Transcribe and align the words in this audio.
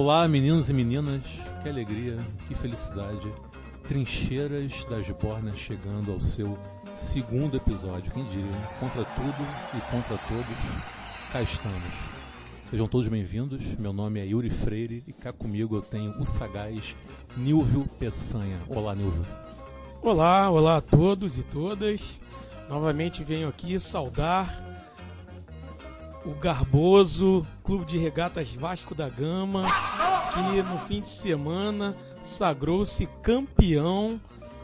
Olá, 0.00 0.28
meninos 0.28 0.70
e 0.70 0.72
meninas, 0.72 1.24
que 1.60 1.68
alegria, 1.68 2.16
que 2.46 2.54
felicidade. 2.54 3.32
Trincheiras 3.88 4.84
das 4.84 5.10
Bornas 5.10 5.58
chegando 5.58 6.12
ao 6.12 6.20
seu 6.20 6.56
segundo 6.94 7.56
episódio, 7.56 8.12
quem 8.12 8.22
diria? 8.26 8.46
Contra 8.78 9.04
tudo 9.04 9.48
e 9.76 9.80
contra 9.90 10.16
todos, 10.28 10.56
cá 11.32 11.42
estamos. 11.42 11.92
Sejam 12.70 12.86
todos 12.86 13.08
bem-vindos, 13.08 13.60
meu 13.76 13.92
nome 13.92 14.20
é 14.20 14.26
Yuri 14.26 14.48
Freire 14.50 15.02
e 15.04 15.12
cá 15.12 15.32
comigo 15.32 15.74
eu 15.74 15.82
tenho 15.82 16.12
o 16.20 16.24
sagaz 16.24 16.94
Nilvio 17.36 17.84
Peçanha. 17.98 18.60
Olá, 18.68 18.94
Nilvio. 18.94 19.26
Olá, 20.00 20.48
olá 20.48 20.76
a 20.76 20.80
todos 20.80 21.36
e 21.36 21.42
todas. 21.42 22.20
Novamente 22.68 23.24
venho 23.24 23.48
aqui 23.48 23.80
saudar 23.80 24.67
o 26.24 26.30
garboso 26.34 27.46
Clube 27.62 27.84
de 27.84 27.98
Regatas 27.98 28.54
Vasco 28.54 28.94
da 28.94 29.08
Gama, 29.08 29.64
que 30.32 30.62
no 30.62 30.78
fim 30.86 31.00
de 31.00 31.10
semana 31.10 31.96
sagrou-se 32.22 33.06
campeão 33.22 34.20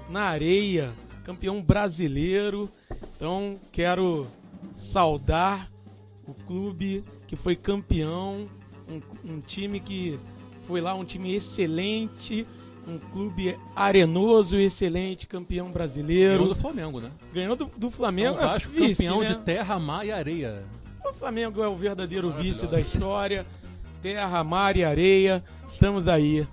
na 0.08 0.22
areia, 0.22 0.92
campeão 1.24 1.62
brasileiro. 1.62 2.68
Então 3.16 3.58
quero 3.72 4.26
saudar 4.76 5.70
o 6.26 6.34
clube 6.34 7.04
que 7.26 7.36
foi 7.36 7.56
campeão, 7.56 8.48
um, 8.88 9.00
um 9.24 9.40
time 9.40 9.80
que 9.80 10.18
foi 10.66 10.80
lá, 10.80 10.94
um 10.94 11.04
time 11.04 11.34
excelente, 11.34 12.46
um 12.86 12.98
clube 12.98 13.56
arenoso, 13.74 14.58
excelente, 14.58 15.26
campeão 15.26 15.70
brasileiro. 15.70 16.38
Ganhou 16.38 16.54
do 16.54 16.60
Flamengo, 16.60 17.00
né? 17.00 17.10
Ganhou 17.32 17.56
do, 17.56 17.70
do 17.76 17.90
Flamengo. 17.90 18.36
O 18.36 18.40
Vasco 18.40 18.72
é 18.76 18.80
vice, 18.80 19.02
campeão 19.02 19.20
né? 19.20 19.26
de 19.26 19.36
terra, 19.36 19.78
mar 19.78 20.06
e 20.06 20.12
areia. 20.12 20.62
O 21.04 21.12
Flamengo 21.12 21.62
é 21.62 21.68
o 21.68 21.76
verdadeiro 21.76 22.32
vice 22.32 22.66
da 22.66 22.80
história. 22.80 23.46
Terra, 24.00 24.42
mar 24.42 24.76
e 24.76 24.84
areia. 24.84 25.44
Estamos 25.68 26.08
aí. 26.08 26.46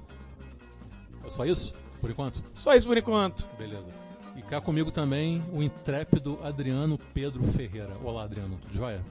É 1.25 1.29
só 1.29 1.45
isso, 1.45 1.73
por 2.01 2.11
enquanto? 2.11 2.43
Só 2.53 2.75
isso 2.75 2.85
por 2.85 2.97
enquanto. 2.97 3.45
Beleza. 3.57 3.89
E 4.35 4.41
cá 4.41 4.59
comigo 4.59 4.91
também 4.91 5.41
o 5.53 5.63
intrépido 5.63 6.37
Adriano 6.43 6.99
Pedro 7.13 7.43
Ferreira. 7.53 7.91
Olá, 8.03 8.23
Adriano, 8.23 8.57
tudo 8.61 8.77
jóia? 8.77 9.01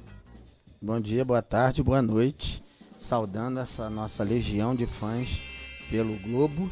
Bom 0.80 1.00
dia, 1.00 1.24
boa 1.24 1.42
tarde, 1.42 1.83
boa 1.83 2.02
noite. 2.02 2.62
Saudando 2.98 3.61
essa 3.61 3.88
nossa 3.88 4.22
legião 4.22 4.74
de 4.74 4.86
fãs 4.86 5.41
pelo 5.88 6.16
Globo. 6.18 6.70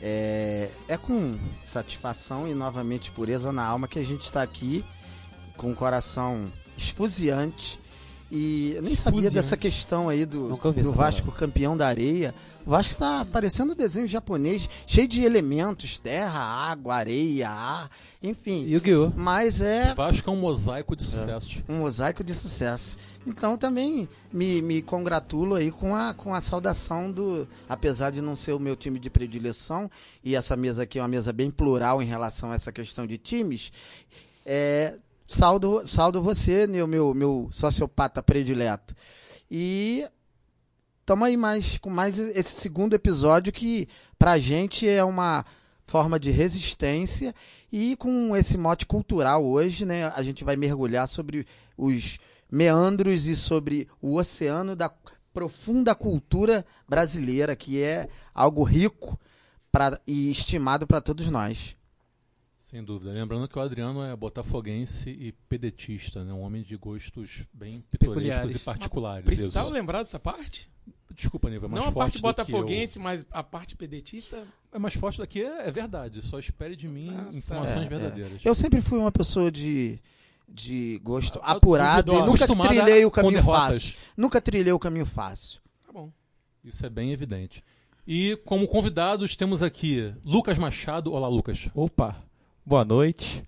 É, 0.00 0.70
é 0.86 0.96
com 0.96 1.36
satisfação 1.64 2.46
e 2.46 2.54
novamente 2.54 3.10
pureza 3.10 3.50
na 3.50 3.64
alma 3.64 3.88
que 3.88 3.98
a 3.98 4.04
gente 4.04 4.22
está 4.22 4.42
aqui 4.42 4.84
com 5.56 5.72
o 5.72 5.74
coração 5.74 6.52
esfuziante. 6.76 7.80
E 8.30 8.72
eu 8.74 8.82
nem 8.82 8.94
sabia 8.94 9.30
dessa 9.30 9.56
questão 9.56 10.08
aí 10.08 10.26
do, 10.26 10.56
do 10.56 10.92
Vasco 10.92 11.30
campeão 11.30 11.76
da 11.76 11.86
areia. 11.86 12.34
O 12.66 12.70
Vasco 12.70 12.90
está 12.90 13.24
parecendo 13.24 13.72
um 13.72 13.76
desenho 13.76 14.08
japonês, 14.08 14.68
cheio 14.84 15.06
de 15.06 15.22
elementos: 15.22 16.00
terra, 16.00 16.40
água, 16.40 16.96
areia, 16.96 17.48
ar, 17.48 17.88
enfim. 18.20 18.66
Yu-Gi-Oh! 18.66 19.12
Mas 19.16 19.60
é 19.60 19.92
O 19.92 19.94
Vasco 19.94 20.28
é 20.28 20.32
um 20.32 20.36
mosaico 20.36 20.96
de 20.96 21.04
sucesso. 21.04 21.62
um 21.68 21.78
mosaico 21.78 22.24
de 22.24 22.34
sucesso. 22.34 22.98
Então 23.24 23.56
também 23.56 24.08
me, 24.32 24.60
me 24.60 24.82
congratulo 24.82 25.54
aí 25.54 25.70
com 25.70 25.94
a, 25.94 26.12
com 26.12 26.34
a 26.34 26.40
saudação 26.40 27.12
do. 27.12 27.46
Apesar 27.68 28.10
de 28.10 28.20
não 28.20 28.34
ser 28.34 28.52
o 28.52 28.58
meu 28.58 28.74
time 28.74 28.98
de 28.98 29.08
predileção, 29.08 29.88
e 30.24 30.34
essa 30.34 30.56
mesa 30.56 30.82
aqui 30.82 30.98
é 30.98 31.02
uma 31.02 31.06
mesa 31.08 31.32
bem 31.32 31.52
plural 31.52 32.02
em 32.02 32.06
relação 32.06 32.50
a 32.50 32.56
essa 32.56 32.72
questão 32.72 33.06
de 33.06 33.16
times, 33.16 33.70
é, 34.44 34.96
saldo, 35.28 35.86
saldo 35.86 36.22
você, 36.22 36.66
meu, 36.66 36.86
meu, 36.86 37.14
meu 37.14 37.48
sociopata 37.50 38.22
predileto. 38.22 38.94
E 39.50 40.06
estamos 41.00 41.26
aí 41.26 41.36
mais, 41.36 41.78
com 41.78 41.90
mais 41.90 42.18
esse 42.18 42.60
segundo 42.60 42.94
episódio 42.94 43.52
que 43.52 43.88
pra 44.18 44.38
gente 44.38 44.88
é 44.88 45.04
uma 45.04 45.44
forma 45.86 46.18
de 46.18 46.30
resistência 46.30 47.34
e 47.70 47.96
com 47.96 48.36
esse 48.36 48.56
mote 48.58 48.86
cultural 48.86 49.44
hoje, 49.44 49.84
né, 49.84 50.06
a 50.16 50.22
gente 50.22 50.42
vai 50.44 50.56
mergulhar 50.56 51.06
sobre 51.06 51.46
os 51.76 52.18
meandros 52.50 53.26
e 53.26 53.36
sobre 53.36 53.88
o 54.00 54.16
oceano 54.16 54.74
da 54.74 54.90
profunda 55.32 55.94
cultura 55.94 56.64
brasileira, 56.88 57.54
que 57.54 57.82
é 57.82 58.08
algo 58.34 58.62
rico 58.62 59.18
pra, 59.70 60.00
e 60.06 60.30
estimado 60.30 60.86
para 60.86 61.00
todos 61.00 61.28
nós. 61.28 61.76
Sem 62.76 62.84
dúvida. 62.84 63.10
Lembrando 63.10 63.48
que 63.48 63.58
o 63.58 63.62
Adriano 63.62 64.02
é 64.04 64.14
botafoguense 64.14 65.08
e 65.08 65.32
pedetista, 65.48 66.22
né? 66.22 66.30
Um 66.34 66.42
homem 66.42 66.62
de 66.62 66.76
gostos 66.76 67.42
bem 67.50 67.82
pitorescos 67.90 68.22
Peculiares. 68.26 68.56
e 68.56 68.58
particulares. 68.58 69.24
Precisava 69.24 69.64
Isso. 69.68 69.74
lembrar 69.74 69.98
dessa 70.00 70.20
parte? 70.20 70.70
Desculpa, 71.10 71.48
Nível, 71.48 71.68
é 71.68 71.72
mais 71.72 71.82
não 71.82 71.88
a 71.88 71.92
forte 71.92 71.94
parte 71.94 72.12
do 72.12 72.20
que 72.44 72.52
eu- 72.52 72.58
botafoguense, 72.60 72.98
mas 72.98 73.24
a 73.30 73.42
parte 73.42 73.74
pedetista. 73.76 74.46
É 74.70 74.78
mais 74.78 74.92
forte 74.92 75.16
daqui, 75.20 75.42
é, 75.42 75.68
é 75.68 75.70
verdade. 75.70 76.20
Só 76.20 76.38
espere 76.38 76.76
de 76.76 76.86
mim 76.86 77.08
Ah, 77.16 77.24
tá. 77.24 77.32
informações 77.32 77.82
É, 77.82 77.86
é. 77.86 77.88
verdadeiras. 77.88 78.40
Eu 78.44 78.54
sempre 78.54 78.82
fui 78.82 78.98
uma 78.98 79.10
pessoa 79.10 79.50
de, 79.50 79.98
de 80.46 81.00
gosto 81.02 81.40
Ah, 81.42 81.52
apurado 81.52 82.12
e 82.12 82.22
nunca 82.26 82.46
trilhei 82.46 83.06
o 83.06 83.10
caminho 83.10 83.42
fácil. 83.42 83.94
Nunca 84.14 84.38
trilhei 84.38 84.72
o 84.74 84.78
caminho 84.78 85.06
fácil. 85.06 85.62
Tá 85.86 85.90
bom. 85.94 86.12
Isso 86.62 86.84
é 86.84 86.90
bem 86.90 87.10
evidente. 87.10 87.64
E 88.06 88.36
como 88.44 88.68
convidados 88.68 89.34
temos 89.34 89.62
aqui 89.62 90.12
Lucas 90.26 90.58
Machado. 90.58 91.10
Olá, 91.10 91.26
Lucas. 91.26 91.70
Opa, 91.74 92.22
boa 92.66 92.84
noite. 92.84 93.42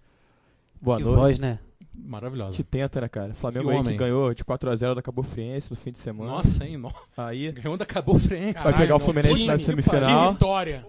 Boa 0.80 0.96
que 0.98 1.02
noite. 1.04 1.16
voz, 1.18 1.38
né? 1.38 1.58
Maravilhosa. 1.92 2.56
Que 2.56 2.62
tenta, 2.62 3.00
né, 3.00 3.08
cara? 3.08 3.34
Flamengo 3.34 3.66
Que 3.66 3.72
aí 3.74 3.78
homem. 3.80 3.92
que 3.92 3.98
ganhou 3.98 4.32
de 4.32 4.44
4x0 4.44 4.94
da 4.94 5.02
Cabo 5.02 5.22
Friense 5.22 5.70
no 5.72 5.76
fim 5.76 5.90
de 5.90 5.98
semana. 5.98 6.30
Nossa, 6.30 6.64
hein? 6.64 6.76
No... 6.76 6.92
Aí, 7.16 7.50
Ganhou 7.52 7.76
da 7.76 7.82
Acabou 7.82 8.18
Frente. 8.18 8.62
Vai 8.62 8.74
pegar 8.76 8.94
o 8.96 8.98
Fluminense 9.00 9.34
time, 9.34 9.46
na 9.48 9.56
Que 9.56 9.64
semifinal. 9.64 10.32
vitória. 10.32 10.86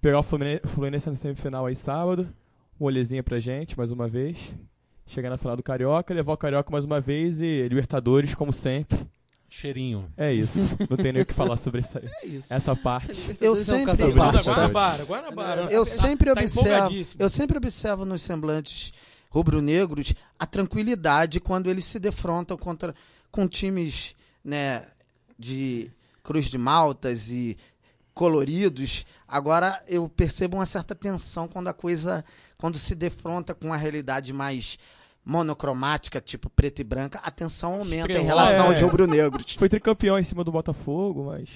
pegar 0.00 0.20
o 0.20 0.22
Fluminense, 0.22 0.62
Fluminense 0.66 1.08
na 1.10 1.16
semifinal 1.16 1.66
aí 1.66 1.74
sábado. 1.74 2.28
Um 2.80 2.84
olhezinho 2.84 3.22
pra 3.24 3.38
gente, 3.40 3.76
mais 3.76 3.90
uma 3.90 4.08
vez. 4.08 4.54
Chegar 5.04 5.28
na 5.28 5.36
final 5.36 5.56
do 5.56 5.62
Carioca, 5.62 6.14
levar 6.14 6.32
o 6.32 6.36
Carioca 6.36 6.70
mais 6.70 6.84
uma 6.84 7.00
vez 7.00 7.40
e 7.40 7.66
Libertadores, 7.68 8.34
como 8.34 8.52
sempre. 8.52 8.98
Cheirinho. 9.50 10.10
É 10.16 10.32
isso. 10.32 10.76
Não 10.88 10.96
tem 10.96 11.12
nem 11.12 11.22
o 11.22 11.26
que 11.26 11.34
falar 11.34 11.56
sobre 11.56 11.80
isso 11.80 11.98
aí. 11.98 12.08
É 12.22 12.26
isso. 12.26 12.54
Essa 12.54 12.74
parte. 12.76 13.36
Eu 13.40 13.56
sempre- 13.56 13.96
Sobre 13.96 14.14
parte, 14.14 14.48
Guanabara, 14.48 15.04
Guanabara. 15.04 15.62
Eu 15.72 15.84
sempre 15.84 16.32
tá 16.32 16.40
observo, 16.40 16.90
eu 17.18 17.28
sempre 17.28 17.58
observo 17.58 18.04
nos 18.04 18.22
semblantes 18.22 18.92
rubro-negros 19.28 20.14
a 20.38 20.46
tranquilidade 20.46 21.40
quando 21.40 21.68
eles 21.68 21.84
se 21.84 21.98
defrontam 21.98 22.56
contra 22.56 22.94
com 23.30 23.46
times, 23.48 24.14
né, 24.44 24.84
de 25.38 25.90
Cruz 26.22 26.46
de 26.46 26.58
Maltas 26.58 27.28
e 27.30 27.56
coloridos. 28.14 29.04
Agora 29.26 29.82
eu 29.88 30.08
percebo 30.08 30.56
uma 30.56 30.66
certa 30.66 30.94
tensão 30.94 31.48
quando 31.48 31.68
a 31.68 31.72
coisa 31.74 32.24
quando 32.58 32.78
se 32.78 32.94
defronta 32.94 33.54
com 33.54 33.72
a 33.72 33.76
realidade 33.76 34.32
mais 34.32 34.78
monocromática, 35.30 36.20
tipo 36.20 36.50
preta 36.50 36.80
e 36.80 36.84
branca, 36.84 37.20
a 37.22 37.30
tensão 37.30 37.74
aumenta 37.74 37.94
em 37.94 37.98
Estrelada. 38.16 38.26
relação 38.50 38.64
É. 38.66 38.68
aos 38.74 38.80
rubro-negros. 38.80 39.54
Foi 39.54 39.68
tricampeão 39.68 40.18
em 40.18 40.22
cima 40.24 40.42
do 40.42 40.50
Botafogo, 40.52 41.26
mas 41.26 41.48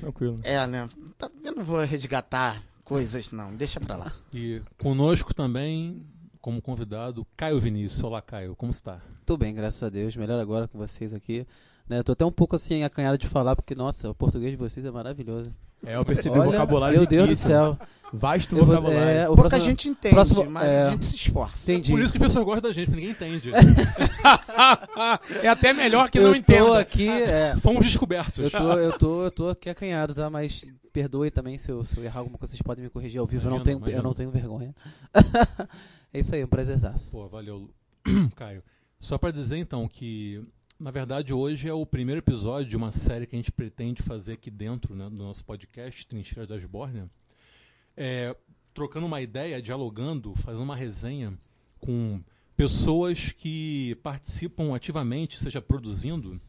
tranquilo. 0.00 0.40
É, 0.42 0.66
né? 0.66 0.88
Tá- 1.16 1.30
Eu 1.44 1.54
não 1.54 1.64
vou 1.64 1.78
resgatar 1.84 2.60
coisas 2.84 3.30
não, 3.32 3.54
deixa 3.54 3.78
pra 3.80 3.96
lá. 3.96 4.12
E 4.32 4.60
conosco 4.78 5.32
também, 5.32 6.04
como 6.40 6.60
convidado, 6.60 7.26
Caio 7.36 7.60
Vinícius. 7.60 8.02
Olá, 8.02 8.20
Caio. 8.20 8.54
Como 8.56 8.70
está? 8.72 9.00
Tô 9.24 9.36
bem, 9.36 9.54
graças 9.54 9.82
a 9.82 9.88
Deus. 9.88 10.16
Melhor 10.16 10.40
agora 10.40 10.66
com 10.66 10.76
vocês 10.78 11.14
aqui. 11.14 11.46
Né, 11.88 11.98
eu 11.98 12.04
tô 12.04 12.12
até 12.12 12.24
um 12.24 12.32
pouco 12.32 12.56
assim 12.56 12.84
acanhado 12.84 13.18
de 13.18 13.26
falar, 13.28 13.56
porque, 13.56 13.74
nossa, 13.74 14.08
o 14.10 14.14
português 14.14 14.52
de 14.52 14.56
vocês 14.56 14.84
é 14.86 14.90
maravilhoso. 14.90 15.54
É, 15.84 15.96
eu 15.96 16.04
percebi 16.04 16.36
o 16.38 16.40
Olha, 16.40 16.50
vocabulário 16.52 16.98
meu 16.98 17.06
Deus 17.06 17.28
do 17.28 17.36
céu. 17.36 17.76
Vasto 18.12 18.56
Eu 18.56 18.64
vou- 18.64 18.76
vocabulário. 18.76 19.08
é, 19.10 19.24
o 19.24 19.34
Pouca 19.34 19.48
próximo- 19.50 19.70
gente 19.70 19.88
entende, 19.88 20.14
próximo- 20.14 20.50
mas 20.50 20.68
é. 20.68 20.82
a 20.86 20.90
gente 20.90 21.04
se 21.06 21.16
esforça. 21.16 21.72
Entendi. 21.72 21.92
Por 21.92 22.00
isso 22.00 22.12
que 22.12 22.18
as 22.18 22.22
pessoas 22.24 22.44
gostam 22.44 22.68
da 22.70 22.74
gente, 22.74 22.86
porque 22.90 23.00
ninguém 23.00 23.12
entende. 23.12 23.50
é 25.42 25.48
até 25.48 25.72
melhor 25.72 26.10
que 26.10 26.18
eu 26.18 26.24
não 26.24 26.32
tô 26.32 26.36
entenda. 26.36 26.78
aqui, 26.78 27.08
é, 27.08 27.56
Fomos 27.56 27.84
descobertos. 27.86 28.44
eu 28.44 28.50
tô, 28.50 28.72
eu 28.74 28.98
tô, 28.98 29.24
eu 29.24 29.30
tô 29.30 29.48
aqui 29.48 29.70
acanhado, 29.70 30.14
tá? 30.14 30.28
Mas 30.28 30.64
perdoe 30.92 31.30
também 31.30 31.56
se 31.56 31.70
eu, 31.70 31.82
se 31.84 31.96
eu 31.96 32.04
errar 32.04 32.20
alguma 32.20 32.38
coisa, 32.38 32.50
vocês 32.52 32.62
podem 32.62 32.84
me 32.84 32.90
corrigir 32.90 33.18
ao 33.18 33.26
vivo. 33.26 33.46
eu, 33.46 33.50
não 33.50 33.56
Imagina, 33.58 33.80
tenho, 33.86 33.96
eu 33.96 34.02
não 34.02 34.14
tenho 34.14 34.30
vergonha. 34.30 34.74
é 36.12 36.20
isso 36.20 36.34
aí, 36.34 36.44
um 36.44 36.48
prazerzaço. 36.48 37.10
Pô, 37.10 37.26
valeu, 37.28 37.70
Caio. 38.36 38.62
Só 39.00 39.18
pra 39.18 39.30
dizer 39.30 39.56
então 39.56 39.88
que, 39.88 40.42
na 40.78 40.90
verdade, 40.90 41.32
hoje 41.32 41.68
é 41.68 41.72
o 41.72 41.84
primeiro 41.86 42.20
episódio 42.20 42.68
de 42.68 42.76
uma 42.76 42.92
série 42.92 43.26
que 43.26 43.34
a 43.34 43.38
gente 43.38 43.50
pretende 43.50 44.02
fazer 44.02 44.34
aqui 44.34 44.50
dentro 44.50 44.94
né, 44.94 45.08
do 45.08 45.16
nosso 45.16 45.44
podcast, 45.44 46.06
Trincheiras 46.06 46.48
das 46.48 46.64
Bórnia. 46.64 47.08
É, 47.96 48.36
trocando 48.72 49.06
uma 49.06 49.20
ideia, 49.20 49.60
dialogando, 49.60 50.34
fazendo 50.36 50.62
uma 50.62 50.76
resenha 50.76 51.38
com 51.78 52.20
pessoas 52.56 53.32
que 53.32 53.94
participam 54.02 54.74
ativamente, 54.74 55.38
seja 55.38 55.60
produzindo 55.60 56.40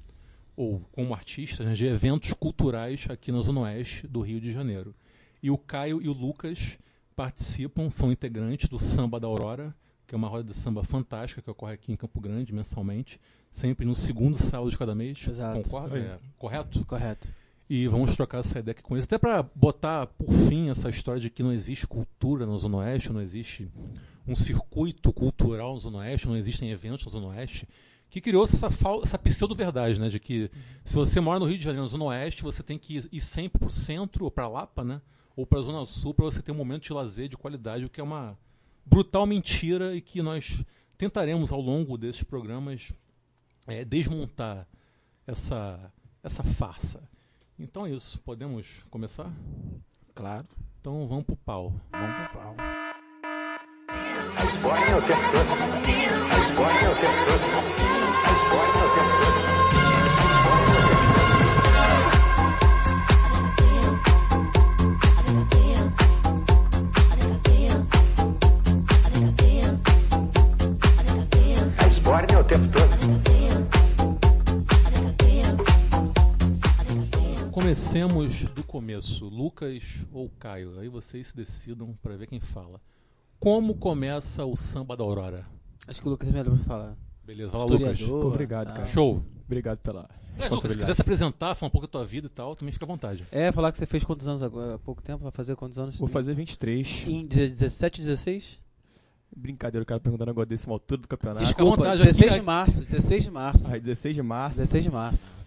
ou 0.55 0.79
como 0.91 1.13
artistas, 1.13 1.65
né, 1.65 1.73
de 1.73 1.87
eventos 1.87 2.33
culturais 2.33 3.07
aqui 3.09 3.31
na 3.31 3.41
Zona 3.41 3.61
Oeste 3.61 4.07
do 4.07 4.21
Rio 4.21 4.39
de 4.39 4.51
Janeiro. 4.51 4.95
E 5.41 5.49
o 5.49 5.57
Caio 5.57 6.01
e 6.01 6.07
o 6.07 6.13
Lucas 6.13 6.77
participam, 7.15 7.89
são 7.89 8.11
integrantes 8.11 8.69
do 8.69 8.77
Samba 8.77 9.19
da 9.19 9.27
Aurora, 9.27 9.75
que 10.05 10.13
é 10.13 10.17
uma 10.17 10.27
roda 10.27 10.43
de 10.43 10.53
samba 10.53 10.83
fantástica 10.83 11.41
que 11.41 11.49
ocorre 11.49 11.73
aqui 11.73 11.91
em 11.91 11.95
Campo 11.95 12.19
Grande 12.19 12.53
mensalmente, 12.53 13.19
sempre 13.49 13.85
no 13.85 13.95
segundo 13.95 14.35
sábado 14.35 14.69
de 14.69 14.77
cada 14.77 14.93
mês. 14.93 15.25
Exato. 15.27 15.61
Concorda? 15.63 15.97
É, 15.97 16.19
correto? 16.37 16.85
Correto. 16.85 17.33
E 17.69 17.87
vamos 17.87 18.15
trocar 18.15 18.39
essa 18.39 18.59
ideia 18.59 18.73
aqui 18.73 18.81
com 18.81 18.95
eles. 18.95 19.05
Até 19.05 19.17
para 19.17 19.43
botar 19.55 20.07
por 20.07 20.31
fim 20.47 20.69
essa 20.69 20.89
história 20.89 21.19
de 21.19 21.29
que 21.29 21.41
não 21.41 21.51
existe 21.51 21.87
cultura 21.87 22.45
na 22.45 22.55
Zona 22.57 22.77
Oeste, 22.77 23.11
não 23.11 23.21
existe 23.21 23.71
um 24.27 24.35
circuito 24.35 25.11
cultural 25.13 25.73
na 25.73 25.79
Zona 25.79 25.97
Oeste, 25.99 26.27
não 26.27 26.37
existem 26.37 26.71
eventos 26.71 27.05
na 27.05 27.11
Zona 27.11 27.27
Oeste, 27.27 27.67
que 28.09 28.21
criou-se 28.21 28.55
essa, 28.55 28.69
essa 29.01 29.17
pseudo-verdade, 29.17 29.99
né? 29.99 30.09
De 30.09 30.19
que 30.19 30.51
se 30.83 30.95
você 30.95 31.19
mora 31.19 31.39
no 31.39 31.45
Rio 31.45 31.57
de 31.57 31.63
Janeiro, 31.63 31.83
na 31.83 31.89
Zona 31.89 32.05
Oeste, 32.05 32.43
você 32.43 32.61
tem 32.61 32.77
que 32.77 32.97
ir, 32.97 33.09
ir 33.11 33.21
sempre 33.21 33.59
para 33.59 33.67
o 33.67 33.71
centro 33.71 34.25
ou 34.25 34.31
para 34.31 34.47
Lapa, 34.47 34.83
né? 34.83 35.01
Ou 35.35 35.47
para 35.47 35.59
a 35.59 35.63
Zona 35.63 35.85
Sul 35.85 36.13
para 36.13 36.25
você 36.25 36.41
ter 36.41 36.51
um 36.51 36.55
momento 36.55 36.83
de 36.83 36.93
lazer 36.93 37.27
de 37.27 37.37
qualidade, 37.37 37.85
o 37.85 37.89
que 37.89 37.99
é 37.99 38.03
uma 38.03 38.37
brutal 38.85 39.25
mentira 39.25 39.95
e 39.95 40.01
que 40.01 40.21
nós 40.21 40.63
tentaremos 40.97 41.51
ao 41.51 41.59
longo 41.59 41.97
desses 41.97 42.23
programas 42.23 42.91
é, 43.65 43.83
desmontar 43.83 44.67
essa, 45.25 45.91
essa 46.21 46.43
farsa. 46.43 47.01
Então 47.59 47.85
é 47.85 47.91
isso, 47.91 48.19
podemos 48.21 48.65
começar? 48.89 49.31
Claro. 50.15 50.47
Então 50.81 51.07
vamos 51.07 51.23
pro 51.23 51.35
pau. 51.35 51.73
Vamos 51.91 52.15
pro 52.15 52.39
pau. 52.39 52.55
A 53.89 54.45
Esbórnia 54.45 54.97
o 54.97 55.01
tempo 55.01 55.21
todo. 55.31 55.53
A 56.31 56.39
Esbórnia 56.39 56.89
o 56.89 56.95
tempo 56.95 57.25
todo. 57.25 57.43
A 58.25 58.31
Esbórnia 58.33 58.83
o 58.83 58.93
tempo 58.95 59.13
todo. 59.17 59.53
O 72.43 72.45
tempo 72.45 72.67
todo. 72.73 72.82
Comecemos 77.53 78.45
do 78.45 78.63
começo. 78.63 79.29
Lucas 79.29 79.83
ou 80.11 80.27
Caio? 80.39 80.79
Aí 80.79 80.89
vocês 80.89 81.27
se 81.27 81.37
decidam 81.37 81.95
para 82.01 82.17
ver 82.17 82.25
quem 82.25 82.39
fala. 82.39 82.81
Como 83.39 83.75
começa 83.75 84.43
o 84.43 84.55
samba 84.55 84.97
da 84.97 85.03
Aurora? 85.03 85.45
Acho 85.87 86.01
que 86.01 86.07
o 86.07 86.09
Lucas 86.09 86.27
é 86.29 86.31
melhor 86.31 86.55
pra 86.55 86.63
falar. 86.65 86.97
Beleza, 87.23 87.51
fala 87.51 87.65
Lucas. 87.65 87.99
Historiador. 87.99 88.25
Obrigado, 88.25 88.67
tá. 88.69 88.73
cara. 88.73 88.85
Show. 88.87 89.23
Obrigado 89.45 89.77
pela 89.77 90.09
É, 90.39 90.49
Lucas, 90.49 90.71
se 90.71 90.77
quiser 90.79 90.95
se 90.95 91.01
apresentar, 91.01 91.53
falar 91.53 91.67
um 91.67 91.71
pouco 91.71 91.85
da 91.85 91.91
tua 91.91 92.03
vida 92.03 92.25
e 92.25 92.29
tal, 92.31 92.55
também 92.55 92.71
fica 92.71 92.85
à 92.85 92.87
vontade. 92.87 93.23
É, 93.31 93.51
falar 93.51 93.71
que 93.71 93.77
você 93.77 93.85
fez 93.85 94.03
quantos 94.03 94.27
anos 94.27 94.41
agora? 94.41 94.73
Há 94.73 94.79
pouco 94.79 95.03
tempo? 95.03 95.21
Vai 95.21 95.31
fazer 95.31 95.55
quantos 95.55 95.77
anos? 95.77 95.99
Vou 95.99 96.09
fazer 96.09 96.33
23. 96.33 97.05
Em 97.05 97.23
17, 97.23 98.01
16? 98.01 98.63
Brincadeira, 99.35 99.83
o 99.83 99.85
cara 99.85 99.99
perguntando 99.99 100.31
agora 100.31 100.47
desse 100.47 100.67
altura 100.67 101.01
do 101.01 101.07
campeonato. 101.07 101.45
Fica 101.45 101.61
à 101.61 101.65
vontade 101.65 102.01
aqui, 102.01 102.13
16 102.13 102.31
né? 102.31 102.39
de 102.39 102.45
março. 102.45 102.79
16 102.79 103.23
de 103.23 103.31
março. 103.31 103.67
Ah, 103.67 103.77
16 103.77 104.15
de 104.15 104.23
março. 104.23 104.57
16 104.57 104.83
de 104.83 104.89
março. 104.89 105.42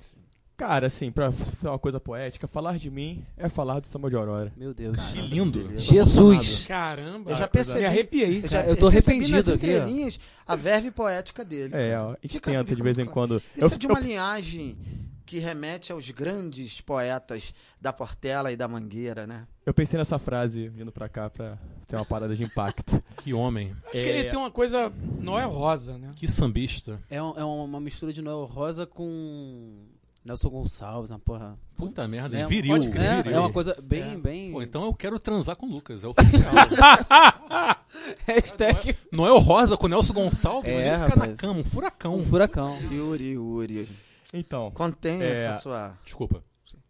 Cara, 0.56 0.87
assim, 0.87 1.11
pra 1.12 1.31
fazer 1.31 1.69
uma 1.69 1.79
coisa 1.79 2.00
poética, 2.00 2.49
falar 2.49 2.79
de 2.79 2.91
mim 2.91 3.23
é 3.37 3.47
falar 3.49 3.79
do 3.81 3.87
samba 3.87 4.08
de 4.08 4.17
Aurora. 4.17 4.50
Meu 4.56 4.73
Deus. 4.73 4.97
Que 5.12 5.20
lindo. 5.20 5.67
Jesus. 5.79 6.64
Caramba. 6.67 7.31
Eu 7.32 7.37
já 7.37 7.47
percebi. 7.47 7.81
Me 7.81 7.85
arrepiei. 7.87 8.41
Eu 8.44 8.49
já 8.49 8.62
Eu 8.64 8.76
tô 8.76 8.87
arrependido 8.88 9.37
nas 9.37 9.49
aqui, 9.49 9.53
ó. 9.53 9.70
entrelinhas 9.70 10.19
a 10.47 10.56
verve 10.56 10.91
poética 10.91 11.44
dele. 11.44 11.75
É, 11.75 11.99
ó, 12.00 12.12
a 12.12 12.19
gente 12.23 12.35
Fica- 12.35 12.50
tenta 12.50 12.75
de 12.75 12.82
vez 12.82 12.99
em 12.99 13.03
claro. 13.05 13.12
quando. 13.12 13.37
Isso 13.55 13.67
Eu- 13.67 13.69
é 13.69 13.76
de 13.76 13.87
eu- 13.87 13.91
uma 13.91 14.00
linhagem 14.00 14.79
que 15.26 15.38
remete 15.41 15.91
aos 15.93 16.08
grandes 16.11 16.81
poetas 16.81 17.52
da 17.81 17.93
Portela 17.93 18.50
e 18.52 18.56
da 18.56 18.67
Mangueira, 18.69 19.26
né? 19.26 19.47
Eu 19.67 19.75
pensei 19.75 19.99
nessa 19.99 20.19
frase 20.19 20.69
vindo 20.69 20.91
pra 20.93 21.09
cá 21.09 21.29
pra 21.29 21.59
ter 21.87 21.97
uma 21.97 22.05
parada 22.06 22.35
de 22.35 22.44
impacto. 22.44 22.99
Que 23.26 23.35
homem. 23.35 23.75
Acho 23.87 23.91
que 23.93 23.99
ele 23.99 24.31
tem 24.31 24.38
uma 24.38 24.52
coisa. 24.52 24.91
Não 25.20 25.37
é 25.38 25.43
rosa, 25.44 25.99
né? 25.99 26.12
Que 26.14 26.29
sambista. 26.29 26.99
É, 27.11 27.20
um- 27.20 27.35
é 27.37 27.44
uma 27.44 27.81
mistura 27.81 28.12
de 28.12 28.23
Noel 28.23 28.44
Rosa 28.44 28.87
com 28.87 29.85
Nelson 30.26 30.49
Gonçalves, 30.50 31.08
na 31.11 31.19
porra. 31.19 31.56
Puta 31.76 32.06
merda, 32.08 32.37
é, 32.37 32.46
viril. 32.46 32.73
pode 32.73 32.88
crer. 32.90 33.05
É, 33.06 33.23
viril. 33.23 33.37
é 33.37 33.40
uma 33.40 33.52
coisa 33.52 33.76
bem, 33.82 34.14
É. 34.14 34.17
bem. 34.17 34.50
Pô, 34.52 34.61
então 34.62 34.84
eu 34.84 34.93
quero 34.93 35.19
transar 35.20 35.55
com 35.56 35.67
o 35.67 35.70
Lucas, 35.70 36.02
é 36.02 36.08
oficial. 36.08 36.52
Hashtag 38.26 38.96
Noel 39.12 39.38
Rosa 39.38 39.76
com 39.76 39.87
Nelson 39.88 40.12
Gonçalves, 40.14 40.70
É, 40.70 40.93
esse 40.94 41.05
cara 41.06 41.26
na 41.28 41.37
cama, 41.37 41.61
um 41.61 41.64
furacão. 41.64 42.17
um 42.17 42.25
furacão. 42.25 42.76
Yuri, 42.90 43.32
Yuri. 43.32 43.88
Então, 44.34 44.70
Contém 44.73 45.23
É. 45.23 45.31
essa 45.31 45.52
sua. 45.61 45.96
Desculpa. 46.05 46.43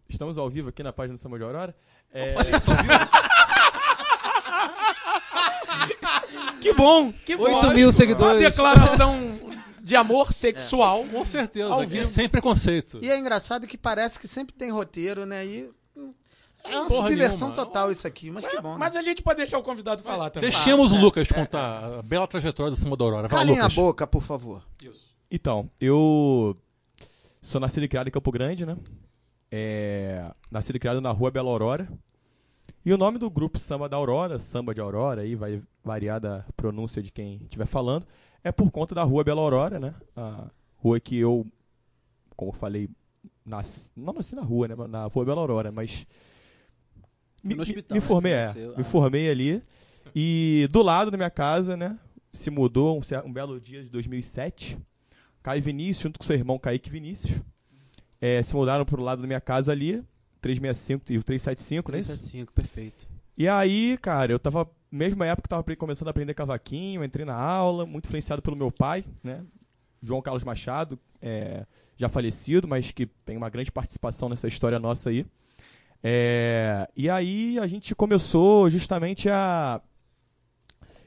estamos 0.08 0.38
ao 0.38 0.48
vivo 0.48 0.70
aqui 0.70 0.82
na 0.82 0.92
página 0.92 1.14
do 1.16 1.20
Samba 1.20 1.36
de 1.38 1.44
Aurora. 1.44 1.76
É, 2.12 2.34
Que 6.60 6.72
bom, 6.72 7.12
que 7.12 7.36
bom. 7.36 7.44
8 7.44 7.70
mil 7.74 7.86
Uma 7.88 7.92
seguidores. 7.92 8.42
declaração 8.42 9.35
de 9.86 9.94
amor 9.94 10.32
sexual. 10.32 11.04
Com 11.04 11.24
certeza, 11.24 11.72
Ao 11.72 11.80
aqui 11.80 11.92
vivo. 11.98 12.06
sem 12.10 12.28
preconceito. 12.28 12.98
E 13.00 13.08
é 13.08 13.16
engraçado 13.16 13.66
que 13.68 13.78
parece 13.78 14.18
que 14.18 14.26
sempre 14.26 14.52
tem 14.54 14.68
roteiro, 14.70 15.24
né? 15.24 15.46
E 15.46 15.70
hum, 15.96 16.12
é 16.64 16.76
uma 16.76 16.86
Porra 16.88 17.08
subversão 17.08 17.48
nenhuma. 17.50 17.64
total 17.66 17.92
isso 17.92 18.04
aqui, 18.04 18.28
mas 18.30 18.44
que 18.44 18.60
bom. 18.60 18.72
né? 18.72 18.76
Mas 18.80 18.96
a 18.96 19.02
gente 19.02 19.22
pode 19.22 19.36
deixar 19.36 19.58
o 19.58 19.62
convidado 19.62 20.02
falar 20.02 20.30
também. 20.30 20.50
Deixemos 20.50 20.90
Ah, 20.92 20.96
o 20.96 20.98
é, 20.98 21.00
Lucas 21.02 21.28
contar 21.30 21.98
a 21.98 22.02
bela 22.02 22.26
trajetória 22.26 22.70
do 22.72 22.76
Samba 22.76 22.96
da 22.96 23.04
Aurora. 23.04 23.28
Vai, 23.28 23.38
Calem 23.46 23.60
a 23.60 23.68
boca, 23.68 24.06
por 24.08 24.22
favor. 24.24 24.60
Então, 25.30 25.70
eu 25.80 26.56
sou 27.40 27.60
nascido 27.60 27.84
e 27.84 27.88
criado 27.88 28.08
em 28.08 28.10
Campo 28.10 28.32
Grande, 28.32 28.66
né? 28.66 28.76
É, 29.52 30.28
nascido 30.50 30.74
e 30.74 30.78
criado 30.80 31.00
na 31.00 31.12
rua 31.12 31.30
Bela 31.30 31.48
Aurora. 31.48 31.88
E 32.84 32.92
o 32.92 32.98
nome 32.98 33.18
do 33.18 33.30
grupo 33.30 33.56
Samba 33.58 33.88
da 33.88 33.96
Aurora, 33.96 34.38
Samba 34.40 34.74
de 34.74 34.80
Aurora, 34.80 35.22
aí 35.22 35.36
vai 35.36 35.62
variar 35.84 36.20
da 36.20 36.44
pronúncia 36.56 37.00
de 37.00 37.12
quem 37.12 37.36
estiver 37.44 37.66
falando, 37.66 38.04
é 38.48 38.52
por 38.52 38.70
conta 38.70 38.94
da 38.94 39.02
rua 39.02 39.25
Bela 39.25 39.40
Aurora, 39.40 39.78
né? 39.81 39.94
A 40.16 40.48
rua 40.76 41.00
que 41.00 41.16
eu, 41.19 41.46
como 42.37 42.50
eu 42.50 42.54
falei, 42.56 42.88
nasci, 43.44 43.90
não 43.96 44.12
nasci 44.12 44.34
na 44.37 44.43
rua, 44.43 44.69
né? 44.69 44.75
Na 44.88 45.04
rua 45.06 45.25
Bela 45.25 45.40
Aurora, 45.40 45.72
mas 45.72 46.06
me, 47.43 47.50
No 47.54 47.56
me- 47.56 47.62
hospital, 47.62 47.94
me 47.96 48.00
né, 48.00 48.06
formei, 48.06 48.32
que 48.32 48.58
é, 48.58 48.66
me 48.69 48.75
Ah. 48.78 48.84
formei 48.84 49.31
ali. 49.31 49.62
E 50.14 50.69
do 50.70 50.82
lado 50.82 51.10
da 51.10 51.16
minha 51.16 51.31
casa, 51.31 51.76
né? 51.76 51.98
Se 52.32 52.50
mudou 52.50 52.98
um, 52.98 53.02
um 53.28 53.32
belo 53.32 53.60
dia 53.60 53.82
de 53.82 53.88
2007. 53.90 54.78
Caio 55.43 55.62
Vinícius, 55.62 56.02
junto 56.02 56.19
com 56.19 56.25
seu 56.25 56.37
irmão 56.37 56.58
Kaique 56.58 56.90
Vinícius, 56.90 57.40
é, 58.20 58.43
se 58.43 58.54
mudaram 58.54 58.84
pro 58.84 59.02
lado 59.02 59.20
da 59.22 59.26
minha 59.26 59.40
casa 59.40 59.72
ali, 59.72 60.02
365 60.40 61.12
e 61.12 61.19
o 61.19 61.22
375, 61.22 61.90
não 61.90 61.96
é 61.96 62.00
isso? 62.00 62.08
375, 62.10 62.52
perfeito. 62.52 63.08
E 63.36 63.48
aí, 63.48 63.98
cara, 63.98 64.32
eu 64.32 64.38
tava, 64.38 64.69
mesma 64.90 65.26
época, 65.26 65.48
tava 65.48 65.60
apre- 65.60 65.76
começando 65.76 66.08
a 66.08 66.10
aprender 66.10 66.34
cavaquinho, 66.34 67.05
entrei 67.05 67.24
na 67.24 67.34
aula, 67.34 67.84
muito 67.84 68.06
influenciado 68.06 68.40
pelo 68.40 68.56
meu 68.56 68.70
pai, 68.70 69.05
né? 69.22 69.44
João 70.02 70.22
Carlos 70.22 70.44
Machado, 70.44 70.98
é, 71.20 71.66
já 71.96 72.08
falecido, 72.08 72.66
mas 72.69 72.93
que 72.93 73.06
tem 73.06 73.36
uma 73.36 73.50
grande 73.50 73.70
participação 73.72 74.28
nessa 74.28 74.48
história 74.48 74.78
nossa 74.78 75.10
aí. 75.10 75.26
É, 76.02 76.88
e 76.96 77.10
aí 77.10 77.58
a 77.58 77.66
gente 77.66 77.94
começou 77.94 78.70
justamente 78.70 79.28
a. 79.28 79.81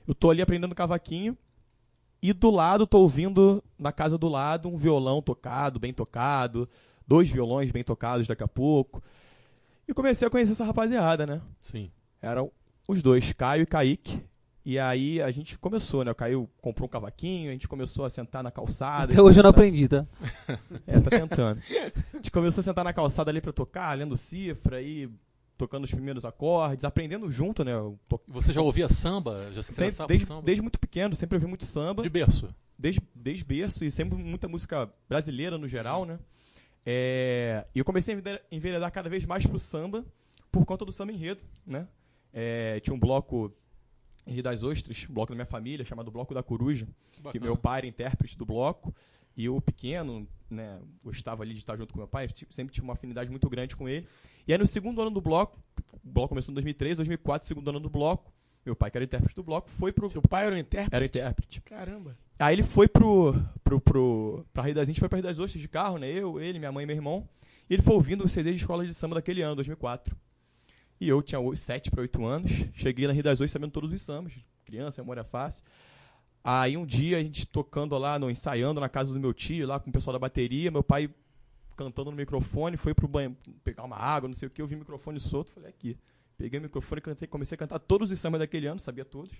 Eu 0.07 0.13
tô 0.13 0.29
ali 0.29 0.41
aprendendo 0.41 0.75
cavaquinho 0.75 1.38
e 2.21 2.33
do 2.33 2.50
lado 2.50 2.86
tô 2.86 3.00
ouvindo, 3.00 3.63
na 3.77 3.91
casa 3.91 4.17
do 4.17 4.27
lado, 4.27 4.67
um 4.67 4.77
violão 4.77 5.21
tocado, 5.21 5.79
bem 5.79 5.93
tocado, 5.93 6.67
dois 7.07 7.29
violões 7.29 7.71
bem 7.71 7.83
tocados 7.83 8.27
daqui 8.27 8.43
a 8.43 8.48
pouco. 8.48 9.01
E 9.88 9.93
comecei 9.93 10.27
a 10.27 10.31
conhecer 10.31 10.51
essa 10.51 10.65
rapaziada, 10.65 11.25
né? 11.25 11.41
Sim. 11.62 11.89
Eram 12.21 12.51
os 12.88 13.01
dois, 13.01 13.31
Caio 13.33 13.63
e 13.63 13.65
Kaique. 13.65 14.21
E 14.65 14.77
aí 14.77 15.21
a 15.21 15.31
gente 15.31 15.57
começou, 15.57 16.03
né? 16.03 16.11
O 16.11 16.15
Caio 16.15 16.49
comprou 16.61 16.85
um 16.85 16.89
cavaquinho, 16.89 17.49
a 17.49 17.53
gente 17.53 17.67
começou 17.67 18.05
a 18.05 18.09
sentar 18.09 18.43
na 18.43 18.51
calçada. 18.51 19.13
Até 19.13 19.21
hoje 19.21 19.39
eu 19.39 19.43
não 19.43 19.51
começar- 19.53 19.67
aprendi, 19.69 19.88
tá? 19.88 20.05
É, 20.85 20.99
tá 20.99 21.09
tentando. 21.09 21.61
A 22.13 22.17
gente 22.17 22.29
começou 22.29 22.61
a 22.61 22.63
sentar 22.63 22.83
na 22.83 22.93
calçada 22.93 23.31
ali 23.31 23.41
pra 23.41 23.51
tocar, 23.53 23.97
lendo 23.97 24.15
cifra 24.17 24.77
aí, 24.77 25.09
tocando 25.57 25.85
os 25.85 25.91
primeiros 25.91 26.25
acordes, 26.25 26.83
aprendendo 26.85 27.31
junto, 27.31 27.63
né? 27.63 27.71
To- 28.07 28.21
Você 28.27 28.51
já 28.53 28.61
ouvia 28.61 28.88
samba? 28.89 29.49
Já 29.53 29.61
se 29.63 29.71
interessava 29.71 30.07
desde, 30.07 30.25
samba? 30.27 30.41
desde 30.43 30.61
muito 30.61 30.79
pequeno, 30.79 31.15
sempre 31.15 31.38
ouvi 31.38 31.47
muito 31.47 31.65
samba, 31.65 32.03
De 32.03 32.09
berço. 32.09 32.53
desde, 32.77 33.01
desde 33.15 33.43
berço 33.45 33.83
e 33.85 33.89
sempre 33.89 34.17
muita 34.21 34.47
música 34.47 34.89
brasileira 35.07 35.57
no 35.57 35.67
geral, 35.67 36.05
né? 36.05 36.19
É, 36.85 37.65
e 37.73 37.79
eu 37.79 37.85
comecei 37.85 38.15
a 38.15 38.41
enveredar 38.55 38.91
cada 38.91 39.09
vez 39.09 39.25
mais 39.25 39.45
pro 39.45 39.57
samba 39.57 40.05
por 40.51 40.65
conta 40.65 40.85
do 40.85 40.91
samba 40.91 41.11
enredo, 41.11 41.43
né? 41.65 41.88
É, 42.33 42.79
tinha 42.79 42.93
um 42.93 43.00
bloco 43.00 43.53
em 44.25 44.33
Rio 44.33 44.43
das 44.43 44.63
Ostras, 44.63 45.07
um 45.09 45.13
bloco 45.13 45.31
da 45.31 45.36
minha 45.36 45.45
família, 45.45 45.86
chamado 45.86 46.12
Bloco 46.12 46.33
da 46.33 46.43
Coruja, 46.43 46.88
que 47.12 47.21
Bacana. 47.21 47.45
meu 47.45 47.57
pai 47.57 47.79
era 47.79 47.88
intérprete 47.88 48.38
do 48.38 48.45
bloco, 48.45 48.93
e 49.36 49.45
eu 49.45 49.59
pequeno, 49.59 50.27
né, 50.50 50.79
gostava 51.03 51.43
ali 51.43 51.53
de 51.53 51.59
estar 51.59 51.75
junto 51.77 51.93
com 51.93 52.00
meu 52.00 52.07
pai, 52.07 52.27
sempre 52.50 52.74
tive 52.74 52.86
uma 52.86 52.93
afinidade 52.93 53.29
muito 53.29 53.50
grande 53.50 53.75
com 53.75 53.89
ele. 53.89 54.07
E 54.48 54.51
aí 54.51 54.57
no 54.57 54.67
segundo 54.67 55.01
ano 55.01 55.12
do 55.12 55.21
bloco, 55.21 55.59
o 55.93 56.00
bloco 56.03 56.29
começou 56.29 56.51
em 56.51 56.55
2003, 56.55 56.98
2004, 56.98 57.48
segundo 57.48 57.69
ano 57.69 57.79
do 57.79 57.89
bloco, 57.89 58.31
meu 58.65 58.75
pai, 58.75 58.91
que 58.91 58.98
era 58.98 59.05
intérprete 59.05 59.36
do 59.36 59.43
bloco, 59.43 59.69
foi 59.71 59.91
pro... 59.91 60.07
Seu 60.09 60.21
pai 60.21 60.45
era 60.45 60.55
um 60.55 60.59
intérprete? 60.59 60.95
Era 60.95 61.05
intérprete. 61.05 61.62
Caramba. 61.62 62.15
Aí 62.38 62.53
ele 62.55 62.63
foi 62.63 62.88
pro, 62.88 63.33
pro, 63.63 63.81
pro, 63.81 64.45
pra 64.53 64.63
Rio 64.63 64.75
das 64.75 64.83
Ostras, 64.83 65.00
foi 65.00 65.09
pra 65.09 65.17
Rio 65.17 65.24
das 65.24 65.39
Ostras 65.39 65.62
de 65.62 65.67
carro, 65.67 65.98
né? 65.98 66.09
Eu, 66.09 66.39
ele, 66.39 66.59
minha 66.59 66.71
mãe 66.71 66.83
e 66.83 66.86
meu 66.86 66.95
irmão. 66.95 67.27
E 67.69 67.74
ele 67.74 67.81
foi 67.81 67.95
ouvindo 67.95 68.25
o 68.25 68.29
CD 68.29 68.51
de 68.51 68.57
escola 68.57 68.86
de 68.86 68.93
samba 68.93 69.15
daquele 69.15 69.41
ano, 69.41 69.55
2004. 69.55 70.15
E 71.00 71.08
eu 71.08 71.22
tinha 71.22 71.39
7 71.56 71.89
para 71.91 72.01
8 72.01 72.25
anos. 72.25 72.51
Cheguei 72.74 73.08
na 73.08 73.13
Rio 73.13 73.24
das 73.24 73.39
Ostras 73.39 73.51
sabendo 73.51 73.72
todos 73.72 73.91
os 73.91 74.01
sambas. 74.01 74.34
Criança, 74.65 75.01
memória 75.01 75.24
fácil. 75.24 75.63
Aí 76.44 76.77
um 76.77 76.86
dia 76.86 77.18
a 77.18 77.20
gente 77.22 77.48
tocando 77.48 77.98
lá, 77.98 78.18
no, 78.18 78.29
ensaiando 78.29 78.79
na 78.79 78.89
casa 78.89 79.13
do 79.13 79.20
meu 79.20 79.34
tio, 79.34 79.68
lá 79.68 79.79
com 79.79 79.89
o 79.89 79.94
pessoal 79.94 80.13
da 80.13 80.20
bateria, 80.20 80.72
meu 80.72 80.84
pai 80.84 81.10
cantando 81.75 82.12
no 82.12 82.18
microfone, 82.18 82.75
foi 82.75 82.94
pro 82.94 83.08
banho 83.08 83.36
pegar 83.63 83.84
uma 83.84 83.96
água, 83.96 84.27
não 84.27 84.36
sei 84.36 84.48
o 84.48 84.51
que, 84.51 84.62
eu 84.62 84.68
vi 84.68 84.75
o 84.75 84.79
microfone 84.79 85.20
solto, 85.20 85.51
falei, 85.51 85.70
aqui. 85.70 85.98
Peguei 86.38 86.60
o 86.60 86.63
microfone, 86.63 87.01
cantei, 87.01 87.27
comecei 87.27 87.56
a 87.56 87.58
cantar 87.58 87.79
todos 87.79 88.12
os 88.12 88.20
sambas 88.20 88.39
daquele 88.39 88.68
ano, 88.68 88.79
sabia 88.79 89.06
todos. 89.06 89.32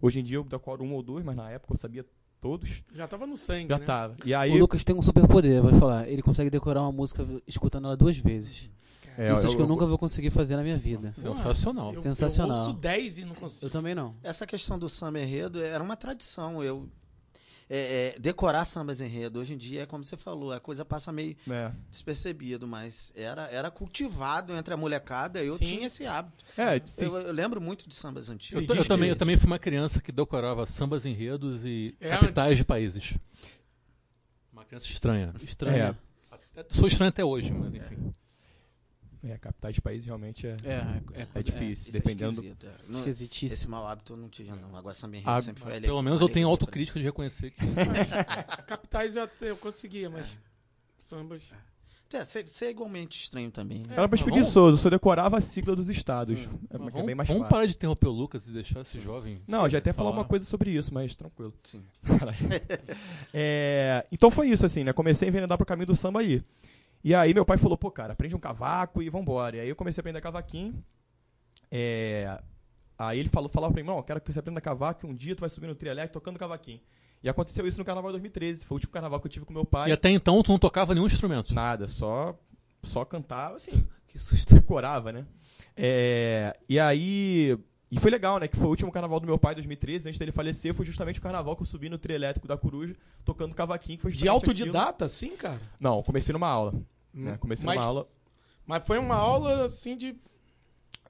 Hoje 0.00 0.20
em 0.20 0.22
dia 0.22 0.36
eu 0.36 0.44
decoro 0.44 0.84
um 0.84 0.92
ou 0.92 1.02
dois, 1.02 1.24
mas 1.24 1.36
na 1.36 1.50
época 1.50 1.72
eu 1.72 1.76
sabia 1.78 2.04
todos. 2.40 2.82
Já 2.92 3.06
tava 3.08 3.26
no 3.26 3.36
sangue, 3.36 3.68
Já 3.68 3.78
né? 3.78 3.84
tava. 3.84 4.16
E 4.24 4.32
O 4.32 4.38
aí. 4.38 4.58
Lucas 4.58 4.84
tem 4.84 4.94
um 4.94 5.02
superpoder, 5.02 5.62
vai 5.62 5.74
falar. 5.74 6.08
Ele 6.08 6.22
consegue 6.22 6.50
decorar 6.50 6.82
uma 6.82 6.92
música 6.92 7.26
escutando 7.46 7.86
ela 7.86 7.96
duas 7.96 8.16
vezes. 8.16 8.70
É, 9.18 9.32
Isso 9.32 9.46
acho 9.46 9.56
que 9.56 9.62
eu 9.62 9.66
nunca 9.66 9.84
vou 9.84 9.98
conseguir 9.98 10.30
fazer 10.30 10.56
na 10.56 10.62
minha 10.62 10.78
vida. 10.78 11.12
Sensacional. 11.12 11.92
Eu, 11.92 12.00
Sensacional. 12.00 12.56
Eu 12.58 12.62
ouço 12.64 12.72
10 12.74 13.18
e 13.18 13.24
não 13.24 13.30
Eu 13.34 13.40
consigo. 13.40 13.70
também 13.70 13.94
não. 13.94 14.14
Essa 14.22 14.46
questão 14.46 14.78
do 14.78 14.88
samba 14.88 15.20
enredo 15.20 15.60
era 15.62 15.82
uma 15.82 15.96
tradição. 15.96 16.62
Eu 16.62 16.88
é, 17.70 18.14
é, 18.16 18.18
decorar 18.18 18.64
sambas 18.64 19.00
enredo 19.02 19.38
hoje 19.40 19.52
em 19.52 19.58
dia 19.58 19.82
é 19.82 19.86
como 19.86 20.02
você 20.02 20.16
falou, 20.16 20.52
a 20.54 20.58
coisa 20.60 20.86
passa 20.86 21.12
meio 21.12 21.36
É. 21.50 21.70
despercebido, 21.90 22.66
mas 22.66 23.12
era, 23.14 23.42
era 23.50 23.70
cultivado 23.70 24.54
entre 24.54 24.72
a 24.72 24.76
molecada. 24.76 25.42
Eu 25.44 25.58
Sim. 25.58 25.64
tinha 25.66 25.86
esse 25.86 26.06
hábito. 26.06 26.44
É, 26.56 26.80
Eu, 27.04 27.18
eu 27.26 27.32
lembro 27.32 27.60
muito 27.60 27.86
de 27.86 27.94
sambas 27.94 28.28
Eu, 28.28 28.34
antigos. 28.36 28.66
eu 28.68 28.74
diz 28.74 28.86
também, 28.86 29.10
eu 29.10 29.16
também 29.16 29.36
fui 29.36 29.48
uma 29.48 29.58
criança 29.58 30.00
que 30.00 30.10
decorava 30.10 30.64
sambas 30.64 31.04
enredos 31.04 31.64
e 31.64 31.94
É, 32.00 32.10
capitais 32.10 32.56
de 32.56 32.64
países. 32.64 33.14
Uma 34.52 34.64
criança 34.64 34.86
estranha. 34.86 35.34
Estranho. 35.42 35.94
Sou 36.70 36.88
estranho 36.88 37.10
até 37.10 37.24
hoje, 37.24 37.52
mas 37.52 37.74
enfim. 37.74 38.12
É, 39.24 39.36
capitais 39.38 39.74
de 39.74 39.80
país 39.80 40.04
realmente 40.04 40.46
é, 40.46 40.56
É, 40.64 41.20
é, 41.22 41.26
é 41.34 41.42
difícil, 41.42 41.88
Isso 41.88 41.90
é 41.90 41.92
dependendo. 41.92 42.32
esquisito, 42.34 42.66
é. 42.66 42.74
Não- 42.88 42.98
esquisitíssimo. 43.00 43.52
esse 43.54 43.68
mau 43.68 43.86
hábito 43.86 44.12
eu 44.12 44.16
não 44.16 44.28
tinha, 44.28 44.54
não. 44.54 44.76
Agora 44.76 44.94
samba 44.94 45.16
enredo 45.16 45.30
Ah, 45.30 45.40
sempre 45.40 45.62
foi 45.62 45.72
ali. 45.76 45.86
Pelo 45.86 46.02
menos 46.02 46.20
eu 46.20 46.28
tenho 46.28 46.48
autocrítica 46.48 46.98
de 46.98 47.04
reconhecer 47.04 47.50
que 47.50 47.58
Capitais 48.66 49.16
eu, 49.16 49.24
até- 49.24 49.50
eu 49.50 49.56
conseguia, 49.56 50.08
mas 50.10 50.38
sambas. 50.98 51.52
É, 52.10 52.24
Você 52.24 52.42
você 52.42 52.64
é 52.64 52.70
igualmente 52.70 53.22
estranho 53.24 53.50
também. 53.50 53.80
né? 53.80 53.88
Era 53.92 54.08
mais 54.08 54.22
preguiçoso, 54.22 54.74
eu 54.76 54.78
só 54.78 54.88
decorava 54.88 55.36
a 55.36 55.42
sigla 55.42 55.76
dos 55.76 55.90
estados. 55.90 56.38
É, 56.40 56.42
que 56.44 56.50
é 56.76 56.78
vamos, 56.78 57.02
bem 57.04 57.14
mais 57.14 57.28
vamos 57.28 57.42
fácil. 57.42 57.50
parar 57.54 57.66
de 57.66 57.74
interromper 57.74 58.06
o 58.06 58.12
Lucas 58.12 58.48
e 58.48 58.50
deixar 58.50 58.80
esse 58.80 58.98
jovem. 58.98 59.42
Não, 59.46 59.64
eu 59.64 59.68
já 59.70 59.76
até 59.76 59.92
falar 59.92 60.10
uma 60.10 60.24
coisa 60.24 60.46
sobre 60.46 60.70
isso, 60.70 60.94
mas 60.94 61.14
tranquilo. 61.14 61.52
Sim. 61.62 61.84
É, 63.34 64.06
então 64.10 64.30
foi 64.30 64.48
isso, 64.48 64.64
assim, 64.64 64.84
né? 64.84 64.92
Comecei 64.92 65.26
a 65.26 65.30
enveredar 65.30 65.58
pro 65.58 65.66
caminho 65.66 65.86
do 65.88 65.96
samba 65.96 66.20
aí. 66.20 66.42
E 67.02 67.14
aí 67.14 67.32
meu 67.32 67.44
pai 67.44 67.56
falou, 67.58 67.76
pô, 67.78 67.90
cara, 67.90 68.12
aprende 68.12 68.34
um 68.34 68.40
cavaco 68.40 69.02
e 69.02 69.08
vambora. 69.08 69.56
E 69.56 69.60
aí 69.60 69.68
eu 69.68 69.76
comecei 69.76 70.00
a 70.00 70.02
aprender 70.02 70.20
cavaquinho. 70.20 70.82
É, 71.70 72.40
Aí 72.98 73.20
ele 73.20 73.28
falou, 73.28 73.48
falava 73.48 73.72
pra 73.72 73.80
mim, 73.80 73.88
não, 73.88 73.98
eu 73.98 74.02
quero 74.02 74.20
que 74.20 74.32
você 74.32 74.40
aprenda 74.40 74.60
cavaco 74.60 75.06
um 75.06 75.14
dia 75.14 75.36
tu 75.36 75.40
vai 75.40 75.48
subir 75.48 75.68
no 75.68 75.74
trio 75.76 75.90
elétrico 75.92 76.14
tocando 76.14 76.36
cavaquinho. 76.36 76.80
E 77.22 77.28
aconteceu 77.28 77.66
isso 77.66 77.78
no 77.78 77.84
carnaval 77.84 78.10
de 78.10 78.14
2013. 78.14 78.64
Foi 78.64 78.74
o 78.74 78.76
último 78.76 78.92
carnaval 78.92 79.20
que 79.20 79.26
eu 79.26 79.30
tive 79.30 79.44
com 79.44 79.52
meu 79.52 79.64
pai. 79.64 79.90
E 79.90 79.92
até 79.92 80.10
então 80.10 80.42
tu 80.42 80.50
não 80.50 80.58
tocava 80.58 80.94
nenhum 80.94 81.06
instrumento. 81.06 81.54
Nada, 81.54 81.86
só, 81.86 82.36
só 82.82 83.04
cantava, 83.04 83.54
assim, 83.56 83.86
Que 84.08 84.18
susto. 84.18 84.54
decorava, 84.54 85.12
né? 85.12 85.26
É, 85.76 86.58
e 86.68 86.80
aí. 86.80 87.56
E 87.90 87.98
foi 87.98 88.10
legal, 88.10 88.38
né? 88.38 88.46
Que 88.46 88.56
foi 88.56 88.66
o 88.66 88.70
último 88.70 88.92
carnaval 88.92 89.18
do 89.18 89.26
meu 89.26 89.38
pai, 89.38 89.54
2013, 89.54 90.08
antes 90.08 90.18
dele 90.18 90.30
falecer, 90.32 90.74
foi 90.74 90.84
justamente 90.84 91.18
o 91.18 91.22
carnaval 91.22 91.56
que 91.56 91.62
eu 91.62 91.66
subi 91.66 91.88
no 91.88 91.96
trio 91.96 92.14
elétrico 92.14 92.46
da 92.46 92.56
Coruja, 92.56 92.94
tocando 93.24 93.54
cavaquinho. 93.54 93.96
que 93.96 94.02
Foi 94.02 94.12
De 94.12 94.28
autodidata, 94.28 95.04
assim, 95.06 95.36
cara? 95.36 95.60
Não, 95.80 96.02
comecei 96.02 96.32
numa 96.32 96.48
aula. 96.48 96.74
Né? 97.14 97.38
Comecei 97.38 97.64
mas, 97.64 97.76
numa 97.76 97.86
aula. 97.86 98.08
mas 98.66 98.86
foi 98.86 98.98
uma 98.98 99.14
aula, 99.14 99.64
assim, 99.64 99.96
de... 99.96 100.14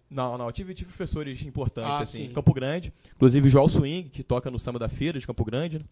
Não, 0.08 0.38
não, 0.38 0.46
eu 0.46 0.52
tive, 0.52 0.72
tive 0.72 0.88
professores 0.88 1.42
importantes, 1.44 1.90
Ah, 1.90 1.98
assim, 2.00 2.18
sim. 2.18 2.24
em 2.30 2.32
Campo 2.32 2.54
Grande. 2.54 2.92
Inclusive 3.16 3.46
o 3.46 3.50
Joel 3.50 3.68
Swing, 3.68 4.08
que 4.08 4.22
toca 4.22 4.50
no 4.50 4.58
Samba 4.58 4.78
da 4.78 4.88
Feira 4.88 5.18
de 5.18 5.26
Campo 5.26 5.44
Grande. 5.44 5.78
né? 5.78 5.84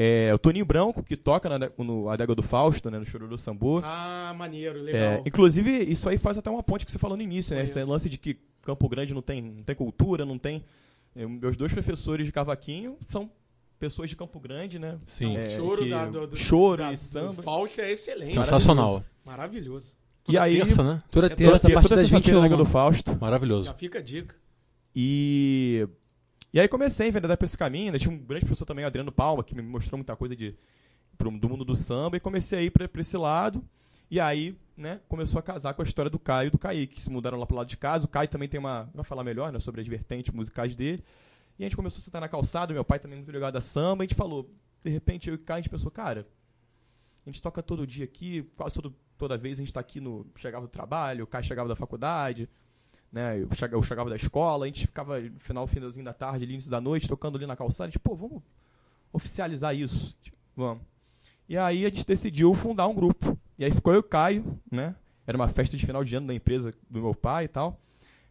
É, 0.00 0.32
o 0.32 0.38
Toninho 0.38 0.64
Branco, 0.64 1.02
que 1.02 1.16
toca 1.16 1.48
na, 1.58 1.70
no 1.76 2.08
Adega 2.08 2.32
do 2.34 2.42
Fausto, 2.42 2.88
né? 2.88 2.98
No 3.00 3.04
Chororô 3.04 3.36
Sambu. 3.36 3.80
Ah, 3.84 4.32
maneiro, 4.38 4.78
É, 4.78 4.82
legal. 4.82 5.22
inclusive, 5.26 5.70
isso 5.82 6.08
aí 6.08 6.16
faz 6.16 6.38
até 6.38 6.48
uma 6.48 6.62
ponte 6.62 6.86
que 6.86 6.92
você 6.92 6.98
falou 6.98 7.16
no 7.16 7.22
início, 7.22 7.56
né? 7.56 7.64
Esse 7.64 7.82
lance 7.82 8.08
de 8.08 8.16
que 8.16 8.36
Campo 8.62 8.88
Grande 8.88 9.12
não 9.12 9.22
tem, 9.22 9.42
não 9.42 9.62
tem 9.64 9.74
cultura, 9.74 10.24
não 10.24 10.38
tem. 10.38 10.64
é, 11.16 11.26
meus 11.26 11.56
dois 11.56 11.72
professores 11.72 12.24
de 12.26 12.30
cavaquinho 12.32 12.96
são 13.08 13.28
pessoas 13.78 14.08
de 14.10 14.14
Campo 14.14 14.38
Grande, 14.38 14.78
né? 14.78 14.98
Sim. 15.04 15.36
É, 15.36 15.56
choro 15.56 15.82
que- 15.82 15.90
da, 15.90 16.06
do, 16.06 16.26
do, 16.28 16.36
choro 16.36 16.82
da, 16.82 16.92
e 16.92 16.96
samba. 16.96 17.42
Fausto 17.42 17.80
é 17.80 17.90
excelente. 17.90 18.32
Sensacional. 18.32 19.02
Maravilhoso. 19.24 19.94
E 20.28 20.36
aí, 20.38 20.58
Terça, 20.58 20.84
né? 20.84 21.02
Toda 21.10 21.26
É 21.26 21.30
terça, 21.30 21.56
a 21.56 21.60
toda 21.60 21.74
partir 21.74 21.88
das 21.88 21.98
terça-feira 22.10 22.38
na 22.38 22.44
Adega 22.44 22.56
21. 22.56 22.64
do 22.64 22.70
Fausto. 22.70 23.18
Maravilhoso. 23.20 23.64
Já 23.64 23.74
fica 23.74 23.98
a 23.98 24.02
dica. 24.02 24.36
E. 24.94 25.88
E 26.58 26.60
aí 26.60 26.66
comecei 26.66 27.06
a 27.06 27.08
enveredar 27.08 27.38
pra 27.38 27.44
esse 27.44 27.56
caminho, 27.56 27.92
né? 27.92 28.00
Tinha 28.00 28.12
um 28.12 28.18
grande 28.18 28.44
professor 28.44 28.66
também, 28.66 28.84
Adriano 28.84 29.12
Palma, 29.12 29.44
que 29.44 29.54
me 29.54 29.62
mostrou 29.62 29.96
muita 29.96 30.16
coisa 30.16 30.34
de, 30.34 30.56
pro, 31.16 31.30
do 31.30 31.48
mundo 31.48 31.64
do 31.64 31.76
samba, 31.76 32.16
e 32.16 32.20
comecei 32.20 32.58
a 32.58 32.62
ir 32.62 32.70
pra 32.72 33.00
esse 33.00 33.16
lado. 33.16 33.64
E 34.10 34.18
aí, 34.18 34.58
né, 34.76 35.00
começou 35.08 35.38
a 35.38 35.42
casar 35.42 35.72
com 35.74 35.82
a 35.82 35.84
história 35.84 36.10
do 36.10 36.18
Caio 36.18 36.48
e 36.48 36.50
do 36.50 36.58
Kaique, 36.58 36.96
que 36.96 37.00
se 37.00 37.10
mudaram 37.10 37.38
lá 37.38 37.46
pro 37.46 37.54
lado 37.54 37.68
de 37.68 37.76
casa. 37.76 38.06
O 38.06 38.08
Caio 38.08 38.26
também 38.26 38.48
tem 38.48 38.58
uma. 38.58 38.90
Vai 38.92 39.04
falar 39.04 39.22
melhor, 39.22 39.52
né, 39.52 39.60
sobre 39.60 39.82
as 39.82 39.86
vertentes 39.86 40.34
musicais 40.34 40.74
dele. 40.74 41.04
E 41.60 41.62
a 41.62 41.66
gente 41.66 41.76
começou 41.76 42.00
a 42.00 42.02
sentar 42.02 42.20
na 42.20 42.28
calçada, 42.28 42.74
meu 42.74 42.84
pai 42.84 42.98
também 42.98 43.18
muito 43.18 43.30
ligado 43.30 43.54
a 43.54 43.60
samba, 43.60 44.02
e 44.02 44.06
a 44.06 44.08
gente 44.08 44.16
falou, 44.16 44.50
de 44.82 44.90
repente 44.90 45.28
eu 45.28 45.34
e 45.34 45.36
o 45.36 45.38
Caio, 45.38 45.58
a 45.58 45.62
gente 45.62 45.70
pensou, 45.70 45.92
cara, 45.92 46.26
a 47.24 47.30
gente 47.30 47.40
toca 47.40 47.62
todo 47.62 47.86
dia 47.86 48.04
aqui, 48.04 48.42
quase 48.56 48.74
todo, 48.74 48.92
toda 49.16 49.38
vez 49.38 49.60
a 49.60 49.62
gente 49.62 49.72
tá 49.72 49.78
aqui 49.78 50.00
no. 50.00 50.26
Chegava 50.34 50.66
do 50.66 50.70
trabalho, 50.70 51.22
o 51.22 51.26
Caio 51.28 51.44
chegava 51.44 51.68
da 51.68 51.76
faculdade, 51.76 52.48
né? 53.12 53.40
Eu 53.40 53.48
chegava, 53.54 53.74
eu 53.76 53.82
chegava 53.82 54.10
da 54.10 54.16
escola, 54.16 54.64
a 54.64 54.68
gente 54.68 54.86
ficava 54.86 55.20
no 55.20 55.38
final, 55.38 55.66
finalzinho 55.66 56.04
da 56.04 56.12
tarde, 56.12 56.44
início 56.44 56.70
da 56.70 56.80
noite, 56.80 57.08
tocando 57.08 57.36
ali 57.36 57.46
na 57.46 57.56
calçada, 57.56 57.88
a 57.88 57.90
gente, 57.90 57.98
pô, 57.98 58.14
vamos 58.14 58.42
oficializar 59.12 59.74
isso. 59.74 60.16
Tipo, 60.22 60.36
vamos. 60.56 60.82
E 61.48 61.56
aí 61.56 61.86
a 61.86 61.88
gente 61.88 62.06
decidiu 62.06 62.52
fundar 62.54 62.86
um 62.88 62.94
grupo. 62.94 63.38
E 63.58 63.64
aí 63.64 63.72
ficou 63.72 63.92
eu 63.92 63.98
e 63.98 64.00
o 64.00 64.02
Caio, 64.02 64.58
né? 64.70 64.94
Era 65.26 65.36
uma 65.36 65.48
festa 65.48 65.76
de 65.76 65.84
final 65.84 66.04
de 66.04 66.14
ano 66.16 66.26
da 66.26 66.34
empresa 66.34 66.72
do 66.90 67.00
meu 67.00 67.14
pai 67.14 67.44
e 67.44 67.48
tal. 67.48 67.78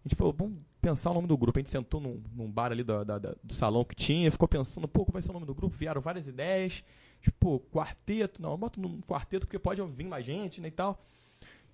A 0.05 0.07
gente 0.07 0.15
falou, 0.15 0.33
vamos 0.37 0.57
pensar 0.81 1.11
o 1.11 1.13
nome 1.15 1.27
do 1.27 1.37
grupo. 1.37 1.57
A 1.57 1.61
gente 1.61 1.71
sentou 1.71 1.99
num, 1.99 2.21
num 2.35 2.49
bar 2.51 2.71
ali 2.71 2.83
da- 2.83 3.03
da- 3.03 3.17
da- 3.19 3.35
do 3.43 3.53
salão 3.53 3.83
que 3.83 3.95
tinha, 3.95 4.31
ficou 4.31 4.47
pensando, 4.47 4.87
pô, 4.87 5.03
qual 5.03 5.13
vai 5.13 5.21
ser 5.21 5.31
o 5.31 5.33
nome 5.33 5.45
do 5.45 5.53
grupo? 5.53 5.75
Vieram 5.75 5.99
várias 5.99 6.27
ideias. 6.27 6.83
Tipo, 7.21 7.59
quarteto, 7.71 8.41
não, 8.41 8.55
bota 8.57 8.79
num 8.79 9.01
quarteto 9.01 9.45
porque 9.47 9.59
pode 9.59 9.81
vir 9.83 10.05
mais 10.07 10.25
gente, 10.25 10.61
né, 10.61 10.67
e 10.67 10.71
tal. 10.71 10.99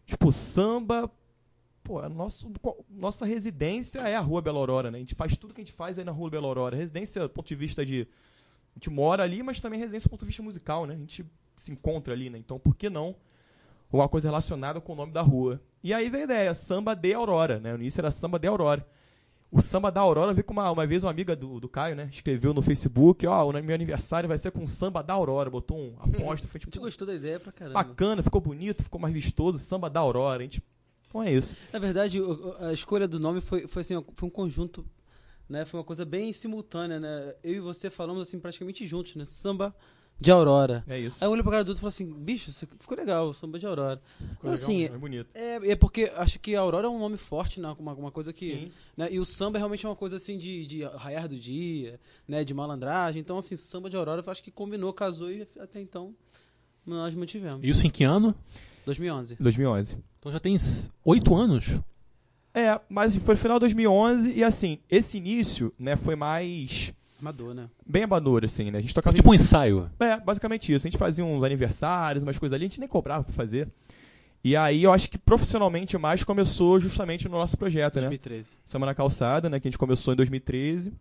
Tipo, 0.08 0.32
samba, 0.32 1.12
pô, 1.84 2.04
é 2.04 2.10
nosso, 2.10 2.52
nossa 2.90 3.26
residência 3.26 4.00
é 4.00 4.16
a 4.16 4.20
Rua 4.20 4.42
Bela 4.42 4.60
Aurora, 4.60 4.90
né? 4.90 4.98
A 4.98 5.02
gente 5.02 5.16
faz 5.16 5.38
tudo 5.38 5.54
que 5.54 5.62
a 5.62 5.64
gente 5.64 5.74
faz 5.74 6.00
aí 6.00 6.06
na 6.06 6.12
Rua 6.12 6.30
Bela 6.30 6.48
Aurora. 6.48 6.76
Residência, 6.76 7.22
do 7.22 7.30
ponto 7.30 7.48
de 7.48 7.56
vista 7.56 7.86
de. 7.86 8.08
A 8.72 8.80
gente 8.80 8.90
mora 8.90 9.22
ali, 9.24 9.44
mas 9.44 9.60
também 9.60 9.80
residência 9.80 10.08
do 10.08 10.12
ponto 10.12 10.22
de 10.22 10.26
vista 10.28 10.42
musical, 10.42 10.86
né? 10.86 10.96
A 10.96 10.98
gente 10.98 11.26
se 11.56 11.72
encontra 11.72 12.14
ali, 12.14 12.30
né? 12.30 12.38
Então, 12.38 12.58
por 12.58 12.76
que 12.76 12.90
não 12.90 13.16
uma 13.92 14.10
coisa 14.10 14.28
relacionada 14.28 14.82
com 14.82 14.94
o 14.94 14.96
nome 14.96 15.12
da 15.12 15.22
rua? 15.22 15.62
E 15.84 15.94
aí 15.94 16.10
veio 16.10 16.24
a 16.24 16.26
ideia, 16.26 16.54
Samba 16.56 16.96
de 16.96 17.14
Aurora, 17.14 17.60
né? 17.60 17.74
No 17.74 17.80
início 17.80 18.02
era 18.02 18.10
Samba 18.10 18.40
de 18.40 18.48
Aurora. 18.48 18.86
O 19.52 19.62
Samba 19.62 19.92
da 19.92 20.02
Aurora 20.02 20.34
veio 20.34 20.44
com 20.44 20.54
uma, 20.54 20.72
uma 20.72 20.88
vez 20.88 21.04
uma 21.04 21.12
amiga 21.12 21.36
do, 21.36 21.60
do 21.60 21.70
Caio, 21.70 21.96
né? 21.96 22.10
Escreveu 22.12 22.56
no 22.56 22.62
Facebook, 22.64 23.28
ó, 23.28 23.48
o 23.48 23.54
meu 23.54 23.76
aniversário 23.76 24.28
vai 24.28 24.40
ser 24.40 24.50
com 24.50 24.66
Samba 24.66 25.04
da 25.04 25.14
Aurora. 25.14 25.48
Botou 25.52 25.78
um 25.78 25.94
aposta, 26.02 26.48
foi 26.48 26.58
A 26.58 26.62
gente 26.62 26.72
tipo, 26.72 26.84
gostou 26.84 27.06
da 27.06 27.14
ideia 27.14 27.40
pra 27.40 27.52
caramba. 27.52 27.84
bacana, 27.84 28.24
ficou 28.24 28.42
bonito, 28.42 28.82
ficou 28.84 29.00
mais 29.00 29.14
vistoso, 29.14 29.60
Samba 29.60 29.92
da 29.92 30.00
Aurora. 30.00 30.40
A 30.40 30.42
gente, 30.42 30.64
então 31.14 31.24
é 31.24 31.32
isso. 31.32 31.56
Na 31.72 31.80
verdade, 31.80 32.20
o- 32.22 32.32
o- 32.60 32.66
a 32.66 32.74
escolha 32.74 33.08
do 33.08 33.20
nome 33.20 33.40
foi, 33.42 33.68
foi, 33.68 33.82
assim, 33.82 34.04
foi 34.14 34.28
um 34.28 34.32
conjunto, 34.32 34.86
né? 35.48 35.64
Foi 35.66 35.80
uma 35.80 35.84
coisa 35.84 36.04
bem 36.06 36.34
simultânea, 36.34 37.00
né? 37.00 37.36
Eu 37.44 37.54
e 37.56 37.60
você 37.60 37.90
falamos 37.90 38.28
assim 38.28 38.40
praticamente 38.40 38.86
juntos, 38.88 39.16
né? 39.16 39.24
Samba 39.26 39.76
de 40.20 40.32
Aurora. 40.32 40.84
É 40.88 40.98
isso. 40.98 41.18
Aí 41.22 41.28
eu 41.28 41.32
olhei 41.32 41.42
pro 41.44 41.52
cara 41.52 41.64
do 41.64 41.70
outro 41.70 41.80
e 41.80 41.82
falei 41.82 41.90
assim, 41.90 42.24
bicho, 42.24 42.52
ficou 42.80 42.96
legal, 42.98 43.34
samba 43.34 43.58
de 43.60 43.66
Aurora. 43.66 44.02
Ficou 44.18 44.52
legal, 44.52 44.54
assim, 44.54 44.84
É 44.86 44.90
bonito. 44.90 45.28
é, 45.36 45.72
é 45.72 45.76
porque 45.76 46.12
acho 46.16 46.40
que 46.40 46.56
a 46.56 46.60
Aurora 46.62 46.88
é 46.88 46.90
um 46.90 47.00
nome 47.00 47.18
forte, 47.18 47.60
né? 47.60 47.76
Uma, 47.78 47.94
uma 47.94 48.12
coisa 48.12 48.32
que. 48.32 48.46
Sim. 48.46 48.72
Né? 48.96 49.10
E 49.12 49.20
o 49.20 49.26
samba 49.26 49.58
é 49.58 49.60
realmente 49.60 49.86
uma 49.86 49.96
coisa 49.96 50.16
assim 50.16 50.38
de, 50.38 50.66
de 50.66 50.84
raiar 50.84 51.28
do 51.28 51.38
dia, 51.38 52.00
né? 52.28 52.44
De 52.44 52.54
malandragem. 52.54 53.20
Então, 53.20 53.38
assim, 53.38 53.56
samba 53.56 53.90
de 53.90 53.98
Aurora 53.98 54.24
eu 54.26 54.32
acho 54.32 54.44
que 54.44 54.52
combinou, 54.52 54.94
casou 54.94 55.30
e 55.32 55.48
até 55.60 55.82
então 55.82 56.16
nós 56.86 57.14
mantivemos. 57.16 57.60
Isso 57.64 57.86
em 57.86 57.90
que 57.90 58.04
ano? 58.04 58.36
2011. 58.86 59.38
2011. 59.40 59.98
Então 60.20 60.32
já 60.32 60.40
tem 60.40 60.58
oito 61.06 61.36
anos. 61.36 61.80
É, 62.54 62.80
mas 62.88 63.16
foi 63.18 63.36
no 63.36 63.42
final 63.42 63.58
de 63.58 63.62
2011 63.62 64.32
e 64.34 64.44
assim, 64.44 64.80
esse 64.90 65.18
início, 65.18 65.74
né, 65.80 65.96
foi 65.96 66.16
mais 66.16 66.94
Amador, 67.20 67.54
né? 67.54 67.70
bem 67.86 68.04
amador, 68.04 68.44
assim, 68.44 68.70
né? 68.70 68.80
A 68.80 68.82
gente 68.82 68.94
tocava 68.94 69.16
Tipo 69.16 69.32
um 69.32 69.34
ensaio. 69.34 69.90
É, 69.98 70.20
basicamente 70.20 70.74
isso. 70.74 70.86
A 70.86 70.90
gente 70.90 71.00
fazia 71.00 71.24
uns 71.24 71.42
aniversários, 71.42 72.22
umas 72.22 72.38
coisas 72.38 72.54
ali, 72.54 72.66
a 72.66 72.68
gente 72.68 72.82
nem 72.82 72.90
cobrava 72.90 73.24
pra 73.24 73.34
fazer. 73.34 73.70
E 74.44 74.58
aí 74.58 74.84
eu 74.84 74.92
acho 74.92 75.10
que 75.10 75.18
profissionalmente 75.18 75.98
mais 75.98 76.22
começou 76.26 76.82
justamente 76.82 77.30
no 77.30 77.38
nosso 77.38 77.58
projeto, 77.58 77.96
né? 77.96 78.02
2013. 78.02 78.56
Semana 78.66 78.92
na 78.92 78.96
Calçada, 78.96 79.50
né? 79.50 79.58
Que 79.58 79.70
a 79.70 79.72
gente 79.72 79.78
começou 79.78 80.14
em 80.14 80.18
2013. 80.18 80.92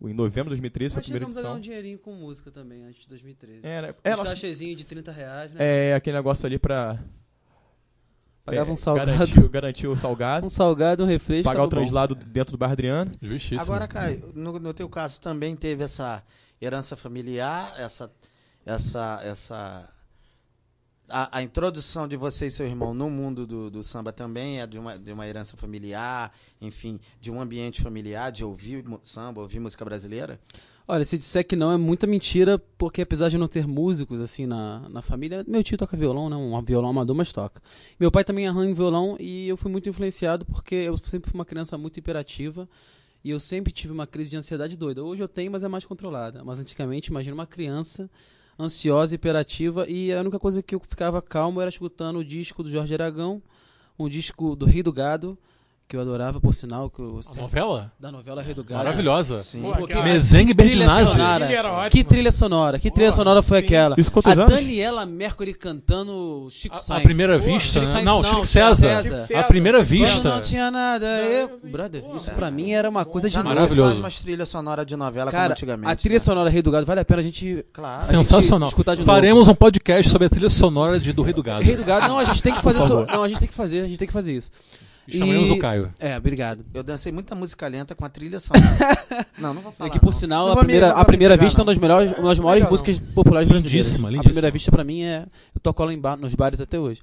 Em 0.00 0.14
novembro 0.14 0.44
de 0.44 0.50
2013 0.60 0.94
foi 0.94 1.00
a 1.00 1.02
primeira 1.04 1.24
chegamos 1.26 1.36
a 1.36 1.40
ganhar 1.42 1.54
um 1.54 1.56
edição. 1.58 1.60
dinheirinho 1.60 1.98
com 1.98 2.12
música 2.12 2.50
também, 2.52 2.84
antes 2.84 3.02
de 3.02 3.08
2013. 3.08 3.60
É, 3.64 3.82
né? 3.82 3.90
Uns 3.90 3.96
É, 4.04 4.16
nós- 4.16 4.28
cachezinho 4.28 4.76
de 4.76 4.84
30 4.84 5.10
reais, 5.10 5.52
né? 5.52 5.90
é, 5.90 5.94
aquele 5.94 6.16
negócio 6.16 6.46
ali 6.46 6.58
pra. 6.58 6.98
Pagava 8.44 8.70
é, 8.70 8.72
um 8.72 8.76
salgado. 8.76 9.10
Garantir, 9.12 9.48
garantir 9.48 9.86
o 9.88 9.96
salgado. 9.96 10.46
Um 10.46 10.48
salgado, 10.48 11.02
um 11.04 11.06
refresco. 11.06 11.44
pagar 11.44 11.60
o 11.62 11.64
bom. 11.64 11.70
translado 11.70 12.14
dentro 12.14 12.52
do 12.52 12.58
bar 12.58 12.70
Adriano. 12.70 13.10
Justíssimo. 13.20 13.60
Agora, 13.60 13.86
Caio, 13.86 14.32
no, 14.34 14.58
no 14.58 14.72
teu 14.72 14.88
caso 14.88 15.20
também 15.20 15.54
teve 15.54 15.82
essa 15.84 16.22
herança 16.62 16.96
familiar, 16.96 17.74
essa, 17.78 18.10
essa, 18.64 19.20
essa 19.22 19.88
a, 21.08 21.38
a 21.38 21.42
introdução 21.42 22.06
de 22.06 22.16
você 22.16 22.46
e 22.46 22.50
seu 22.50 22.66
irmão 22.66 22.92
no 22.92 23.08
mundo 23.08 23.46
do, 23.46 23.70
do 23.70 23.82
samba 23.82 24.12
também 24.12 24.60
é 24.60 24.66
de 24.66 24.78
uma, 24.78 24.98
de 24.98 25.12
uma 25.12 25.26
herança 25.26 25.56
familiar, 25.56 26.32
enfim, 26.60 27.00
de 27.20 27.30
um 27.30 27.40
ambiente 27.40 27.82
familiar, 27.82 28.30
de 28.30 28.44
ouvir 28.44 28.84
samba, 29.02 29.40
ouvir 29.40 29.60
música 29.60 29.84
brasileira? 29.84 30.38
Olha, 30.86 31.04
se 31.04 31.18
disser 31.18 31.46
que 31.46 31.54
não 31.54 31.70
é 31.70 31.76
muita 31.76 32.06
mentira, 32.06 32.58
porque 32.78 33.02
apesar 33.02 33.28
de 33.28 33.36
não 33.36 33.46
ter 33.46 33.66
músicos 33.66 34.22
assim 34.22 34.46
na, 34.46 34.88
na 34.88 35.02
família, 35.02 35.44
meu 35.46 35.62
tio 35.62 35.76
toca 35.76 35.96
violão, 35.96 36.30
né? 36.30 36.36
Um 36.36 36.62
violão 36.62 36.88
amador, 36.88 37.14
mas 37.14 37.30
toca. 37.30 37.60
Meu 38.00 38.10
pai 38.10 38.24
também 38.24 38.48
arranha 38.48 38.74
violão 38.74 39.14
e 39.20 39.48
eu 39.48 39.56
fui 39.56 39.70
muito 39.70 39.88
influenciado 39.88 40.46
porque 40.46 40.74
eu 40.74 40.96
sempre 40.96 41.30
fui 41.30 41.38
uma 41.38 41.44
criança 41.44 41.76
muito 41.76 41.98
hiperativa 41.98 42.66
e 43.22 43.30
eu 43.30 43.38
sempre 43.38 43.70
tive 43.70 43.92
uma 43.92 44.06
crise 44.06 44.30
de 44.30 44.38
ansiedade 44.38 44.78
doida. 44.78 45.04
Hoje 45.04 45.22
eu 45.22 45.28
tenho, 45.28 45.52
mas 45.52 45.62
é 45.62 45.68
mais 45.68 45.84
controlada. 45.84 46.42
Mas 46.42 46.58
antigamente, 46.58 47.10
imagina 47.10 47.34
uma 47.34 47.46
criança 47.46 48.08
ansiosa, 48.58 49.14
hiperativa 49.14 49.88
e 49.88 50.12
a 50.12 50.20
única 50.20 50.38
coisa 50.38 50.62
que 50.62 50.74
eu 50.74 50.80
ficava 50.80 51.22
calmo 51.22 51.60
era 51.60 51.70
escutando 51.70 52.18
o 52.18 52.24
disco 52.24 52.62
do 52.62 52.70
Jorge 52.70 52.94
Aragão, 52.94 53.40
um 53.98 54.08
disco 54.08 54.56
do 54.56 54.66
Rei 54.66 54.82
do 54.82 54.92
Gado, 54.92 55.38
que 55.88 55.96
eu 55.96 56.02
adorava, 56.02 56.38
por 56.38 56.52
sinal, 56.52 56.90
que 56.90 57.00
eu 57.00 57.22
sempre- 57.22 57.40
novela? 57.40 57.90
da 57.98 58.12
novela 58.12 58.42
Rei 58.42 58.52
do 58.52 58.62
Gado. 58.62 58.84
Maravilhosa. 58.84 59.38
Sim. 59.38 59.62
Pô, 59.62 59.68
Porque- 59.72 59.94
aquela- 59.94 60.04
Mezengue 60.04 60.52
Bertinazzi. 60.52 61.16
Que 61.90 62.04
trilha 62.04 62.30
sonora? 62.30 62.78
Que 62.78 62.90
trilha 62.90 63.06
Nossa, 63.08 63.18
sonora 63.22 63.40
foi 63.42 63.60
sim. 63.60 63.64
aquela? 63.66 63.94
Isso 63.98 64.10
a 64.22 64.32
anos? 64.32 64.50
Daniela 64.54 65.06
Mercury 65.06 65.54
cantando 65.54 66.46
Chico 66.50 66.76
A, 66.76 66.78
Sainz. 66.78 67.00
a 67.00 67.04
primeira 67.04 67.38
Pô, 67.38 67.44
vista, 67.46 67.60
Chico 67.72 67.86
né? 67.86 67.92
Sainz 67.92 68.04
Não, 68.04 68.16
não, 68.16 68.22
Chico 68.24 68.34
Chico 68.42 68.46
César. 68.52 69.02
César. 69.02 69.26
Chico 69.28 69.38
A 69.38 69.42
primeira 69.44 69.78
César. 69.78 69.88
Vista. 69.90 70.28
não 70.34 70.40
tinha 70.42 70.70
nada. 70.70 71.06
Eu... 71.22 71.58
Brother, 71.64 72.02
porra. 72.02 72.16
isso 72.16 72.30
pra 72.32 72.50
mim 72.50 72.72
era 72.72 72.86
uma 72.90 73.06
coisa 73.06 73.30
de 73.30 73.38
Maravilhoso. 73.42 74.02
faz 74.02 74.20
trilha 74.20 74.44
sonora 74.44 74.84
de 74.84 74.94
novela 74.94 75.30
como 75.30 75.40
Cara, 75.40 75.52
antigamente. 75.54 75.90
a 75.90 75.96
trilha 75.96 76.14
né? 76.18 76.18
sonora 76.18 76.50
Rei 76.50 76.60
do 76.60 76.70
Gado 76.70 76.84
vale 76.84 77.00
a 77.00 77.04
pena 77.06 77.20
a 77.20 77.22
gente. 77.22 77.64
Claro. 77.72 78.04
Sensacional. 78.04 78.68
escutar 78.68 78.92
de 78.94 79.00
novo. 79.00 79.10
Faremos 79.10 79.48
um 79.48 79.54
podcast 79.54 80.10
sobre 80.10 80.26
a 80.26 80.28
trilha 80.28 80.50
sonora 80.50 81.00
de, 81.00 81.14
do 81.14 81.22
Rei 81.22 81.32
do 81.32 81.42
Gado. 81.42 81.62
Rei 81.62 81.76
do 81.76 81.84
Gado, 81.84 82.08
não, 82.08 82.18
a 82.18 82.24
gente 82.24 82.42
tem 82.42 82.54
que 82.54 82.60
fazer. 82.62 82.78
Não, 82.80 83.22
a 83.22 83.28
gente 83.28 83.38
tem 83.38 83.48
que 83.48 83.54
fazer, 83.54 83.80
a 83.80 83.88
gente 83.88 83.98
tem 83.98 84.06
que 84.06 84.12
fazer 84.12 84.36
isso. 84.36 84.50
E 85.08 85.18
chamaremos 85.18 85.48
E- 85.48 85.52
o 85.52 85.58
Caio. 85.58 85.92
É, 85.98 86.16
obrigado. 86.16 86.64
Eu 86.74 86.82
dancei 86.82 87.10
muita 87.10 87.34
música 87.34 87.66
lenta 87.66 87.94
com 87.94 88.04
a 88.04 88.08
trilha 88.08 88.38
sonora. 88.38 88.66
não, 89.38 89.54
não 89.54 89.62
vou 89.62 89.72
falar. 89.72 89.88
É 89.88 89.92
que 89.92 89.98
por 89.98 90.06
não. 90.06 90.12
sinal, 90.12 90.46
Não 90.46 90.52
a 90.52 90.56
primeira, 90.58 90.90
a 90.92 91.04
primeira 91.04 91.34
pegar, 91.34 91.44
vista 91.46 91.58
é 91.58 91.60
não. 91.60 91.66
uma 91.66 91.72
das 91.72 91.80
melhores, 91.80 92.12
uma 92.18 92.28
das 92.28 92.38
maiores 92.38 92.62
Legal, 92.64 92.70
músicas 92.70 92.98
populares 93.14 93.48
brasileiras. 93.48 93.86
Lindíssima, 93.86 94.08
A 94.08 94.10
lindíssima. 94.10 94.24
primeira 94.32 94.50
vista 94.50 94.70
pra 94.70 94.84
mim 94.84 95.02
é. 95.02 95.26
Eu 95.54 95.60
toco 95.62 95.82
ela 95.82 95.92
em 95.94 95.98
bar, 95.98 96.16
nos 96.16 96.34
bares 96.34 96.60
até 96.60 96.78
hoje. 96.78 97.00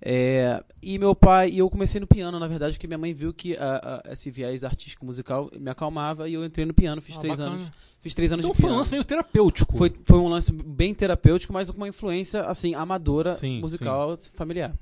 É, 0.00 0.62
e 0.80 0.96
meu 0.98 1.14
pai, 1.14 1.50
e 1.50 1.58
eu 1.58 1.68
comecei 1.68 2.00
no 2.00 2.06
piano, 2.06 2.38
na 2.38 2.46
verdade, 2.46 2.74
porque 2.74 2.86
minha 2.86 2.98
mãe 2.98 3.12
viu 3.12 3.32
que 3.32 3.56
a- 3.56 4.02
a- 4.06 4.12
esse 4.12 4.30
viés 4.30 4.62
artístico 4.62 5.04
musical 5.04 5.50
me 5.58 5.70
acalmava 5.70 6.28
e 6.28 6.34
eu 6.34 6.44
entrei 6.44 6.64
no 6.64 6.72
piano, 6.72 7.02
fiz 7.02 7.16
Ah, 7.16 7.20
três 7.20 7.38
bacana. 7.38 7.56
anos. 7.56 7.70
Fiz 8.00 8.14
três 8.14 8.32
anos 8.32 8.44
Então 8.44 8.54
de 8.54 8.60
foi 8.60 8.66
um 8.66 8.70
piano. 8.70 8.78
lance 8.78 8.92
meio 8.92 9.02
terapêutico. 9.04 9.76
Foi, 9.76 9.92
foi 10.04 10.18
um 10.20 10.28
lance 10.28 10.52
bem 10.52 10.94
terapêutico, 10.94 11.52
mas 11.52 11.68
com 11.68 11.76
uma 11.78 11.88
influência 11.88 12.42
assim 12.42 12.74
amadora 12.76 13.32
Sim, 13.32 13.60
musical 13.60 14.16
familiar. 14.34 14.72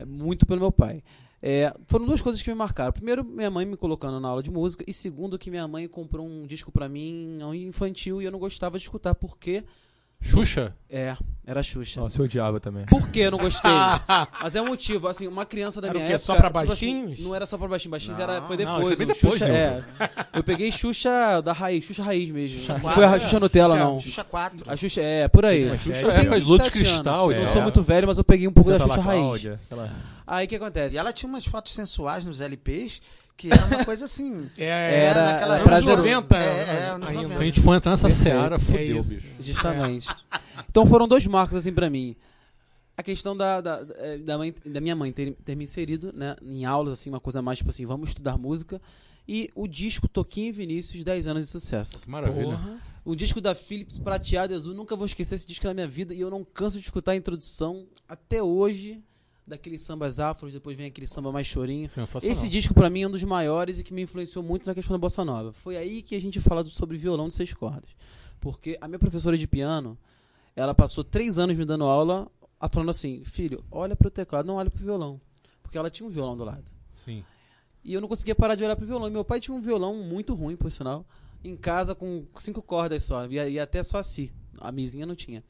É, 0.00 0.04
muito 0.04 0.44
pelo 0.44 0.58
meu 0.60 0.72
pai. 0.72 1.00
É, 1.48 1.72
foram 1.86 2.04
duas 2.06 2.20
coisas 2.20 2.42
que 2.42 2.50
me 2.50 2.56
marcaram. 2.56 2.92
Primeiro, 2.92 3.22
minha 3.22 3.48
mãe 3.48 3.64
me 3.64 3.76
colocando 3.76 4.18
na 4.18 4.26
aula 4.26 4.42
de 4.42 4.50
música. 4.50 4.82
E 4.84 4.92
segundo, 4.92 5.38
que 5.38 5.48
minha 5.48 5.68
mãe 5.68 5.86
comprou 5.86 6.26
um 6.26 6.44
disco 6.44 6.72
pra 6.72 6.88
mim 6.88 7.36
não 7.38 7.54
infantil 7.54 8.20
e 8.20 8.24
eu 8.24 8.32
não 8.32 8.38
gostava 8.40 8.76
de 8.78 8.82
escutar 8.84 9.14
porque 9.14 9.62
Xuxa? 10.20 10.74
é, 10.90 11.14
era 11.46 11.62
Xuxa. 11.62 12.00
Nossa, 12.00 12.20
eu 12.20 12.24
odiava 12.24 12.58
também. 12.58 12.84
Por 12.86 13.08
que 13.10 13.20
eu 13.20 13.30
não 13.30 13.38
gostei? 13.38 13.70
Mas 14.42 14.56
é 14.56 14.62
um 14.62 14.66
motivo, 14.66 15.06
assim, 15.06 15.28
uma 15.28 15.46
criança 15.46 15.80
da 15.80 15.86
Era 15.86 15.96
o 15.98 16.00
minha 16.00 16.08
quê? 16.08 16.14
época... 16.14 16.26
Só 16.26 16.34
pra 16.34 16.46
tipo 16.48 16.58
assim, 16.58 16.66
baixinhos? 17.04 17.20
não 17.20 17.32
era 17.34 17.46
só 17.46 17.56
pra 17.56 17.68
baixinhos, 17.68 17.90
baixinhos 17.92 18.18
era, 18.18 18.42
foi 18.42 18.56
não, 18.56 18.78
depois. 18.78 18.82
isso 18.82 18.92
é 18.94 18.96
bem 18.96 19.06
o 19.06 19.14
depois, 19.14 19.32
Xuxa, 19.38 19.46
é. 19.48 19.84
Eu 20.34 20.42
peguei 20.42 20.72
Xuxa 20.72 21.40
da 21.42 21.52
raiz, 21.52 21.84
Xuxa 21.84 22.02
raiz 22.02 22.28
mesmo. 22.30 22.58
Xuxa 22.58 22.72
não 22.72 22.80
foi 22.92 23.04
a 23.04 23.18
Xuxa 23.20 23.38
Nutella, 23.38 23.74
Xuxa- 23.76 23.84
não. 23.88 24.00
Xuxa 24.00 24.24
4. 24.24 24.64
A 24.72 24.76
Xuxa, 24.76 25.00
é, 25.00 25.28
por 25.28 25.44
aí. 25.44 25.68
Xuxa 25.78 25.94
Xuxa 25.94 26.06
é 26.06 26.16
é 26.16 26.20
época 26.22 26.40
de 26.40 26.46
27 26.46 26.48
Lua 26.48 26.58
de 26.58 26.70
Cristal 26.72 27.24
anos. 27.30 27.36
Eu 27.36 27.44
não 27.44 27.52
sou 27.52 27.62
muito 27.62 27.82
velho, 27.84 28.08
mas 28.08 28.18
eu 28.18 28.24
peguei 28.24 28.48
um 28.48 28.52
pouco 28.52 28.68
da 28.70 28.78
Santa 28.80 28.94
Xuxa 28.94 29.02
raiz. 29.06 29.20
Cláudia, 29.22 29.60
aquela- 29.66 30.15
Aí 30.26 30.46
o 30.46 30.48
que 30.48 30.56
acontece? 30.56 30.96
E 30.96 30.98
ela 30.98 31.12
tinha 31.12 31.28
umas 31.28 31.44
fotos 31.46 31.72
sensuais 31.72 32.24
nos 32.24 32.40
LPs 32.40 33.00
que 33.36 33.52
era 33.52 33.64
uma 33.66 33.84
coisa 33.84 34.06
assim. 34.06 34.50
É, 34.56 35.04
Era- 35.06 35.24
naquela 35.32 35.54
era 35.54 35.54
época. 35.56 35.68
prazeroso. 35.68 35.96
90, 36.02 36.36
É, 36.36 36.40
é, 36.40 36.88
anos 36.88 37.08
ainda. 37.08 37.22
90. 37.22 37.36
Se 37.36 37.42
a 37.42 37.46
gente 37.46 37.60
for 37.60 37.74
entrar 37.76 37.90
nessa 37.92 38.08
Perfeito. 38.08 38.22
seara, 38.34 38.58
fudeu, 38.58 38.80
É 38.80 38.84
isso. 38.84 39.10
bicho. 39.26 39.28
Justamente. 39.40 40.08
Então 40.70 40.86
foram 40.86 41.06
dois 41.06 41.26
marcos 41.26 41.58
assim 41.58 41.72
pra 41.72 41.90
mim. 41.90 42.16
A 42.96 43.02
questão 43.02 43.36
da, 43.36 43.60
da, 43.60 43.80
da, 44.24 44.38
mãe- 44.38 44.54
da 44.64 44.80
minha 44.80 44.96
mãe 44.96 45.12
ter, 45.12 45.34
ter 45.44 45.54
me 45.54 45.64
inserido 45.64 46.14
né, 46.14 46.34
em 46.42 46.64
aulas, 46.64 46.94
assim, 46.94 47.10
uma 47.10 47.20
coisa 47.20 47.42
mais 47.42 47.58
tipo 47.58 47.68
assim, 47.68 47.84
vamos 47.84 48.08
estudar 48.08 48.38
música. 48.38 48.80
E 49.28 49.50
o 49.54 49.66
disco 49.68 50.08
Toquinho 50.08 50.48
e 50.48 50.52
Vinícius, 50.52 51.04
10 51.04 51.26
anos 51.28 51.44
de 51.44 51.50
sucesso. 51.50 52.00
Que 52.00 52.08
maravilha. 52.10 52.46
Porra. 52.56 52.80
O 53.04 53.14
disco 53.14 53.38
da 53.40 53.54
Philips, 53.54 53.98
prateado 53.98 54.54
e 54.54 54.56
azul, 54.56 54.72
nunca 54.72 54.96
vou 54.96 55.04
esquecer 55.04 55.34
esse 55.34 55.46
disco 55.46 55.66
na 55.66 55.74
minha 55.74 55.86
vida 55.86 56.14
e 56.14 56.20
eu 56.20 56.30
não 56.30 56.42
canso 56.42 56.78
de 56.78 56.84
escutar 56.86 57.12
a 57.12 57.16
introdução 57.16 57.86
até 58.08 58.42
hoje 58.42 59.02
daqueles 59.46 59.80
sambas 59.82 60.18
afros, 60.18 60.52
depois 60.52 60.76
vem 60.76 60.86
aquele 60.86 61.06
samba 61.06 61.30
mais 61.30 61.46
chorinho. 61.46 61.88
Esse 62.32 62.48
disco 62.48 62.74
pra 62.74 62.90
mim 62.90 63.02
é 63.02 63.06
um 63.08 63.10
dos 63.10 63.22
maiores 63.22 63.78
e 63.78 63.84
que 63.84 63.94
me 63.94 64.02
influenciou 64.02 64.42
muito 64.44 64.66
na 64.66 64.74
questão 64.74 64.94
da 64.94 64.98
bossa 64.98 65.24
nova. 65.24 65.52
Foi 65.52 65.76
aí 65.76 66.02
que 66.02 66.14
a 66.16 66.20
gente 66.20 66.40
fala 66.40 66.62
do- 66.64 66.70
sobre 66.70 66.96
violão 66.98 67.28
de 67.28 67.34
seis 67.34 67.52
cordas. 67.54 67.90
Porque 68.40 68.76
a 68.80 68.88
minha 68.88 68.98
professora 68.98 69.36
de 69.38 69.46
piano, 69.46 69.96
ela 70.54 70.74
passou 70.74 71.04
três 71.04 71.38
anos 71.38 71.56
me 71.56 71.64
dando 71.64 71.84
aula, 71.84 72.28
a- 72.60 72.68
falando 72.68 72.90
assim, 72.90 73.22
filho, 73.24 73.64
olha 73.70 73.94
pro 73.94 74.10
teclado, 74.10 74.46
não 74.46 74.56
olha 74.56 74.70
pro 74.70 74.82
violão. 74.82 75.20
Porque 75.62 75.78
ela 75.78 75.90
tinha 75.90 76.06
um 76.08 76.10
violão 76.10 76.36
do 76.36 76.44
lado. 76.44 76.64
Sim. 76.94 77.24
E 77.84 77.94
eu 77.94 78.00
não 78.00 78.08
conseguia 78.08 78.34
parar 78.34 78.56
de 78.56 78.64
olhar 78.64 78.74
pro 78.76 78.84
violão. 78.86 79.06
E 79.08 79.10
meu 79.12 79.24
pai 79.24 79.38
tinha 79.40 79.56
um 79.56 79.60
violão 79.60 79.94
muito 80.02 80.34
ruim, 80.34 80.56
por 80.56 80.70
sinal, 80.72 81.06
em 81.44 81.56
casa 81.56 81.94
com 81.94 82.24
cinco 82.34 82.60
cordas 82.60 83.04
só. 83.04 83.24
E, 83.26 83.34
e 83.34 83.60
até 83.60 83.82
só 83.84 83.98
assim. 83.98 84.28
A 84.58 84.72
mizinha 84.72 85.06
não 85.06 85.14
tinha. 85.14 85.44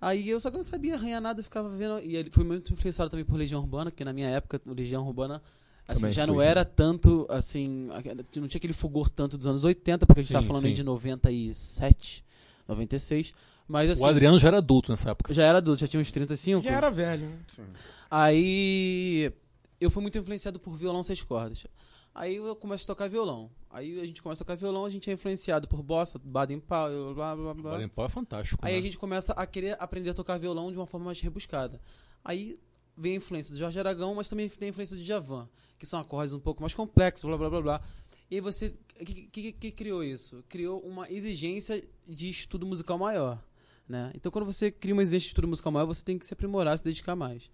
Aí 0.00 0.28
eu 0.30 0.40
só 0.40 0.50
que 0.50 0.56
não 0.56 0.64
sabia 0.64 0.94
arranhar 0.94 1.20
nada, 1.20 1.40
eu 1.40 1.44
ficava 1.44 1.68
vendo. 1.68 2.00
E 2.00 2.16
ele 2.16 2.30
foi 2.30 2.42
muito 2.44 2.72
influenciado 2.72 3.10
também 3.10 3.24
por 3.24 3.36
Legião 3.36 3.60
Urbana, 3.60 3.90
que 3.90 4.04
na 4.04 4.12
minha 4.12 4.28
época, 4.28 4.60
o 4.66 4.72
Legião 4.72 5.06
Urbana 5.06 5.42
assim, 5.86 6.00
Também 6.00 6.12
já 6.14 6.26
não 6.26 6.34
fui. 6.36 6.44
era 6.44 6.64
tanto, 6.64 7.26
assim, 7.28 7.88
não 8.36 8.48
tinha 8.48 8.58
aquele 8.58 8.72
fulgor 8.72 9.10
tanto 9.10 9.36
dos 9.36 9.46
anos 9.46 9.64
80, 9.64 10.06
porque 10.06 10.20
a 10.20 10.22
gente 10.22 10.28
Sim, 10.28 10.34
tá 10.34 10.42
falando 10.42 10.64
aí 10.64 10.70
sim. 10.70 10.76
de 10.76 10.82
97, 10.84 12.24
96. 12.68 13.34
Mas 13.68 13.90
assim, 13.90 14.02
O 14.02 14.06
Adriano 14.06 14.38
já 14.38 14.48
era 14.48 14.58
adulto 14.58 14.90
nessa 14.90 15.10
época. 15.10 15.32
já 15.34 15.44
era 15.44 15.58
adulto, 15.58 15.80
já 15.80 15.86
tinha 15.86 16.00
uns 16.00 16.10
35. 16.10 16.60
Já 16.62 16.70
era 16.72 16.90
velho. 16.90 17.26
né? 17.26 17.38
Sim. 17.48 17.64
Aí 18.10 19.32
eu 19.80 19.90
fui 19.90 20.02
muito 20.02 20.18
influenciado 20.18 20.58
por 20.58 20.74
violão 20.76 21.02
seis 21.02 21.22
cordas. 21.22 21.66
Aí 22.14 22.36
eu 22.36 22.56
começo 22.56 22.84
a 22.84 22.86
tocar 22.88 23.08
violão. 23.08 23.50
Aí 23.70 24.00
a 24.00 24.04
gente 24.04 24.20
começa 24.20 24.42
a 24.42 24.44
tocar 24.44 24.56
violão, 24.56 24.84
a 24.84 24.90
gente 24.90 25.08
é 25.08 25.12
influenciado 25.12 25.68
por 25.68 25.82
bossa, 25.82 26.18
Baden 26.18 26.58
Powell, 26.58 27.14
blá 27.14 27.36
blá 27.36 27.54
blá. 27.54 27.70
Baden 27.72 27.88
Powell 27.88 28.06
é 28.06 28.10
fantástico. 28.10 28.58
Aí 28.64 28.72
né? 28.72 28.78
a 28.78 28.82
gente 28.82 28.98
começa 28.98 29.32
a 29.32 29.46
querer 29.46 29.76
aprender 29.80 30.10
a 30.10 30.14
tocar 30.14 30.38
violão 30.38 30.72
de 30.72 30.78
uma 30.78 30.86
forma 30.86 31.06
mais 31.06 31.20
rebuscada. 31.20 31.80
Aí 32.24 32.58
vem 32.96 33.14
a 33.14 33.16
influência 33.16 33.52
do 33.54 33.58
Jorge 33.58 33.78
Aragão, 33.78 34.14
mas 34.14 34.28
também 34.28 34.48
tem 34.48 34.66
a 34.66 34.70
influência 34.70 34.96
do 34.96 35.02
Djavan, 35.02 35.48
que 35.78 35.86
são 35.86 36.00
acordes 36.00 36.34
um 36.34 36.40
pouco 36.40 36.60
mais 36.60 36.74
complexos, 36.74 37.24
blá 37.28 37.38
blá 37.38 37.48
blá 37.48 37.62
blá. 37.62 37.82
E 38.30 38.40
você. 38.40 38.74
O 39.00 39.04
que, 39.04 39.22
que, 39.28 39.52
que 39.52 39.70
criou 39.70 40.04
isso? 40.04 40.44
Criou 40.48 40.80
uma 40.80 41.10
exigência 41.10 41.82
de 42.06 42.28
estudo 42.28 42.66
musical 42.66 42.98
maior. 42.98 43.42
Né? 43.88 44.12
Então 44.14 44.30
quando 44.30 44.44
você 44.44 44.70
cria 44.70 44.94
uma 44.94 45.02
exigência 45.02 45.24
de 45.24 45.30
estudo 45.30 45.48
musical 45.48 45.72
maior, 45.72 45.86
você 45.86 46.02
tem 46.02 46.18
que 46.18 46.26
se 46.26 46.34
aprimorar, 46.34 46.76
se 46.76 46.84
dedicar 46.84 47.16
mais. 47.16 47.50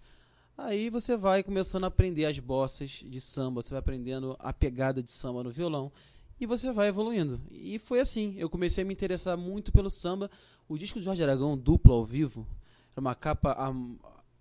Aí 0.57 0.89
você 0.89 1.15
vai 1.15 1.43
começando 1.43 1.83
a 1.83 1.87
aprender 1.87 2.25
as 2.25 2.39
bossas 2.39 3.03
de 3.07 3.21
samba, 3.21 3.61
você 3.61 3.69
vai 3.69 3.79
aprendendo 3.79 4.35
a 4.39 4.51
pegada 4.51 5.03
de 5.03 5.09
samba 5.09 5.43
no 5.43 5.51
violão 5.51 5.91
e 6.39 6.45
você 6.47 6.71
vai 6.71 6.87
evoluindo. 6.87 7.39
E 7.51 7.77
foi 7.77 7.99
assim, 7.99 8.33
eu 8.37 8.49
comecei 8.49 8.83
a 8.83 8.87
me 8.87 8.93
interessar 8.93 9.37
muito 9.37 9.71
pelo 9.71 9.89
samba. 9.89 10.31
O 10.67 10.77
disco 10.77 10.97
do 10.99 11.05
Jorge 11.05 11.21
Aragão, 11.21 11.55
duplo 11.57 11.93
ao 11.93 12.03
vivo, 12.03 12.45
era 12.93 12.99
uma 13.01 13.13
capa 13.13 13.55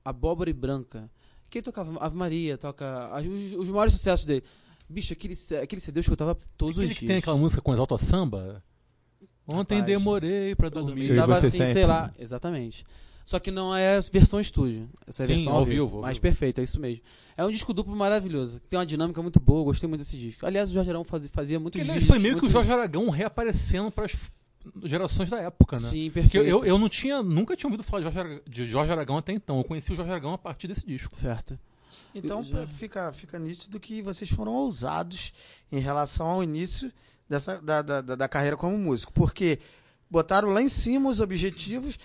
abóbora 0.05 0.49
e 0.49 0.55
branca. 0.55 1.11
Quem 1.51 1.63
tocava 1.63 1.99
Ave 2.03 2.17
Maria, 2.17 2.57
toca 2.57 3.11
os, 3.21 3.53
os 3.53 3.69
maiores 3.69 3.93
sucessos 3.93 4.25
dele. 4.25 4.43
Bicho, 4.89 5.13
aquele, 5.13 5.35
aquele 5.63 5.81
CD 5.81 5.99
eu 5.99 6.01
escutava 6.01 6.37
todos 6.57 6.77
Aquele 6.77 6.93
os 6.93 6.99
que 6.99 7.01
dias. 7.01 7.09
tem 7.09 7.19
aquela 7.19 7.37
música 7.37 7.61
com 7.61 7.73
exalta 7.75 7.99
samba? 7.99 8.63
Ontem 9.47 9.81
Rapaz, 9.81 9.87
demorei 9.99 10.55
pra 10.55 10.69
dormir. 10.69 11.11
Eu 11.11 11.17
Tava 11.17 11.35
assim, 11.39 11.51
sempre. 11.51 11.73
sei 11.73 11.87
lá, 11.87 12.13
exatamente. 12.19 12.85
Só 13.27 13.39
que 13.41 13.51
não 13.51 13.75
é 13.77 13.97
a 13.97 14.01
versão 14.01 14.39
estúdio. 14.41 14.89
Essa 15.07 15.23
é 15.23 15.25
a 15.25 15.27
Sim, 15.27 15.35
versão 15.35 15.53
ao 15.55 15.65
vivo, 15.65 15.87
vivo. 15.89 16.07
vivo. 16.07 16.21
perfeito, 16.21 16.61
é 16.61 16.65
isso 16.65 16.79
mesmo. 16.81 17.03
É 17.37 17.45
um 17.45 17.51
disco 17.51 17.75
duplo 17.75 17.95
maravilhoso. 17.95 18.61
Tem 18.71 18.79
uma 18.79 18.87
dinâmica 18.87 19.21
muito 19.21 19.41
boa, 19.41 19.65
gostei 19.65 19.89
muito 19.89 20.01
desse 20.03 20.17
disco. 20.17 20.47
Aliás, 20.47 20.71
o 20.71 20.73
Jorge 20.73 20.91
Aragão 20.91 21.05
fazia, 21.05 21.29
fazia 21.33 21.59
muitos 21.61 21.79
Porque, 21.81 21.89
né, 21.93 21.99
vídeos. 21.99 22.09
foi 22.09 22.19
meio 22.21 22.39
que 22.39 22.47
o 22.47 22.49
Jorge 22.49 22.71
Aragão 22.73 23.11
reaparecendo 23.11 23.91
pras 23.91 24.13
f- 24.13 24.31
gerações 24.85 25.29
da 25.29 25.41
época, 25.41 25.77
né? 25.79 25.89
Sim, 25.89 26.05
Porque 26.11 26.39
perfeito. 26.39 26.47
eu, 26.49 26.65
eu 26.65 26.79
não 26.79 26.89
tinha, 26.89 27.21
nunca 27.23 27.57
tinha 27.57 27.67
ouvido 27.69 27.83
falar 27.83 27.99
de 28.01 28.05
Jorge, 28.05 28.19
Aragão, 28.21 28.41
de 28.49 28.65
Jorge 28.65 28.93
Aragão 28.93 29.17
até 29.19 29.33
então. 29.33 29.59
Eu 29.59 29.65
conheci 29.65 29.93
o 29.93 29.97
Jorge 29.97 30.13
Aragão 30.13 30.33
a 30.33 30.39
partir 30.39 30.69
desse 30.69 30.87
disco. 30.87 31.15
Certo. 31.15 31.59
Então 32.15 32.43
Eu 32.53 32.67
fica, 32.69 33.13
fica 33.13 33.39
nítido 33.41 33.79
que 33.81 34.01
vocês 34.03 34.31
foram 34.31 34.55
ousados 34.55 35.35
em 35.71 35.81
relação 35.81 36.27
ao 36.29 36.43
início 36.45 36.91
dessa, 37.29 37.61
da, 37.61 37.83
da- 37.83 38.01
da 38.01 38.29
carreira 38.29 38.57
como 38.57 38.79
músico. 38.79 39.13
Porque 39.13 39.59
botaram 40.09 40.49
lá 40.51 40.63
em 40.63 40.69
cima 40.69 41.11
os 41.11 41.21
objetivos, 41.21 41.99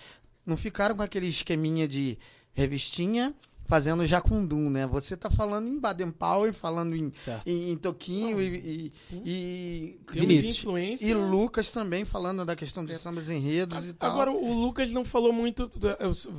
não 0.44 0.56
ficaram 0.56 0.96
com 0.96 1.02
aquele 1.02 1.28
esqueminha 1.28 1.86
de 1.86 2.18
revistinha 2.52 3.34
fazendo 3.64 4.04
jacundum, 4.04 4.68
né? 4.68 4.86
Você 4.86 5.16
tá 5.16 5.30
falando 5.30 5.66
em 5.66 5.78
Baden 5.78 6.10
Powell, 6.10 6.52
falando 6.52 6.94
em, 6.94 7.10
em, 7.46 7.70
em 7.72 7.76
Toquinho 7.78 8.38
e, 8.38 8.92
e, 9.24 9.98
e, 10.12 11.08
e 11.08 11.14
Lucas 11.14 11.72
também 11.72 12.04
falando 12.04 12.44
da 12.44 12.54
questão 12.54 12.84
de 12.84 12.94
sambas 12.98 13.30
enredos 13.30 13.88
e 13.88 13.94
tal. 13.94 14.10
Agora, 14.10 14.30
o 14.30 14.52
Lucas 14.52 14.92
não 14.92 15.04
falou 15.06 15.32
muito. 15.32 15.70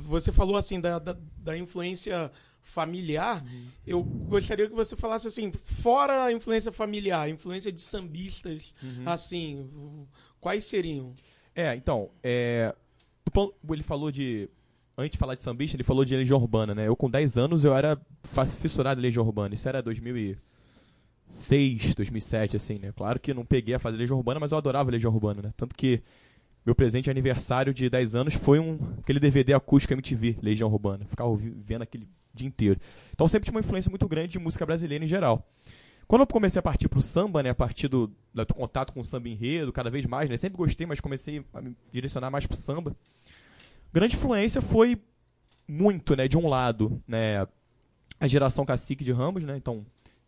Você 0.04 0.30
falou 0.30 0.56
assim 0.56 0.80
da, 0.80 0.98
da, 1.00 1.16
da 1.38 1.58
influência 1.58 2.30
familiar. 2.62 3.44
Uhum. 3.44 3.66
Eu 3.86 4.02
gostaria 4.02 4.68
que 4.68 4.74
você 4.74 4.96
falasse 4.96 5.26
assim, 5.26 5.52
fora 5.64 6.24
a 6.24 6.32
influência 6.32 6.70
familiar, 6.72 7.28
influência 7.28 7.72
de 7.72 7.80
sambistas, 7.80 8.74
Uhum. 8.82 9.02
assim, 9.06 10.06
quais 10.40 10.64
seriam? 10.64 11.12
É, 11.54 11.74
então, 11.74 12.10
é, 12.22 12.74
ele 13.70 13.82
falou 13.82 14.10
de. 14.10 14.48
Antes 14.96 15.12
de 15.12 15.18
falar 15.18 15.34
de 15.34 15.42
sambista, 15.42 15.76
ele 15.76 15.82
falou 15.82 16.04
de 16.04 16.16
Legião 16.16 16.38
Urbana, 16.38 16.74
né? 16.74 16.86
Eu 16.86 16.94
com 16.94 17.10
10 17.10 17.36
anos 17.36 17.64
eu 17.64 17.74
era 17.74 18.00
fissurado 18.60 19.00
em 19.00 19.02
Legião 19.02 19.24
Urbana. 19.24 19.52
Isso 19.52 19.68
era 19.68 19.82
2006, 19.82 21.96
2007, 21.96 22.56
assim, 22.56 22.78
né? 22.78 22.92
Claro 22.96 23.18
que 23.18 23.34
não 23.34 23.44
peguei 23.44 23.74
a 23.74 23.80
fase 23.80 23.96
Legião 23.96 24.16
Urbana, 24.16 24.38
mas 24.38 24.52
eu 24.52 24.58
adorava 24.58 24.92
Legião 24.92 25.12
Urbana, 25.12 25.42
né? 25.42 25.50
Tanto 25.56 25.74
que 25.74 26.00
meu 26.64 26.76
presente 26.76 27.04
de 27.04 27.10
aniversário 27.10 27.74
de 27.74 27.90
10 27.90 28.14
anos 28.14 28.34
foi 28.34 28.60
um 28.60 28.78
aquele 29.00 29.18
DVD 29.18 29.52
acústico 29.52 29.92
MTV, 29.92 30.36
Legião 30.40 30.70
Urbana. 30.70 31.04
Ficava 31.04 31.36
vendo 31.36 31.82
aquele 31.82 32.06
dia 32.32 32.46
inteiro. 32.46 32.78
Então 33.12 33.26
sempre 33.26 33.46
tinha 33.46 33.54
uma 33.54 33.60
influência 33.60 33.90
muito 33.90 34.06
grande 34.06 34.28
de 34.28 34.38
música 34.38 34.64
brasileira 34.64 35.04
em 35.04 35.08
geral. 35.08 35.44
Quando 36.06 36.22
eu 36.22 36.26
comecei 36.26 36.58
a 36.58 36.62
partir 36.62 36.88
pro 36.88 37.00
samba, 37.00 37.42
né, 37.42 37.50
a 37.50 37.54
partir 37.54 37.88
do, 37.88 38.10
do 38.32 38.54
contato 38.54 38.92
com 38.92 39.00
o 39.00 39.04
samba 39.04 39.28
enredo, 39.28 39.72
cada 39.72 39.90
vez 39.90 40.06
mais, 40.06 40.28
né, 40.28 40.36
sempre 40.36 40.56
gostei, 40.56 40.86
mas 40.86 41.00
comecei 41.00 41.44
a 41.52 41.60
me 41.60 41.76
direcionar 41.92 42.30
mais 42.30 42.46
pro 42.46 42.56
samba. 42.56 42.94
Grande 43.92 44.16
influência 44.16 44.60
foi 44.60 45.00
muito, 45.66 46.14
né, 46.14 46.28
de 46.28 46.36
um 46.36 46.46
lado, 46.46 47.02
né, 47.06 47.46
a 48.20 48.26
geração 48.26 48.64
cacique 48.64 49.04
de 49.04 49.12
Ramos, 49.12 49.44
né, 49.44 49.56
então 49.56 49.84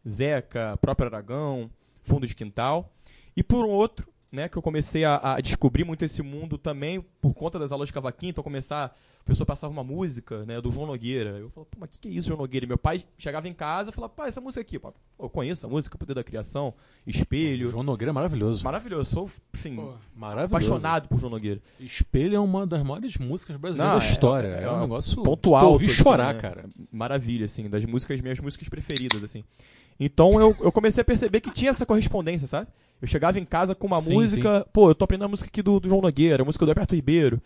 Zeca, 0.08 0.76
próprio 0.78 1.08
Aragão, 1.08 1.70
Fundo 2.02 2.26
de 2.26 2.34
Quintal, 2.34 2.92
e 3.36 3.42
por 3.42 3.66
outro, 3.66 4.08
né, 4.32 4.48
que 4.48 4.56
eu 4.58 4.62
comecei 4.62 5.04
a, 5.04 5.34
a 5.36 5.40
descobrir 5.40 5.84
muito 5.84 6.04
esse 6.04 6.20
mundo 6.22 6.58
também 6.58 7.00
por 7.20 7.32
conta 7.32 7.58
das 7.58 7.70
aulas 7.72 7.88
de 7.88 7.92
cavaquinho, 7.92 8.30
então 8.30 8.42
começar, 8.44 8.94
o 9.20 9.24
professor 9.24 9.46
passava 9.46 9.72
uma 9.72 9.84
música, 9.84 10.44
né, 10.44 10.60
do 10.60 10.70
João 10.70 10.86
Nogueira, 10.86 11.30
eu 11.38 11.48
falava, 11.50 11.70
pô, 11.70 11.78
mas 11.80 11.88
o 11.88 11.92
que, 11.92 11.98
que 12.00 12.08
é 12.08 12.10
isso, 12.12 12.28
João 12.28 12.40
Nogueira? 12.40 12.66
E 12.66 12.68
meu 12.68 12.76
pai 12.76 13.04
chegava 13.16 13.48
em 13.48 13.54
casa 13.54 13.90
e 13.90 13.92
falava, 13.92 14.12
pai, 14.12 14.28
essa 14.28 14.40
música 14.40 14.60
aqui, 14.60 14.78
pô, 14.78 14.92
eu 15.18 15.30
conheço 15.30 15.64
a 15.64 15.68
música, 15.68 15.96
Poder 15.96 16.14
da 16.14 16.24
Criação, 16.24 16.74
Espelho, 17.06 17.70
João 17.70 17.82
Nogueira 17.82 18.10
é 18.10 18.12
maravilhoso. 18.12 18.64
maravilhoso, 18.64 19.10
sou, 19.10 19.30
assim, 19.54 19.76
Maravilhoso. 20.14 20.54
apaixonado 20.54 21.08
por 21.08 21.18
João 21.18 21.30
Nogueira. 21.30 21.60
Espelho 21.80 22.36
é 22.36 22.40
uma 22.40 22.66
das 22.66 22.82
maiores 22.82 23.16
músicas 23.16 23.56
brasileiras 23.56 23.92
Não, 23.94 23.98
da 24.00 24.04
é- 24.04 24.10
história. 24.10 24.48
é- 24.48 24.60
É, 24.62 24.64
é 24.64 24.72
um 24.72 24.80
negócio 24.80 25.22
ponto 25.22 25.54
alto. 25.54 25.66
Eu 25.66 25.72
ouvi 25.72 25.86
assim, 25.86 25.94
chorar, 25.94 26.34
né? 26.34 26.40
cara. 26.40 26.64
Maravilha, 26.92 27.44
assim, 27.46 27.68
das 27.70 27.84
músicas, 27.84 28.20
minhas 28.20 28.40
músicas 28.40 28.68
preferidas, 28.68 29.22
assim. 29.24 29.42
Então 29.98 30.38
eu, 30.38 30.54
eu 30.60 30.70
comecei 30.70 31.00
a 31.00 31.04
perceber 31.04 31.40
que 31.40 31.50
tinha 31.50 31.70
essa 31.70 31.86
correspondência, 31.86 32.46
sabe? 32.46 32.68
Eu 33.00 33.06
chegava 33.08 33.38
em 33.38 33.44
casa 33.44 33.74
com 33.74 33.86
uma 33.86 34.00
Sim, 34.00 34.14
música, 34.14 34.66
pô, 34.72 34.90
eu 34.90 34.94
tô 34.94 35.04
aprendendo 35.04 35.26
a 35.26 35.28
música 35.28 35.48
aqui 35.48 35.62
do, 35.62 35.78
do 35.78 35.88
João 35.88 36.00
Nogueira, 36.00 36.42
a 36.42 36.46
música 36.46 36.64
do 36.64 36.70
Alberto 36.70 36.94
Ribeiro. 36.94 37.40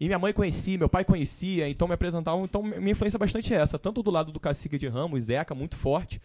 E 0.00 0.06
minha 0.06 0.18
mãe 0.18 0.32
conhecia, 0.32 0.78
meu 0.78 0.88
pai 0.88 1.04
conhecia, 1.04 1.68
então 1.68 1.88
me 1.88 1.94
apresentavam. 1.94 2.44
Então 2.44 2.62
minha 2.62 2.92
influência 2.92 3.16
é 3.16 3.18
bastante 3.18 3.52
essa, 3.52 3.78
tanto 3.78 4.02
do 4.02 4.10
lado 4.10 4.30
do 4.30 4.38
Cacique 4.38 4.78
de 4.78 4.86
Ramos, 4.86 5.24
Zeca, 5.24 5.54
muito 5.54 5.74
forte, 5.76 6.20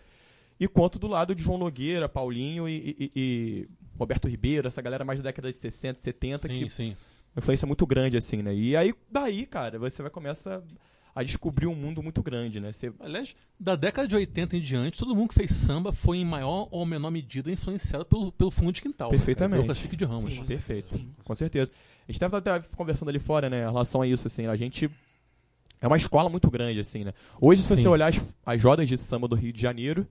e 0.59 0.67
quanto 0.67 0.99
do 0.99 1.07
lado 1.07 1.33
de 1.33 1.41
João 1.41 1.57
Nogueira, 1.57 2.07
Paulinho 2.07 2.69
e, 2.69 2.95
e- 2.99 3.11
e 3.15 3.67
Roberto 3.97 4.27
Ribeiro, 4.27 4.67
essa 4.67 4.81
galera 4.81 5.03
mais 5.03 5.19
da 5.19 5.23
década 5.29 5.51
de 5.51 5.57
60, 5.57 5.99
70, 5.99 6.37
Sim, 6.47 6.47
que 6.47 6.69
sim. 6.69 6.89
uma 7.35 7.39
influência 7.39 7.65
muito 7.65 7.85
grande, 7.87 8.15
assim, 8.17 8.43
né? 8.43 8.53
E 8.53 8.75
aí, 8.77 8.93
daí, 9.11 9.47
cara, 9.47 9.79
você 9.79 10.03
vai 10.03 10.11
começar 10.11 10.61
a 11.15 11.21
descobrir 11.23 11.67
um 11.67 11.75
mundo 11.75 12.01
muito 12.01 12.23
grande, 12.23 12.59
né? 12.59 12.71
Você, 12.71 12.91
Aliás, 12.99 13.35
da 13.59 13.75
década 13.75 14.07
de 14.07 14.15
80 14.15 14.57
em 14.57 14.61
diante, 14.61 14.97
todo 14.97 15.15
mundo 15.15 15.29
que 15.29 15.35
fez 15.35 15.51
samba 15.51 15.91
foi 15.91 16.17
em 16.17 16.25
maior 16.25 16.67
ou 16.71 16.85
menor 16.85 17.11
medida 17.11 17.51
influenciado 17.51 18.03
pelo, 18.05 18.31
pelo 18.31 18.49
fundo 18.49 18.71
de 18.71 18.81
quintal. 18.81 19.09
né? 19.11 19.17
Perfeitamente. 19.17 19.61
Pelo 19.61 19.67
cacique 19.67 19.95
de 19.95 20.05
Ramos. 20.05 20.23
Sim. 20.23 20.43
perfeito, 20.43 20.85
Sim. 20.85 21.09
com 21.23 21.35
certeza. 21.35 21.71
A 21.71 22.11
gente 22.11 22.15
estava 22.15 22.37
até 22.39 22.59
conversando 22.75 23.09
ali 23.09 23.19
fora, 23.19 23.49
né, 23.49 23.57
em 23.61 23.65
relação 23.65 24.01
a 24.01 24.07
isso, 24.07 24.25
assim, 24.27 24.47
a 24.47 24.55
gente 24.55 24.89
é 25.79 25.87
uma 25.87 25.97
escola 25.97 26.29
muito 26.29 26.49
grande, 26.49 26.79
assim, 26.79 27.03
né? 27.03 27.13
Hoje, 27.39 27.61
se 27.61 27.67
você 27.67 27.81
Sim. 27.83 27.87
olhar 27.89 28.07
as, 28.07 28.33
as 28.45 28.63
rodas 28.63 28.89
de 28.89 28.97
samba 28.97 29.27
do 29.27 29.35
Rio 29.35 29.53
de 29.53 29.61
Janeiro, 29.61 30.07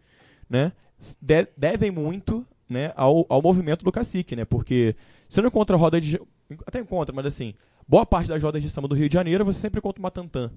né, 0.48 0.72
de- 1.20 1.48
devem 1.56 1.90
muito, 1.90 2.46
né, 2.68 2.92
ao, 2.94 3.26
ao 3.28 3.42
movimento 3.42 3.84
do 3.84 3.90
cacique, 3.90 4.36
né? 4.36 4.44
Porque 4.44 4.94
você 5.28 5.40
não 5.40 5.48
encontra 5.48 5.76
roda 5.76 6.00
de... 6.00 6.20
Até 6.66 6.78
encontra, 6.78 7.14
mas 7.14 7.26
assim, 7.26 7.54
boa 7.88 8.04
parte 8.06 8.28
das 8.28 8.42
rodas 8.42 8.62
de 8.62 8.68
samba 8.70 8.86
do 8.86 8.94
Rio 8.94 9.08
de 9.08 9.14
Janeiro 9.14 9.44
você 9.44 9.58
sempre 9.60 9.78
encontra 9.78 9.98
uma 10.00 10.10
tantã. 10.10 10.50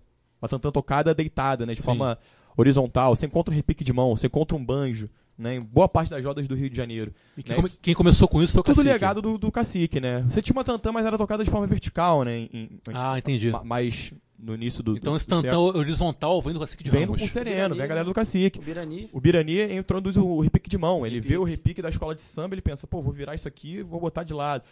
Uma 0.45 0.49
tantã 0.49 0.71
tocada 0.71 1.13
deitada, 1.13 1.65
né, 1.65 1.73
de 1.73 1.79
Sim. 1.79 1.85
forma 1.85 2.17
horizontal. 2.55 3.15
Você 3.15 3.25
encontra 3.25 3.53
um 3.53 3.55
repique 3.57 3.83
de 3.83 3.91
mão, 3.91 4.15
você 4.15 4.27
encontra 4.27 4.55
um 4.57 4.63
banjo, 4.63 5.09
né, 5.37 5.55
em 5.55 5.59
boa 5.61 5.89
parte 5.89 6.09
das 6.11 6.23
rodas 6.23 6.47
do 6.47 6.55
Rio 6.55 6.69
de 6.69 6.77
Janeiro. 6.77 7.13
E 7.37 7.43
quem, 7.43 7.55
Né, 7.55 7.61
come- 7.61 7.73
quem 7.81 7.93
começou 7.93 8.27
com 8.27 8.41
isso 8.41 8.53
foi 8.53 8.61
o 8.61 8.63
tudo 8.63 8.75
cacique. 8.75 8.93
legado 8.93 9.21
do, 9.21 9.37
do 9.37 9.51
cacique, 9.51 9.99
né? 9.99 10.23
Você 10.29 10.41
tinha 10.41 10.53
uma 10.55 10.63
tantã, 10.63 10.91
mas 10.91 11.05
era 11.05 11.17
tocada 11.17 11.43
de 11.43 11.49
forma 11.49 11.67
vertical, 11.67 12.23
né? 12.23 12.37
Em, 12.37 12.49
em- 12.53 12.69
Ah, 12.93 13.17
entendi. 13.17 13.51
ma- 13.51 13.63
mais 13.63 14.13
no 14.37 14.53
início 14.53 14.81
do. 14.83 14.95
Então 14.95 15.13
do, 15.13 15.17
esse 15.17 15.27
do 15.27 15.41
século. 15.41 15.77
horizontal 15.77 16.41
vem 16.41 16.53
do 16.53 16.59
cacique 16.59 16.83
de 16.83 16.91
Vem 16.91 17.01
do 17.05 17.13
Ramos. 17.13 17.21
com 17.21 17.27
sereno, 17.27 17.55
Birani, 17.55 17.73
vem 17.75 17.83
a 17.83 17.87
galera 17.87 18.05
né? 18.05 18.09
do 18.11 18.13
cacique. 18.13 18.59
O 18.59 18.61
Birani. 18.61 19.09
O 19.11 19.19
Birani 19.19 19.73
introduz 19.75 20.15
o 20.17 20.39
repique 20.41 20.69
de 20.69 20.77
mão. 20.77 21.05
Ele 21.05 21.15
Repique. 21.15 21.33
vê 21.33 21.37
o 21.37 21.43
repique 21.43 21.81
da 21.81 21.89
escola 21.89 22.15
de 22.15 22.21
samba, 22.21 22.53
ele 22.55 22.61
pensa, 22.61 22.85
pô, 22.87 23.01
vou 23.01 23.11
virar 23.11 23.33
isso 23.35 23.47
aqui 23.47 23.81
vou 23.81 23.99
botar 23.99 24.23
de 24.23 24.33
lado. 24.33 24.63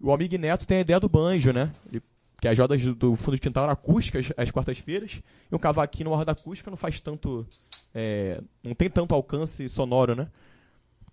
O 0.00 0.12
Amigo 0.12 0.36
Neto 0.38 0.66
tem 0.66 0.78
a 0.78 0.80
ideia 0.80 0.98
do 1.00 1.08
banjo, 1.08 1.52
né? 1.52 1.70
Ele, 1.90 2.02
que 2.40 2.48
as 2.48 2.58
rodas 2.58 2.82
do- 2.82 2.94
do 2.94 3.16
fundo 3.16 3.34
de 3.34 3.40
quintal 3.40 3.64
eram 3.64 3.72
acústicas 3.72 4.32
às 4.36 4.50
quartas-feiras. 4.50 5.22
E 5.50 5.54
um 5.54 5.58
cavaquinho 5.58 6.06
numa 6.10 6.16
roda 6.16 6.32
acústica 6.32 6.70
não 6.70 6.76
faz 6.76 7.00
tanto. 7.00 7.46
é, 7.94 8.40
não 8.62 8.74
tem 8.74 8.88
tanto 8.88 9.14
alcance 9.14 9.68
sonoro, 9.68 10.14
né? 10.14 10.28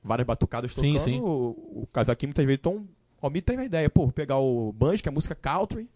Várias 0.04 0.26
batucadas 0.28 0.74
Sim, 0.74 0.94
tocando. 0.94 1.00
sim. 1.00 1.20
O, 1.20 1.82
o 1.84 1.88
cavaquinho 1.92 2.30
muitas 2.30 2.46
vezes. 2.46 2.60
Então, 2.60 2.88
o 3.22 3.26
Almir 3.26 3.42
teve 3.44 3.64
a 3.64 3.66
ideia, 3.66 3.90
pô, 3.90 4.04
vou 4.04 4.12
pegar 4.12 4.38
o 4.38 4.72
banjo, 4.72 5.02
que 5.04 5.10
é 5.10 5.12
música 5.12 5.34
country, 5.36 5.90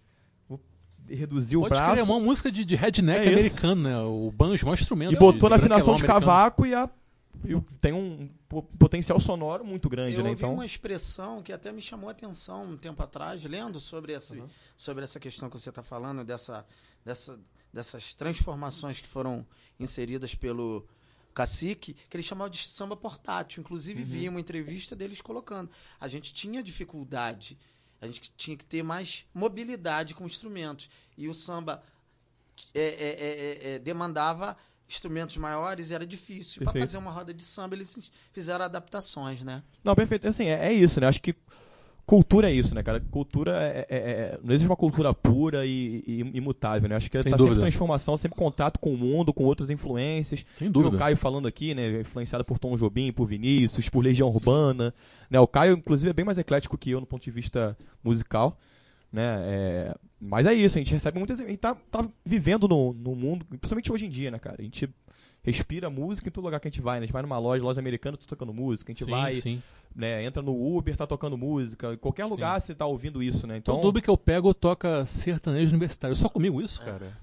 vou 0.50 0.60
reduzir 1.08 1.56
o 1.58 1.62
Pode 1.62 1.76
crer, 1.76 1.84
braço. 1.86 2.02
é 2.02 2.04
uma 2.04 2.20
música 2.20 2.52
de, 2.52 2.66
de 2.66 2.76
redneck 2.76 3.26
É 3.28 3.30
americano, 3.32 3.82
né? 3.84 3.98
O 4.00 4.32
banjo, 4.36 4.64
o 4.64 4.66
maior 4.66 4.80
instrumento. 4.80 5.14
E 5.14 5.20
botou 5.20 5.48
de, 5.48 5.50
na 5.52 5.58
de 5.58 5.62
afinação 5.62 5.94
de 5.96 6.02
americano. 6.04 6.20
cavaco 6.26 6.66
e, 6.66 6.74
a, 6.74 6.90
e 7.44 7.60
tem 7.80 7.94
um 7.94 8.30
po- 8.48 8.64
potencial 8.64 9.20
sonoro 9.20 9.64
muito 9.66 9.90
grande, 9.90 10.18
Eu 10.18 10.24
né? 10.24 10.32
Então, 10.32 10.54
uma 10.54 10.66
expressão 10.66 11.42
que 11.42 11.52
até 11.52 11.72
me 11.72 11.82
chamou 11.82 12.10
a 12.10 12.12
atenção 12.12 12.64
um 12.64 12.78
tempo 12.78 13.02
atrás, 13.02 13.44
lendo 13.44 13.80
sobre, 13.80 14.14
esse, 14.14 14.42
sobre 14.78 15.04
essa 15.04 15.20
questão 15.20 15.50
que 15.50 15.60
você 15.60 15.70
está 15.70 15.82
falando, 15.82 16.24
dessa, 16.24 16.66
dessa, 17.04 17.40
dessas 17.74 18.14
transformações 18.16 19.02
que 19.02 19.08
foram 19.08 19.46
inseridas 19.80 20.36
pelo 20.36 20.86
cacique, 21.34 21.94
que 22.10 22.18
ele 22.18 22.24
chamava 22.24 22.50
de 22.50 22.68
samba 22.68 22.96
portátil. 22.96 23.62
Inclusive, 23.62 24.04
vi 24.04 24.28
uma 24.30 24.40
entrevista 24.40 24.96
deles 24.96 25.22
colocando. 25.22 25.70
A 26.00 26.08
gente 26.08 26.34
tinha 26.34 26.62
dificuldade, 26.62 27.58
a 28.02 28.08
gente 28.08 28.32
tinha 28.36 28.58
que 28.58 28.66
ter 28.66 28.84
mais 28.84 29.26
mobilidade 29.34 30.14
com 30.14 30.26
instrumentos. 30.26 30.90
E 31.18 31.28
o 31.28 31.34
samba 31.34 31.82
é, 32.74 32.82
é, 32.82 33.70
é, 33.72 33.76
é, 33.76 33.80
demandava 33.80 34.58
instrumentos 34.92 35.38
maiores 35.38 35.90
e 35.90 35.96
era 35.96 36.06
difícil. 36.06 36.64
Para 36.64 36.80
fazer 36.80 36.98
uma 36.98 37.12
roda 37.12 37.34
de 37.34 37.44
samba, 37.44 37.76
eles 37.76 38.12
fizeram 38.32 38.66
adaptações, 38.66 39.42
né? 39.44 39.64
Não, 39.84 39.96
perfeito. 39.96 40.28
Assim, 40.28 40.46
é, 40.46 40.68
é 40.68 40.74
isso, 40.74 41.00
né? 41.00 41.08
Acho 41.08 41.22
que 41.22 41.34
cultura 42.06 42.50
é 42.50 42.54
isso, 42.54 42.76
né, 42.76 42.84
cara? 42.84 43.00
Cultura 43.00 43.52
é, 43.64 43.86
é- 43.90 43.98
é- 43.98 44.40
Não 44.44 44.54
existe 44.54 44.68
uma 44.70 44.76
cultura 44.76 45.14
pura 45.14 45.66
e, 45.66 46.04
e 46.06 46.20
imutável, 46.38 46.90
né? 46.90 46.96
Acho 46.96 47.10
que 47.10 47.22
Sem 47.22 47.32
tá 47.32 47.38
dúvida. 47.38 47.56
sempre 47.56 47.70
transformação, 47.70 48.18
sempre 48.18 48.38
contato 48.38 48.80
com 48.80 48.94
o 48.94 48.98
mundo, 48.98 49.34
com 49.34 49.46
outras 49.46 49.70
influências. 49.70 50.44
Sem 50.48 50.68
O 50.68 50.72
dúvida. 50.72 50.98
Caio 50.98 51.16
falando 51.16 51.48
aqui, 51.48 51.74
né? 51.74 52.02
Influenciado 52.02 52.44
por 52.44 52.60
Tom 52.60 52.76
Jobim, 52.76 53.14
por 53.14 53.26
Vinícius, 53.28 53.88
por 53.88 54.04
Legião 54.04 54.28
Urbana. 54.28 54.94
Né? 55.30 55.40
O 55.40 55.48
Caio, 55.48 55.78
inclusive, 55.78 56.10
é 56.10 56.14
bem 56.14 56.26
mais 56.26 56.38
eclético 56.38 56.78
que 56.78 56.92
eu 56.92 57.00
no 57.00 57.06
ponto 57.06 57.24
de 57.24 57.32
vista 57.32 57.78
musical. 58.04 58.60
Né? 59.12 59.40
É, 59.44 59.96
Mas 60.20 60.46
é 60.46 60.54
isso, 60.54 60.78
a 60.78 60.80
gente 60.80 60.94
recebe 60.94 61.18
muitas. 61.18 61.40
A 61.40 61.46
gente 61.46 61.58
tá, 61.58 61.76
tá 61.76 62.08
vivendo 62.26 62.68
no, 62.68 62.94
no 62.94 63.16
mundo, 63.16 63.46
principalmente 63.46 63.92
hoje 63.92 64.06
em 64.06 64.10
dia, 64.10 64.32
né, 64.32 64.40
cara? 64.40 64.58
A 64.60 64.64
gente 64.64 64.90
respira 65.44 65.90
música 65.90 66.30
em 66.30 66.32
todo 66.32 66.46
lugar 66.46 66.60
que 66.60 66.68
a 66.68 66.72
gente 66.72 66.82
vai, 66.82 67.00
né? 67.00 67.04
A 67.04 67.08
gente 67.08 67.14
vai 67.14 67.22
numa 67.22 67.38
loja, 67.38 67.64
loja 67.64 67.80
americana, 67.80 68.16
tá 68.16 68.26
tocando 68.28 68.54
música, 68.54 68.92
a 68.92 68.94
gente 68.94 69.06
sim, 69.06 69.12
vai, 69.12 69.34
sim. 69.36 69.62
né, 69.96 70.24
entra 70.24 70.42
no 70.42 70.54
Uber, 70.54 70.96
tá 70.96 71.08
tocando 71.08 71.38
música, 71.38 71.94
em 71.94 71.98
qualquer 71.98 72.26
lugar 72.26 72.62
você 72.62 72.76
tá 72.76 72.86
ouvindo 72.86 73.22
isso, 73.24 73.48
né? 73.48 73.58
Então, 73.58 73.76
Todo 73.76 73.90
Uber 73.90 74.02
que 74.04 74.10
eu 74.10 74.18
pego 74.18 74.54
toca 74.54 75.06
sertanejo 75.06 75.72
universitário. 75.72 76.16
Só 76.16 76.30
comigo 76.30 76.62
É. 76.62 76.66
isso, 76.66 76.80
cara? 76.82 77.18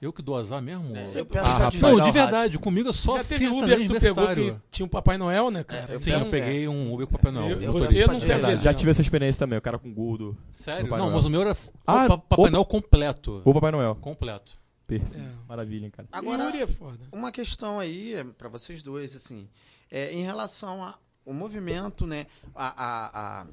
Eu 0.00 0.12
que 0.14 0.22
dou 0.22 0.34
azar 0.36 0.62
mesmo? 0.62 0.96
Eu 0.96 1.26
peço 1.26 1.46
Ah, 1.46 1.52
rapaz. 1.58 1.74
Não, 1.80 1.90
o 1.90 1.94
de 1.96 2.00
rádio. 2.00 2.12
verdade, 2.14 2.58
comigo 2.58 2.88
é 2.88 2.92
só 2.92 3.18
Já 3.18 3.24
teve 3.24 3.48
Uber 3.48 3.78
que 3.78 3.88
tu 3.88 4.00
pegou 4.00 4.28
que 4.34 4.56
tinha 4.70 4.86
um 4.86 4.88
Papai 4.88 5.18
Noel, 5.18 5.50
né, 5.50 5.62
cara? 5.62 5.92
É, 5.94 5.98
Sim, 5.98 6.12
peço- 6.12 6.26
eu 6.26 6.30
peguei 6.40 6.66
um 6.68 6.94
Uber 6.94 7.06
com 7.06 7.12
Papai 7.16 7.30
Noel. 7.32 7.50
Eu- 7.50 7.62
Eu 7.62 7.72
você 7.72 8.06
não 8.06 8.18
serve 8.18 8.56
já 8.56 8.72
tive 8.72 8.90
essa 8.90 9.02
experiência 9.02 9.40
também, 9.40 9.58
o 9.58 9.62
cara 9.62 9.78
com 9.78 9.92
gordo. 9.92 10.34
Sério? 10.54 10.84
Papai 10.84 10.98
não, 10.98 11.06
Noel. 11.06 11.16
mas 11.16 11.26
o 11.26 11.30
meu 11.30 11.40
era 11.42 11.50
Ah, 11.86 12.08
pa- 12.08 12.18
Papai 12.18 12.38
opa. 12.44 12.50
Noel 12.50 12.64
completo. 12.64 13.42
Ou 13.44 13.52
Papai 13.52 13.70
Noel. 13.72 13.94
Completo. 13.96 14.58
Perfeito. 14.86 15.18
É. 15.22 15.32
Maravilha, 15.46 15.84
hein, 15.84 15.90
cara. 15.90 16.08
Agora, 16.10 16.44
é 16.44 16.66
uma 17.12 17.30
questão 17.30 17.78
aí 17.78 18.14
para 18.38 18.48
vocês 18.48 18.82
dois, 18.82 19.14
assim, 19.14 19.46
é, 19.90 20.12
em 20.12 20.22
relação 20.22 20.82
ao 21.26 21.32
movimento, 21.34 22.06
né, 22.06 22.26
a, 22.54 22.84
a, 22.84 23.40
a, 23.42 23.46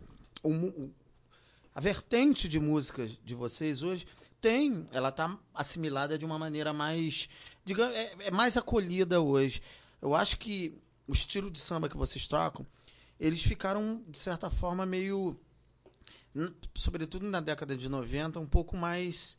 o 0.43 0.49
o- 0.49 0.91
a 1.75 1.79
vertente 1.81 2.47
de 2.49 2.59
música 2.59 3.07
de 3.23 3.35
vocês 3.35 3.83
hoje 3.83 4.07
tem, 4.39 4.85
ela 4.91 5.11
tá 5.11 5.37
assimilada 5.53 6.17
de 6.17 6.25
uma 6.25 6.37
maneira 6.37 6.71
mais 6.73 7.27
digamos, 7.67 7.93
é, 7.93 8.15
é 8.19 8.31
mais 8.31 8.55
acolhida 8.55 9.21
hoje. 9.21 9.61
Eu 10.01 10.15
acho 10.15 10.39
que 10.39 10.73
o 11.05 11.11
estilo 11.11 11.51
de 11.51 11.59
samba 11.59 11.89
que 11.89 11.97
vocês 11.97 12.25
tocam, 12.27 12.65
eles 13.19 13.41
ficaram, 13.41 14.01
de 14.07 14.17
certa 14.17 14.49
forma, 14.49 14.85
meio. 14.85 15.37
Sobretudo 16.75 17.27
na 17.29 17.41
década 17.41 17.75
de 17.75 17.89
90, 17.89 18.39
um 18.39 18.45
pouco 18.45 18.77
mais 18.77 19.37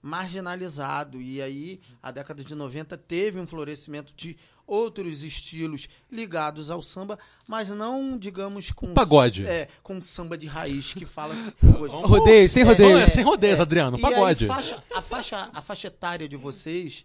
marginalizado. 0.00 1.20
E 1.20 1.42
aí, 1.42 1.80
a 2.02 2.10
década 2.10 2.44
de 2.44 2.54
90 2.54 2.96
teve 2.98 3.40
um 3.40 3.46
florescimento 3.46 4.14
de 4.14 4.36
outros 4.66 5.22
estilos 5.22 5.88
ligados 6.10 6.70
ao 6.70 6.80
samba, 6.82 7.18
mas 7.48 7.68
não, 7.68 8.16
digamos, 8.18 8.70
com. 8.72 8.94
Pagode. 8.94 9.46
É, 9.46 9.68
com 9.82 10.00
samba 10.00 10.38
de 10.38 10.46
raiz 10.46 10.94
que 10.94 11.04
fala 11.06 11.34
hoje. 11.34 11.92
Rodeio, 11.94 12.48
sem 12.48 12.62
É, 12.62 12.66
rodeio. 12.66 12.96
É 12.98 13.06
sem 13.08 13.22
rodeios, 13.24 13.60
Adriano. 13.60 13.98
E 13.98 14.04
aí, 14.04 14.12
Pagode. 14.12 14.46
faixa- 14.46 14.82
a, 14.94 15.02
faixa, 15.02 15.50
a 15.52 15.60
faixa 15.62 15.86
etária 15.88 16.28
de 16.28 16.36
vocês, 16.36 17.04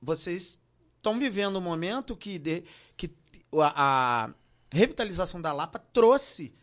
vocês 0.00 0.60
estão 0.96 1.18
vivendo 1.18 1.58
um 1.58 1.62
momento 1.62 2.16
que, 2.16 2.38
de- 2.38 2.64
que 2.96 3.10
a, 3.56 4.24
a 4.26 4.30
revitalização 4.72 5.40
da 5.40 5.52
Lapa 5.52 5.78
trouxe 5.92 6.54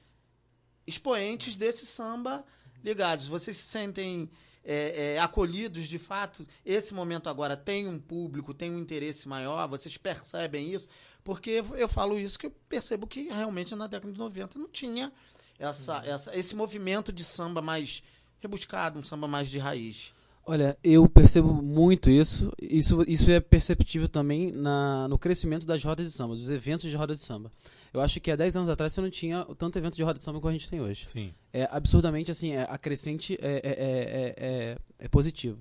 expoentes 0.86 1.56
desse 1.56 1.86
samba 1.86 2.44
ligados. 2.84 3.26
Vocês 3.28 3.56
se 3.58 3.64
sentem 3.70 4.30
é, 4.64 5.14
é, 5.16 5.20
acolhidos 5.20 5.88
de 5.88 6.00
fato? 6.00 6.48
Esse 6.66 6.94
momento 6.94 7.30
agora 7.30 7.58
tem 7.58 7.88
um 7.88 8.00
público, 8.00 8.54
tem 8.54 8.72
um 8.72 8.80
interesse 8.80 9.28
maior? 9.28 9.68
Vocês 9.68 9.98
percebem 9.98 10.72
isso? 10.72 10.88
Porque 11.24 11.64
eu 11.78 11.88
falo 11.88 12.18
isso 12.18 12.40
que 12.40 12.48
eu 12.48 12.52
percebo 12.68 13.08
que 13.08 13.30
realmente 13.30 13.76
na 13.76 13.88
década 13.88 14.12
de 14.12 14.20
90 14.20 14.58
não 14.58 14.70
tinha 14.70 15.12
essa, 15.60 16.02
essa, 16.06 16.36
esse 16.36 16.56
movimento 16.56 17.14
de 17.14 17.24
samba 17.24 17.62
mais 17.62 18.04
rebuscado, 18.40 19.00
um 19.00 19.04
samba 19.04 19.28
mais 19.28 19.50
de 19.50 19.60
raiz. 19.60 20.14
Olha, 20.44 20.76
eu 20.84 21.08
percebo 21.08 21.54
muito 21.54 22.10
isso. 22.10 22.52
Isso, 22.62 23.04
isso 23.08 23.30
é 23.32 23.40
perceptível 23.40 24.08
também 24.10 24.52
na, 24.52 25.08
no 25.08 25.18
crescimento 25.18 25.66
das 25.68 25.84
rodas 25.84 26.08
de 26.08 26.12
samba, 26.14 26.36
dos 26.36 26.50
eventos 26.50 26.90
de 26.90 26.96
rodas 26.96 27.20
de 27.20 27.26
samba. 27.26 27.52
Eu 27.94 28.02
acho 28.02 28.20
que 28.20 28.32
há 28.32 28.36
10 28.36 28.56
anos 28.58 28.70
atrás 28.70 28.92
você 28.92 29.02
não 29.02 29.10
tinha 29.10 29.46
tanto 29.58 29.78
evento 29.78 29.96
de 29.96 30.04
roda 30.04 30.18
de 30.18 30.26
samba 30.26 30.40
como 30.40 30.50
a 30.50 30.54
gente 30.54 30.68
tem 30.70 30.82
hoje. 30.82 31.06
Sim. 31.08 31.32
É 31.54 31.68
absurdamente 31.72 32.32
assim, 32.32 32.52
é, 32.54 32.64
a 32.68 32.78
crescente 32.78 33.38
é, 33.40 33.56
é, 33.56 33.70
é, 33.70 34.36
é, 34.38 34.78
é 35.00 35.08
positiva. 35.08 35.60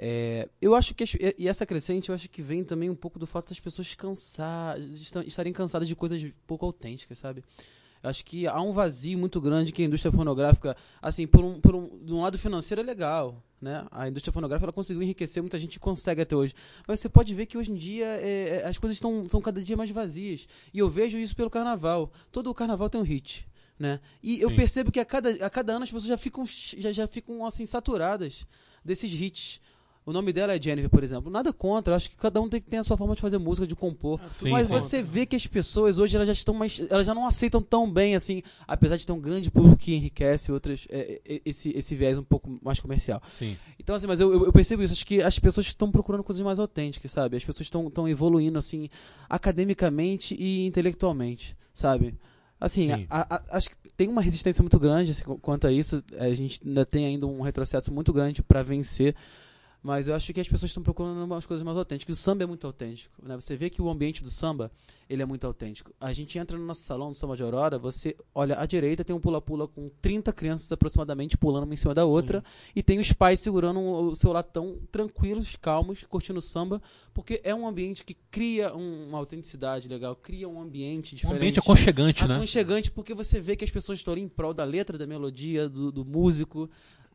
É, 0.00 0.48
eu 0.62 0.76
acho 0.76 0.94
que 0.94 1.02
e- 1.02 1.34
e 1.36 1.48
essa 1.48 1.66
crescente 1.66 2.08
eu 2.08 2.14
acho 2.14 2.28
que 2.28 2.40
vem 2.40 2.62
também 2.62 2.88
um 2.88 2.94
pouco 2.94 3.18
do 3.18 3.26
fato 3.26 3.48
das 3.48 3.58
pessoas 3.58 3.92
cansar, 3.94 4.78
estar- 4.78 5.26
estarem 5.26 5.52
cansadas 5.52 5.88
de 5.88 5.96
coisas 5.96 6.24
pouco 6.46 6.64
autênticas, 6.64 7.18
sabe? 7.18 7.42
Eu 8.02 8.10
acho 8.10 8.24
que 8.24 8.46
há 8.46 8.60
um 8.60 8.72
vazio 8.72 9.18
muito 9.18 9.40
grande 9.40 9.72
que 9.72 9.82
a 9.82 9.84
indústria 9.84 10.12
fonográfica, 10.12 10.76
assim, 11.02 11.26
por 11.26 11.44
um, 11.44 11.60
por 11.60 11.74
um, 11.74 12.04
de 12.04 12.12
um 12.12 12.20
lado 12.20 12.38
financeiro 12.38 12.80
é 12.80 12.84
legal, 12.84 13.42
né? 13.60 13.86
A 13.90 14.08
indústria 14.08 14.32
fonográfica 14.32 14.66
ela 14.66 14.72
conseguiu 14.72 15.02
enriquecer, 15.02 15.42
muita 15.42 15.58
gente 15.58 15.80
consegue 15.80 16.22
até 16.22 16.36
hoje. 16.36 16.54
Mas 16.86 17.00
você 17.00 17.08
pode 17.08 17.34
ver 17.34 17.46
que 17.46 17.58
hoje 17.58 17.72
em 17.72 17.76
dia 17.76 18.06
é, 18.06 18.60
é, 18.62 18.66
as 18.66 18.78
coisas 18.78 18.96
estão 18.96 19.28
são 19.28 19.40
cada 19.40 19.60
dia 19.62 19.76
mais 19.76 19.90
vazias. 19.90 20.46
E 20.72 20.78
eu 20.78 20.88
vejo 20.88 21.18
isso 21.18 21.34
pelo 21.34 21.50
carnaval. 21.50 22.12
Todo 22.30 22.50
o 22.50 22.54
carnaval 22.54 22.88
tem 22.88 23.00
um 23.00 23.04
hit. 23.04 23.48
Né? 23.78 24.00
E 24.22 24.40
eu 24.40 24.50
Sim. 24.50 24.56
percebo 24.56 24.90
que 24.90 24.98
a 24.98 25.04
cada, 25.04 25.30
a 25.44 25.50
cada 25.50 25.72
ano 25.72 25.84
as 25.84 25.90
pessoas 25.90 26.08
já 26.08 26.18
ficam, 26.18 26.44
já, 26.46 26.90
já 26.90 27.06
ficam 27.06 27.46
assim, 27.46 27.64
saturadas 27.64 28.46
desses 28.84 29.12
hits. 29.12 29.60
O 30.08 30.12
nome 30.12 30.32
dela 30.32 30.54
é 30.56 30.62
Jennifer, 30.62 30.88
por 30.88 31.04
exemplo. 31.04 31.30
Nada 31.30 31.52
contra, 31.52 31.94
acho 31.94 32.08
que 32.10 32.16
cada 32.16 32.40
um 32.40 32.48
tem 32.48 32.60
que 32.60 32.68
ter 32.68 32.78
a 32.78 32.82
sua 32.82 32.96
forma 32.96 33.14
de 33.14 33.20
fazer 33.20 33.36
música, 33.36 33.66
de 33.66 33.76
compor. 33.76 34.18
Ah, 34.22 34.28
Sim, 34.32 34.50
Mas 34.50 34.66
sim. 34.68 34.72
você 34.72 35.02
vê 35.02 35.26
que 35.26 35.36
as 35.36 35.46
pessoas 35.46 35.98
hoje 35.98 36.16
elas 36.16 36.26
já 36.26 36.32
estão 36.32 36.54
mais. 36.54 36.80
Elas 36.90 37.06
já 37.06 37.14
não 37.14 37.26
aceitam 37.26 37.60
tão 37.60 37.90
bem, 37.92 38.14
assim, 38.16 38.42
apesar 38.66 38.96
de 38.96 39.06
ter 39.06 39.12
um 39.12 39.20
grande 39.20 39.50
público 39.50 39.76
que 39.76 39.94
enriquece 39.94 40.50
outras. 40.50 40.86
é, 40.88 41.20
é, 41.26 41.42
esse, 41.44 41.70
esse 41.76 41.94
viés 41.94 42.18
um 42.18 42.24
pouco 42.24 42.58
mais 42.62 42.80
comercial. 42.80 43.22
Sim. 43.32 43.56
Então, 43.78 43.94
assim, 43.94 44.06
mas 44.06 44.18
eu, 44.18 44.32
eu, 44.46 44.52
percebo 44.52 44.82
isso. 44.82 44.92
Acho 44.94 45.06
que 45.06 45.20
as 45.20 45.38
pessoas 45.38 45.66
estão 45.66 45.90
procurando 45.90 46.24
coisas 46.24 46.42
mais 46.42 46.58
autênticas, 46.58 47.10
sabe? 47.10 47.36
As 47.36 47.44
pessoas 47.44 47.66
estão 47.66 47.86
estão 47.88 48.08
evoluindo, 48.08 48.58
assim, 48.58 48.88
academicamente 49.28 50.34
e 50.38 50.66
intelectualmente, 50.66 51.56
sabe? 51.74 52.14
Assim, 52.60 52.92
Sim. 52.94 53.06
a- 53.08 53.36
a- 53.36 53.56
acho 53.56 53.70
que 53.70 53.76
tem 53.96 54.08
uma 54.08 54.20
resistência 54.20 54.62
muito 54.62 54.78
grande 54.80 55.12
assim, 55.12 55.22
qu- 55.24 55.38
quanto 55.38 55.66
a 55.66 55.72
isso. 55.72 56.02
A 56.18 56.28
gente 56.34 56.60
ainda 56.66 56.84
tem 56.84 57.06
ainda 57.06 57.26
um 57.26 57.40
retrocesso 57.40 57.92
muito 57.92 58.12
grande 58.12 58.42
para 58.42 58.62
vencer. 58.62 59.14
Mas 59.80 60.08
eu 60.08 60.14
acho 60.14 60.32
que 60.32 60.40
as 60.40 60.48
pessoas 60.48 60.70
estão 60.70 60.82
procurando 60.82 61.22
umas 61.24 61.46
coisas 61.46 61.64
mais 61.64 61.78
autênticas. 61.78 62.18
O 62.18 62.20
samba 62.20 62.42
é 62.42 62.46
muito 62.46 62.66
autêntico. 62.66 63.14
Né? 63.22 63.36
Você 63.36 63.56
vê 63.56 63.70
que 63.70 63.80
o 63.80 63.88
ambiente 63.88 64.24
do 64.24 64.30
samba 64.30 64.72
ele 65.08 65.22
é 65.22 65.24
muito 65.24 65.46
autêntico. 65.46 65.92
A 66.00 66.12
gente 66.12 66.36
entra 66.36 66.58
no 66.58 66.66
nosso 66.66 66.82
salão 66.82 67.10
do 67.12 67.14
samba 67.16 67.36
de 67.36 67.42
Aurora, 67.44 67.78
você 67.78 68.16
olha 68.34 68.58
à 68.58 68.66
direita, 68.66 69.04
tem 69.04 69.14
um 69.14 69.20
pula-pula 69.20 69.68
com 69.68 69.88
30 70.02 70.32
crianças 70.32 70.70
aproximadamente 70.72 71.36
pulando 71.38 71.62
uma 71.64 71.72
em 71.72 71.76
cima 71.76 71.94
da 71.94 72.02
Sim. 72.02 72.08
outra. 72.08 72.44
E 72.74 72.82
tem 72.82 72.98
os 72.98 73.12
pais 73.12 73.38
segurando 73.40 73.78
o 73.80 74.14
seu 74.16 74.32
latão, 74.32 74.78
tranquilos, 74.90 75.54
calmos, 75.56 76.04
curtindo 76.04 76.40
o 76.40 76.42
samba. 76.42 76.82
Porque 77.14 77.40
é 77.44 77.54
um 77.54 77.66
ambiente 77.66 78.04
que 78.04 78.14
cria 78.30 78.74
um- 78.76 79.08
uma 79.08 79.18
autenticidade 79.18 79.88
legal, 79.88 80.14
cria 80.16 80.48
um 80.48 80.60
ambiente 80.60 81.14
Um 81.14 81.16
diferente. 81.16 81.36
ambiente 81.36 81.58
aconchegante, 81.60 82.26
né? 82.26 82.34
Aconchegante 82.36 82.90
porque 82.90 83.14
você 83.14 83.40
vê 83.40 83.54
que 83.54 83.64
as 83.64 83.70
pessoas 83.70 84.00
estão 84.00 84.12
ali 84.12 84.22
em 84.22 84.28
prol 84.28 84.52
da 84.52 84.64
letra, 84.64 84.98
da 84.98 85.06
melodia, 85.06 85.68
do, 85.68 85.90
do 85.92 86.04
músico, 86.04 86.68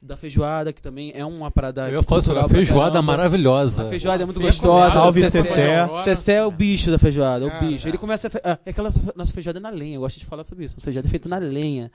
da 0.04 0.18
feijoada, 0.18 0.74
que 0.74 0.82
também 0.82 1.14
é 1.16 1.24
uma 1.26 1.50
parada. 1.50 1.90
Eu 1.90 2.04
falar 2.04 2.22
sobre 2.22 2.42
a 2.42 2.48
feijoada 2.50 2.92
caramba. 2.92 3.12
maravilhosa. 3.14 3.84
A 3.84 3.90
feijoada 3.90 4.24
é 4.24 4.26
muito 4.26 4.42
gostosa. 4.42 4.92
Salve, 4.94 5.22
Cessé. 5.22 5.44
Cessé. 5.44 6.00
Cessé 6.04 6.34
é 6.34 6.46
o 6.46 6.52
bicho 6.52 6.92
da 6.92 7.00
feijoada, 7.00 7.46
é 7.46 7.48
o 7.48 7.52
Cara. 7.52 7.66
bicho. 7.66 7.88
Ele 7.88 7.98
começa 7.98 8.30
fe... 8.30 8.40
ah, 8.44 8.60
é 8.66 8.70
aquela 8.72 8.90
nossa 9.16 9.32
feijoada 9.34 9.60
é 9.60 9.62
na 9.62 9.70
lenha, 9.70 9.96
eu 9.96 10.02
gosto 10.02 10.20
de 10.20 10.26
falar 10.26 10.44
sobre 10.44 10.66
isso. 10.66 10.76
Nossa 10.76 10.84
feijoada 10.84 11.08
é 11.08 11.10
feita 11.12 11.30
na 11.30 11.38
lenha. 11.38 11.90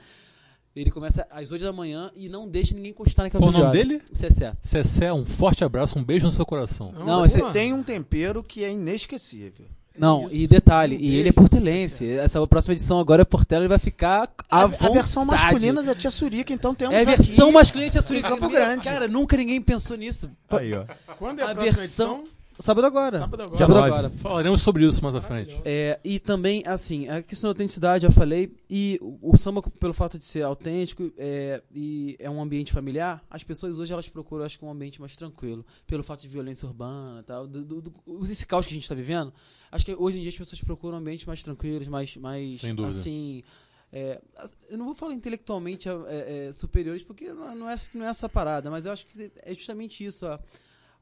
Ele 0.75 0.91
começa 0.91 1.27
às 1.31 1.51
8 1.51 1.65
da 1.65 1.73
manhã 1.73 2.11
e 2.15 2.29
não 2.29 2.49
deixa 2.49 2.75
ninguém 2.75 2.93
encostar 2.93 3.25
naquela 3.25 3.43
Qual 3.43 3.53
o 3.55 3.59
nome 3.59 3.73
dele? 3.73 4.01
Cessé. 4.13 4.53
Cessé, 4.63 5.13
um 5.13 5.27
forte 5.27 5.65
abraço, 5.65 5.99
um 5.99 6.05
beijo 6.05 6.27
no 6.27 6.33
seu 6.33 6.47
coração. 6.47 6.93
Não, 6.93 7.21
Você 7.21 7.43
esse- 7.43 7.53
tem 7.53 7.73
um 7.73 7.83
tempero 7.83 8.43
que 8.45 8.63
é 8.65 8.71
inesquecível. 8.73 9.67
Não, 9.99 10.27
Isso. 10.27 10.35
e 10.37 10.47
detalhe, 10.49 10.97
Um 10.97 11.01
e 11.01 11.17
ele 11.17 11.29
é 11.29 11.33
portelense. 11.33 12.09
Essa 12.11 12.47
próxima 12.47 12.75
edição 12.75 12.99
agora 13.01 13.23
é 13.23 13.25
portela, 13.25 13.63
ele 13.63 13.69
vai 13.69 13.79
ficar 13.79 14.29
A, 14.51 14.61
à 14.61 14.63
a 14.65 14.67
versão 14.67 15.25
masculina 15.25 15.83
da 15.83 15.95
Tia 15.95 16.11
Surica, 16.11 16.53
então 16.53 16.75
temos 16.75 16.95
É 16.95 17.01
a 17.01 17.05
versão 17.05 17.47
aqui... 17.47 17.55
masculina 17.55 17.91
de 17.91 17.99
Açúcar. 17.99 18.19
em 18.19 18.23
Campo 18.23 18.49
Grande. 18.49 18.85
Cara, 18.85 19.09
nunca 19.09 19.37
ninguém 19.37 19.61
pensou 19.61 19.97
nisso. 19.97 20.31
Aí, 20.51 20.73
ó. 20.75 20.85
Quando 21.19 21.41
é 21.41 21.43
a, 21.43 21.51
A 21.51 21.55
próxima 21.55 21.77
versão- 21.77 22.17
edição? 22.17 22.38
Sábado 22.59 22.87
agora. 22.87 23.19
Sábado 23.19 23.43
agora. 23.45 23.57
Sábado 23.59 23.79
agora. 23.79 24.11
Falaremos 24.11 24.61
sobre 24.63 24.85
isso 24.87 25.03
mais 25.03 25.15
à 25.15 25.21
frente. 25.21 25.61
É, 25.65 26.01
e 26.05 26.19
também, 26.19 26.63
assim, 26.67 27.09
a 27.09 27.23
questão 27.23 27.49
da 27.49 27.53
autenticidade, 27.53 28.03
já 28.03 28.11
falei, 28.11 28.53
e 28.69 28.99
o, 29.01 29.33
o 29.33 29.37
samba, 29.37 29.63
pelo 29.63 29.95
fato 29.95 30.19
de 30.19 30.25
ser 30.25 30.43
autêntico 30.43 31.13
é, 31.17 31.63
e 31.73 32.17
é 32.19 32.29
um 32.29 32.43
ambiente 32.43 32.73
familiar, 32.73 33.23
as 33.31 33.45
pessoas 33.45 33.79
hoje 33.79 33.93
elas 33.93 34.09
procuram, 34.09 34.45
acho 34.45 34.59
que, 34.59 34.65
um 34.65 34.71
ambiente 34.71 35.01
mais 35.01 35.15
tranquilo, 35.17 35.65
pelo 35.87 36.03
fato 36.03 36.23
de 36.23 36.29
violência 36.29 36.67
urbana 36.67 37.21
e 37.21 37.23
tal, 37.23 37.47
do, 37.47 37.65
do, 37.65 37.81
do- 37.81 38.25
esse 38.25 38.45
caos 38.45 38.67
que 38.67 38.73
a 38.73 38.75
gente 38.75 38.83
está 38.83 38.95
vivendo, 38.95 39.33
acho 39.71 39.85
que 39.85 39.95
hoje 39.95 40.19
em 40.19 40.21
dia 40.23 40.31
as 40.31 40.37
pessoas 40.37 40.61
procuram 40.61 40.99
ambientes 40.99 41.27
mais 41.27 41.43
tranquilos, 41.43 41.87
mais, 41.87 42.17
mais 42.17 42.57
Sem 42.59 42.75
dúvida. 42.75 42.97
assim... 42.99 43.45
é, 43.93 44.21
eu 44.69 44.77
não 44.77 44.85
vou 44.87 44.95
falar 44.97 45.15
intelectualmente 45.15 45.89
é, 45.89 46.47
é, 46.49 46.53
superiores, 46.53 47.03
porque 47.05 47.33
não, 47.33 47.55
não 47.55 47.71
é, 47.71 47.77
não 47.95 48.05
é 48.05 48.09
essa 48.09 48.29
parada, 48.29 48.69
mas 48.69 48.85
eu 48.85 48.91
acho 48.93 49.07
que 49.07 49.31
é 49.45 49.55
justamente 49.55 50.05
isso, 50.05 50.27
ó, 50.27 50.39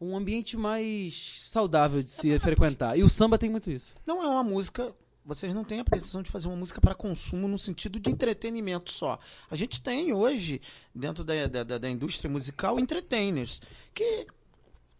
um 0.00 0.16
ambiente 0.16 0.56
mais 0.56 1.40
saudável 1.48 2.02
de 2.02 2.10
se 2.10 2.38
frequentar. 2.38 2.98
E 2.98 3.02
o 3.02 3.08
samba 3.08 3.38
tem 3.38 3.48
muito 3.50 3.70
isso. 3.70 3.94
Não 4.06 4.22
é 4.22 4.28
uma 4.28 4.42
música. 4.44 4.94
Vocês 5.24 5.52
não 5.52 5.64
têm 5.64 5.80
a 5.80 5.84
pretensão 5.84 6.22
de 6.22 6.30
fazer 6.30 6.46
uma 6.46 6.56
música 6.56 6.80
para 6.80 6.94
consumo 6.94 7.48
no 7.48 7.58
sentido 7.58 7.98
de 7.98 8.10
entretenimento 8.10 8.92
só. 8.92 9.18
A 9.50 9.56
gente 9.56 9.82
tem 9.82 10.12
hoje, 10.12 10.60
dentro 10.94 11.24
da, 11.24 11.46
da, 11.48 11.64
da- 11.64 11.78
da 11.78 11.90
indústria 11.90 12.30
musical, 12.30 12.78
entertainers 12.78 13.60
que 13.92 14.26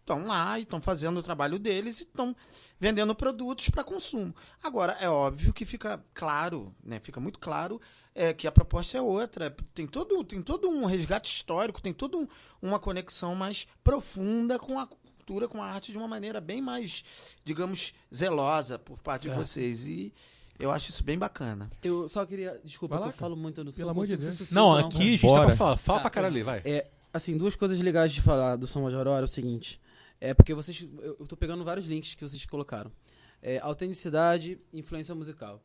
estão 0.01 0.25
lá 0.27 0.59
e 0.59 0.63
estão 0.63 0.81
fazendo 0.81 1.17
o 1.17 1.23
trabalho 1.23 1.57
deles 1.59 1.99
e 1.99 2.03
estão 2.03 2.35
vendendo 2.79 3.15
produtos 3.15 3.69
para 3.69 3.83
consumo. 3.83 4.35
Agora, 4.61 4.97
é 4.99 5.09
óbvio 5.09 5.53
que 5.53 5.65
fica 5.65 6.03
claro, 6.13 6.73
né? 6.83 6.99
Fica 6.99 7.19
muito 7.19 7.39
claro 7.39 7.79
é, 8.17 8.33
que 8.33 8.47
a 8.47 8.51
proposta 8.51 8.97
é 8.97 9.01
outra. 9.01 9.55
Tem 9.73 9.85
todo, 9.85 10.23
tem 10.23 10.41
todo 10.41 10.67
um 10.67 10.85
resgate 10.85 11.29
histórico, 11.31 11.79
tem 11.81 11.93
toda 11.93 12.17
um, 12.17 12.27
uma 12.61 12.79
conexão 12.79 13.35
mais 13.35 13.67
profunda 13.83 14.57
com 14.57 14.79
a 14.79 14.87
cultura, 14.87 15.47
com 15.47 15.61
a 15.61 15.67
arte 15.67 15.91
de 15.91 15.97
uma 15.97 16.07
maneira 16.07 16.41
bem 16.41 16.61
mais, 16.61 17.05
digamos, 17.45 17.93
zelosa 18.13 18.79
por 18.79 18.97
parte 18.99 19.23
Certo. 19.23 19.35
de 19.37 19.43
vocês. 19.45 19.85
E 19.87 20.11
eu 20.59 20.71
acho 20.71 20.89
isso 20.89 21.03
bem 21.03 21.17
bacana. 21.17 21.69
Eu 21.83 22.09
só 22.09 22.25
queria. 22.25 22.59
Desculpa, 22.63 22.95
lá, 22.97 23.03
que 23.03 23.09
eu 23.09 23.13
falo 23.17 23.35
muito 23.35 23.63
no 23.63 23.71
Pelo 23.71 23.91
amor 23.91 24.07
de 24.07 24.17
Deus. 24.17 24.33
sucinto, 24.35 24.55
Não, 24.55 24.75
aqui 24.75 24.97
a 24.97 25.05
gente 25.11 25.21
tá 25.21 25.27
Bora. 25.27 25.45
pra 25.47 25.55
falar. 25.55 25.77
Fala 25.77 25.99
Tá, 25.99 26.01
pra 26.01 26.09
caralho, 26.09 26.43
vai. 26.43 26.61
É, 26.65 26.87
assim, 27.13 27.37
duas 27.37 27.55
coisas 27.55 27.79
legais 27.79 28.11
de 28.11 28.21
falar 28.21 28.55
do 28.55 28.65
Samba 28.65 28.89
de 28.89 28.95
Aurora 28.95 29.21
é 29.21 29.25
o 29.25 29.27
seguinte. 29.27 29.79
É 30.19 30.33
porque 30.33 30.53
vocês. 30.55 30.81
Eu, 30.99 31.17
eu 31.19 31.27
tô 31.27 31.37
pegando 31.37 31.63
vários 31.63 31.85
links 31.85 32.15
que 32.15 32.27
vocês 32.27 32.43
colocaram. 32.47 32.91
É, 33.39 33.59
autenticidade, 33.59 34.59
influência 34.73 35.13
musical. 35.13 35.61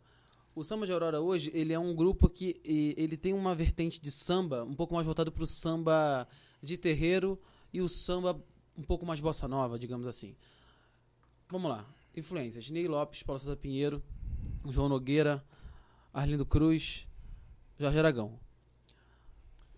O 0.54 0.62
Samba 0.62 0.84
de 0.84 0.92
Aurora 0.92 1.20
hoje, 1.20 1.50
ele 1.54 1.72
é 1.72 1.78
um 1.78 1.94
grupo 1.94 2.28
que 2.28 2.60
ele 2.64 3.16
tem 3.16 3.32
uma 3.32 3.54
vertente 3.54 3.98
de 3.98 4.10
samba 4.10 4.64
um 4.64 4.74
pouco 4.74 4.94
mais 4.94 5.06
voltado 5.06 5.32
pro 5.32 5.46
samba 5.46 6.28
de 6.60 6.76
terreiro 6.76 7.40
e 7.72 7.80
o 7.80 7.88
samba 7.88 8.38
um 8.76 8.82
pouco 8.82 9.06
mais 9.06 9.18
bossa 9.18 9.48
nova, 9.48 9.78
digamos 9.78 10.06
assim. 10.06 10.36
Vamos 11.48 11.70
lá. 11.70 11.86
Influências. 12.14 12.70
Ney 12.70 12.86
Lopes, 12.86 13.22
Paulo 13.22 13.38
César 13.38 13.56
Pinheiro, 13.56 14.02
João 14.68 14.90
Nogueira, 14.90 15.42
Arlindo 16.12 16.44
Cruz, 16.44 17.08
Jorge 17.78 17.98
Aragão. 17.98 18.38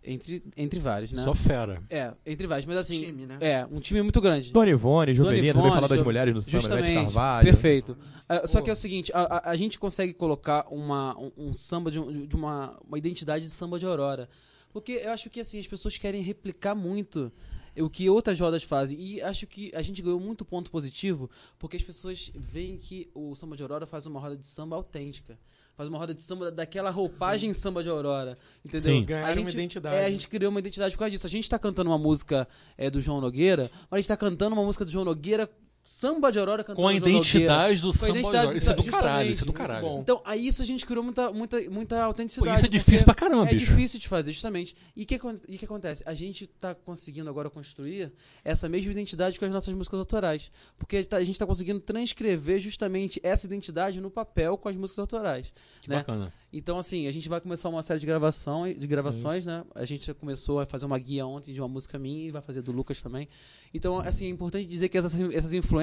Entre, 0.07 0.43
entre 0.57 0.79
vários, 0.81 1.13
né? 1.13 1.23
Só 1.23 1.35
fera. 1.35 1.83
É, 1.89 2.13
entre 2.27 2.47
vários, 2.47 2.67
mas 2.67 2.77
assim. 2.77 3.01
Time, 3.07 3.25
né? 3.25 3.39
É, 3.41 3.67
um 3.71 3.81
time 3.81 4.03
muito 4.03 4.21
grande. 4.21 4.53
Dona 4.53 4.71
Ivone, 4.71 5.15
Juvelina, 5.15 5.47
também 5.49 5.51
Ivone, 5.63 5.75
falar 5.75 5.87
das 5.87 6.03
mulheres 6.03 6.35
no 6.35 6.43
samba, 6.43 6.57
né? 6.57 6.61
Justamente, 6.63 6.95
Carvalho. 6.95 7.45
perfeito. 7.47 7.97
Ah, 8.29 8.47
só 8.47 8.61
que 8.61 8.69
é 8.69 8.73
o 8.73 8.77
seguinte, 8.77 9.11
a, 9.15 9.21
a- 9.23 9.51
a 9.51 9.57
gente 9.57 9.79
consegue 9.79 10.13
colocar 10.13 10.67
uma, 10.71 11.19
um, 11.19 11.31
um 11.39 11.55
samba 11.55 11.91
de, 11.91 11.99
um- 11.99 12.27
de 12.27 12.37
uma, 12.37 12.79
uma 12.87 12.99
identidade 12.99 13.45
de 13.47 13.51
samba 13.51 13.79
de 13.79 13.87
Aurora. 13.87 14.29
Porque 14.73 14.93
eu 15.05 15.11
acho 15.13 15.31
que 15.31 15.41
assim, 15.41 15.59
as 15.59 15.67
pessoas 15.67 15.97
querem 15.97 16.21
replicar 16.21 16.75
muito 16.75 17.33
o 17.79 17.89
que 17.89 18.09
outras 18.11 18.39
rodas 18.39 18.63
fazem. 18.63 18.99
E 19.01 19.23
acho 19.23 19.47
que 19.47 19.71
a 19.75 19.81
gente 19.83 20.03
ganhou 20.03 20.21
muito 20.21 20.45
ponto 20.45 20.71
positivo, 20.71 21.31
porque 21.59 21.77
as 21.77 21.83
pessoas 21.83 22.31
veem 22.35 22.77
que 22.77 23.09
o 23.15 23.35
samba 23.35 23.57
de 23.57 23.63
Aurora 23.63 23.87
faz 23.87 24.05
uma 24.05 24.21
roda 24.21 24.37
de 24.37 24.47
samba 24.47 24.77
autêntica. 24.77 25.39
Faz 25.77 25.89
uma 25.89 25.99
roda 25.99 26.15
de 26.15 26.23
samba 26.23 26.51
daquela 26.51 26.91
roupagem 26.91 27.53
samba 27.53 27.83
de 27.83 27.89
Aurora. 27.89 28.39
Entendeu? 28.65 28.81
Sim. 28.81 29.05
Ganharam 29.05 29.29
A 29.29 29.41
uma 29.41 29.51
gente- 29.51 29.55
identidade. 29.55 29.97
É, 29.97 30.05
a 30.07 30.11
gente 30.11 30.29
criou 30.29 30.51
uma 30.51 30.61
identidade 30.61 30.95
por 30.95 31.01
causa 31.01 31.11
disso. 31.11 31.27
A 31.27 31.31
gente 31.31 31.51
tá 31.51 31.59
cantando 31.59 31.91
uma 31.91 31.99
música 31.99 32.47
é, 32.79 32.89
do 32.89 33.01
João 33.01 33.21
Nogueira, 33.21 33.63
mas 33.91 33.93
a 33.93 33.97
gente 34.01 34.09
tá 34.09 34.17
cantando 34.17 34.55
uma 34.55 34.65
música 34.65 34.85
do 34.85 34.91
João 34.91 35.05
Nogueira, 35.05 35.51
samba 35.87 36.33
de 36.33 36.39
Aurora 36.39 36.65
cantando 36.65 36.81
Com 36.83 36.89
a 36.89 36.95
identidade 36.95 37.83
do 37.83 37.93
samba. 37.93 38.19
identidade 38.19 38.57
Isso 38.57 38.71
é 38.71 38.75
do 38.75 38.85
caralho, 38.85 39.31
isso 39.31 39.43
é 39.45 39.47
do 39.47 39.53
caralho. 39.53 39.87
bom. 39.87 40.01
Então, 40.01 40.23
aí 40.25 40.47
isso 40.47 40.63
a 40.63 40.65
gente 40.65 40.87
criou 40.87 41.05
muita, 41.05 41.31
muita, 41.31 41.61
muita 41.71 42.03
autenticidade. 42.03 42.49
Pô, 42.51 42.55
isso 42.57 42.65
é 42.65 42.69
porque 42.69 42.79
difícil 42.79 43.05
pra 43.05 43.15
caramba, 43.15 43.47
É 43.51 43.53
bicho. 43.55 43.67
difícil 43.67 44.01
de 44.01 44.09
fazer, 44.09 44.33
justamente. 44.33 44.75
E 44.97 45.03
o 45.03 45.07
que, 45.07 45.21
e 45.47 45.59
que 45.59 45.65
acontece? 45.67 46.03
A 46.07 46.15
gente 46.15 46.47
tá 46.47 46.75
conseguindo 46.75 47.29
agora 47.29 47.51
construir 47.51 48.11
essa 48.43 48.67
mesma 48.67 48.91
identidade 48.91 49.39
com 49.39 49.45
as 49.45 49.53
nossas 49.53 49.75
músicas 49.75 49.99
autorais. 50.01 50.51
Porque 50.79 50.97
a 50.97 51.01
gente 51.01 51.09
tá- 51.11 51.17
a 51.19 51.25
gente 51.25 51.39
tá 51.39 51.47
conseguindo 51.47 51.81
transcrever 51.81 52.59
justamente 52.61 53.21
essa 53.23 53.45
identidade 53.47 54.01
no 54.01 54.11
papel 54.11 54.57
com 54.57 54.71
as 54.71 54.77
músicas 54.77 55.01
autorais. 55.01 55.53
Que 55.83 55.91
né? 55.91 55.97
bacana. 55.97 56.33
Então, 56.51 56.79
assim, 56.79 57.09
a 57.09 57.13
gente 57.13 57.29
vai 57.29 57.41
começar 57.41 57.69
uma 57.69 57.83
série 57.83 57.99
de, 57.99 58.07
gravação, 58.07 58.73
de 58.73 58.87
gravações, 58.87 59.45
né? 59.45 59.65
A 59.75 59.85
gente 59.85 60.07
já 60.07 60.15
começou 60.15 60.61
a 60.61 60.67
fazer 60.67 60.87
uma 60.87 60.99
guia 60.99 61.27
ontem 61.27 61.53
de 61.53 61.61
uma 61.61 61.67
música 61.67 61.99
minha 61.99 62.29
e 62.29 62.31
vai 62.31 62.41
fazer 62.41 62.63
do 62.63 62.71
Lucas 62.71 63.03
também. 63.03 63.29
Então, 63.75 63.99
assim, 63.99 64.27
é 64.27 64.29
importante 64.29 64.65
dizer 64.65 64.89
que 64.89 64.97
essas, 64.97 65.21
essas 65.33 65.53
influências, 65.53 65.74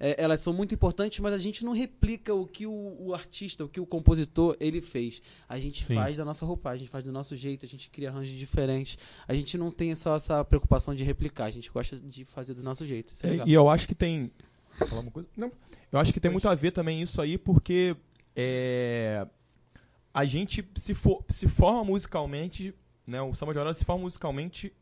eh, 0.00 0.14
elas 0.18 0.40
são 0.40 0.52
muito 0.52 0.74
importantes, 0.74 1.18
mas 1.20 1.34
a 1.34 1.38
gente 1.38 1.64
não 1.64 1.72
replica 1.72 2.32
o 2.34 2.46
que 2.46 2.66
o, 2.66 2.96
o 3.00 3.14
artista, 3.14 3.64
o 3.64 3.68
que 3.68 3.80
o 3.80 3.86
compositor, 3.86 4.56
ele 4.60 4.80
fez. 4.80 5.20
A 5.48 5.58
gente 5.58 5.82
Sim. 5.84 5.94
faz 5.94 6.16
da 6.16 6.24
nossa 6.24 6.46
roupagem, 6.46 6.76
a 6.76 6.78
gente 6.80 6.90
faz 6.90 7.04
do 7.04 7.12
nosso 7.12 7.34
jeito, 7.36 7.64
a 7.64 7.68
gente 7.68 7.90
cria 7.90 8.08
arranjos 8.10 8.36
diferentes. 8.36 8.96
A 9.26 9.34
gente 9.34 9.58
não 9.58 9.70
tem 9.70 9.94
só 9.94 10.16
essa 10.16 10.44
preocupação 10.44 10.94
de 10.94 11.02
replicar, 11.04 11.46
a 11.46 11.50
gente 11.50 11.70
gosta 11.70 11.96
de 11.96 12.24
fazer 12.24 12.54
do 12.54 12.62
nosso 12.62 12.86
jeito. 12.86 13.12
Isso 13.12 13.26
é 13.26 13.28
É, 13.28 13.32
legal. 13.32 13.48
e 13.48 13.52
eu 13.54 13.68
acho 13.68 13.86
que 13.88 13.94
tem. 13.94 14.30
Falar 14.88 15.00
uma 15.00 15.10
coisa? 15.10 15.28
Não. 15.36 15.50
Eu 15.90 15.98
acho 15.98 16.12
que 16.12 16.20
tem 16.20 16.30
muito 16.30 16.48
a 16.48 16.54
ver 16.54 16.70
também 16.70 17.02
isso 17.02 17.20
aí, 17.20 17.36
porque 17.36 17.96
é, 18.36 19.26
a 20.14 20.24
gente 20.24 20.64
se, 20.76 20.94
for, 20.94 21.24
se 21.28 21.48
forma 21.48 21.82
musicalmente, 21.84 22.72
né? 23.06 23.20
O 23.20 23.34
samba 23.34 23.52
de 23.52 23.58
Aurora 23.58 23.74
se 23.74 23.84
forma 23.84 24.02
musicalmente 24.02 24.72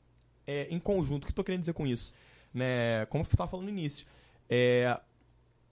é, 0.47 0.67
em 0.71 0.79
conjunto. 0.79 1.23
O 1.23 1.27
que 1.27 1.31
eu 1.33 1.37
tô 1.37 1.43
querendo 1.45 1.61
dizer 1.61 1.73
com 1.73 1.87
isso? 1.87 2.13
Né, 2.57 3.05
como 3.11 3.23
eu 3.23 3.29
estava 3.31 3.51
falando 3.51 3.65
no 3.67 3.71
início, 3.71 4.07
é, 4.49 4.99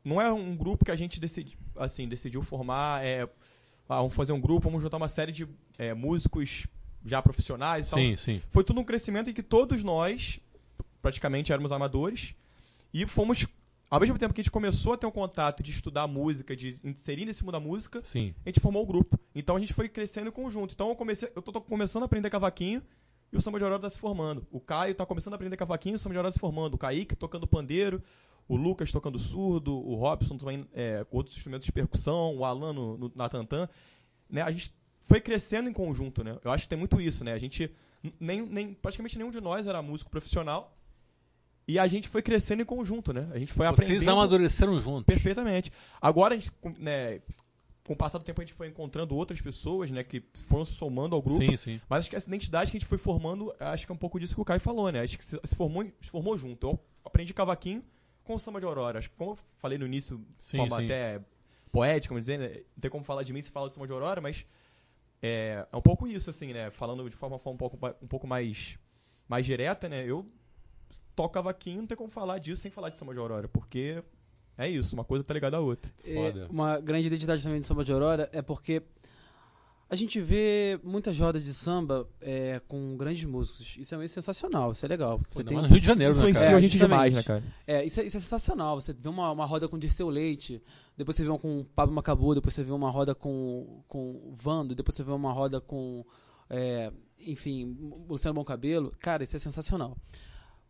não 0.05 0.21
é 0.21 0.31
um 0.31 0.55
grupo 0.55 0.85
que 0.85 0.91
a 0.91 0.97
gente 0.97 1.19
decidi, 1.19 1.57
assim, 1.77 2.07
decidiu 2.07 2.43
formar. 2.43 3.03
É, 3.03 3.23
ah, 3.89 3.97
vamos 3.97 4.15
fazer 4.15 4.33
um 4.33 4.41
grupo, 4.41 4.69
vamos 4.69 4.83
juntar 4.83 4.99
uma 4.99 5.09
série 5.09 5.33
de 5.33 5.49
é, 5.79 5.95
músicos 5.95 6.67
já 7.03 7.23
profissionais. 7.23 7.89
e 7.89 7.91
tal. 7.91 7.99
Sim, 7.99 8.17
sim. 8.19 8.43
Foi 8.51 8.63
tudo 8.63 8.81
um 8.81 8.85
crescimento 8.85 9.31
em 9.31 9.33
que 9.33 9.43
todos 9.43 9.83
nós, 9.83 10.39
praticamente, 11.01 11.53
éramos 11.53 11.73
amadores. 11.73 12.35
E 12.93 13.07
fomos, 13.07 13.47
ao 13.91 13.99
mesmo 13.99 14.19
tempo 14.19 14.35
que 14.35 14.43
a 14.43 14.45
gente 14.45 14.53
começou 14.53 14.93
a 14.93 14.99
ter 14.99 15.07
um 15.07 15.11
contato 15.11 15.63
de 15.63 15.71
estudar 15.71 16.07
música, 16.07 16.55
de 16.55 16.77
inserir 16.85 17.25
nesse 17.25 17.43
mundo 17.43 17.53
da 17.53 17.61
música, 17.61 18.03
Sim. 18.05 18.35
a 18.45 18.51
gente 18.51 18.61
formou 18.61 18.83
o 18.83 18.87
grupo. 18.87 19.19
Então 19.35 19.57
a 19.57 19.61
gente 19.61 19.73
foi 19.73 19.89
crescendo 19.89 20.29
em 20.29 20.33
conjunto. 20.33 20.75
Então 20.75 20.91
eu 20.91 20.97
comecei, 20.97 21.31
eu 21.35 21.41
tô, 21.41 21.51
tô 21.51 21.63
começando 21.63 22.03
a 22.03 22.07
aprender 22.07 22.29
cavaquinho 22.29 22.83
e 23.35 23.37
o 23.37 23.41
samba 23.41 23.59
de 23.59 23.65
Aurora 23.65 23.83
tá 23.83 23.91
se 23.91 23.99
formando. 23.99 24.47
O 24.51 24.61
Caio 24.61 24.95
tá 24.95 25.05
começando 25.05 25.33
a 25.33 25.37
aprender 25.37 25.57
cavaquinho 25.57 25.95
e 25.95 25.97
o 25.97 25.99
samba 25.99 26.15
de 26.15 26.19
Aurora 26.19 26.31
tá 26.33 26.35
se 26.35 26.41
formando. 26.41 26.75
O 26.75 26.79
Kaique 26.79 27.17
tocando 27.17 27.47
pandeiro, 27.47 28.01
o 28.49 28.57
Lucas 28.57 28.93
tocando 28.93 29.19
surdo, 29.19 29.75
o 29.77 29.97
Robson 29.97 30.39
também 30.39 30.67
é, 30.73 31.05
com 31.05 31.17
outros 31.17 31.37
instrumentos 31.37 31.67
de 31.67 31.73
percussão, 31.73 32.37
o 32.37 32.45
Alan 32.45 32.73
no, 32.73 32.97
no- 32.97 33.13
na 33.15 33.29
tantã. 33.29 33.69
Né? 34.31 34.41
A 34.41 34.51
gente 34.53 34.73
foi 35.01 35.21
crescendo 35.21 35.69
em 35.69 35.73
conjunto, 35.73 36.23
né? 36.25 36.39
Eu 36.45 36.51
acho 36.51 36.63
que 36.63 36.69
tem 36.69 36.79
muito 36.79 37.01
isso, 37.01 37.25
né? 37.25 37.33
A 37.33 37.39
gente 37.39 37.71
nem, 38.21 38.41
nem 38.43 38.73
praticamente 38.73 39.19
nenhum 39.19 39.31
de 39.31 39.41
nós 39.41 39.67
era 39.67 39.83
músico 39.83 40.11
profissional. 40.11 40.77
E 41.67 41.79
a 41.79 41.89
gente 41.89 42.09
foi 42.09 42.21
crescendo 42.23 42.61
em 42.63 42.65
conjunto, 42.65 43.13
né? 43.13 43.27
A 43.33 43.39
gente 43.39 43.53
foi 43.53 43.67
Vocês 43.67 43.81
aprendendo 43.89 44.11
amadureceram 44.11 44.79
juntos. 44.81 45.05
Perfeitamente. 45.05 45.73
Agora, 46.01 46.35
a 46.35 46.39
gente, 46.39 46.51
né, 46.79 47.21
com 47.85 47.93
o 47.93 47.97
passar 47.97 48.19
do 48.19 48.25
tempo, 48.25 48.41
a 48.41 48.45
gente 48.45 48.55
foi 48.55 48.69
encontrando 48.69 49.15
outras 49.15 49.41
pessoas, 49.43 49.91
né, 49.91 50.03
que 50.03 50.23
foram 50.33 50.65
se 50.65 50.73
somando 50.73 51.15
ao 51.15 51.21
grupo. 51.21 51.43
Sim, 51.43 51.57
sim. 51.57 51.81
Mas 51.89 52.01
acho 52.01 52.11
que 52.11 52.17
essa 52.17 52.29
identidade 52.29 52.71
que 52.71 52.79
a 52.79 52.81
gente 52.81 52.89
foi 52.89 52.97
formando, 52.97 53.55
acho 53.61 53.85
que 53.85 53.93
é 53.93 53.95
um 53.95 53.99
pouco 53.99 54.19
disso 54.19 54.35
que 54.35 54.41
o 54.41 54.45
Caio 54.45 54.61
falou, 54.61 54.91
né? 54.91 55.01
Acho 55.01 55.19
que 55.19 55.25
se, 55.25 55.39
se 55.45 55.55
formou, 55.55 55.85
se 56.01 56.11
formou 56.11 56.37
junto. 56.39 56.67
Eu 56.67 56.81
aprendi 57.05 57.35
cavaquinho 57.35 57.85
com 58.25 58.35
o 58.35 58.39
samba 58.39 58.59
de 58.59 58.65
Aurora. 58.65 58.99
Acho 58.99 59.11
que, 59.11 59.17
como 59.17 59.33
eu 59.33 59.39
falei 59.59 59.77
no 59.77 59.85
início, 59.85 60.17
de 60.17 60.45
Sim, 60.45 60.57
forma 60.59 60.79
sim. 60.79 60.85
até 60.87 61.21
poética, 61.71 62.15
vamos 62.15 62.23
dizer, 62.23 62.39
né? 62.39 62.49
não 62.49 62.81
tem 62.81 62.91
como 62.91 63.05
falar 63.05 63.23
de 63.23 63.33
mim 63.33 63.43
se 63.43 63.51
fala 63.51 63.67
de 63.67 63.75
samba 63.75 63.87
de 63.87 63.93
Aurora, 63.93 64.21
mas 64.21 64.47
é, 65.21 65.67
é 65.71 65.77
um 65.77 65.83
pouco 65.83 66.07
isso, 66.07 66.31
assim, 66.31 66.53
né? 66.53 66.71
Falando 66.71 67.09
de 67.09 67.17
forma, 67.17 67.39
forma 67.39 67.55
um 67.55 67.59
pouco, 67.59 67.79
um 68.03 68.07
pouco 68.07 68.27
mais, 68.27 68.79
mais 69.29 69.45
direta, 69.45 69.91
né? 69.91 70.05
Eu 70.07 70.27
toco 71.15 71.35
cavaquinho, 71.35 71.81
não 71.81 71.87
tem 71.87 71.97
como 71.97 72.11
falar 72.11 72.39
disso 72.39 72.63
sem 72.63 72.71
falar 72.71 72.89
de 72.89 72.97
samba 72.97 73.13
de 73.13 73.21
Aurora, 73.21 73.49
porque 73.49 74.03
é 74.57 74.69
isso, 74.69 74.95
uma 74.95 75.05
coisa 75.05 75.25
tá 75.25 75.35
ligada 75.35 75.57
à 75.57 75.61
outra. 75.61 75.91
É, 76.05 76.15
Foda. 76.15 76.47
uma 76.51 76.81
grande 76.81 77.07
identidade 77.07 77.43
também 77.43 77.61
do 77.61 77.67
samba 77.67 77.85
de 77.85 77.93
Aurora 77.93 78.29
é 78.33 78.43
porque 78.43 78.83
a 79.89 79.97
gente 79.97 80.21
vê 80.21 80.81
muitas 80.83 81.19
rodas 81.19 81.45
de 81.45 81.53
samba 81.53 82.09
é, 82.21 82.61
com 82.67 82.97
grandes 82.97 83.25
músicos. 83.25 83.77
Isso 83.79 83.95
é 83.95 83.99
meio 83.99 84.09
sensacional, 84.09 84.73
isso 84.73 84.85
é 84.85 84.89
legal. 84.89 85.19
Pô, 85.19 85.25
Você 85.31 85.41
ainda 85.41 85.51
tem 85.51 85.63
no 85.63 85.69
Rio 85.69 85.81
de 85.81 85.87
Janeiro, 85.87 86.15
né, 86.17 86.33
cara? 86.33 86.57
a 86.57 86.61
gente 86.61 86.73
justamente. 86.73 86.79
demais, 86.79 87.15
né, 87.15 87.23
cara? 87.23 87.45
É, 87.67 87.85
isso 87.85 88.01
é, 88.01 88.05
isso 88.05 88.17
é 88.17 88.21
sensacional. 88.21 88.81
Você 88.81 88.93
vê 88.93 89.09
uma, 89.09 89.31
uma 89.31 89.45
roda 89.45 89.69
com 89.69 89.79
Dirceu 89.79 90.09
Leite, 90.09 90.63
depois 90.97 91.17
você 91.17 91.23
vê 91.23 91.29
uma 91.29 91.39
com 91.39 91.61
o 91.61 91.65
Pablo 91.65 91.95
Macabu, 91.95 92.35
depois 92.35 92.55
você 92.55 92.63
vê 92.63 92.73
uma 92.73 92.91
roda 92.91 93.15
com, 93.15 93.85
com 93.87 94.11
o 94.13 94.35
Vando, 94.37 94.75
depois 94.75 94.97
você 94.97 95.05
vê 95.05 95.13
uma 95.13 95.33
roda 95.33 95.61
com, 95.61 96.05
é, 96.49 96.91
enfim, 97.21 97.77
o 97.81 98.07
Luciano 98.09 98.35
Bom 98.35 98.45
Cabelo. 98.45 98.91
Cara, 98.99 99.23
isso 99.23 99.37
é 99.37 99.39
sensacional. 99.39 99.97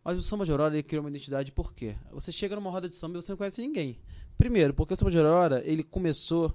Mas 0.05 0.19
o 0.19 0.21
samba 0.21 0.45
de 0.45 0.51
Aurora 0.51 0.75
ele 0.75 0.83
criou 0.83 1.03
uma 1.03 1.09
identidade 1.09 1.51
por 1.51 1.73
quê? 1.73 1.95
Você 2.11 2.31
chega 2.31 2.55
numa 2.55 2.69
roda 2.69 2.87
de 2.87 2.93
samba 2.93 3.17
e 3.17 3.21
você 3.23 3.31
não 3.31 3.37
conhece 3.37 3.59
ninguém. 3.59 3.97
Primeiro, 4.37 4.71
porque 4.71 4.93
o 4.93 4.95
samba 4.95 5.09
de 5.09 5.17
Aurora 5.17 5.63
ele 5.65 5.81
começou 5.81 6.53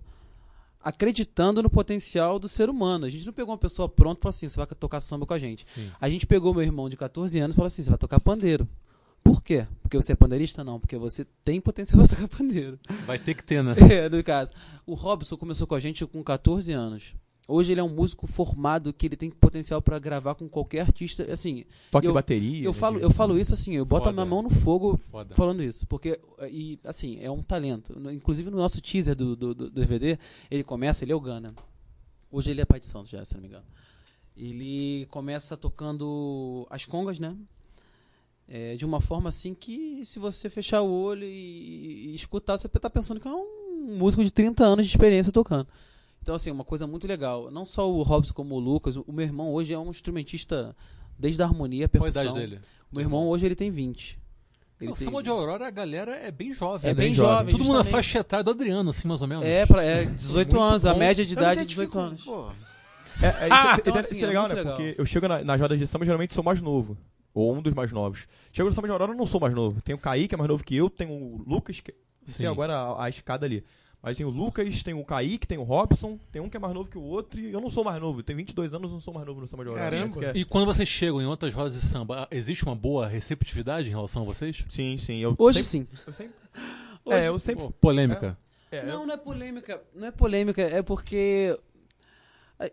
acreditando 0.80 1.60
no 1.60 1.68
potencial 1.68 2.38
do 2.38 2.48
ser 2.48 2.70
humano. 2.70 3.06
A 3.06 3.08
gente 3.10 3.26
não 3.26 3.32
pegou 3.32 3.52
uma 3.52 3.58
pessoa 3.58 3.88
pronta 3.88 4.20
e 4.20 4.22
falou 4.22 4.30
assim: 4.30 4.48
você 4.48 4.56
vai 4.56 4.66
tocar 4.66 5.00
samba 5.00 5.26
com 5.26 5.34
a 5.34 5.38
gente. 5.38 5.66
Sim. 5.66 5.90
A 6.00 6.08
gente 6.08 6.28
pegou 6.28 6.54
meu 6.54 6.62
irmão 6.62 6.88
de 6.88 6.96
14 6.96 7.40
anos 7.40 7.54
e 7.54 7.56
falou 7.56 7.66
assim: 7.66 7.82
você 7.82 7.90
vai 7.90 7.98
tocar 7.98 8.20
pandeiro. 8.20 8.68
Por 9.20 9.42
quê? 9.42 9.66
Porque 9.82 9.96
você 9.96 10.12
é 10.12 10.16
pandeirista? 10.16 10.62
Não, 10.62 10.78
porque 10.78 10.96
você 10.96 11.26
tem 11.44 11.60
potencial 11.60 11.98
para 11.98 12.16
tocar 12.16 12.28
pandeiro. 12.28 12.78
Vai 13.04 13.18
ter 13.18 13.34
que 13.34 13.42
ter, 13.42 13.64
né? 13.64 13.74
É, 13.90 14.08
no 14.08 14.22
caso. 14.22 14.52
O 14.86 14.94
Robson 14.94 15.36
começou 15.36 15.66
com 15.66 15.74
a 15.74 15.80
gente 15.80 16.06
com 16.06 16.22
14 16.22 16.72
anos. 16.72 17.14
Hoje 17.50 17.72
ele 17.72 17.80
é 17.80 17.84
um 17.84 17.88
músico 17.88 18.26
formado 18.26 18.92
que 18.92 19.06
ele 19.06 19.16
tem 19.16 19.30
potencial 19.30 19.82
para 19.82 19.98
gravar 19.98 20.34
com 20.34 20.48
qualquer 20.48 20.80
artista. 20.82 21.30
Assim, 21.32 21.64
Toque 21.90 22.06
Eu- 22.06 22.14
bateria. 22.14 22.64
eu 22.64 22.72
né, 22.72 22.78
falo, 22.78 22.98
de- 22.98 23.04
eu 23.04 23.10
falo 23.10 23.38
isso 23.38 23.52
assim, 23.54 23.74
eu 23.74 23.84
boto 23.84 24.02
a 24.08 24.12
Foda. 24.12 24.12
minha 24.12 24.26
mão 24.26 24.42
no 24.42 24.50
fogo 24.50 24.98
Foda. 25.10 25.34
falando 25.34 25.62
isso, 25.62 25.86
porque 25.86 26.20
e 26.50 26.78
assim 26.84 27.18
é 27.20 27.30
um 27.30 27.42
talento. 27.42 27.92
Inclusive 28.12 28.50
no 28.50 28.56
nosso 28.56 28.80
teaser 28.80 29.16
do, 29.16 29.34
do, 29.34 29.54
do 29.54 29.70
DVD 29.70 30.18
ele 30.50 30.62
começa, 30.62 31.04
ele 31.04 31.12
é 31.12 31.14
o 31.16 31.20
Gana. 31.20 31.54
Hoje 32.30 32.50
ele 32.52 32.60
é 32.60 32.64
pai 32.64 32.78
de 32.78 32.86
Santos 32.86 33.10
já, 33.10 33.24
se 33.24 33.34
não 33.34 33.40
me 33.40 33.48
engano. 33.48 33.64
Ele 34.36 35.06
começa 35.10 35.56
tocando 35.56 36.66
as 36.70 36.86
congas, 36.86 37.18
né? 37.18 37.36
É, 38.48 38.74
de 38.76 38.84
uma 38.84 39.00
forma 39.00 39.28
assim 39.28 39.54
que 39.54 40.04
se 40.04 40.18
você 40.18 40.48
fechar 40.50 40.82
o 40.82 40.90
olho 40.90 41.24
e, 41.24 42.10
e 42.10 42.14
escutar, 42.14 42.56
você 42.58 42.68
tá 42.68 42.90
pensando 42.90 43.20
que 43.20 43.28
é 43.28 43.30
um 43.30 43.96
músico 43.96 44.24
de 44.24 44.30
30 44.32 44.64
anos 44.64 44.86
de 44.86 44.92
experiência 44.92 45.30
tocando. 45.32 45.68
Então, 46.22 46.34
assim, 46.34 46.50
uma 46.50 46.64
coisa 46.64 46.86
muito 46.86 47.06
legal. 47.06 47.50
Não 47.50 47.64
só 47.64 47.90
o 47.90 48.02
Robson 48.02 48.34
como 48.34 48.54
o 48.54 48.58
Lucas. 48.58 48.96
O, 48.96 49.04
meu 49.08 49.24
irmão 49.24 49.50
hoje 49.52 49.72
é 49.72 49.78
um 49.78 49.90
instrumentista 49.90 50.76
desde 51.18 51.42
a 51.42 51.46
harmonia, 51.46 51.88
Qual 51.88 52.02
a 52.02 52.12
percussão. 52.12 52.22
idade 52.22 52.38
dele? 52.38 52.60
O 52.92 52.96
meu 52.96 53.04
irmão 53.04 53.28
hoje 53.28 53.46
ele 53.46 53.54
tem 53.54 53.70
20. 53.70 54.18
Ele 54.80 54.90
o 54.90 54.94
tem- 54.94 55.04
samba 55.06 55.22
de 55.22 55.28
Aurora, 55.28 55.66
a 55.66 55.70
galera 55.70 56.12
é 56.16 56.30
bem 56.30 56.52
jovem. 56.54 56.90
É 56.90 56.94
né? 56.94 57.00
bem 57.02 57.14
jovem. 57.14 57.36
jovem. 57.36 57.52
Todo 57.52 57.64
mundo 57.64 57.78
na 57.78 57.84
faixa 57.84 58.18
etária 58.20 58.42
do 58.44 58.50
Adriano, 58.50 58.90
assim, 58.90 59.06
mais 59.08 59.20
ou 59.22 59.28
menos. 59.28 59.44
É, 59.44 59.66
pra, 59.66 59.82
é 59.84 60.04
18 60.04 60.48
Muito 60.50 60.62
anos. 60.62 60.86
A 60.86 60.92
bom. 60.92 60.98
média 60.98 61.24
de 61.24 61.32
idade 61.32 61.60
é 61.60 61.64
18 61.64 61.88
identifico, 61.90 61.98
anos. 61.98 62.24
pô. 62.24 62.50
É, 63.22 63.26
é, 63.26 63.30
isso, 63.30 63.36
Ah, 63.50 63.74
é- 63.76 63.80
então, 63.80 63.94
é- 63.94 63.98
assim, 63.98 64.14
isso 64.14 64.24
é 64.24 64.26
é 64.26 64.28
legal, 64.28 64.48
né? 64.48 64.54
legal. 64.54 64.76
Porque 64.76 64.94
eu 64.98 65.04
chego 65.06 65.28
na- 65.28 65.44
nas 65.44 65.60
rodas 65.60 65.78
de 65.78 65.86
samba, 65.86 66.04
geralmente 66.06 66.32
sou 66.34 66.42
mais 66.44 66.62
novo. 66.62 66.96
Ou 67.34 67.54
um 67.54 67.62
dos 67.62 67.74
mais 67.74 67.92
novos. 67.92 68.26
Chego 68.52 68.68
no 68.68 68.74
samba 68.74 68.88
de 68.88 68.92
Aurora, 68.92 69.12
eu 69.12 69.16
não 69.16 69.26
sou 69.26 69.40
mais 69.40 69.54
novo. 69.54 69.80
Tem 69.82 69.94
o 69.94 69.98
Kaique, 69.98 70.28
que 70.28 70.34
é 70.34 70.38
mais 70.38 70.48
novo 70.48 70.64
que 70.64 70.74
eu. 70.74 70.88
Tem 70.90 71.06
o 71.06 71.42
Lucas, 71.46 71.80
que 71.80 71.94
Sim. 72.26 72.46
agora 72.46 72.74
a, 72.74 73.04
a 73.04 73.08
escada 73.08 73.44
ali. 73.46 73.62
Mas 74.02 74.16
tem 74.16 74.24
o 74.24 74.30
Lucas, 74.30 74.82
tem 74.82 74.94
o 74.94 75.04
Kaique, 75.04 75.46
tem 75.46 75.58
o 75.58 75.62
Robson. 75.62 76.18
Tem 76.32 76.40
um 76.40 76.48
que 76.48 76.56
é 76.56 76.60
mais 76.60 76.72
novo 76.72 76.88
que 76.88 76.96
o 76.96 77.02
outro. 77.02 77.38
E 77.38 77.52
eu 77.52 77.60
não 77.60 77.68
sou 77.68 77.84
mais 77.84 78.00
novo. 78.00 78.20
Eu 78.20 78.22
tenho 78.22 78.38
22 78.38 78.72
anos, 78.72 78.90
não 78.90 78.98
sou 79.00 79.12
mais 79.12 79.26
novo 79.26 79.40
no 79.42 79.46
samba 79.48 79.62
de 79.64 79.68
Aurora. 79.70 79.90
Caramba. 79.90 80.24
É- 80.26 80.32
E 80.38 80.44
quando 80.44 80.64
vocês 80.66 80.88
chegam 80.88 81.20
em 81.20 81.26
outras 81.26 81.52
rodas 81.52 81.74
de 81.74 81.80
samba, 81.82 82.26
existe 82.30 82.64
uma 82.64 82.74
boa 82.74 83.06
receptividade 83.06 83.88
em 83.88 83.90
relação 83.90 84.22
a 84.22 84.24
vocês? 84.24 84.64
Sim, 84.70 84.96
sim. 84.96 85.18
Eu 85.18 85.34
Hoje 85.38 85.62
sempre, 85.62 85.96
sim. 85.98 86.02
Eu 86.06 86.12
sempre, 86.14 86.34
Hoje 87.04 87.18
é, 87.18 87.28
eu 87.28 87.38
sim. 87.38 87.44
sempre... 87.46 87.64
Pô, 87.64 87.70
polêmica. 87.72 88.38
é, 88.72 88.84
Não, 88.84 89.04
não 89.06 89.12
é 89.14 89.18
polêmica. 89.18 89.82
Não 89.94 90.06
é 90.06 90.10
polêmica, 90.10 90.62
é 90.62 90.80
porque. 90.82 91.58
a- 92.58 92.70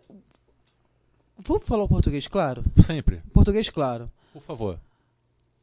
Vou 1.39 1.59
falar 1.59 1.83
o 1.83 1.87
português 1.89 2.27
claro? 2.27 2.63
Sempre. 2.83 3.21
Português 3.33 3.69
claro. 3.69 4.09
Por 4.33 4.41
favor. 4.41 4.79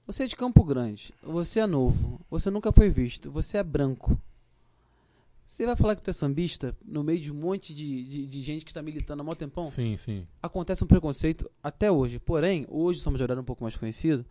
Você 0.06 0.24
é 0.24 0.26
de 0.26 0.36
Campo 0.36 0.62
Grande, 0.62 1.14
você 1.22 1.60
é 1.60 1.66
novo, 1.66 2.20
você 2.30 2.50
nunca 2.50 2.70
foi 2.70 2.90
visto, 2.90 3.30
você 3.30 3.56
é 3.56 3.62
branco. 3.62 4.16
Você 5.46 5.66
vai 5.66 5.76
falar 5.76 5.94
que 5.94 6.02
tu 6.02 6.10
é 6.10 6.12
sambista 6.12 6.76
no 6.84 7.04
meio 7.04 7.20
de 7.20 7.30
um 7.30 7.34
monte 7.34 7.74
de, 7.74 8.04
de, 8.04 8.26
de 8.26 8.40
gente 8.40 8.64
que 8.64 8.70
está 8.70 8.82
militando 8.82 9.20
há 9.20 9.24
mó 9.24 9.34
tempão? 9.34 9.64
Sim, 9.64 9.96
sim. 9.98 10.26
Acontece 10.42 10.82
um 10.82 10.86
preconceito 10.86 11.50
até 11.62 11.90
hoje. 11.90 12.18
Porém, 12.18 12.66
hoje 12.68 12.98
o 12.98 13.02
samba 13.02 13.18
de 13.18 13.24
horário 13.24 13.40
é 13.40 13.42
um 13.42 13.46
pouco 13.46 13.62
mais 13.62 13.76
conhecido 13.76 14.24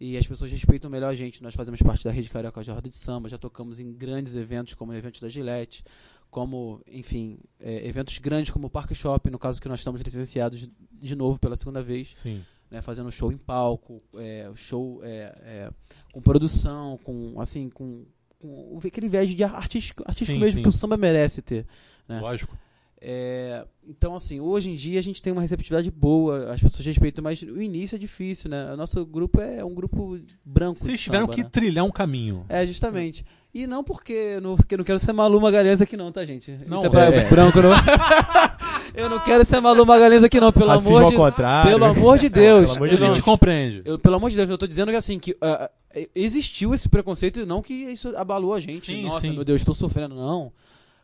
e 0.00 0.16
as 0.16 0.26
pessoas 0.26 0.50
respeitam 0.50 0.90
melhor 0.90 1.10
a 1.10 1.14
gente. 1.14 1.42
Nós 1.42 1.54
fazemos 1.54 1.80
parte 1.82 2.04
da 2.04 2.10
Rede 2.10 2.30
Carioca 2.30 2.62
de 2.62 2.70
Roda 2.70 2.88
de 2.88 2.96
Samba, 2.96 3.28
já 3.28 3.38
tocamos 3.38 3.80
em 3.80 3.92
grandes 3.92 4.36
eventos, 4.36 4.74
como 4.74 4.92
eventos 4.92 5.20
da 5.20 5.28
Gillette, 5.28 5.84
como, 6.30 6.82
enfim, 6.86 7.38
é, 7.58 7.86
eventos 7.86 8.18
grandes 8.18 8.50
como 8.50 8.66
o 8.66 8.70
Parque 8.70 8.94
Shopping, 8.94 9.30
no 9.30 9.38
caso 9.38 9.60
que 9.60 9.68
nós 9.68 9.80
estamos 9.80 10.00
licenciados 10.00 10.68
de 10.92 11.16
novo 11.16 11.38
pela 11.38 11.56
segunda 11.56 11.82
vez 11.82 12.16
Sim. 12.16 12.44
né, 12.70 12.82
fazendo 12.82 13.10
show 13.10 13.32
em 13.32 13.38
palco, 13.38 14.02
é, 14.16 14.50
show 14.54 15.00
é, 15.02 15.34
é, 15.42 15.70
com 16.12 16.20
produção, 16.20 16.98
com 17.02 17.40
assim, 17.40 17.70
com, 17.70 18.04
com 18.40 18.78
aquele 18.84 19.08
viés 19.08 19.28
de 19.28 19.42
artístico, 19.44 20.02
artístico 20.06 20.32
Sim, 20.32 20.38
mesmo 20.40 20.56
sim. 20.58 20.62
que 20.62 20.68
o 20.68 20.72
samba 20.72 20.96
merece 20.96 21.42
ter. 21.42 21.66
né? 22.08 22.20
Lógico. 22.20 22.56
É, 23.08 23.64
então, 23.86 24.16
assim, 24.16 24.40
hoje 24.40 24.70
em 24.70 24.74
dia 24.74 24.98
a 24.98 25.02
gente 25.02 25.20
tem 25.22 25.30
uma 25.32 25.42
receptividade 25.42 25.90
boa, 25.90 26.50
as 26.52 26.60
pessoas 26.62 26.84
respeitam, 26.86 27.22
mas 27.22 27.42
o 27.42 27.60
início 27.60 27.94
é 27.94 27.98
difícil, 27.98 28.48
né? 28.50 28.72
O 28.72 28.76
nosso 28.76 29.04
grupo 29.04 29.40
é 29.40 29.62
um 29.64 29.74
grupo 29.74 30.18
branco. 30.44 30.78
Vocês 30.78 30.98
tiveram 31.00 31.24
samba, 31.26 31.34
que 31.34 31.42
né? 31.42 31.48
trilhar 31.52 31.84
um 31.84 31.90
caminho. 31.90 32.44
É, 32.48 32.66
justamente. 32.66 33.24
E 33.52 33.66
não 33.66 33.84
porque 33.84 34.12
eu 34.12 34.40
não, 34.40 34.56
porque 34.56 34.74
eu 34.74 34.78
não 34.78 34.84
quero 34.84 34.98
ser 34.98 35.12
Malu 35.12 35.40
Magalhães 35.40 35.80
aqui 35.80 35.96
não, 35.96 36.10
tá, 36.10 36.24
gente? 36.24 36.50
Não, 36.66 36.78
Isso 36.78 36.86
é 36.86 36.90
pra 36.90 37.04
é. 37.04 37.28
branco, 37.28 37.58
não. 37.62 37.70
eu 38.94 39.08
não 39.10 39.18
quero 39.20 39.44
ser 39.44 39.60
Malu 39.60 39.84
Magalhães 39.86 40.24
aqui 40.24 40.40
não, 40.40 40.52
pelo 40.52 40.66
Racismo 40.68 40.96
amor 40.96 41.04
ao 41.04 41.10
de 41.10 41.16
contrário. 41.16 41.70
Pelo 41.70 41.84
amor 41.84 42.18
de 42.18 42.28
Deus. 42.30 42.72
pelo 42.72 42.76
amor 42.76 42.88
de 42.88 42.94
Eu 42.94 43.00
não- 43.00 43.10
A 43.10 43.12
gente 43.14 43.22
compreende. 43.22 43.82
eu, 43.84 43.98
pelo 43.98 44.16
amor 44.16 44.30
de 44.30 44.36
Deus, 44.36 44.48
eu 44.50 44.58
tô 44.58 44.66
dizendo 44.66 44.90
que 44.90 44.96
assim, 44.96 45.18
que 45.18 45.36
ah, 45.40 45.70
existiu 46.14 46.74
esse 46.74 46.88
preconceito 46.88 47.40
e 47.40 47.46
não 47.46 47.62
que 47.62 47.72
isso 47.74 48.08
abalou 48.16 48.54
a 48.54 48.60
gente. 48.60 48.86
Sim, 48.86 49.04
Nossa, 49.04 49.20
sim. 49.22 49.32
meu 49.32 49.44
Deus, 49.44 49.60
estou 49.62 49.74
sofrendo, 49.74 50.14
não. 50.14 50.52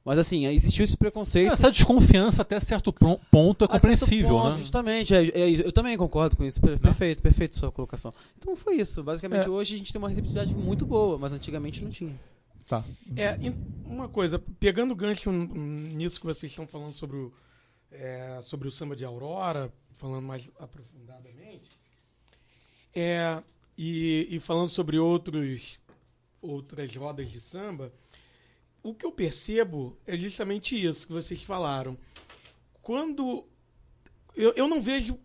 Mas 0.04 0.18
assim, 0.18 0.46
existiu 0.46 0.84
esse 0.84 0.96
preconceito. 0.96 1.52
Essa 1.52 1.70
desconfiança 1.70 2.42
até 2.42 2.58
certo 2.58 2.92
ponto 2.92 3.64
é 3.64 3.68
compreensível, 3.68 4.30
ponto, 4.30 4.50
né? 4.50 4.56
Justamente, 4.58 5.14
é- 5.14 5.28
é 5.28 5.50
eu 5.64 5.70
também 5.70 5.96
concordo 5.96 6.36
com 6.36 6.44
isso. 6.44 6.60
Per- 6.60 6.76
Perfeito, 6.80 7.22
perfeito 7.22 7.56
sua 7.56 7.70
colocação. 7.70 8.12
Então 8.36 8.56
foi 8.56 8.74
isso. 8.76 9.02
Basicamente, 9.04 9.46
É. 9.46 9.48
hoje 9.48 9.76
a 9.76 9.78
gente 9.78 9.92
tem 9.92 10.00
uma 10.00 10.08
receptividade 10.08 10.54
muito 10.56 10.84
boa, 10.84 11.16
mas 11.18 11.32
antigamente 11.32 11.82
não 11.84 11.90
tinha. 11.90 12.18
Tá. 12.68 12.82
É, 13.16 13.38
uma 13.86 14.08
coisa, 14.08 14.40
pegando 14.58 14.92
gancho 14.94 15.30
n- 15.30 15.94
nisso 15.94 16.18
que 16.18 16.26
vocês 16.26 16.50
estão 16.50 16.66
falando 16.66 16.92
sobre 16.92 17.16
o, 17.16 17.32
é, 17.92 18.40
sobre 18.42 18.66
o 18.66 18.72
samba 18.72 18.96
de 18.96 19.04
Aurora, 19.04 19.72
falando 19.98 20.24
mais 20.26 20.50
aprofundadamente, 20.58 21.68
é, 22.94 23.40
e, 23.84 24.36
e 24.36 24.38
falando 24.38 24.68
sobre 24.68 24.96
outros, 24.96 25.80
outras 26.40 26.94
rodas 26.94 27.28
de 27.30 27.40
samba, 27.40 27.92
o 28.80 28.94
que 28.94 29.04
eu 29.04 29.10
percebo 29.10 29.98
é 30.06 30.16
justamente 30.16 30.80
isso 30.80 31.04
que 31.04 31.12
vocês 31.12 31.42
falaram. 31.42 31.98
Quando. 32.80 33.44
Eu, 34.36 34.52
eu 34.52 34.68
não 34.68 34.80
vejo, 34.80 35.18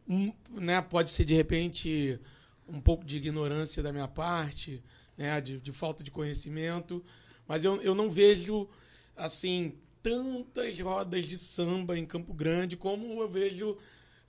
né, 0.49 0.81
pode 0.81 1.11
ser 1.11 1.23
de 1.23 1.33
repente 1.35 2.19
um 2.67 2.81
pouco 2.81 3.05
de 3.05 3.15
ignorância 3.17 3.81
da 3.81 3.93
minha 3.93 4.07
parte, 4.07 4.83
né, 5.15 5.39
de, 5.39 5.59
de 5.59 5.71
falta 5.71 6.03
de 6.03 6.11
conhecimento, 6.11 7.05
mas 7.47 7.63
eu, 7.63 7.81
eu 7.81 7.95
não 7.95 8.09
vejo, 8.09 8.67
assim, 9.15 9.75
tantas 10.01 10.77
rodas 10.81 11.25
de 11.25 11.37
samba 11.37 11.97
em 11.97 12.05
Campo 12.05 12.33
Grande 12.33 12.75
como 12.75 13.21
eu 13.21 13.29
vejo, 13.29 13.77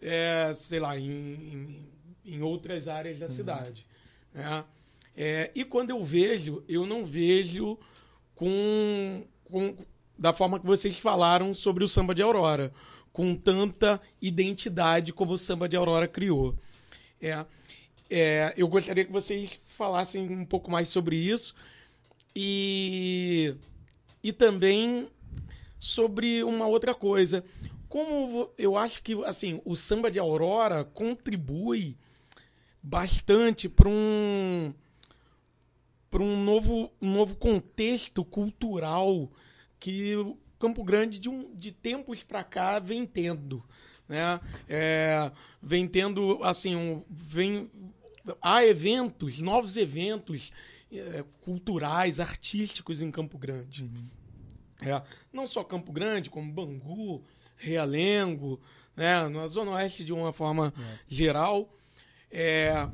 é, 0.00 0.52
sei 0.54 0.78
lá, 0.78 0.96
em, 0.96 1.10
em, 1.10 1.88
em 2.24 2.42
outras 2.42 2.86
áreas 2.86 3.18
da 3.18 3.28
cidade. 3.28 3.88
Né? 4.32 4.64
É, 5.16 5.50
e 5.52 5.64
quando 5.64 5.90
eu 5.90 6.04
vejo, 6.04 6.62
eu 6.68 6.86
não 6.86 7.04
vejo 7.04 7.76
com, 8.36 9.26
com 9.44 9.76
da 10.16 10.32
forma 10.32 10.60
que 10.60 10.66
vocês 10.66 10.98
falaram 10.98 11.52
sobre 11.52 11.82
o 11.82 11.88
samba 11.88 12.14
de 12.14 12.22
Aurora, 12.22 12.72
com 13.12 13.34
tanta 13.34 14.00
identidade 14.22 15.12
como 15.12 15.32
o 15.32 15.38
samba 15.38 15.68
de 15.68 15.76
Aurora 15.76 16.06
criou. 16.06 16.54
É, 17.20 17.44
é, 18.08 18.54
eu 18.56 18.68
gostaria 18.68 19.04
que 19.04 19.10
vocês 19.10 19.60
falassem 19.64 20.30
um 20.30 20.44
pouco 20.44 20.70
mais 20.70 20.88
sobre 20.88 21.16
isso 21.16 21.52
e, 22.34 23.56
e 24.22 24.32
também 24.32 25.08
sobre 25.80 26.44
uma 26.44 26.68
outra 26.68 26.94
coisa. 26.94 27.44
Como 27.88 28.50
eu 28.56 28.76
acho 28.76 29.02
que 29.02 29.14
assim 29.24 29.60
o 29.64 29.74
samba 29.74 30.12
de 30.12 30.18
Aurora 30.20 30.84
contribui 30.84 31.96
bastante 32.88 33.68
para 33.68 33.88
um 33.88 34.72
para 36.10 36.22
um 36.22 36.42
novo, 36.42 36.90
um 37.02 37.12
novo 37.12 37.36
contexto 37.36 38.24
cultural 38.24 39.30
que 39.78 40.16
o 40.16 40.38
Campo 40.58 40.82
Grande 40.82 41.18
de, 41.18 41.28
um, 41.28 41.54
de 41.54 41.70
tempos 41.70 42.22
para 42.22 42.42
cá 42.42 42.78
vem 42.78 43.04
tendo, 43.04 43.62
né? 44.08 44.40
É, 44.66 45.30
vem 45.62 45.86
tendo 45.86 46.42
assim, 46.42 46.74
um, 46.74 47.04
vem 47.10 47.70
há 48.40 48.64
eventos, 48.64 49.38
novos 49.38 49.76
eventos 49.76 50.50
é, 50.90 51.22
culturais, 51.42 52.18
artísticos 52.18 53.02
em 53.02 53.10
Campo 53.10 53.36
Grande. 53.36 53.90
É, 54.80 55.02
não 55.30 55.46
só 55.46 55.62
Campo 55.62 55.92
Grande, 55.92 56.30
como 56.30 56.50
Bangu, 56.50 57.22
Realengo, 57.54 58.58
né, 58.96 59.28
na 59.28 59.46
Zona 59.46 59.72
Oeste 59.72 60.04
de 60.04 60.12
uma 60.12 60.32
forma 60.32 60.72
geral. 61.06 61.68
É, 62.30 62.88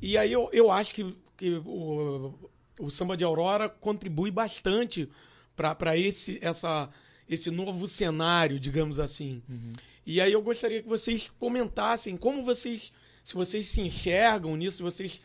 e 0.00 0.16
aí 0.16 0.32
eu, 0.32 0.48
eu 0.52 0.70
acho 0.70 0.94
que, 0.94 1.16
que 1.36 1.50
o, 1.64 2.34
o 2.78 2.90
samba 2.90 3.16
de 3.16 3.24
Aurora 3.24 3.68
contribui 3.68 4.30
bastante 4.30 5.08
para 5.54 5.96
esse, 5.96 6.38
essa, 6.40 6.88
esse 7.28 7.50
novo 7.50 7.86
cenário, 7.86 8.58
digamos 8.58 8.98
assim. 8.98 9.42
E 10.06 10.20
aí 10.20 10.32
eu 10.32 10.40
gostaria 10.42 10.82
que 10.82 10.88
vocês 10.88 11.30
comentassem 11.38 12.16
como 12.16 12.42
vocês, 12.42 12.92
se 13.22 13.34
vocês 13.34 13.66
se 13.66 13.82
enxergam 13.82 14.56
nisso, 14.56 14.78
se 14.78 14.82
vocês 14.82 15.20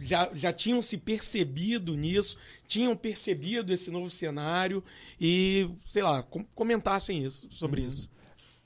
já, 0.00 0.30
já 0.34 0.50
tinham 0.52 0.80
se 0.80 0.96
percebido 0.96 1.94
nisso, 1.94 2.38
tinham 2.66 2.96
percebido 2.96 3.70
esse 3.70 3.90
novo 3.90 4.08
cenário 4.08 4.82
e, 5.20 5.68
sei 5.86 6.02
lá, 6.02 6.22
com- 6.22 6.44
comentassem 6.54 7.22
isso, 7.22 7.46
sobre 7.50 7.82
isso. 7.82 8.08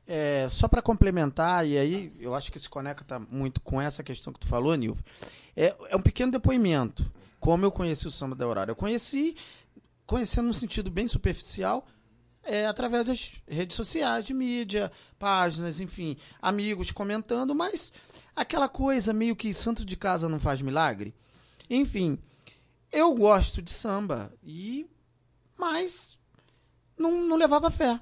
É, 0.09 0.46
só 0.48 0.68
para 0.68 0.80
complementar, 0.80 1.66
e 1.66 1.76
aí 1.76 2.12
eu 2.20 2.34
acho 2.34 2.52
que 2.52 2.61
se 2.61 2.68
conecta 2.68 3.18
muito 3.18 3.61
com 3.61 3.80
essa 3.80 4.04
questão 4.04 4.32
que 4.32 4.38
tu 4.38 4.46
falou, 4.46 4.74
Nilva, 4.76 5.02
é, 5.57 5.74
é 5.88 5.96
um 5.96 6.02
pequeno 6.02 6.30
depoimento. 6.30 7.11
Como 7.40 7.64
eu 7.64 7.72
conheci 7.72 8.07
o 8.07 8.11
samba 8.11 8.36
da 8.36 8.44
Aurora? 8.44 8.70
Eu 8.70 8.76
conheci, 8.76 9.36
conhecendo 10.07 10.46
num 10.46 10.52
sentido 10.52 10.90
bem 10.90 11.09
superficial, 11.09 11.86
é, 12.44 12.66
através 12.66 13.09
das 13.09 13.32
redes 13.48 13.74
sociais, 13.74 14.24
de 14.24 14.32
mídia, 14.32 14.92
páginas, 15.18 15.80
enfim, 15.80 16.16
amigos 16.40 16.92
comentando, 16.92 17.54
mas 17.54 17.92
aquela 18.34 18.68
coisa 18.68 19.12
meio 19.12 19.34
que 19.34 19.52
santo 19.52 19.84
de 19.84 19.96
casa 19.96 20.28
não 20.28 20.38
faz 20.38 20.61
milagre. 20.61 21.12
Enfim, 21.68 22.16
eu 22.92 23.12
gosto 23.12 23.61
de 23.61 23.70
samba, 23.70 24.32
e 24.44 24.86
mas 25.59 26.16
não, 26.96 27.22
não 27.26 27.36
levava 27.36 27.70
fé. 27.70 28.00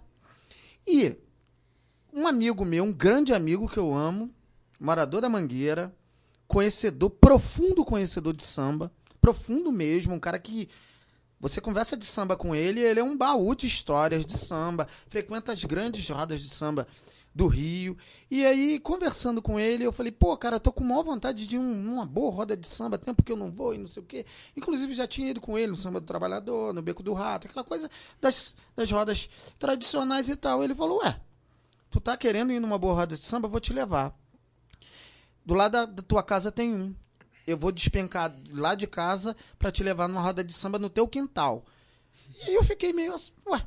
E 0.86 1.16
um 2.14 2.28
amigo 2.28 2.64
meu, 2.64 2.84
um 2.84 2.92
grande 2.92 3.34
amigo 3.34 3.68
que 3.68 3.78
eu 3.78 3.92
amo, 3.92 4.30
morador 4.78 5.20
da 5.20 5.28
Mangueira, 5.28 5.94
conhecedor, 6.46 7.10
profundo 7.10 7.84
conhecedor 7.84 8.36
de 8.36 8.44
samba, 8.44 8.92
profundo 9.20 9.72
mesmo, 9.72 10.14
um 10.14 10.20
cara 10.20 10.38
que 10.38 10.68
você 11.40 11.60
conversa 11.60 11.96
de 11.96 12.04
samba 12.04 12.36
com 12.36 12.54
ele, 12.54 12.80
ele 12.80 13.00
é 13.00 13.04
um 13.04 13.16
baú 13.16 13.54
de 13.54 13.66
histórias 13.66 14.24
de 14.24 14.38
samba, 14.38 14.86
frequenta 15.08 15.52
as 15.52 15.64
grandes 15.64 16.08
rodas 16.08 16.40
de 16.40 16.48
samba 16.48 16.86
do 17.34 17.48
Rio. 17.48 17.98
E 18.30 18.46
aí, 18.46 18.78
conversando 18.78 19.42
com 19.42 19.58
ele, 19.58 19.84
eu 19.84 19.92
falei, 19.92 20.12
pô, 20.12 20.36
cara, 20.36 20.60
tô 20.60 20.72
com 20.72 20.84
maior 20.84 21.02
vontade 21.02 21.48
de 21.48 21.58
um, 21.58 21.92
uma 21.92 22.06
boa 22.06 22.30
roda 22.30 22.56
de 22.56 22.66
samba, 22.66 22.96
tempo 22.96 23.24
que 23.24 23.32
eu 23.32 23.36
não 23.36 23.50
vou 23.50 23.74
e 23.74 23.78
não 23.78 23.88
sei 23.88 24.02
o 24.02 24.06
quê. 24.06 24.24
Inclusive, 24.56 24.94
já 24.94 25.06
tinha 25.06 25.30
ido 25.30 25.40
com 25.40 25.58
ele 25.58 25.72
no 25.72 25.76
Samba 25.76 26.00
do 26.00 26.06
Trabalhador, 26.06 26.72
no 26.72 26.80
Beco 26.80 27.02
do 27.02 27.12
Rato, 27.12 27.48
aquela 27.48 27.64
coisa 27.64 27.90
das, 28.20 28.56
das 28.76 28.90
rodas 28.90 29.28
tradicionais 29.58 30.28
e 30.28 30.36
tal. 30.36 30.62
Ele 30.62 30.74
falou, 30.74 31.00
ué, 31.02 31.20
tu 31.95 32.01
tá 32.01 32.16
querendo 32.16 32.53
ir 32.53 32.59
numa 32.59 32.76
boa 32.76 32.92
roda 32.92 33.14
de 33.14 33.22
samba, 33.22 33.47
eu 33.47 33.51
vou 33.53 33.61
te 33.61 33.72
levar. 33.72 34.12
Do 35.47 35.55
lado 35.55 35.70
da, 35.70 35.86
da 35.86 36.03
tua 36.03 36.24
casa 36.24 36.51
tem 36.51 36.74
um. 36.74 36.92
Eu 37.47 37.57
vou 37.57 37.70
despencar 37.70 38.34
lá 38.51 38.74
de 38.74 38.88
casa 38.88 39.36
pra 39.57 39.70
te 39.70 39.84
levar 39.84 40.09
numa 40.09 40.20
roda 40.20 40.42
de 40.42 40.53
samba 40.53 40.76
no 40.76 40.90
teu 40.90 41.07
quintal. 41.07 41.64
E 42.49 42.57
eu 42.57 42.64
fiquei 42.64 42.92
meio 42.92 43.14
assim, 43.14 43.30
ué. 43.47 43.64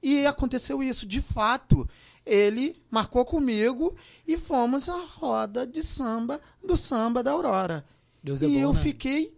E 0.00 0.24
aconteceu 0.26 0.80
isso, 0.80 1.04
de 1.04 1.20
fato. 1.20 1.88
Ele 2.24 2.76
marcou 2.88 3.24
comigo 3.24 3.96
e 4.24 4.38
fomos 4.38 4.88
à 4.88 5.04
roda 5.16 5.66
de 5.66 5.82
samba 5.82 6.40
do 6.64 6.76
samba 6.76 7.20
da 7.20 7.32
Aurora. 7.32 7.84
Deus 8.22 8.42
é 8.42 8.46
e 8.46 8.48
bom, 8.48 8.58
eu 8.58 8.72
né? 8.72 8.80
fiquei 8.80 9.36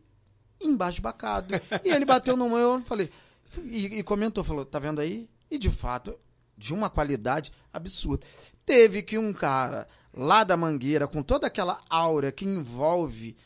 embasbacado. 0.60 1.54
e 1.82 1.88
ele 1.88 2.04
bateu 2.04 2.36
no 2.36 2.50
meu 2.50 2.78
e 2.78 2.82
falei 2.82 3.10
e, 3.64 3.86
e 3.86 4.02
comentou, 4.02 4.44
falou, 4.44 4.66
tá 4.66 4.78
vendo 4.78 5.00
aí? 5.00 5.30
E 5.50 5.56
de 5.56 5.70
fato, 5.70 6.14
de 6.58 6.74
uma 6.74 6.90
qualidade 6.90 7.52
absurda. 7.72 8.26
Teve 8.66 9.00
que 9.02 9.16
um 9.16 9.32
cara 9.32 9.86
lá 10.12 10.42
da 10.44 10.56
Mangueira, 10.56 11.06
com 11.06 11.22
toda 11.22 11.46
aquela 11.46 11.80
aura 11.88 12.32
que 12.32 12.44
envolve 12.44 13.36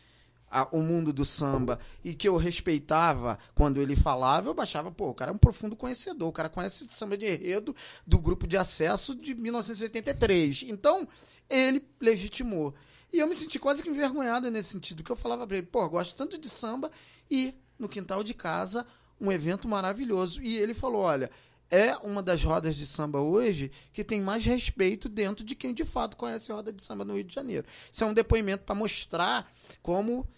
a- 0.50 0.68
o 0.72 0.80
mundo 0.80 1.12
do 1.12 1.24
samba 1.24 1.78
e 2.04 2.14
que 2.14 2.28
eu 2.28 2.36
respeitava 2.36 3.38
quando 3.54 3.80
ele 3.80 3.94
falava, 3.94 4.48
eu 4.48 4.54
baixava, 4.54 4.90
pô, 4.90 5.08
o 5.10 5.14
cara 5.14 5.30
é 5.30 5.34
um 5.34 5.38
profundo 5.38 5.76
conhecedor, 5.76 6.28
o 6.28 6.32
cara 6.32 6.48
conhece 6.48 6.88
samba 6.90 7.16
de 7.16 7.26
enredo 7.26 7.74
do 8.06 8.18
grupo 8.18 8.46
de 8.46 8.56
acesso 8.56 9.14
de 9.14 9.34
1983. 9.34 10.64
Então, 10.68 11.06
ele 11.48 11.82
legitimou. 12.00 12.74
E 13.12 13.18
eu 13.18 13.26
me 13.26 13.34
senti 13.34 13.58
quase 13.58 13.82
que 13.82 13.90
envergonhado 13.90 14.50
nesse 14.50 14.70
sentido, 14.70 15.02
que 15.02 15.12
eu 15.12 15.16
falava 15.16 15.46
pra 15.46 15.56
ele, 15.58 15.66
pô, 15.66 15.86
gosto 15.88 16.16
tanto 16.16 16.38
de 16.38 16.48
samba 16.48 16.90
e 17.30 17.54
no 17.78 17.88
quintal 17.88 18.22
de 18.24 18.32
casa, 18.34 18.86
um 19.20 19.30
evento 19.30 19.68
maravilhoso. 19.68 20.42
E 20.42 20.56
ele 20.56 20.72
falou, 20.74 21.02
olha, 21.02 21.30
é 21.72 21.96
uma 22.06 22.22
das 22.22 22.44
rodas 22.44 22.76
de 22.76 22.86
samba 22.86 23.18
hoje 23.20 23.72
que 23.94 24.04
tem 24.04 24.20
mais 24.20 24.44
respeito 24.44 25.08
dentro 25.08 25.42
de 25.44 25.54
quem 25.56 25.72
de 25.72 25.84
fato 25.86 26.16
conhece 26.18 26.52
roda 26.52 26.70
de 26.72 26.82
samba 26.82 27.02
no 27.04 27.14
Rio 27.14 27.24
de 27.24 27.34
Janeiro. 27.34 27.66
Isso 27.90 28.04
é 28.04 28.06
um 28.06 28.12
depoimento 28.14 28.62
para 28.64 28.74
mostrar 28.74 29.50
como 29.82 30.28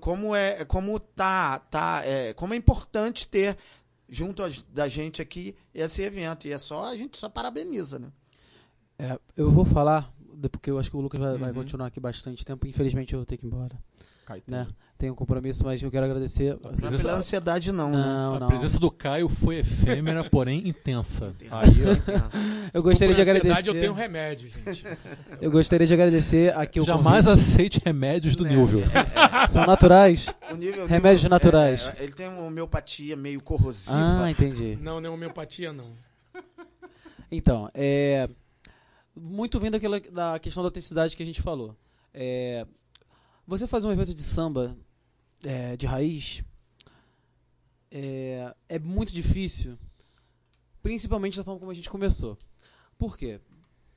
como 0.00 0.34
é 0.34 0.64
como 0.64 0.98
tá 1.00 1.58
tá 1.58 2.02
é, 2.04 2.32
como 2.34 2.54
é 2.54 2.56
importante 2.56 3.26
ter 3.28 3.56
junto 4.08 4.42
a- 4.44 4.50
da 4.72 4.86
gente 4.88 5.20
aqui 5.20 5.54
esse 5.74 6.02
evento 6.02 6.46
e 6.46 6.52
é 6.52 6.58
só 6.58 6.84
a 6.84 6.96
gente 6.96 7.16
só 7.18 7.28
parabeniza, 7.28 7.98
né? 7.98 8.08
É, 8.98 9.18
eu 9.36 9.50
vou 9.50 9.64
falar, 9.64 10.12
porque 10.52 10.70
eu 10.70 10.78
acho 10.78 10.88
que 10.90 10.96
o 10.96 11.00
Lucas 11.00 11.20
vai, 11.20 11.36
vai 11.36 11.50
Uhum. 11.50 11.56
continuar 11.56 11.86
aqui 11.88 12.00
bastante 12.00 12.44
tempo. 12.44 12.66
Infelizmente 12.66 13.12
eu 13.12 13.18
vou 13.18 13.26
ter 13.26 13.36
que 13.36 13.44
ir 13.44 13.48
embora. 13.48 13.76
Cai 14.24 14.40
tudo. 14.40 14.52
Né? 14.52 14.66
Tenho 14.98 15.12
um 15.12 15.16
compromisso, 15.16 15.62
mas 15.62 15.82
eu 15.82 15.90
quero 15.90 16.06
agradecer. 16.06 16.54
Não 16.54 16.70
é 16.70 16.72
Presença- 16.72 16.96
pela 16.98 17.18
ansiedade 17.18 17.70
não, 17.70 17.90
né? 17.90 17.98
Não, 17.98 18.34
A 18.36 18.40
não. 18.40 18.48
presença 18.48 18.78
do 18.78 18.90
Caio 18.90 19.28
foi 19.28 19.58
efêmera, 19.58 20.24
porém 20.30 20.66
intensa. 20.66 21.36
Aí, 21.50 21.68
Eu 22.72 22.82
gostaria 22.82 23.14
de 23.14 23.20
Por 23.22 23.28
ansiedade, 23.28 23.30
agradecer. 23.30 23.68
eu 23.68 23.78
tenho 23.78 23.92
remédio, 23.92 24.48
gente. 24.48 24.84
Eu 25.38 25.50
gostaria 25.50 25.86
de 25.86 25.92
agradecer 25.92 26.56
aqui 26.56 26.80
o 26.80 26.84
Jamais 26.84 27.26
convite. 27.26 27.42
aceite 27.42 27.82
remédios 27.84 28.36
do 28.36 28.46
Nilvio. 28.46 28.82
São 29.50 29.66
naturais. 29.66 30.26
O 30.50 30.54
nível- 30.56 30.84
o 30.84 30.86
Remédios 30.86 31.22
nível- 31.24 31.30
naturais. 31.36 31.92
é, 31.98 32.00
é, 32.00 32.04
ele 32.04 32.12
tem 32.12 32.28
uma 32.28 32.42
homeopatia 32.44 33.14
meio 33.16 33.42
corrosiva. 33.42 33.98
Ah, 34.24 34.30
entendi. 34.30 34.78
Não, 34.80 34.98
não 34.98 35.12
homeopatia, 35.12 35.74
não. 35.74 35.84
Então, 37.30 37.68
é. 37.74 38.28
Muito 39.14 39.58
vindo 39.60 39.72
daquela, 39.72 40.00
da 40.00 40.38
questão 40.38 40.62
da 40.62 40.68
autenticidade 40.68 41.14
que 41.16 41.22
a 41.22 41.26
gente 41.26 41.42
falou. 41.42 41.74
É, 42.14 42.66
você 43.46 43.66
fazer 43.66 43.86
um 43.86 43.92
evento 43.92 44.14
de 44.14 44.22
samba 44.22 44.76
é, 45.44 45.76
de 45.76 45.86
raiz 45.86 46.42
é, 47.90 48.54
é 48.68 48.78
muito 48.78 49.12
difícil, 49.12 49.78
principalmente 50.82 51.36
da 51.36 51.44
forma 51.44 51.58
como 51.60 51.70
a 51.70 51.74
gente 51.74 51.90
começou. 51.90 52.36
Por 52.98 53.16
quê? 53.16 53.40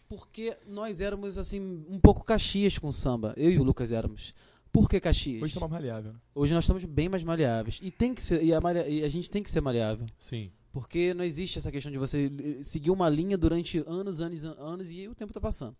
Porque 0.08 0.56
nós 0.68 1.00
éramos 1.02 1.38
assim 1.38 1.86
um 1.90 2.00
pouco 2.00 2.24
caxias 2.24 2.78
com 2.78 2.88
o 2.88 2.94
samba. 2.94 3.34
Eu 3.38 3.52
e 3.52 3.60
o 3.60 3.64
Lucas 3.64 3.92
éramos. 3.92 4.34
Por 4.72 4.88
que 4.90 5.00
caxias? 5.00 5.42
Hoje 5.42 5.54
tá 5.54 5.60
mais 5.62 5.72
maleável. 5.72 6.16
Hoje 6.34 6.54
nós 6.54 6.64
estamos 6.64 6.84
bem 6.84 7.10
mais 7.10 7.24
maleáveis. 7.24 7.80
E 7.82 7.90
tem 7.92 8.14
que 8.14 8.22
ser. 8.22 8.44
E 8.44 8.54
a, 8.54 8.60
malea- 8.62 8.88
e 8.88 9.04
a 9.04 9.10
gente 9.10 9.30
tem 9.30 9.42
que 9.42 9.50
ser 9.50 9.62
maleável. 9.62 10.06
Sim. 10.18 10.52
Porque 10.72 11.14
não 11.14 11.24
existe 11.24 11.58
essa 11.58 11.72
questão 11.72 11.92
de 11.92 11.98
você 11.98 12.32
eh, 12.60 12.64
seguir 12.64 12.92
uma 12.92 13.10
linha 13.10 13.36
durante 13.38 13.80
anos, 13.88 14.22
anos, 14.22 14.46
an- 14.46 14.56
anos 14.60 14.92
e 14.92 15.08
o 15.08 15.16
tempo 15.16 15.32
está 15.32 15.42
passando. 15.42 15.76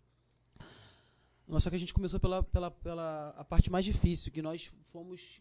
Mas 1.48 1.64
só 1.64 1.70
que 1.70 1.76
a 1.76 1.80
gente 1.80 1.94
começou 1.94 2.20
pela, 2.20 2.42
pela, 2.44 2.72
pela 2.72 3.30
a 3.38 3.44
parte 3.44 3.72
mais 3.72 3.86
difícil, 3.86 4.32
que 4.32 4.42
nós 4.42 4.72
fomos. 4.92 5.40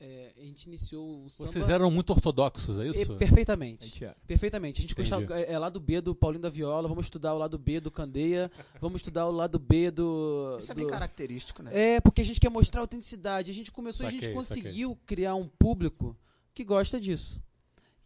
Eh, 0.00 0.32
a 0.36 0.40
gente 0.40 0.64
iniciou 0.66 1.24
o 1.24 1.30
samba. 1.30 1.50
Vocês 1.50 1.68
eram 1.68 1.90
muito 1.90 2.10
ortodoxos, 2.10 2.78
é 2.78 2.86
e- 2.86 2.90
isso? 2.90 3.12
A 3.12 3.16
perfeitamente. 3.16 3.84
gente 3.86 4.04
é. 4.04 4.14
Perfeitamente. 4.26 4.80
A 4.80 4.82
gente 4.82 4.92
Entendi. 4.92 5.10
gostava, 5.10 5.40
é, 5.40 5.52
é 5.52 5.58
lado 5.58 5.78
B 5.80 6.00
do 6.00 6.14
Paulinho 6.14 6.42
da 6.42 6.50
Viola, 6.50 6.88
vamos 6.88 7.06
estudar 7.06 7.34
o 7.34 7.38
lado 7.38 7.58
B 7.58 7.80
do 7.80 7.90
Candeia, 7.90 8.50
vamos 8.80 9.00
estudar 9.00 9.26
o 9.26 9.30
lado 9.32 9.58
B 9.58 9.90
do. 9.90 10.56
Isso 10.58 10.70
é 10.72 10.74
bem 10.74 10.86
do- 10.86 10.90
característico, 10.92 11.62
né? 11.62 11.70
é, 11.96 12.00
porque 12.00 12.20
a 12.20 12.24
gente 12.24 12.40
quer 12.40 12.50
mostrar 12.50 12.80
autenticidade. 12.80 13.50
A 13.50 13.54
gente 13.54 13.70
começou 13.72 14.04
e 14.04 14.08
a 14.08 14.10
gente 14.10 14.20
Saquei, 14.22 14.34
conseguiu 14.34 14.98
criar 15.06 15.34
um 15.34 15.48
público 15.48 16.16
que 16.52 16.64
gosta 16.64 17.00
disso. 17.00 17.42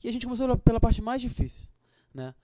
E 0.03 0.09
a 0.09 0.13
gente 0.13 0.25
começou 0.27 0.57
pela 0.59 0.79
parte 0.79 1.03
mais 1.03 1.21
difícil, 1.21 1.69
né? 2.15 2.35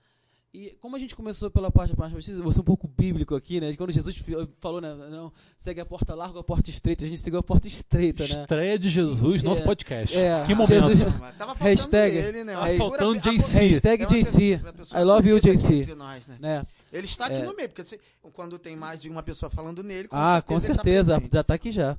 E 0.55 0.69
como 0.79 0.95
a 0.95 0.99
gente 0.99 1.13
começou 1.15 1.51
pela 1.51 1.69
parte 1.69 1.97
mais 1.99 2.11
difícil, 2.11 2.41
vou 2.41 2.51
ser 2.53 2.61
um 2.61 2.63
pouco 2.63 2.87
bíblico 2.87 3.35
aqui, 3.35 3.59
né? 3.59 3.73
Quando 3.75 3.91
Jesus 3.91 4.15
falou, 4.61 4.79
né? 4.79 4.93
Não, 5.09 5.29
segue 5.57 5.81
a 5.81 5.85
porta 5.85 6.15
larga 6.15 6.35
ou 6.35 6.39
a 6.39 6.43
porta 6.45 6.69
estreita, 6.69 7.03
a 7.03 7.07
gente 7.07 7.19
seguiu 7.19 7.39
a 7.39 7.43
porta 7.43 7.67
estreita, 7.67 8.23
né? 8.23 8.29
Estreia 8.29 8.79
de 8.79 8.89
Jesus, 8.89 9.43
nosso 9.43 9.63
É, 9.63 9.65
podcast. 9.65 10.17
é, 10.17 10.43
que 10.45 10.55
momento. 10.55 10.69
Jesus- 10.69 11.03
Tava 11.03 11.55
faltando 11.55 11.59
Hashtag- 11.65 12.15
ele, 12.17 12.43
né? 12.45 12.53
Tava 12.53 12.67
figura- 12.67 12.89
faltando 12.89 13.19
JC. 13.19 13.59
Hashtag 13.67 14.03
é 14.03 14.07
uma 14.07 14.13
JC. 14.21 14.41
I 14.97 15.03
love 15.03 15.27
you, 15.29 15.39
JC. 15.41 15.93
nós, 15.95 16.25
né? 16.27 16.37
né? 16.39 16.65
Ele 16.93 17.05
está 17.05 17.25
aqui 17.25 17.35
É. 17.41 17.43
no 17.43 17.53
meio, 17.53 17.67
porque 17.67 17.83
se- 17.83 17.99
quando 18.33 18.57
tem 18.57 18.77
mais 18.77 19.01
de 19.01 19.09
uma 19.09 19.21
pessoa 19.21 19.49
falando 19.49 19.83
nele, 19.83 20.07
com 20.07 20.15
ah, 20.15 20.35
certeza 20.35 20.45
com 20.45 20.53
ele 20.53 20.59
tá 20.61 20.65
certeza, 20.83 21.13
presente. 21.15 21.33
já 21.33 21.43
tá 21.43 21.53
aqui 21.53 21.71
já. 21.73 21.97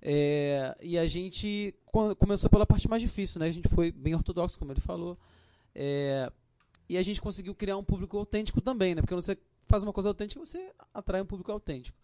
É, 0.00 0.74
e 0.80 0.96
a 0.96 1.06
gente 1.06 1.74
co- 1.84 2.16
começou 2.16 2.48
pela 2.48 2.64
parte 2.64 2.88
mais 2.88 3.02
difícil, 3.02 3.38
né? 3.40 3.46
A 3.48 3.50
gente 3.50 3.68
foi 3.68 3.92
bem 3.92 4.14
ortodoxo, 4.14 4.58
como 4.58 4.72
ele 4.72 4.80
falou. 4.80 5.18
É, 5.74 6.30
e 6.88 6.96
a 6.96 7.02
gente 7.02 7.20
conseguiu 7.20 7.54
criar 7.54 7.76
um 7.76 7.84
público 7.84 8.16
autêntico 8.16 8.60
também, 8.60 8.94
né? 8.94 9.00
Porque 9.02 9.14
quando 9.14 9.22
você 9.22 9.36
faz 9.66 9.82
uma 9.82 9.92
coisa 9.92 10.08
autêntica, 10.08 10.40
você 10.44 10.72
atrai 10.94 11.20
um 11.22 11.26
público 11.26 11.52
autêntico. 11.52 11.96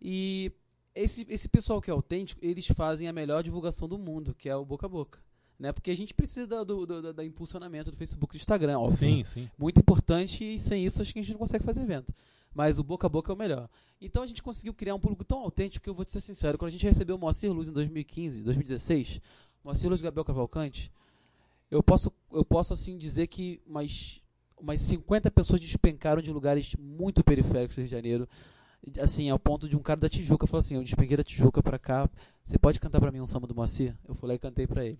E 0.00 0.52
esse, 0.94 1.26
esse 1.28 1.48
pessoal 1.48 1.80
que 1.80 1.90
é 1.90 1.92
autêntico, 1.92 2.40
eles 2.44 2.66
fazem 2.68 3.08
a 3.08 3.12
melhor 3.12 3.42
divulgação 3.42 3.88
do 3.88 3.98
mundo, 3.98 4.34
que 4.34 4.48
é 4.48 4.56
o 4.56 4.64
boca 4.64 4.86
a 4.86 4.88
boca. 4.88 5.18
Né? 5.58 5.72
Porque 5.72 5.90
a 5.90 5.96
gente 5.96 6.14
precisa 6.14 6.46
do, 6.46 6.86
do, 6.86 7.02
do- 7.02 7.12
da 7.12 7.24
impulsionamento 7.24 7.90
do 7.90 7.96
Facebook 7.96 8.34
e 8.34 8.38
do 8.38 8.40
Instagram, 8.40 8.78
óbvio 8.78 8.96
Sim, 8.96 9.24
sim. 9.24 9.50
muito 9.58 9.80
importante 9.80 10.44
e 10.44 10.56
sem 10.58 10.84
isso 10.84 11.02
acho 11.02 11.12
que 11.12 11.18
a 11.18 11.22
gente 11.22 11.32
não 11.32 11.38
consegue 11.38 11.64
fazer 11.64 11.80
evento. 11.80 12.12
Mas 12.54 12.78
o 12.78 12.84
boca 12.84 13.06
a 13.06 13.10
boca 13.10 13.32
é 13.32 13.34
o 13.34 13.38
melhor. 13.38 13.68
Então 14.00 14.22
a 14.22 14.26
gente 14.26 14.40
conseguiu 14.42 14.72
criar 14.72 14.94
um 14.94 15.00
público 15.00 15.24
tão 15.24 15.38
autêntico 15.40 15.82
que 15.82 15.90
eu 15.90 15.94
vou 15.94 16.04
te 16.04 16.12
ser 16.12 16.20
sincero, 16.20 16.56
quando 16.56 16.68
a 16.68 16.72
gente 16.72 16.86
recebeu 16.86 17.16
o 17.16 17.18
Moacir 17.18 17.52
Luz 17.52 17.66
em 17.68 17.72
2015, 17.72 18.42
2016, 18.44 19.20
Moacir 19.64 19.88
Luz 19.90 20.00
e 20.00 20.04
Gabriel 20.04 20.24
Cavalcante, 20.24 20.92
eu 21.70 21.82
posso, 21.82 22.12
eu 22.32 22.44
posso 22.44 22.72
assim 22.72 22.96
dizer 22.96 23.26
que 23.26 23.60
umas, 23.66 24.20
umas 24.58 24.80
50 24.80 25.30
pessoas 25.30 25.60
despencaram 25.60 26.22
de 26.22 26.32
lugares 26.32 26.74
muito 26.78 27.22
periféricos 27.22 27.76
do 27.76 27.80
Rio 27.80 27.86
de 27.86 27.90
Janeiro. 27.90 28.28
Assim, 29.00 29.28
ao 29.28 29.38
ponto 29.38 29.68
de 29.68 29.76
um 29.76 29.82
cara 29.82 30.00
da 30.00 30.08
Tijuca 30.08 30.46
falar 30.46 30.60
assim: 30.60 30.76
Eu 30.76 30.84
despenquei 30.84 31.16
da 31.16 31.24
Tijuca 31.24 31.62
pra 31.62 31.78
cá, 31.78 32.08
você 32.42 32.58
pode 32.58 32.80
cantar 32.80 33.00
pra 33.00 33.10
mim 33.10 33.20
um 33.20 33.26
samba 33.26 33.46
do 33.46 33.54
Moacir? 33.54 33.94
Eu 34.06 34.14
fui 34.14 34.28
lá 34.28 34.34
e 34.34 34.38
cantei 34.38 34.66
pra 34.66 34.84
ele. 34.84 34.98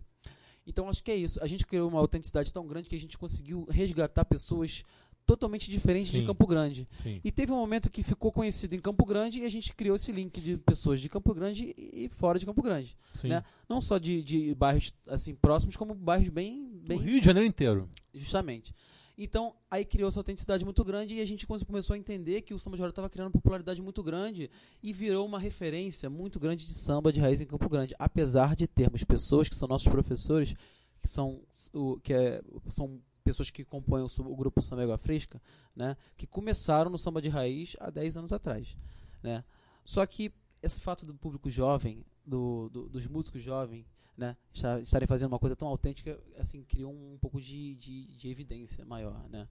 Então 0.66 0.88
acho 0.88 1.02
que 1.02 1.10
é 1.10 1.16
isso. 1.16 1.42
A 1.42 1.46
gente 1.46 1.66
criou 1.66 1.88
uma 1.88 1.98
autenticidade 1.98 2.52
tão 2.52 2.66
grande 2.66 2.90
que 2.90 2.94
a 2.94 3.00
gente 3.00 3.16
conseguiu 3.16 3.66
resgatar 3.70 4.24
pessoas 4.26 4.84
totalmente 5.28 5.70
diferentes 5.70 6.10
de 6.10 6.20
Sim. 6.20 6.24
Campo 6.26 6.46
Grande. 6.46 6.88
sim. 7.02 7.20
E 7.22 7.30
teve 7.30 7.52
um 7.52 7.56
momento 7.56 7.90
que 7.90 8.02
ficou 8.02 8.32
conhecido 8.32 8.74
em 8.74 8.80
Campo 8.80 9.04
Grande 9.04 9.40
e 9.40 9.44
a 9.44 9.50
gente 9.50 9.74
criou 9.74 9.94
esse 9.94 10.10
link 10.10 10.40
de 10.40 10.56
pessoas 10.56 11.00
de 11.02 11.08
Campo 11.10 11.34
Grande 11.34 11.74
e 11.76 12.08
fora 12.08 12.38
de 12.38 12.46
Campo 12.46 12.62
Grande. 12.62 12.96
né? 13.24 13.44
Não 13.68 13.78
só 13.82 13.98
de, 13.98 14.22
de 14.22 14.54
bairros 14.54 14.92
assim 15.06 15.34
próximos, 15.34 15.76
como 15.76 15.94
bairros 15.94 16.30
bem, 16.30 16.80
O 16.82 16.88
bem 16.88 16.98
Rio 16.98 17.20
de 17.20 17.26
Janeiro 17.26 17.46
inteiro. 17.46 17.88
Justamente. 18.14 18.74
Então, 19.20 19.52
aí 19.70 19.84
criou 19.84 20.08
essa 20.08 20.20
autenticidade 20.20 20.64
muito 20.64 20.82
grande 20.84 21.14
e 21.16 21.20
a 21.20 21.26
gente 21.26 21.46
come- 21.46 21.64
começou 21.64 21.92
a 21.94 21.98
entender 21.98 22.40
que 22.42 22.54
o 22.54 22.58
samba 22.58 22.76
de 22.76 22.82
roda 22.82 22.92
estava 22.92 23.10
criando 23.10 23.30
popularidade 23.32 23.82
muito 23.82 24.02
grande 24.02 24.48
e 24.82 24.92
virou 24.92 25.26
uma 25.26 25.38
referência 25.40 26.08
muito 26.08 26.38
grande 26.40 26.64
de 26.64 26.72
samba 26.72 27.12
de 27.12 27.20
raiz 27.20 27.40
em 27.40 27.46
Campo 27.46 27.68
Grande. 27.68 27.94
Apesar 27.98 28.56
de 28.56 28.66
termos 28.66 29.04
pessoas 29.04 29.48
que 29.48 29.56
são 29.56 29.66
nossos 29.68 29.88
professores, 29.88 30.54
que 31.02 31.08
são, 31.08 31.40
o, 31.74 31.98
que 32.00 32.12
é, 32.14 32.40
são 32.68 33.00
pessoas 33.28 33.50
que 33.50 33.64
compõem 33.64 34.02
o, 34.02 34.08
o 34.20 34.36
grupo 34.36 34.60
Samba 34.62 34.82
Água 34.82 34.98
Fresca, 34.98 35.40
né, 35.76 35.96
que 36.16 36.26
começaram 36.26 36.90
no 36.90 36.98
samba 36.98 37.20
de 37.20 37.28
raiz 37.28 37.76
há 37.78 37.90
10 37.90 38.16
anos 38.16 38.32
atrás. 38.32 38.76
Né? 39.22 39.44
Só 39.84 40.04
que 40.06 40.32
esse 40.62 40.80
fato 40.80 41.04
do 41.06 41.14
público 41.14 41.50
jovem, 41.50 42.04
do, 42.26 42.68
do- 42.70 42.88
dos 42.88 43.06
músicos 43.06 43.42
jovens, 43.42 43.86
né, 44.16 44.36
estar- 44.52 44.80
estarem 44.80 45.06
fazendo 45.06 45.32
uma 45.32 45.38
coisa 45.38 45.54
tão 45.54 45.68
autêntica, 45.68 46.18
assim, 46.38 46.64
criou 46.64 46.92
um 46.92 47.18
pouco 47.20 47.40
de, 47.40 47.74
de, 47.76 48.06
de 48.16 48.28
evidência 48.28 48.84
maior, 48.84 49.28
né. 49.28 49.46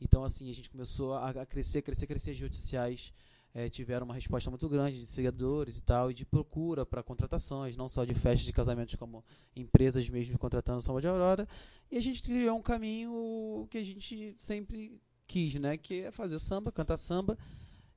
Então, 0.00 0.24
assim, 0.24 0.48
a 0.50 0.54
gente 0.54 0.70
começou 0.70 1.14
a, 1.14 1.30
a 1.30 1.46
crescer, 1.46 1.82
crescer, 1.82 2.06
crescer. 2.06 2.30
As 2.30 2.40
redes 2.40 2.58
sociais 2.60 3.12
eh, 3.54 3.68
tiveram 3.68 4.04
uma 4.04 4.14
resposta 4.14 4.48
muito 4.50 4.68
grande 4.68 4.98
de 4.98 5.06
seguidores 5.06 5.76
e 5.78 5.82
tal, 5.82 6.10
e 6.10 6.14
de 6.14 6.24
procura 6.24 6.86
para 6.86 7.02
contratações, 7.02 7.76
não 7.76 7.88
só 7.88 8.04
de 8.04 8.14
festas 8.14 8.46
de 8.46 8.52
casamentos, 8.52 8.94
como 8.94 9.24
empresas 9.56 10.08
mesmo 10.08 10.38
contratando 10.38 10.78
o 10.78 10.82
Samba 10.82 11.00
de 11.00 11.08
Aurora. 11.08 11.48
E 11.90 11.96
a 11.96 12.00
gente 12.00 12.22
criou 12.22 12.56
um 12.58 12.62
caminho 12.62 13.66
que 13.70 13.78
a 13.78 13.82
gente 13.82 14.34
sempre 14.36 15.00
quis, 15.26 15.54
né, 15.56 15.76
que 15.76 16.02
é 16.02 16.10
fazer 16.10 16.34
o 16.36 16.40
samba, 16.40 16.72
cantar 16.72 16.96
samba, 16.96 17.36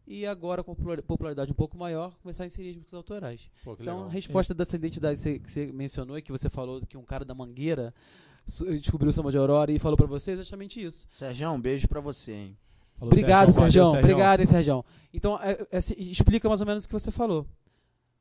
e 0.05 0.25
agora 0.25 0.63
com 0.63 0.75
popular- 0.75 1.01
popularidade 1.01 1.51
um 1.51 1.55
pouco 1.55 1.77
maior, 1.77 2.15
começar 2.21 2.43
a 2.43 2.45
inserir 2.45 2.69
as 2.71 2.75
músicas 2.75 2.93
autorais. 2.95 3.49
Pô, 3.63 3.75
que 3.75 3.83
Então, 3.83 3.95
legal. 3.95 4.09
a 4.09 4.11
resposta 4.11 4.53
dessa 4.53 4.75
identidade 4.75 5.17
que 5.39 5.49
você- 5.49 5.71
mencionou 5.71 6.17
e 6.17 6.21
que 6.21 6.31
você 6.31 6.49
falou 6.49 6.81
que 6.81 6.97
um 6.97 7.03
cara 7.05 7.23
da 7.23 7.33
Mangueira 7.33 7.93
descobriu 8.81 9.09
o 9.09 9.13
samba 9.13 9.31
de 9.31 9.37
Aurora 9.37 9.71
e 9.71 9.79
falou 9.79 9.95
pra 9.95 10.05
você 10.05 10.31
é 10.31 10.33
exatamente 10.33 10.83
isso. 10.83 11.07
Sérgio, 11.09 11.49
um 11.51 11.61
beijo 11.61 11.87
pra 11.87 12.01
você, 12.01 12.33
hein? 12.33 12.57
Falou, 13.03 13.11
Obrigado, 13.13 13.51
Sérgio. 13.51 13.63
Sérgio. 13.71 13.83
Valeu, 13.85 13.99
Obrigado, 14.01 14.39
hein, 14.39 14.45
Sérgio. 14.45 14.85
Então, 15.13 15.39
é- 15.41 15.65
é- 15.71 15.81
se- 15.81 15.95
explica 15.99 16.47
mais 16.47 16.61
ou 16.61 16.67
menos 16.67 16.83
o 16.85 16.87
que 16.87 16.93
você 16.93 17.11
falou. 17.11 17.45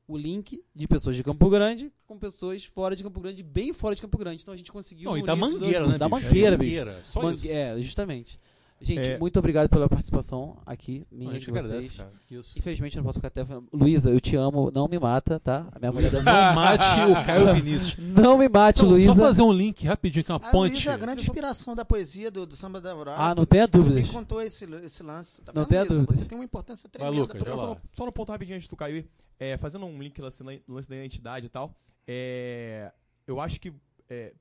O 0.07 0.17
link 0.19 0.61
de 0.75 0.89
pessoas 0.89 1.17
de 1.17 1.23
Campo 1.23 1.49
Grande 1.49 1.91
com 2.07 2.19
pessoas 2.19 2.65
fora 2.65 2.95
de 2.97 3.03
Campo 3.03 3.21
Grande, 3.21 3.43
bem 3.43 3.73
fora 3.73 3.95
de 3.95 4.03
Campo 4.03 4.19
Grande. 4.19 4.43
Então 4.43 4.53
a 4.53 4.57
gente 4.57 4.71
conseguiu. 4.71 5.11
Não, 5.11 5.17
e 5.17 5.23
da 5.23 5.35
dois 5.35 5.53
Mangueira, 5.55 5.79
mundos. 5.81 5.93
né? 5.93 5.99
Da 5.99 6.09
bicho? 6.09 6.27
Mangueira, 6.27 6.55
É, 6.55 6.59
bicho. 6.59 6.71
Mangueira, 6.77 7.01
Só 7.05 7.23
Mangue- 7.23 7.35
isso. 7.37 7.53
É, 7.53 7.81
justamente. 7.81 8.41
Gente, 8.83 9.01
É. 9.13 9.19
muito 9.19 9.39
obrigado 9.39 9.69
pela 9.69 9.89
participação 9.89 10.57
aqui, 10.67 11.07
minha 11.11 11.31
A 11.31 11.35
de 11.35 11.39
gente 11.41 11.51
vocês. 11.51 11.65
agradece, 11.65 11.95
cara. 11.97 12.13
Isso. 12.31 12.59
Infelizmente 12.59 12.97
eu 12.97 13.01
não 13.03 13.07
posso 13.07 13.19
ficar 13.19 13.29
até. 13.29 13.47
Luísa, 13.73 14.11
eu 14.11 14.21
te 14.21 14.35
amo, 14.37 14.71
não 14.75 14.89
me 14.89 14.99
mata, 14.99 15.39
tá? 15.39 15.69
A 15.73 15.79
minha 15.79 15.93
mulher 15.93 16.13
Não 16.13 16.23
mate 16.23 16.85
o 17.11 17.15
Caio 17.25 17.55
Vinícius. 17.55 17.97
Não 17.99 18.37
me 18.37 18.49
mate, 18.49 18.81
Então, 18.81 18.91
Luísa. 18.91 19.15
só 19.15 19.21
fazer 19.21 19.43
um 19.43 19.53
link 19.53 19.87
rapidinho, 19.87 20.25
que 20.25 20.33
é 20.33 20.35
uma 20.35 20.47
A 20.47 20.51
ponte. 20.51 20.73
Luísa 20.75 20.91
é 20.91 20.95
a 20.95 20.97
grande 20.97 21.23
inspiração 21.23 21.75
da 21.75 21.85
poesia 21.85 22.31
do, 22.31 22.45
do 22.45 22.57
samba 22.57 22.81
da 22.81 22.91
Aurora. 22.93 23.15
Ah, 23.17 23.35
não 23.35 23.47
tenha 23.47 23.67
dúvidas. 23.69 24.07
Me 24.09 24.13
contou 24.13 24.43
esse, 24.43 24.65
esse 24.85 25.03
lance. 25.03 25.43
Tá 25.43 25.53
Não 25.55 25.65
tenha 25.65 25.85
dúvidas. 25.85 26.17
Você 26.19 26.25
tem 26.25 26.37
uma 26.39 26.45
importância 26.45 26.89
Vai, 26.93 27.01
tremenda. 27.11 27.21
Lucas, 27.23 27.41
vai 27.43 27.51
lá. 27.57 27.67
Só, 27.69 27.77
só 27.93 28.07
no 28.07 28.13
ponto 28.13 28.33
rapidinho 28.33 28.57
antes 28.57 28.69
do 28.69 28.75
Caio 28.77 28.97
ir, 28.97 29.09
é, 29.39 29.57
fazendo 29.57 29.87
um 29.87 30.03
link 30.03 30.21
lance, 30.21 30.43
lance 30.69 30.89
da 30.89 30.97
identidade 30.97 31.47
e 31.47 31.49
tal, 31.49 31.75
é, 32.07 32.91
eu 33.27 33.41
acho 33.41 33.61
que. 33.61 33.73
É, 34.11 34.33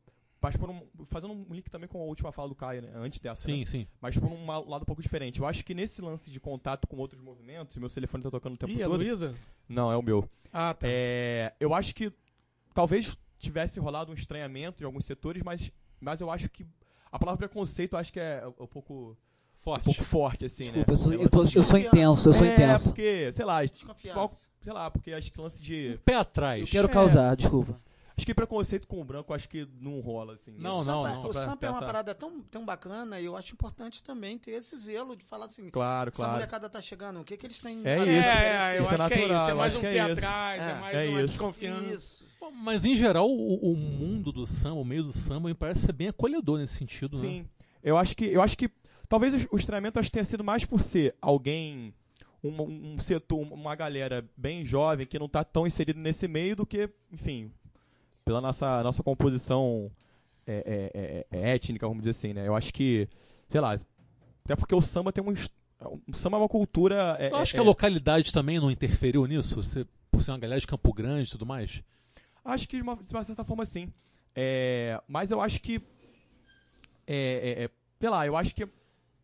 mas 0.41 0.55
por 0.55 0.69
um- 0.69 0.81
fazendo 1.05 1.33
um 1.33 1.45
link 1.53 1.69
também 1.69 1.87
com 1.87 1.99
a 2.01 2.03
última 2.05 2.31
fala 2.31 2.49
do 2.49 2.55
Caio, 2.55 2.81
né, 2.81 2.89
antes 2.95 3.19
dessa. 3.19 3.47
né, 3.47 3.55
Sim, 3.57 3.65
sim. 3.65 3.87
mas 4.01 4.17
por 4.17 4.29
um 4.31 4.45
lado 4.47 4.81
um 4.81 4.85
pouco 4.85 5.01
diferente. 5.01 5.39
Eu 5.39 5.45
acho 5.45 5.63
que 5.63 5.73
nesse 5.73 6.01
lance 6.01 6.29
de 6.31 6.39
contato 6.39 6.87
com 6.87 6.97
outros 6.97 7.21
movimentos, 7.21 7.75
meu 7.77 7.89
telefone 7.89 8.23
tá 8.23 8.31
tocando 8.31 8.53
o 8.55 8.57
tempo 8.57 8.71
Ih, 8.73 8.83
a 8.83 8.87
todo. 8.87 8.97
Luísa? 8.97 9.33
Não, 9.69 9.91
é 9.91 9.95
o 9.97 10.01
meu. 10.01 10.27
Ah, 10.51 10.73
tá. 10.73 10.87
É, 10.89 11.53
eu 11.59 11.73
acho 11.73 11.93
que 11.95 12.11
talvez 12.73 13.17
tivesse 13.39 13.79
rolado 13.79 14.11
um 14.11 14.15
estranhamento 14.15 14.83
em 14.83 14.85
alguns 14.85 15.05
setores, 15.05 15.41
mas, 15.43 15.71
mas 15.99 16.21
eu 16.21 16.29
acho 16.29 16.49
que 16.49 16.65
a 17.11 17.17
palavra 17.19 17.47
preconceito 17.47 17.93
eu 17.93 17.99
acho 17.99 18.11
que 18.13 18.19
é 18.19 18.43
um 18.59 18.67
pouco, 18.67 19.11
um 19.11 19.15
Forte. 19.55 19.83
pouco 19.85 20.03
forte, 20.03 20.45
assim, 20.45 20.63
Desculpa, 20.65 20.91
né? 20.91 20.93
eu 20.93 20.97
sou, 20.97 21.11
Um 21.11 21.13
eu, 21.15 21.21
eu 21.55 21.63
sou 21.63 21.77
intenso, 21.77 22.29
eu 22.29 22.33
sou 22.33 22.45
é, 22.47 22.53
intenso. 22.53 22.89
porque, 22.89 23.31
sei 23.31 23.45
lá, 23.45 23.59
qual- 24.13 24.29
sei 24.29 24.73
lá, 24.73 24.89
porque 24.89 25.11
acho 25.13 25.31
que 25.31 25.39
lance 25.41 25.61
de. 25.61 25.99
Pé 26.03 26.15
atrás. 26.15 26.61
Eu 26.61 26.67
quero 26.67 26.87
É. 26.87 26.91
causar, 26.91 27.35
desculpa. 27.35 27.79
Acho 28.21 28.25
que 28.27 28.35
preconceito 28.35 28.87
com 28.87 29.01
o 29.01 29.03
branco 29.03 29.33
acho 29.33 29.49
que 29.49 29.67
não 29.79 29.99
rola, 29.99 30.35
assim. 30.35 30.51
Não, 30.55 30.81
o 30.81 30.83
não, 30.83 31.03
não. 31.03 31.25
O 31.25 31.33
samba 31.33 31.57
é 31.59 31.69
uma 31.71 31.79
parada 31.79 32.13
tão, 32.13 32.39
tão 32.41 32.63
bacana 32.63 33.19
e 33.19 33.25
eu 33.25 33.35
acho 33.35 33.53
importante 33.55 34.03
também 34.03 34.37
ter 34.37 34.51
esse 34.51 34.77
zelo 34.77 35.15
de 35.15 35.25
falar 35.25 35.45
assim. 35.45 35.71
Claro, 35.71 36.11
Essa 36.11 36.17
claro. 36.17 36.33
molecada 36.33 36.69
tá 36.69 36.79
chegando, 36.79 37.19
o 37.19 37.23
que 37.23 37.35
que 37.35 37.47
eles 37.47 37.59
têm 37.59 37.81
É 37.83 37.95
a 37.95 38.05
isso. 38.05 38.27
É, 38.27 38.77
eu 38.77 38.81
Isso 38.83 38.93
é 38.93 38.95
acho 38.95 39.07
que 39.07 39.13
é 39.13 39.27
natural. 39.27 39.49
É 39.49 39.53
mais 39.55 39.71
acho 39.71 39.77
um 39.77 39.81
que 39.81 39.87
é 39.87 39.91
pé 39.91 40.03
isso. 40.03 40.11
atrás, 40.11 40.61
é, 40.61 40.69
É, 40.69 40.73
mais 40.75 40.97
é 40.97 41.09
uma 41.09 41.23
desconfiança. 41.23 42.25
Mas 42.53 42.85
em 42.85 42.95
geral, 42.95 43.27
o, 43.27 43.71
o 43.71 43.75
mundo 43.75 44.31
do 44.31 44.45
samba, 44.45 44.79
o 44.79 44.85
meio 44.85 45.03
do 45.03 45.13
samba, 45.13 45.49
me 45.49 45.55
parece 45.55 45.87
ser 45.87 45.93
bem 45.93 46.09
acolhedor 46.09 46.59
nesse 46.59 46.75
sentido, 46.75 47.15
né? 47.15 47.21
Sim. 47.21 47.45
Eu 47.83 47.97
acho 47.97 48.15
que. 48.15 48.25
Eu 48.25 48.43
acho 48.43 48.55
que. 48.55 48.69
Talvez 49.09 49.33
o, 49.45 49.47
o 49.53 49.57
estranhamento 49.57 49.99
acho 49.99 50.09
que 50.09 50.13
tenha 50.13 50.25
sido 50.25 50.43
mais 50.43 50.63
por 50.63 50.83
ser 50.83 51.15
alguém. 51.19 51.91
Um, 52.43 52.93
um 52.93 52.99
setor, 52.99 53.39
uma 53.39 53.75
galera 53.75 54.27
bem 54.37 54.63
jovem 54.63 55.07
que 55.07 55.17
não 55.17 55.29
tá 55.29 55.43
tão 55.43 55.65
inserido 55.65 55.99
nesse 55.99 56.27
meio 56.27 56.55
do 56.55 56.65
que, 56.65 56.89
enfim, 57.11 57.51
pela 58.23 58.41
nossa, 58.41 58.83
nossa 58.83 59.03
composição 59.03 59.91
é, 60.45 60.91
é, 60.93 61.37
é, 61.39 61.39
é, 61.39 61.55
étnica, 61.55 61.87
vamos 61.87 62.01
dizer 62.03 62.11
assim, 62.11 62.33
né? 62.33 62.47
Eu 62.47 62.55
acho 62.55 62.73
que, 62.73 63.07
sei 63.47 63.61
lá, 63.61 63.75
até 64.43 64.55
porque 64.55 64.75
o 64.75 64.81
samba 64.81 65.11
tem 65.11 65.23
um. 65.23 65.33
O 66.07 66.15
samba 66.15 66.37
é 66.37 66.39
uma 66.41 66.49
cultura. 66.49 67.15
É, 67.19 67.31
Eu 67.31 67.37
acho 67.37 67.53
é- 67.53 67.55
que 67.55 67.59
a 67.59 67.63
localidade 67.63 68.31
também 68.31 68.59
não 68.59 68.69
interferiu 68.71 69.25
nisso, 69.25 69.55
você, 69.61 69.85
por 70.11 70.21
ser 70.21 70.31
uma 70.31 70.39
galera 70.39 70.59
de 70.59 70.67
Campo 70.67 70.93
Grande 70.93 71.29
e 71.29 71.31
tudo 71.31 71.45
mais. 71.45 71.81
Acho 72.43 72.67
que 72.67 72.77
de 72.77 72.81
uma, 72.83 72.95
de 72.95 73.11
uma 73.11 73.23
certa 73.23 73.43
forma 73.43 73.65
sim. 73.65 73.91
É, 74.35 75.01
mas 75.07 75.31
eu 75.31 75.41
acho 75.41 75.61
que. 75.61 75.81
É, 77.07 77.15
é, 77.15 77.63
é, 77.65 77.69
sei 77.99 78.09
lá, 78.09 78.25
eu 78.25 78.35
acho 78.35 78.55
que. 78.55 78.67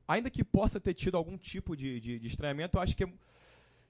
Ainda 0.08 0.30
que 0.30 0.44
possa 0.44 0.80
ter 0.80 0.94
tido 0.94 1.18
algum 1.18 1.38
tipo 1.38 1.76
de, 1.76 2.00
de, 2.00 2.20
de 2.20 2.28
estranhamento, 2.28 2.78
eu 2.78 2.82
acho 2.82 2.96
que. 2.96 3.06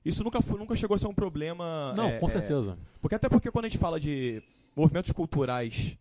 Isso 0.08 0.24
nunca, 0.24 0.42
foi, 0.42 0.58
nunca 0.58 0.76
chegou 0.76 0.96
a 0.96 0.98
ser 1.00 1.08
um 1.08 1.14
problema. 1.14 1.94
Não, 1.96 2.08
é, 2.10 2.20
com 2.20 2.28
é, 2.28 2.30
certeza. 2.30 2.78
porque 3.02 3.16
até 3.16 3.28
porque 3.28 3.52
quando 3.52 3.66
a 3.66 3.70
gente 3.70 3.78
fala 3.78 4.00
de 4.00 4.42
movimentos 4.76 5.12
culturais 5.12 5.98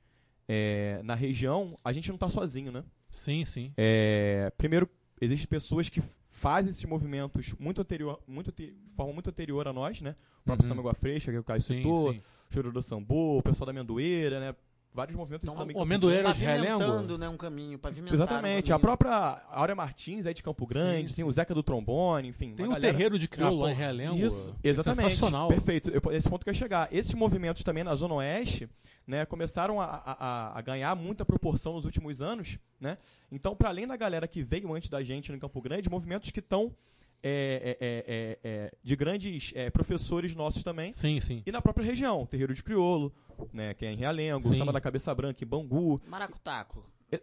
é, 0.49 1.01
na 1.03 1.15
região, 1.15 1.77
a 1.85 1.93
gente 1.93 2.09
não 2.09 2.15
está 2.15 2.29
sozinho, 2.29 2.71
né? 2.71 2.85
Sim, 3.11 3.45
sim. 3.45 3.73
É, 3.77 4.53
primeiro, 4.57 4.89
existem 5.21 5.49
pessoas 5.49 5.89
que 5.89 6.03
fazem 6.29 6.71
esses 6.71 6.85
movimentos 6.85 7.55
muito 7.59 7.81
anterior, 7.81 8.21
muito 8.29 8.53
de 8.53 8.75
forma 8.91 9.13
muito 9.13 9.31
anterior 9.31 9.67
a 9.67 9.73
nós, 9.73 10.01
né? 10.01 10.15
O 10.43 10.45
próprio 10.45 10.71
Uhum. 10.71 10.79
Água 10.79 10.95
Fresca, 10.95 11.33
que 11.33 11.39
o 11.39 11.43
Caio 11.45 11.61
Sim, 11.61 11.79
citou, 11.79 12.13
sim. 12.13 12.23
Choro 12.51 12.71
do 12.71 12.83
Sambu, 12.83 13.39
o 13.39 13.43
pessoal 13.43 13.67
da 13.67 13.73
Amendoeira, 13.73 14.39
né? 14.39 14.55
Vários 14.97 15.15
movimentos 15.17 15.45
Então, 15.45 15.55
de 15.57 15.63
o 15.63 15.67
Campo 15.75 15.83
Amendoeira 15.83 16.33
de 16.33 16.41
Pavimentando, 16.45 16.85
Realengo? 16.93 17.19
né, 17.19 17.29
um 17.29 17.37
caminho, 17.37 17.79
pavimentar 17.79 18.15
Exatamente. 18.15 18.73
um 18.73 18.75
A 18.75 18.79
caminho. 18.79 18.81
própria 18.81 19.43
Áurea 19.51 19.75
Martins 19.77 20.25
aí 20.25 20.33
de 20.33 20.43
Campo 20.43 20.67
Grande, 20.67 21.11
Sim, 21.11 21.17
tem 21.17 21.25
sim. 21.25 21.29
o 21.29 21.33
Zeca 21.33 21.55
do 21.55 21.63
Trombone, 21.63 22.29
enfim. 22.29 22.55
Tem 22.55 22.65
o 22.65 22.71
galera- 22.71 22.93
terreiro 22.93 23.19
de 23.19 23.29
crioulo 23.29 23.61
Ah, 23.61 23.67
lá 23.67 23.71
em 23.71 23.75
porra, 23.75 23.85
Realengo. 23.87 24.17
isso. 24.17 24.55
Exatamente. 24.65 25.11
Sensacional. 25.11 25.49
Perfeito. 25.49 25.91
Eu- 25.91 26.01
esse 26.13 26.29
ponto 26.29 26.43
que 26.45 26.49
eu 26.49 26.53
ia 26.55 26.59
chegar. 26.59 26.89
Esses 26.91 27.13
movimentos 27.15 27.63
também 27.63 27.85
na 27.85 27.95
Zona 27.95 28.15
Oeste, 28.15 28.69
né, 29.07 29.27
começaram 29.27 29.81
a, 29.81 29.85
a- 29.85 30.17
a- 30.19 30.59
a 30.59 30.61
ganhar 30.63 30.97
muita 30.97 31.25
proporção 31.27 31.75
nos 31.75 31.85
últimos 31.85 32.23
anos, 32.23 32.59
né? 32.81 32.97
Então, 33.31 33.55
para 33.55 33.69
além 33.69 33.87
da 33.87 33.97
galera 33.97 34.27
que 34.27 34.43
veio 34.43 34.73
antes 34.75 34.89
da 34.89 35.03
gente 35.05 35.31
no 35.31 35.39
Campo 35.39 35.61
Grande, 35.61 35.91
movimentos 35.91 36.31
que 36.31 36.41
estão 36.41 36.75
é, 37.23 37.77
é, 37.81 37.87
é, 37.87 38.05
é, 38.07 38.39
é, 38.45 38.73
de 38.85 38.95
grandes 38.95 39.51
é, 39.57 39.69
professores 39.71 40.35
nossos 40.35 40.63
também. 40.63 40.93
Sim, 40.93 41.19
sim. 41.19 41.43
E 41.45 41.51
na 41.51 41.61
própria 41.61 41.85
região, 41.85 42.25
Terreiro 42.27 42.55
de 42.55 42.63
Criolo, 42.63 43.13
né, 43.53 43.75
que 43.75 43.85
é 43.85 43.93
em 43.93 43.97
Realengo, 43.97 44.43
Sim. 44.49 44.55
Samba 44.59 44.73
da 44.73 44.81
Cabeça 44.81 45.15
Branca 45.15 45.43
em 45.43 45.47
Bangu. 45.47 46.01
Maracutaco. 46.07 46.85
É- 47.11 47.21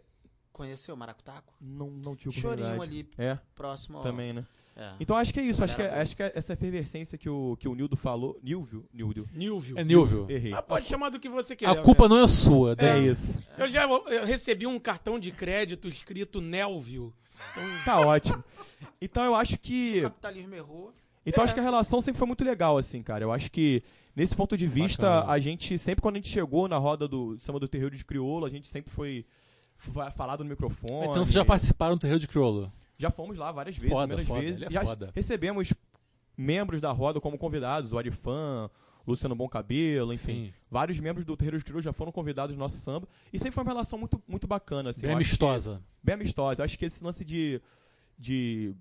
Conheceu 0.51 0.95
Maracutaco? 0.95 1.53
Não, 1.59 1.89
não 1.89 2.15
tive 2.15 2.39
Chorinho 2.39 2.81
ali, 2.81 3.09
É, 3.17 3.37
próximo 3.55 3.97
ao... 3.97 4.03
também, 4.03 4.33
né? 4.33 4.45
É. 4.75 4.93
Então 4.99 5.15
acho 5.15 5.31
que 5.33 5.39
é 5.39 5.43
isso. 5.43 5.63
Acho 5.63 5.75
que, 5.75 5.83
boa. 5.83 6.01
acho 6.01 6.15
que 6.15 6.23
essa 6.23 6.53
efervescência 6.53 7.15
que 7.17 7.29
o, 7.29 7.55
que 7.57 7.67
o 7.67 7.75
Nildo 7.75 7.95
falou. 7.95 8.39
Nilvio? 8.41 8.83
Nildo. 8.91 9.29
Nilvio. 9.31 9.77
É 9.77 9.83
Nilvio. 9.83 10.25
Errei. 10.29 10.51
Ah, 10.53 10.63
pode 10.63 10.85
chamar 10.87 11.09
do 11.09 11.19
que 11.19 11.29
você 11.29 11.55
quiser. 11.55 11.71
A 11.71 11.81
culpa 11.81 12.07
não 12.09 12.23
é 12.23 12.27
sua. 12.27 12.73
É 12.79 12.93
né? 12.93 12.99
isso. 13.01 13.39
Eu 13.55 13.67
já 13.67 13.83
eu 13.83 14.25
recebi 14.25 14.65
um 14.65 14.79
cartão 14.79 15.19
de 15.19 15.31
crédito 15.31 15.87
escrito 15.87 16.41
Nelvio. 16.41 17.13
Então, 17.51 17.63
Tá 17.85 17.99
ótimo. 17.99 18.43
Então 18.99 19.23
eu 19.23 19.35
acho 19.35 19.51
Se 19.51 19.55
o 19.57 19.59
que. 19.59 20.01
capitalismo 20.01 20.55
errou, 20.55 20.91
Então 21.25 21.43
acho 21.43 21.53
que 21.53 21.59
a 21.59 21.63
relação 21.63 22.01
sempre 22.01 22.17
foi 22.17 22.27
muito 22.27 22.43
legal, 22.43 22.77
assim, 22.77 23.03
cara. 23.03 23.23
Eu 23.23 23.31
acho 23.31 23.51
que, 23.51 23.83
nesse 24.15 24.35
ponto 24.35 24.55
de 24.57 24.67
vista, 24.67 25.09
Bacana. 25.09 25.31
a 25.33 25.39
gente, 25.39 25.77
sempre 25.77 26.01
quando 26.01 26.15
a 26.15 26.19
gente 26.19 26.29
chegou 26.29 26.67
na 26.67 26.77
roda 26.77 27.07
do 27.07 27.37
samba 27.39 27.59
do 27.59 27.67
terreiro 27.67 27.95
de 27.95 28.03
crioulo, 28.05 28.45
a 28.45 28.49
gente 28.49 28.67
sempre 28.67 28.91
foi 28.93 29.25
fa- 29.75 30.11
falado 30.11 30.43
no 30.43 30.49
microfone. 30.49 31.07
Então 31.09 31.23
vocês 31.25 31.33
já 31.33 31.45
participaram 31.45 31.95
do 31.95 31.99
terreiro 31.99 32.19
de 32.19 32.27
crioulo? 32.27 32.71
Já 32.97 33.09
fomos 33.09 33.37
lá 33.37 33.51
várias 33.51 33.75
vezes, 33.75 33.95
Foda, 33.97 34.17
foda, 34.23 34.39
vezes. 34.41 34.61
é 34.63 34.69
já 34.71 34.85
foda. 34.85 35.11
recebemos 35.15 35.73
membros 36.37 36.79
da 36.79 36.91
roda 36.91 37.19
como 37.19 37.37
convidados, 37.37 37.91
o 37.93 37.97
Arifan, 37.97 38.69
o 39.05 39.11
Luciano 39.11 39.35
Bom 39.35 39.49
Cabelo, 39.49 40.13
enfim. 40.13 40.45
Sim. 40.47 40.53
Vários 40.71 40.99
membros 40.99 41.25
do 41.25 41.35
Terreiro 41.35 41.57
de 41.57 41.63
Crioulo 41.65 41.81
já 41.81 41.91
foram 41.91 42.11
convidados 42.11 42.55
no 42.55 42.59
nosso 42.59 42.77
samba. 42.77 43.07
E 43.33 43.37
sempre 43.37 43.51
foi 43.53 43.63
uma 43.63 43.71
relação 43.71 43.99
muito, 43.99 44.21
muito 44.27 44.47
bacana, 44.47 44.91
assim. 44.91 45.01
Bem 45.01 45.11
acho 45.11 45.17
que- 45.19 45.25
amistosa. 45.45 45.81
bem 46.01 46.15
amistosa. 46.15 46.63
Acho 46.63 46.77
que 46.79 46.85
esse 46.85 47.03
lance 47.03 47.25
de. 47.25 47.61
de, 48.17 48.73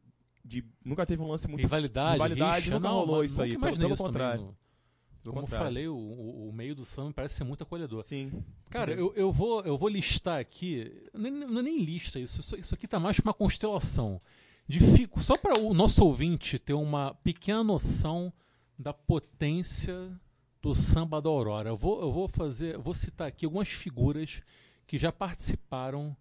de 0.45 0.65
nunca 0.85 1.05
teve 1.05 1.21
um 1.23 1.29
lance 1.29 1.49
muito. 1.49 1.63
Rivalidade, 1.63 2.13
rivalidade, 2.13 2.61
rixa, 2.67 2.75
nunca 2.75 2.89
não, 2.89 2.95
rolou 2.97 3.25
isso 3.25 3.43
aí. 3.43 3.59
Pelo, 3.59 3.77
pelo 3.77 3.97
contrário. 3.97 4.57
Como 5.31 5.39
eu 5.39 5.43
contrário. 5.43 5.67
falei, 5.67 5.89
o, 5.89 5.97
o- 5.97 6.53
meio 6.53 6.75
do 6.75 6.85
samba 6.85 7.13
parece 7.15 7.37
ser 7.37 7.45
muito 7.45 7.63
acolhedor. 7.63 8.03
Sim. 8.03 8.33
Cara, 8.71 8.93
Sim. 8.95 8.99
eu, 9.01 9.13
eu, 9.15 9.31
vou, 9.33 9.61
eu 9.63 9.79
vou 9.79 9.89
listar 9.89 10.41
aqui. 10.41 10.93
Nem, 11.15 11.31
não 11.31 11.61
é 11.61 11.63
nem 11.63 11.83
lista 11.83 12.19
isso. 12.19 12.41
Isso, 12.57 12.75
aqui 12.75 12.89
tá 12.89 12.99
mais 12.99 13.19
pra 13.21 13.29
uma 13.31 13.35
constelação. 13.35 14.21
De 14.67 14.81
fi- 14.81 15.09
só 15.21 15.37
para 15.37 15.59
o 15.59 15.73
nosso 15.75 16.05
ouvinte 16.05 16.59
ter 16.59 16.75
uma 16.75 17.15
pequena 17.15 17.63
noção 17.63 18.33
da 18.79 18.93
potência 18.93 20.11
do 20.61 20.75
samba 20.75 21.21
da 21.21 21.29
Aurora. 21.29 21.71
Eu 21.71 21.77
vou, 21.77 22.01
eu 22.01 22.11
vou 22.13 22.27
fazer. 22.29 22.79
Vou 22.79 22.95
citar 22.95 23.29
aqui 23.29 23.45
algumas 23.45 23.69
figuras 23.69 24.43
que 24.87 24.97
já 24.99 25.13
participaram 25.13 26.17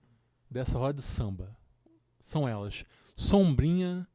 dessa 0.49 0.77
roda 0.77 0.93
de 0.93 1.01
samba. 1.01 1.55
São 2.19 2.47
elas: 2.47 2.83
Sombrinha, 3.15 4.07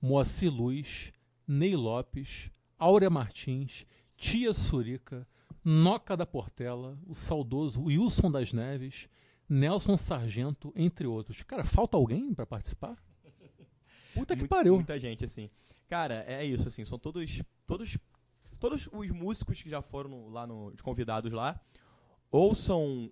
Moacir 0.00 0.52
Luz, 0.52 1.12
Ney 1.46 1.76
Lopes, 1.76 2.50
Áurea 2.78 3.08
Martins, 3.10 3.86
Tia 4.16 4.52
Surica, 4.54 5.26
Noca 5.64 6.16
da 6.16 6.26
Portela, 6.26 6.98
o 7.06 7.14
saudoso 7.14 7.82
Wilson 7.84 8.30
das 8.30 8.52
Neves, 8.52 9.08
Nelson 9.48 9.96
Sargento, 9.96 10.72
entre 10.76 11.06
outros. 11.06 11.42
Cara, 11.42 11.64
falta 11.64 11.96
alguém 11.96 12.34
pra 12.34 12.46
participar? 12.46 13.02
Puta 14.14 14.36
que 14.36 14.46
pariu. 14.46 14.76
Muita 14.76 14.98
gente, 14.98 15.24
assim. 15.24 15.50
Cara, 15.88 16.24
é 16.28 16.44
isso, 16.44 16.68
assim. 16.68 16.84
São 16.84 16.98
todos. 16.98 17.42
Todos, 17.66 17.98
todos 18.60 18.88
os 18.92 19.10
músicos 19.10 19.62
que 19.62 19.68
já 19.68 19.82
foram 19.82 20.28
lá 20.28 20.46
no, 20.46 20.72
convidados 20.82 21.32
lá. 21.32 21.60
Ou 22.30 22.54
são 22.54 23.10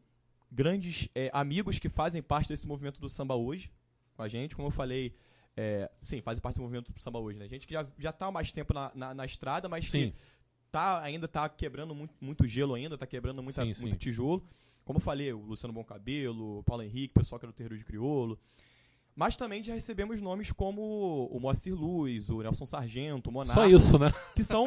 grandes 0.50 1.08
é, 1.14 1.30
amigos 1.32 1.78
que 1.78 1.88
fazem 1.88 2.22
parte 2.22 2.48
desse 2.48 2.66
movimento 2.66 3.00
do 3.00 3.08
samba 3.08 3.34
hoje 3.34 3.72
com 4.14 4.22
a 4.22 4.28
gente. 4.28 4.54
Como 4.54 4.68
eu 4.68 4.72
falei. 4.72 5.14
é, 5.56 5.90
sim, 6.02 6.20
fazem 6.20 6.40
parte 6.40 6.56
do 6.56 6.62
movimento 6.62 6.92
do 6.92 7.00
samba 7.00 7.18
hoje, 7.18 7.38
né? 7.38 7.48
Gente 7.48 7.66
que 7.66 7.74
já, 7.74 7.86
já 7.98 8.12
tá 8.12 8.26
há 8.26 8.30
mais 8.30 8.52
tempo 8.52 8.72
na, 8.72 8.92
na, 8.94 9.14
na 9.14 9.24
estrada, 9.24 9.68
mas 9.68 9.88
Sim. 9.88 10.10
que 10.10 10.16
tá, 10.72 11.00
ainda 11.02 11.28
tá 11.28 11.48
quebrando 11.48 11.94
muito, 11.94 12.14
muito 12.20 12.48
gelo 12.48 12.74
ainda, 12.74 12.96
tá 12.98 13.06
quebrando 13.06 13.42
muita, 13.42 13.62
Sim, 13.64 13.74
sim. 13.74 13.82
muito 13.82 13.96
tijolo. 13.98 14.42
Como 14.84 14.96
eu 14.96 15.00
falei, 15.02 15.32
o 15.32 15.38
Luciano 15.40 15.72
Bom 15.72 15.84
Cabelo, 15.84 16.58
o 16.58 16.62
Paulo 16.64 16.82
Henrique, 16.82 17.12
o 17.14 17.20
pessoal 17.20 17.38
que 17.38 17.44
era 17.46 17.52
do 17.52 17.54
Terreiro 17.54 17.76
de 17.78 17.84
Criolo. 17.84 18.36
Mas 19.14 19.36
também 19.36 19.62
já 19.62 19.74
recebemos 19.74 20.22
nomes 20.22 20.50
como 20.50 21.28
o 21.30 21.38
Moacir 21.38 21.74
Luz, 21.74 22.30
o 22.30 22.40
Nelson 22.42 22.64
Sargento, 22.64 23.28
o 23.28 23.32
Monarca, 23.32 23.60
Só 23.60 23.66
isso, 23.68 23.98
né? 23.98 24.10
que 24.34 24.42
são 24.42 24.66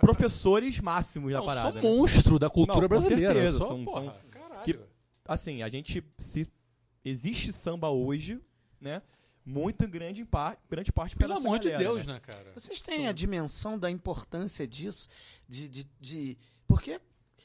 professores 0.00 0.78
máximos 0.80 1.32
da 1.32 1.38
Não, 1.40 1.46
parada. 1.46 1.72
sou 1.72 1.72
né? 1.72 1.80
monstro 1.82 2.38
da 2.38 2.48
cultura 2.48 2.82
Não, 2.82 2.88
brasileira. 2.88 3.34
certeza, 3.34 3.58
só, 3.58 3.66
são- 3.68 3.84
porra, 3.84 4.14
são- 4.14 4.30
caralho. 4.30 4.62
que- 4.64 4.78
Assim, 5.24 5.62
a 5.62 5.68
gente 5.68 6.02
se 6.18 6.48
existe 7.04 7.52
samba 7.52 7.90
hoje, 7.90 8.40
né? 8.80 9.02
Muito 9.44 9.86
grande, 9.88 10.20
em 10.22 10.24
par, 10.24 10.56
grande 10.70 10.92
parte 10.92 11.16
Pelo 11.16 11.34
amor 11.34 11.58
de 11.58 11.70
galera, 11.70 11.82
Deus, 11.92 12.06
né? 12.06 12.14
né, 12.14 12.20
cara? 12.20 12.52
Vocês 12.54 12.80
têm 12.80 13.08
a 13.08 13.12
dimensão 13.12 13.78
da 13.78 13.90
importância 13.90 14.66
disso? 14.66 15.08
De, 15.48 15.68
de, 15.68 15.86
de- 16.00 16.38
porque 16.66 16.92
é, 16.92 17.00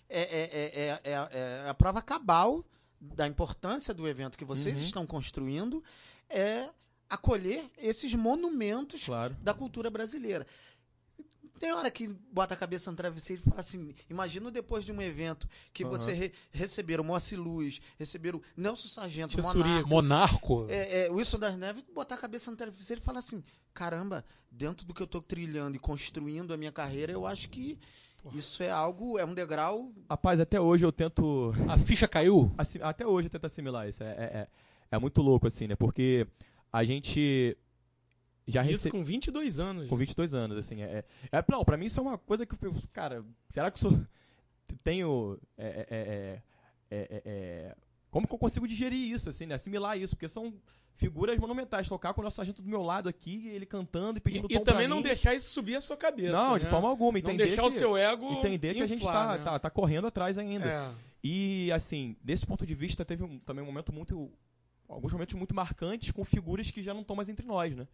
é- 0.09 0.19
é- 0.19 0.79
é- 0.81 1.01
é- 1.03 1.63
é 1.65 1.69
a 1.69 1.73
prova 1.73 2.01
cabal 2.01 2.63
da 2.99 3.27
importância 3.27 3.93
do 3.93 4.07
evento 4.07 4.37
que 4.37 4.45
vocês 4.45 4.77
Uhum. 4.77 4.83
estão 4.85 5.05
construindo 5.05 5.83
é 6.29 6.69
acolher 7.09 7.69
esses 7.77 8.13
monumentos 8.13 9.05
Claro. 9.05 9.35
da 9.41 9.53
cultura 9.53 9.89
brasileira. 9.89 10.45
Tem 11.59 11.73
hora 11.73 11.89
que 11.89 12.07
bota 12.31 12.53
a 12.53 12.57
cabeça 12.57 12.89
no 12.91 12.97
travesseiro 12.97 13.41
e 13.41 13.49
fala 13.49 13.61
assim: 13.61 13.93
imagina 14.09 14.51
depois 14.51 14.85
de 14.85 14.91
um 14.91 15.01
evento 15.01 15.47
que 15.73 15.83
Aham. 15.83 15.91
você 15.91 16.13
re 16.13 16.31
receberam 16.51 17.03
Moacir 17.03 17.39
Luz, 17.39 17.81
receberam 17.97 18.41
Nelson 18.55 18.87
Sargento, 18.87 19.33
Tia 19.33 19.43
Monarca, 19.43 19.69
Surico. 19.69 19.89
Monarco. 19.89 20.67
é, 20.69 21.05
é, 21.05 21.11
Wilson 21.11 21.39
das 21.39 21.57
Neves, 21.57 21.83
botar 21.93 22.15
a 22.15 22.17
cabeça 22.17 22.51
no 22.51 22.57
travesseiro 22.57 23.01
e 23.01 23.05
falar 23.05 23.19
assim: 23.19 23.43
caramba, 23.73 24.23
dentro 24.51 24.85
do 24.85 24.93
que 24.93 25.01
eu 25.01 25.07
tô 25.07 25.21
trilhando 25.21 25.75
e 25.75 25.79
construindo 25.79 26.53
a 26.53 26.57
minha 26.57 26.71
carreira, 26.71 27.11
eu 27.11 27.25
acho 27.25 27.49
que 27.49 27.77
isso 28.33 28.61
é 28.63 28.69
algo, 28.69 29.17
é 29.17 29.25
um 29.25 29.33
degrau. 29.33 29.91
Rapaz, 30.09 30.39
até 30.39 30.59
hoje 30.59 30.85
eu 30.85 30.91
tento. 30.91 31.53
A 31.67 31.77
ficha 31.77 32.07
caiu? 32.07 32.51
Até 32.81 33.05
hoje 33.05 33.27
eu 33.27 33.31
tento 33.31 33.45
assimilar 33.45 33.87
isso. 33.87 34.03
É, 34.03 34.07
é, 34.07 34.11
é, 34.11 34.47
é 34.91 34.99
muito 34.99 35.21
louco, 35.21 35.47
assim, 35.47 35.67
né? 35.67 35.75
Porque 35.75 36.27
a 36.71 36.83
gente 36.83 37.57
já 38.47 38.61
Isso 38.61 38.71
recebeu. 38.71 38.99
com 38.99 39.05
22 39.05 39.59
anos. 39.59 39.89
Com 39.89 39.97
22 39.97 40.33
anos, 40.33 40.57
assim. 40.57 40.81
É, 40.81 41.03
é, 41.31 41.37
é- 41.37 41.45
não, 41.49 41.63
pra 41.65 41.75
mim 41.77 41.85
isso 41.85 41.99
é 41.99 42.03
uma 42.03 42.17
coisa 42.17 42.45
que 42.45 42.53
eu 42.65 42.73
cara, 42.93 43.23
será 43.49 43.69
que 43.69 43.77
eu 43.77 43.89
sou. 43.89 43.99
Tenho. 44.83 45.37
É, 45.57 45.87
é, 45.89 46.41
é, 46.89 47.21
é, 47.25 47.75
como 48.09 48.27
que 48.27 48.33
eu 48.33 48.37
consigo 48.39 48.67
digerir 48.67 49.11
isso, 49.11 49.29
assim, 49.29 49.45
né? 49.45 49.55
Assimilar 49.55 49.97
isso? 49.97 50.15
Porque 50.15 50.27
são 50.27 50.53
figuras 50.95 51.37
monumentais. 51.37 51.87
Tocar 51.87 52.13
com 52.13 52.21
o 52.21 52.23
nosso 52.23 52.37
sargento 52.37 52.61
do 52.61 52.69
meu 52.69 52.81
lado 52.81 53.07
aqui, 53.09 53.47
ele 53.49 53.65
cantando 53.65 54.17
e 54.17 54.19
E, 54.19 54.21
pedindo 54.21 54.47
e 54.49 54.55
tom 54.55 54.63
pra 54.63 54.73
também 54.73 54.87
não 54.87 55.01
deixar 55.01 55.35
isso 55.35 55.49
subir 55.49 55.75
a 55.75 55.81
sua 55.81 55.97
cabeça. 55.97 56.31
Não, 56.33 56.57
de 56.57 56.63
né? 56.65 56.69
forma 56.69 56.87
alguma. 56.89 57.11
Não 57.13 57.19
Entender 57.19 57.45
deixar 57.47 57.61
que, 57.63 57.67
o 57.67 57.71
seu 57.71 57.95
ego. 57.97 58.31
Entender 58.33 58.73
que 58.73 58.81
a 58.81 58.87
gente 58.87 59.01
inflar, 59.01 59.27
tá, 59.33 59.37
né? 59.37 59.43
tá, 59.43 59.59
tá 59.59 59.69
correndo 59.69 60.07
atrás 60.07 60.37
ainda. 60.37 60.93
E, 61.23 61.71
assim, 61.73 62.15
desse 62.23 62.45
ponto 62.45 62.65
de 62.65 62.73
vista, 62.73 63.03
teve 63.03 63.23
um- 63.23 63.39
também 63.39 63.61
um 63.63 63.67
momento 63.67 63.91
muito. 63.93 64.31
Alguns 64.87 65.11
momentos 65.11 65.35
muito 65.35 65.53
marcantes 65.53 66.11
com 66.11 66.23
figuras 66.23 66.71
que 66.71 66.81
já 66.81 66.93
não 66.93 67.01
estão 67.01 67.15
mais 67.15 67.27
entre 67.27 67.45
nós, 67.45 67.75
né? 67.75 67.85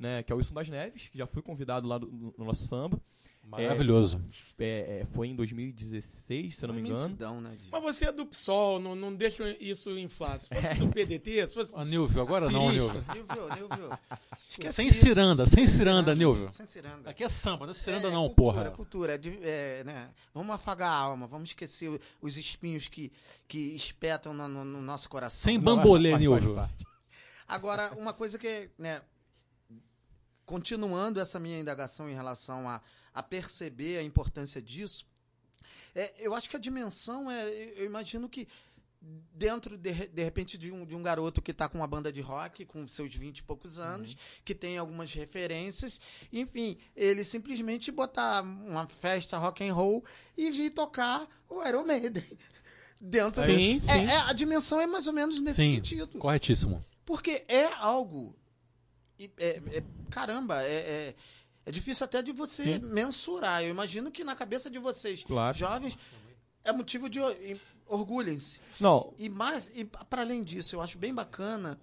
Né? 0.00 0.22
Que 0.24 0.32
é 0.32 0.34
o 0.34 0.38
Wilson 0.38 0.54
das 0.54 0.68
Neves, 0.68 1.08
que 1.08 1.16
já 1.18 1.26
foi 1.26 1.42
convidado 1.42 1.86
lá 1.86 1.98
no, 1.98 2.34
no 2.36 2.44
nosso 2.44 2.66
samba. 2.66 3.00
Maravilhoso. 3.42 4.22
É, 4.60 5.00
é, 5.00 5.04
foi 5.06 5.26
em 5.26 5.34
2016, 5.34 6.54
se 6.54 6.64
eu 6.64 6.68
não 6.68 6.74
me 6.74 6.82
uma 6.82 6.88
engano. 6.88 7.04
imensidão, 7.06 7.40
né, 7.40 7.56
de- 7.60 7.68
Mas 7.68 7.82
você 7.82 8.04
é 8.06 8.12
do 8.12 8.24
PSOL, 8.24 8.78
não, 8.78 8.94
não 8.94 9.12
deixa 9.12 9.56
isso 9.58 9.90
inflar. 9.98 10.38
Se 10.38 10.48
fosse 10.54 10.74
do 10.76 10.88
PDT, 10.88 11.48
se 11.48 11.54
fosse. 11.54 11.74
Ah, 11.76 11.84
Nilvio, 11.84 12.20
agora 12.22 12.48
não. 12.48 12.70
Nilvio. 12.70 13.04
Nilvio, 13.12 13.54
Nilvio. 13.56 13.98
Esquece 14.48 14.72
Sem 14.74 14.88
isso. 14.88 15.00
ciranda, 15.00 15.46
sem 15.46 15.66
ciranda, 15.66 16.14
Nilvio. 16.14 16.48
Sem 16.52 16.64
ciranda. 16.66 17.10
Aqui 17.10 17.24
é 17.24 17.28
samba, 17.28 17.64
não 17.66 17.72
é 17.72 17.74
ciranda 17.74 18.06
É, 18.06 18.10
não, 18.12 18.28
cultura, 18.28 18.52
porra. 18.62 18.70
cultura. 18.70 19.18
de- 19.18 19.38
é, 19.42 19.82
né? 19.84 20.10
Vamos 20.32 20.54
afagar 20.54 20.88
a 20.92 20.94
alma, 20.96 21.26
vamos 21.26 21.48
esquecer 21.48 22.00
os 22.22 22.36
espinhos 22.36 22.86
que, 22.86 23.10
que 23.48 23.74
espetam 23.74 24.32
no, 24.32 24.46
no- 24.46 24.64
no 24.64 24.80
nosso 24.80 25.10
coração. 25.10 25.50
Sem 25.50 25.58
bambolê, 25.58 26.16
Nilvio. 26.16 26.56
Agora, 27.48 27.92
uma 27.98 28.12
coisa 28.12 28.38
que, 28.38 28.70
né, 28.78 29.02
continuando 30.50 31.20
essa 31.20 31.38
minha 31.38 31.60
indagação 31.60 32.10
em 32.10 32.12
relação 32.12 32.68
a, 32.68 32.82
a 33.14 33.22
perceber 33.22 33.98
a 33.98 34.02
importância 34.02 34.60
disso, 34.60 35.06
é, 35.94 36.12
eu 36.18 36.34
acho 36.34 36.50
que 36.50 36.56
a 36.56 36.58
dimensão 36.58 37.30
é, 37.30 37.48
eu 37.76 37.86
imagino 37.86 38.28
que 38.28 38.48
dentro, 39.32 39.78
de, 39.78 40.08
de 40.08 40.24
repente, 40.24 40.58
de 40.58 40.72
um, 40.72 40.84
de 40.84 40.96
um 40.96 41.02
garoto 41.04 41.40
que 41.40 41.52
está 41.52 41.68
com 41.68 41.78
uma 41.78 41.86
banda 41.86 42.12
de 42.12 42.20
rock, 42.20 42.64
com 42.64 42.84
seus 42.88 43.14
20 43.14 43.38
e 43.38 43.42
poucos 43.44 43.78
anos, 43.78 44.16
que 44.44 44.52
tem 44.52 44.76
algumas 44.76 45.14
referências, 45.14 46.00
enfim, 46.32 46.76
ele 46.96 47.22
simplesmente 47.22 47.92
botar 47.92 48.42
uma 48.42 48.88
festa 48.88 49.38
rock 49.38 49.62
and 49.62 49.72
roll 49.72 50.04
e 50.36 50.50
vir 50.50 50.70
tocar 50.70 51.28
o 51.48 51.64
Iron 51.64 51.84
Maiden. 51.84 52.24
Dentro 53.00 53.44
Sim, 53.44 53.76
é, 53.76 53.80
sim. 53.80 53.90
é, 53.92 54.16
a 54.16 54.32
dimensão 54.32 54.80
é 54.80 54.86
mais 54.86 55.06
ou 55.06 55.12
menos 55.12 55.40
nesse 55.40 55.62
Sim, 55.62 55.76
sentido. 55.76 56.18
corretíssimo. 56.18 56.84
Porque 57.06 57.44
é 57.48 57.66
algo. 57.74 58.36
E 59.24 59.30
É, 59.38 59.60
é- 59.78 59.82
caramba, 60.10 60.62
é, 60.62 60.72
é, 60.72 61.14
é 61.66 61.70
difícil 61.70 62.04
até 62.04 62.22
de 62.22 62.32
você 62.32 62.78
mensurar. 62.78 63.62
Eu 63.62 63.68
imagino 63.70 64.10
que 64.10 64.24
na 64.24 64.34
cabeça 64.34 64.70
de 64.70 64.78
vocês, 64.78 65.22
Claro. 65.22 65.56
jovens, 65.56 65.96
é 66.64 66.72
motivo 66.72 67.08
de 67.08 67.20
or- 67.20 67.36
orgulhem-se. 67.86 68.60
Não, 68.78 69.12
E 69.18 69.28
mais, 69.28 69.70
e 69.74 69.84
para 69.84 70.22
além 70.22 70.42
disso, 70.42 70.76
eu 70.76 70.80
acho 70.80 70.96
bem 70.98 71.12
bacana 71.14 71.78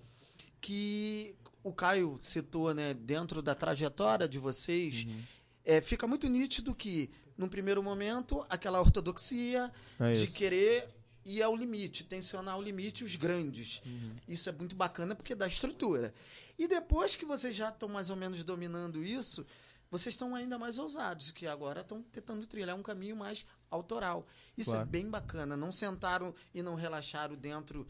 que 0.61 1.35
o 1.63 1.73
Caio 1.73 2.17
citou, 2.21 2.73
né, 2.73 2.93
dentro 2.93 3.41
da 3.41 3.53
trajetória 3.53 4.27
de 4.27 4.39
vocês, 4.39 5.05
Uhum. 5.05 5.21
é, 5.65 5.81
fica 5.81 6.07
muito 6.07 6.27
nítido 6.29 6.73
que, 6.73 7.09
num 7.37 7.47
primeiro 7.49 7.83
momento, 7.83 8.45
aquela 8.49 8.79
ortodoxia 8.79 9.71
É 9.99 10.13
de 10.13 10.27
querer 10.27 10.87
ir 11.27 11.43
ao 11.43 11.55
limite, 11.55 12.03
tensionar 12.05 12.53
ao 12.55 12.61
limite 12.61 13.03
os 13.03 13.15
grandes. 13.15 13.81
Uhum. 13.85 14.09
Isso 14.27 14.47
é 14.49 14.51
muito 14.51 14.75
bacana 14.75 15.13
porque 15.15 15.35
dá 15.35 15.45
estrutura. 15.45 16.13
E 16.57 16.67
depois 16.67 17.15
que 17.15 17.25
vocês 17.25 17.53
já 17.55 17.69
estão 17.69 17.89
mais 17.89 18.09
ou 18.09 18.15
menos 18.15 18.43
dominando 18.43 19.03
isso, 19.03 19.45
vocês 19.91 20.15
estão 20.15 20.33
ainda 20.35 20.57
mais 20.57 20.77
ousados, 20.77 21.31
que 21.31 21.45
agora 21.45 21.81
estão 21.81 22.01
tentando 22.01 22.45
trilhar 22.47 22.75
um 22.75 22.81
caminho 22.83 23.15
mais 23.15 23.45
autoral. 23.69 24.25
Isso 24.57 24.71
é 24.71 24.73
Claro. 24.75 24.89
bem 24.89 25.09
bacana. 25.09 25.57
Não 25.57 25.71
sentaram 25.71 26.33
e 26.53 26.61
não 26.63 26.75
relaxaram 26.75 27.35
dentro 27.35 27.87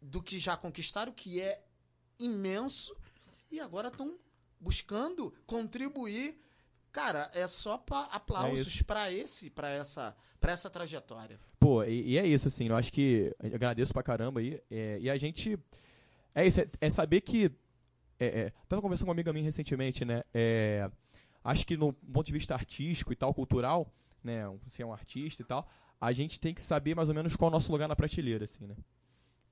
do 0.00 0.22
que 0.22 0.38
já 0.38 0.56
conquistaram, 0.56 1.12
que 1.12 1.40
é 1.40 1.62
imenso, 2.18 2.94
e 3.50 3.58
agora 3.60 3.88
estão 3.88 4.18
buscando 4.60 5.32
contribuir. 5.46 6.38
Cara, 6.92 7.30
é 7.34 7.46
só 7.46 7.74
É 7.74 8.16
aplausos 8.16 8.66
isso. 8.66 8.84
para 8.84 9.12
esse, 9.12 9.50
para 9.50 9.68
essa, 9.70 10.16
para 10.40 10.52
essa 10.52 10.68
trajetória. 10.70 11.38
Pô, 11.60 11.84
e, 11.84 12.12
e 12.12 12.18
é 12.18 12.26
isso, 12.26 12.48
assim, 12.48 12.68
eu 12.68 12.76
acho 12.76 12.92
que. 12.92 13.34
eu 13.42 13.54
agradeço 13.54 13.92
pra 13.92 14.02
caramba 14.02 14.40
aí. 14.40 14.60
é, 14.70 14.98
e 15.00 15.08
a 15.10 15.16
gente. 15.16 15.58
É 16.34 16.46
isso, 16.46 16.60
é, 16.60 16.68
é 16.80 16.90
saber 16.90 17.20
que. 17.20 17.50
É, 18.18 18.26
é, 18.26 18.52
tava 18.68 18.82
conversando 18.82 19.04
com 19.06 19.10
uma 19.10 19.14
amiga 19.14 19.32
minha 19.32 19.44
recentemente, 19.44 20.04
né? 20.04 20.22
é, 20.34 20.90
acho 21.44 21.64
que 21.66 21.76
no 21.76 21.92
ponto 21.92 22.26
de 22.26 22.32
vista 22.32 22.52
artístico 22.54 23.12
e 23.12 23.16
tal, 23.16 23.32
cultural, 23.32 23.92
né? 24.24 24.48
um- 24.48 24.58
Ser 24.68 24.82
um 24.84 24.92
artista 24.92 25.42
e 25.42 25.44
tal, 25.44 25.68
a 26.00 26.12
gente 26.12 26.40
tem 26.40 26.52
que 26.52 26.60
saber 26.60 26.96
mais 26.96 27.08
ou 27.08 27.14
menos 27.14 27.36
qual 27.36 27.48
é 27.48 27.50
o 27.50 27.52
nosso 27.52 27.70
lugar 27.70 27.86
na 27.86 27.94
prateleira, 27.94 28.44
assim, 28.44 28.66
né? 28.66 28.74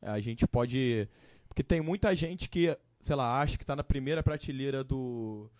A 0.02 0.18
gente 0.20 0.46
pode. 0.48 1.08
Porque 1.48 1.62
tem 1.62 1.80
muita 1.80 2.14
gente 2.16 2.48
que, 2.48 2.76
sei 3.00 3.14
lá, 3.16 3.40
acha 3.40 3.56
que 3.56 3.64
tá 3.64 3.76
na 3.76 3.84
primeira 3.84 4.22
prateleira 4.22 4.82
do. 4.82 5.50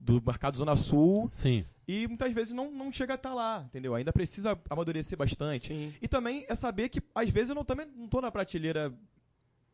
Do 0.00 0.22
mercado 0.24 0.56
Zona 0.56 0.76
Sul 0.76 1.28
Sim. 1.30 1.62
e 1.86 2.08
muitas 2.08 2.32
vezes 2.32 2.54
não, 2.54 2.70
não 2.72 2.90
chega 2.90 3.12
a 3.12 3.16
estar 3.16 3.34
lá, 3.34 3.64
entendeu? 3.66 3.94
Ainda 3.94 4.10
precisa 4.12 4.58
amadurecer 4.70 5.18
bastante. 5.18 5.68
Sim. 5.68 5.92
E 6.00 6.08
também 6.08 6.46
é 6.48 6.54
saber 6.54 6.88
que, 6.88 7.02
às 7.14 7.28
vezes, 7.28 7.50
eu 7.50 7.54
não, 7.54 7.64
também 7.64 7.86
não 7.94 8.08
tô 8.08 8.18
na 8.20 8.30
prateleira, 8.30 8.90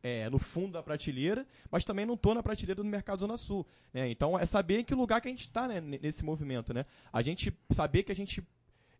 é, 0.03 0.29
no 0.29 0.37
fundo 0.37 0.73
da 0.73 0.83
prateleira, 0.83 1.47
mas 1.71 1.85
também 1.85 2.05
não 2.05 2.17
tô 2.17 2.33
na 2.33 2.43
prateleira 2.43 2.75
do 2.75 2.83
Mercado 2.83 3.21
Zona 3.21 3.37
Sul. 3.37 3.65
Né? 3.93 4.09
Então, 4.09 4.37
é 4.37 4.45
saber 4.45 4.79
em 4.79 4.83
que 4.83 4.93
lugar 4.93 5.21
que 5.21 5.29
a 5.29 5.31
gente 5.31 5.41
está 5.47 5.65
né, 5.65 5.79
nesse 5.79 6.25
movimento. 6.25 6.73
Né? 6.73 6.85
A 7.11 7.21
gente 7.21 7.57
saber 7.71 8.03
que 8.03 8.11
a 8.11 8.15
gente. 8.15 8.45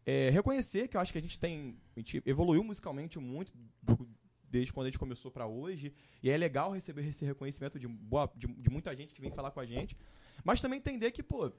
é, 0.06 0.30
reconhecer 0.30 0.88
que 0.88 0.96
eu 0.96 1.02
acho 1.02 1.12
que 1.12 1.18
a 1.20 1.22
gente 1.22 1.38
tem. 1.38 1.76
A 1.94 2.00
gente 2.00 2.24
evoluiu 2.26 2.64
musicalmente 2.64 3.20
muito 3.20 3.52
do- 3.84 4.08
desde 4.50 4.74
quando 4.74 4.88
a 4.88 4.90
gente 4.90 5.00
começou 5.00 5.32
para 5.32 5.46
hoje. 5.46 5.94
E 6.22 6.30
é 6.30 6.38
legal 6.38 6.72
receber 6.72 7.06
esse 7.08 7.26
reconhecimento 7.26 7.80
de, 7.80 7.88
boa, 7.88 8.32
de, 8.36 8.48
de 8.48 8.70
muita 8.70 8.96
gente 8.96 9.14
que 9.14 9.22
vem 9.22 9.32
falar 9.32 9.52
com 9.52 9.60
a 9.60 9.66
gente. 9.66 9.98
Mas 10.44 10.62
também 10.62 10.78
entender 10.78 11.12
que, 11.12 11.22
pô, 11.22 11.52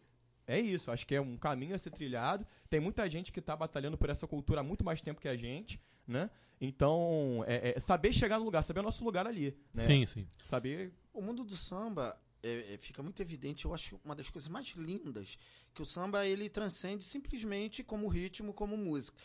é 0.47 0.59
isso, 0.59 0.91
acho 0.91 1.07
que 1.07 1.15
é 1.15 1.21
um 1.21 1.37
caminho 1.37 1.75
a 1.75 1.79
ser 1.79 1.91
trilhado. 1.91 2.47
Tem 2.71 2.81
muita 2.81 3.09
gente 3.09 3.33
que 3.33 3.39
está 3.39 3.55
batalhando 3.55 3.99
por 3.99 4.09
essa 4.09 4.27
cultura 4.27 4.61
há 4.61 4.65
muito 4.65 4.85
mais 4.85 5.03
tempo 5.03 5.21
que 5.21 5.29
a 5.29 5.37
gente, 5.37 5.81
né? 6.07 6.31
Então, 6.61 7.45
é, 7.47 7.75
é 7.77 7.81
saber 7.81 8.13
chegar 8.13 8.39
no 8.39 8.45
lugar, 8.45 8.63
saber 8.63 8.81
o 8.81 8.83
nosso 8.83 9.05
lugar 9.05 9.27
ali. 9.27 9.57
Né? 9.73 9.85
Sim, 9.85 10.07
sim. 10.07 10.27
Saber. 10.45 10.93
O 11.13 11.21
mundo 11.21 11.45
do 11.45 11.57
samba 11.57 12.19
é, 12.43 12.75
é, 12.75 12.79
fica 12.79 13.03
muito 13.03 13.21
evidente. 13.21 13.65
Eu 13.65 13.75
acho 13.75 14.01
uma 14.05 14.15
das 14.15 14.31
coisas 14.31 14.49
mais 14.49 14.69
lindas 14.77 15.37
que 15.75 15.83
o 15.83 15.85
samba 15.85 16.27
ele 16.27 16.49
transcende 16.49 17.05
simplesmente 17.05 17.83
como 17.83 18.09
ritmo, 18.09 18.53
como 18.53 18.77
música. 18.77 19.17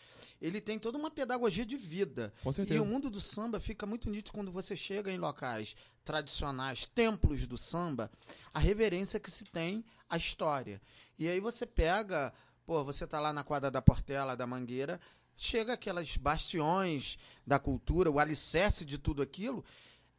Ele 0.41 0.59
tem 0.59 0.77
toda 0.77 0.97
uma 0.97 1.09
pedagogia 1.09 1.65
de 1.65 1.77
vida. 1.77 2.33
Com 2.43 2.49
E 2.49 2.53
certeza. 2.53 2.81
o 2.81 2.85
mundo 2.85 3.09
do 3.09 3.21
samba 3.21 3.59
fica 3.59 3.85
muito 3.85 4.09
nítido 4.09 4.33
quando 4.33 4.51
você 4.51 4.75
chega 4.75 5.11
em 5.11 5.17
locais 5.17 5.75
tradicionais, 6.03 6.85
templos 6.87 7.47
do 7.47 7.57
samba, 7.57 8.11
a 8.53 8.59
reverência 8.59 9.19
que 9.19 9.31
se 9.31 9.45
tem 9.45 9.85
à 10.09 10.17
história. 10.17 10.81
E 11.17 11.29
aí 11.29 11.39
você 11.39 11.65
pega, 11.65 12.33
pô, 12.65 12.83
você 12.83 13.07
tá 13.07 13.19
lá 13.19 13.31
na 13.31 13.43
quadra 13.43 13.71
da 13.71 13.81
Portela, 13.81 14.35
da 14.35 14.45
Mangueira, 14.45 14.99
chega 15.37 15.73
aquelas 15.73 16.17
bastiões 16.17 17.17
da 17.47 17.57
cultura, 17.57 18.11
o 18.11 18.19
alicerce 18.19 18.83
de 18.83 18.97
tudo 18.97 19.21
aquilo, 19.21 19.63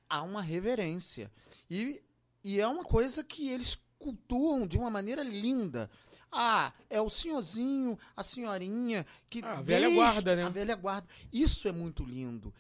há 0.09 0.23
uma 0.23 0.41
reverência. 0.41 1.31
E, 1.71 2.03
e 2.45 2.61
é 2.61 2.69
uma 2.69 2.85
coisa 2.85 3.25
que 3.25 3.49
eles 3.49 3.79
cultuam 3.99 4.67
de 4.67 4.77
uma 4.77 4.91
maneira 4.91 5.23
linda. 5.23 5.91
Ah, 6.31 6.73
é 6.91 7.01
o 7.01 7.09
senhorzinho, 7.09 7.99
a 8.15 8.23
senhorinha 8.23 9.07
que 9.31 9.41
Ah, 9.43 9.59
a 9.59 9.63
velha 9.63 9.89
guarda, 9.89 10.37
né? 10.37 10.45
A 10.45 10.49
velha 10.51 10.75
guarda. 10.75 11.09
Isso 11.33 11.67
é 11.67 11.73
muito 11.73 12.05
lindo. 12.05 12.53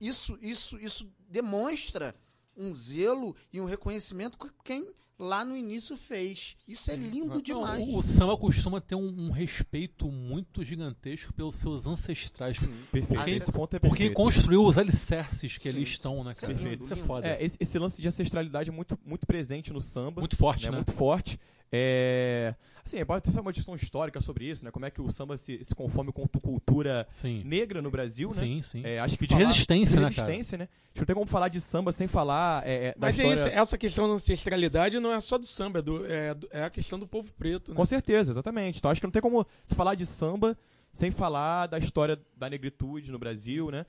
Isso, 0.00 0.38
isso, 0.40 0.78
isso 0.78 1.10
demonstra 1.28 2.14
um 2.56 2.72
zelo 2.72 3.34
e 3.52 3.60
um 3.60 3.64
reconhecimento 3.64 4.38
com 4.38 4.48
quem 4.62 4.88
lá 5.18 5.44
no 5.44 5.56
início 5.56 5.96
fez. 5.96 6.56
Isso 6.68 6.90
é 6.90 6.96
lindo 6.96 7.34
Não, 7.34 7.40
demais. 7.40 7.82
o, 7.82 7.98
o 7.98 8.02
samba 8.02 8.36
costuma 8.36 8.80
ter 8.80 8.94
um, 8.94 9.26
um 9.26 9.30
respeito 9.30 10.10
muito 10.10 10.64
gigantesco 10.64 11.32
pelos 11.32 11.54
seus 11.56 11.86
ancestrais. 11.86 12.58
Perfeito. 12.92 13.14
Porque- 13.14 13.30
Esse 13.30 13.52
ponto 13.52 13.74
é 13.76 13.78
perfeito. 13.78 13.96
quem 14.02 14.12
construiu 14.12 14.64
os 14.64 14.76
alicerces 14.78 15.56
que 15.58 15.70
Sim, 15.70 15.76
ali 15.78 15.84
estão, 15.84 16.22
né, 16.24 16.32
isso 16.32 16.44
é 16.44 16.54
cara? 16.54 16.68
lindo, 16.68 16.84
Isso 16.84 16.92
é 16.92 16.96
foda. 16.96 17.26
É, 17.26 17.42
esse, 17.44 17.56
esse 17.60 17.78
lance 17.78 18.00
de 18.02 18.08
ancestralidade 18.08 18.68
é 18.70 18.72
muito, 18.72 18.98
muito 19.04 19.26
presente 19.26 19.72
no 19.72 19.80
samba. 19.80 20.20
muito 20.20 20.36
forte, 20.36 20.64
né, 20.66 20.70
né? 20.72 20.76
Muito 20.76 20.92
forte. 20.92 21.38
É, 21.72 22.54
assim, 22.84 23.04
pode 23.04 23.24
ter 23.30 23.38
uma 23.40 23.52
discussão 23.52 23.74
histórica 23.74 24.20
sobre 24.20 24.44
isso, 24.48 24.64
né? 24.64 24.70
Como 24.70 24.86
é 24.86 24.90
que 24.90 25.00
o 25.00 25.10
samba 25.10 25.36
se, 25.36 25.64
se 25.64 25.74
conforme 25.74 26.12
com 26.12 26.26
cultura 26.28 27.06
Sim. 27.10 27.42
negra 27.44 27.82
no 27.82 27.90
Brasil, 27.90 28.28
né? 28.30 28.34
Sim, 28.42 28.62
sim. 28.62 28.82
É, 28.84 28.98
acho 29.00 29.18
que 29.18 29.26
De 29.26 29.34
falar- 29.34 29.48
resistência, 29.48 29.96
de 29.96 30.02
né, 30.02 30.10
cara? 30.10 30.26
resistência, 30.28 30.58
né? 30.58 30.64
Acho 30.84 30.92
que 30.94 31.00
não 31.00 31.06
tem 31.06 31.14
como 31.14 31.26
falar 31.26 31.48
de 31.48 31.60
samba 31.60 31.92
sem 31.92 32.06
falar 32.06 32.66
é, 32.66 32.86
é, 32.86 32.90
da 32.92 33.06
Mas 33.08 33.18
é 33.18 33.22
história... 33.22 33.34
isso, 33.50 33.58
essa 33.60 33.76
questão 33.78 34.08
da 34.08 34.14
ancestralidade 34.14 34.98
não 35.00 35.12
é 35.12 35.20
só 35.20 35.36
do 35.36 35.46
samba, 35.46 35.80
é, 35.80 35.82
do- 35.82 36.06
é 36.06 36.34
do- 36.34 36.48
é 36.50 36.64
a 36.64 36.70
questão 36.70 36.98
do 36.98 37.06
povo 37.06 37.32
preto, 37.36 37.72
né? 37.72 37.76
Com 37.76 37.84
certeza, 37.86 38.30
exatamente. 38.30 38.78
Então 38.78 38.90
acho 38.90 39.00
que 39.00 39.06
não 39.06 39.10
tem 39.12 39.22
como 39.22 39.46
se 39.66 39.74
falar 39.74 39.94
de 39.94 40.06
samba 40.06 40.56
sem 40.92 41.10
falar 41.10 41.66
da 41.66 41.78
história 41.78 42.18
da 42.36 42.48
negritude 42.48 43.12
no 43.12 43.18
Brasil, 43.18 43.70
né? 43.70 43.84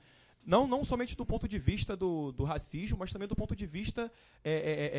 Não, 0.48 0.66
não 0.66 0.82
somente 0.82 1.14
do 1.14 1.26
ponto 1.26 1.46
de 1.46 1.58
vista 1.58 1.94
do, 1.94 2.32
do 2.32 2.42
racismo, 2.42 2.96
mas 2.98 3.12
também 3.12 3.28
do 3.28 3.36
ponto 3.36 3.54
de 3.54 3.66
vista 3.66 4.10
é, 4.42 4.50
é, 4.50 4.54
é, 4.54 4.90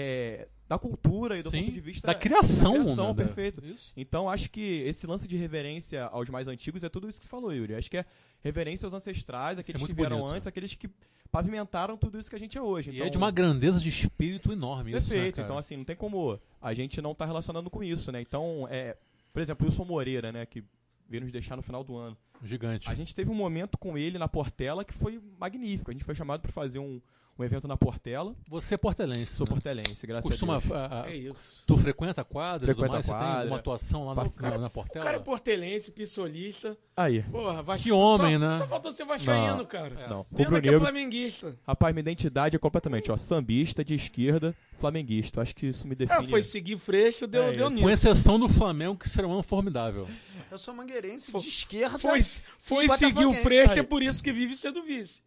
é, 0.44 0.48
da 0.68 0.78
cultura 0.78 1.40
e 1.40 1.42
do 1.42 1.50
Sim, 1.50 1.64
ponto 1.64 1.72
de 1.72 1.82
vista 1.82 2.06
da 2.06 2.14
criação, 2.14 2.74
da 2.74 2.80
criação, 2.82 3.08
né, 3.08 3.14
perfeito. 3.16 3.66
Isso. 3.66 3.92
Então 3.98 4.30
acho 4.30 4.52
que 4.52 4.84
esse 4.86 5.08
lance 5.08 5.28
de 5.28 5.36
reverência 5.36 6.06
aos 6.06 6.30
mais 6.30 6.48
antigos 6.48 6.84
é 6.84 6.90
tudo 6.90 7.10
isso 7.10 7.18
que 7.20 7.26
você 7.26 7.32
falou, 7.32 7.52
Yuri. 7.52 7.74
Acho 7.74 7.90
que 7.90 7.98
é 7.98 8.06
reverência 8.42 8.86
aos 8.86 8.94
ancestrais, 8.94 9.58
aqueles 9.58 9.82
que 9.84 9.92
vieram 9.92 10.20
bonito. 10.20 10.36
antes, 10.36 10.48
aqueles 10.48 10.76
que 10.76 10.88
pavimentaram 11.32 11.98
tudo 11.98 12.20
isso 12.20 12.30
que 12.30 12.36
a 12.36 12.40
gente 12.40 12.56
é 12.56 12.62
hoje. 12.62 12.92
E 12.92 12.96
Então, 12.98 13.08
é 13.08 13.10
de 13.10 13.18
uma 13.18 13.32
grandeza 13.32 13.80
de 13.80 13.90
espírito 13.90 14.52
enorme 14.52 14.92
isso, 14.92 15.10
né, 15.10 15.16
Perfeito. 15.16 15.36
cara? 15.38 15.46
então, 15.48 15.58
assim, 15.58 15.78
não 15.78 15.84
tem 15.84 15.96
como 15.96 16.40
a 16.62 16.76
gente 16.76 17.02
não 17.02 17.14
estar 17.14 17.26
relacionando 17.26 17.72
com 17.72 17.84
isso, 17.84 18.12
né? 18.12 18.22
Então, 18.22 18.68
é, 18.70 18.96
por 19.34 19.42
exemplo, 19.42 19.66
Wilson 19.66 19.86
Moreira, 19.86 20.32
né, 20.32 20.46
que 20.46 20.64
veio 21.10 21.24
nos 21.24 21.32
deixar 21.32 21.56
no 21.56 21.62
final 21.62 21.84
do 21.84 21.98
ano. 21.98 22.18
Gigante. 22.44 22.90
A 22.90 22.94
gente 22.94 23.14
teve 23.14 23.30
um 23.30 23.36
momento 23.36 23.78
com 23.78 23.98
ele 23.98 24.18
na 24.18 24.28
Portela 24.28 24.86
que 24.86 24.94
foi 24.94 25.22
magnífico. 25.38 25.92
A 25.92 25.94
gente 25.94 26.06
foi 26.06 26.16
chamado 26.16 26.42
para 26.42 26.52
fazer 26.52 26.80
um, 26.80 27.02
um 27.40 27.44
evento 27.46 27.68
na 27.68 27.78
Portela. 27.78 28.36
Você 28.50 28.76
é 28.76 28.78
portelense. 28.78 29.26
Sou 29.28 29.46
né? 29.50 29.54
portelense, 29.54 30.06
graças 30.06 30.30
Costuma. 30.30 30.58
a 30.58 30.60
Deus. 30.60 30.72
a- 30.74 31.04
a- 31.04 31.10
É 31.12 31.16
isso. 31.16 31.64
tu 31.66 31.78
frequenta 31.78 32.22
a 32.22 32.24
quadra? 32.24 32.68
tudo 32.68 32.76
Frequenta 32.78 32.94
mais? 32.94 33.10
a 33.10 33.12
Você 33.12 33.12
tem 33.18 33.20
quadra, 33.28 33.40
alguma 33.42 33.58
atuação 33.60 34.06
lá 34.06 34.16
na, 34.16 34.58
na 34.58 34.68
O 34.68 34.70
Portela? 34.70 35.06
cara 35.06 35.18
é 35.18 35.20
portelense, 35.20 35.92
pissolista. 35.92 36.78
Aí. 36.98 37.24
Porra, 37.24 37.64
Vasco. 37.64 37.84
Que 37.84 37.92
homem, 37.94 38.34
só, 38.34 38.40
né? 38.40 38.58
Só 38.58 38.68
faltou 38.68 38.92
ser 38.92 39.06
vascaíno, 39.06 39.58
Não. 39.58 39.66
cara. 39.66 40.08
Não, 40.10 40.24
Pena 40.26 40.60
que 40.62 40.68
é 40.70 40.78
flamenguista. 40.78 41.56
Rapaz, 41.66 41.94
minha 41.96 42.02
identidade 42.02 42.56
é 42.58 42.60
completamente, 42.60 43.10
ó, 43.12 43.16
sambista, 43.18 43.86
de 43.86 43.96
esquerda, 43.96 44.54
flamenguista. 44.78 45.42
Acho 45.42 45.56
que 45.56 45.68
isso 45.68 45.88
me 45.88 45.96
define. 45.96 46.26
É, 46.26 46.28
foi 46.28 46.44
seguir 46.44 46.78
Freixo, 46.78 47.26
deu, 47.26 47.44
É 47.44 47.52
deu 47.52 47.62
isso. 47.68 47.70
nisso. 47.70 47.84
Com 47.84 47.90
exceção 47.90 48.38
do 48.40 48.50
Flamengo, 48.50 48.98
que 48.98 49.08
será 49.08 49.28
um 49.28 49.42
formidável. 49.42 50.08
Eu 50.52 50.58
sou 50.58 50.74
mangueirense 50.74 51.32
Foi- 51.32 51.42
de 51.42 51.48
esquerda. 51.48 51.98
Foi, 52.00 52.20
foi 52.60 52.90
seguir 52.90 53.26
o. 53.26 53.34
Freixo, 53.34 53.74
Aí. 53.74 53.80
é 53.80 53.84
por 53.84 54.02
isso 54.04 54.22
que 54.24 54.32
vive 54.34 54.56
sendo 54.56 54.82
vice. 54.84 55.22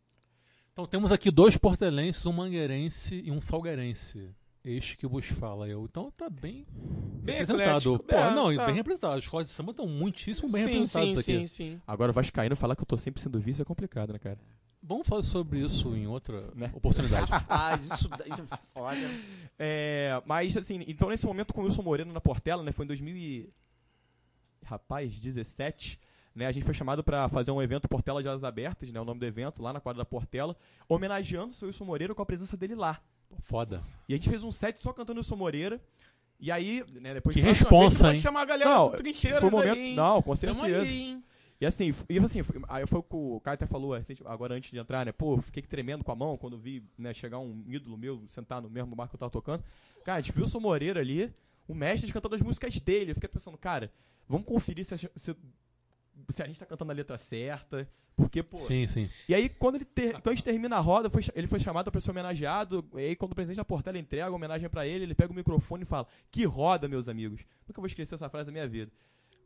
Então 0.72 0.86
temos 0.86 1.12
aqui 1.12 1.30
dois 1.30 1.56
portelenses, 1.56 2.24
um 2.24 2.32
mangueirense 2.32 3.20
e 3.24 3.30
um 3.30 3.40
salgueirense. 3.40 4.30
Este 4.64 4.96
que 4.96 5.06
vos 5.06 5.26
fala 5.26 5.68
eu. 5.68 5.84
Então 5.84 6.10
tá 6.12 6.30
bem, 6.30 6.64
Bem 7.22 7.38
representado. 7.38 7.94
eclético. 7.96 7.98
Pô, 8.04 8.16
É, 8.16 8.34
não, 8.34 8.54
tá. 8.56 8.66
bem 8.66 8.74
representado. 8.76 9.14
As 9.18 9.24
escolas 9.24 9.48
de 9.48 9.52
samba 9.52 9.72
estão 9.72 9.86
muitíssimo 9.86 10.50
bem 10.50 10.62
sim, 10.62 10.68
representadas 10.70 11.24
sim, 11.24 11.36
aqui. 11.36 11.48
sim, 11.48 11.72
sim. 11.72 11.80
Agora 11.86 12.10
o 12.10 12.14
Vascaíno 12.14 12.56
falar 12.56 12.76
que 12.76 12.82
eu 12.82 12.86
tô 12.86 12.96
sempre 12.96 13.20
sendo 13.20 13.38
vice 13.40 13.60
é 13.60 13.64
complicado, 13.64 14.12
né, 14.12 14.18
cara? 14.18 14.38
Vamos 14.82 15.06
falar 15.06 15.22
sobre 15.22 15.60
isso 15.60 15.94
em 15.94 16.06
outra 16.06 16.50
Né? 16.54 16.70
oportunidade. 16.74 17.30
Rapaz, 17.30 17.84
isso 17.92 18.08
daí. 18.08 18.30
Olha. 18.74 19.10
É, 19.58 20.22
mas 20.26 20.56
assim, 20.56 20.82
então 20.88 21.08
nesse 21.10 21.26
momento 21.26 21.52
com 21.52 21.60
o 21.60 21.64
Wilson 21.64 21.82
Moreno 21.82 22.12
na 22.12 22.20
Portela, 22.20 22.62
né, 22.62 22.72
foi 22.72 22.84
em 22.84 22.88
2000 22.88 23.16
e... 23.16 23.50
rapaz, 24.64 25.20
17, 25.20 25.98
né, 26.34 26.46
a 26.46 26.52
gente 26.52 26.64
foi 26.64 26.74
chamado 26.74 27.02
para 27.04 27.28
fazer 27.28 27.50
um 27.50 27.60
evento 27.62 27.88
Portela 27.88 28.22
de 28.22 28.28
Asas 28.28 28.44
Abertas, 28.44 28.90
né, 28.90 29.00
o 29.00 29.04
nome 29.04 29.20
do 29.20 29.26
evento, 29.26 29.62
lá 29.62 29.72
na 29.72 29.80
quadra 29.80 29.98
da 30.00 30.04
Portela, 30.04 30.56
homenageando 30.88 31.48
o 31.50 31.52
seu 31.52 31.66
Wilson 31.66 31.84
Moreira 31.84 32.14
com 32.14 32.22
a 32.22 32.26
presença 32.26 32.56
dele 32.56 32.74
lá. 32.74 33.00
Foda. 33.42 33.82
E 34.08 34.14
a 34.14 34.16
gente 34.16 34.28
fez 34.28 34.42
um 34.44 34.50
set 34.50 34.78
só 34.78 34.92
cantando 34.92 35.18
Wilson 35.18 35.36
Moreira. 35.36 35.80
E 36.38 36.50
aí, 36.50 36.84
né, 37.00 37.14
depois 37.14 37.34
Que 37.34 37.40
de- 37.40 37.46
responsa, 37.48 38.04
vez 38.08 38.16
hein? 38.16 38.20
chamar 38.22 38.42
a 38.42 38.44
galera 38.44 38.68
Não, 38.68 38.90
do 38.90 38.96
Trincheiras 38.96 39.40
foi 39.40 39.48
um 39.48 39.52
momento, 39.52 39.74
aí, 39.74 39.88
hein? 39.90 39.94
não, 39.94 40.20
com 40.20 40.34
certeza. 40.34 40.64
aí, 40.64 41.00
hein? 41.02 41.24
E 41.60 41.64
assim, 41.66 41.94
e 42.08 42.18
assim, 42.18 42.42
foi- 42.42 42.60
aí 42.68 42.84
foi 42.88 42.98
o 42.98 43.02
que 43.04 43.14
o 43.14 43.40
Caio 43.40 43.54
até 43.54 43.66
falou 43.66 43.94
recente- 43.96 44.20
agora 44.26 44.52
antes 44.56 44.68
de 44.72 44.76
entrar, 44.78 45.06
né? 45.06 45.12
Pô, 45.12 45.40
fiquei 45.40 45.62
tremendo 45.62 46.02
com 46.02 46.10
a 46.10 46.16
mão 46.16 46.36
quando 46.36 46.58
vi 46.58 46.82
né, 46.98 47.14
chegar 47.14 47.38
um 47.38 47.62
ídolo 47.68 47.96
meu 47.96 48.24
sentar 48.26 48.60
no 48.60 48.68
mesmo 48.68 48.96
bar 48.96 49.06
que 49.08 49.14
eu 49.14 49.18
tava 49.20 49.30
tocando. 49.30 49.62
Cara, 50.04 50.18
a 50.18 50.20
gente 50.20 50.32
viu 50.32 50.40
o 50.40 50.44
Wilson 50.44 50.58
Moreira 50.58 50.98
ali, 50.98 51.32
o 51.68 51.74
mestre 51.74 52.12
cantando 52.12 52.34
as 52.34 52.42
músicas 52.42 52.80
dele. 52.80 53.12
Eu 53.12 53.14
fiquei 53.14 53.28
pensando, 53.28 53.56
cara, 53.56 53.92
vamos 54.28 54.44
conferir 54.48 54.84
se 54.84 54.94
a, 54.94 54.98
se, 54.98 55.36
se 56.28 56.42
a 56.42 56.46
gente 56.46 56.58
tá 56.58 56.66
cantando 56.66 56.92
a 56.92 56.94
letra 56.94 57.16
certa. 57.18 57.88
Porque, 58.14 58.42
pô. 58.42 58.58
Sim, 58.58 58.86
sim. 58.86 59.08
E 59.28 59.34
aí, 59.34 59.48
quando, 59.48 59.76
ele 59.76 59.84
ter, 59.84 60.12
quando 60.14 60.28
a 60.28 60.34
gente 60.34 60.44
termina 60.44 60.76
a 60.76 60.80
roda, 60.80 61.08
foi 61.08 61.22
ele 61.34 61.46
foi 61.46 61.58
chamado 61.58 61.90
pra 61.90 62.00
ser 62.00 62.10
homenageado. 62.10 62.86
E 62.94 62.98
aí, 62.98 63.16
quando 63.16 63.32
o 63.32 63.34
presidente 63.34 63.56
da 63.56 63.64
Portela 63.64 63.98
entrega 63.98 64.26
a 64.26 64.30
homenagem 64.30 64.68
pra 64.68 64.86
ele, 64.86 65.04
ele 65.04 65.14
pega 65.14 65.32
o 65.32 65.34
microfone 65.34 65.84
e 65.84 65.86
fala: 65.86 66.06
Que 66.30 66.44
roda, 66.44 66.88
meus 66.88 67.08
amigos. 67.08 67.42
Nunca 67.66 67.80
vou 67.80 67.86
esquecer 67.86 68.14
essa 68.14 68.28
frase 68.28 68.46
da 68.46 68.52
minha 68.52 68.68
vida. 68.68 68.92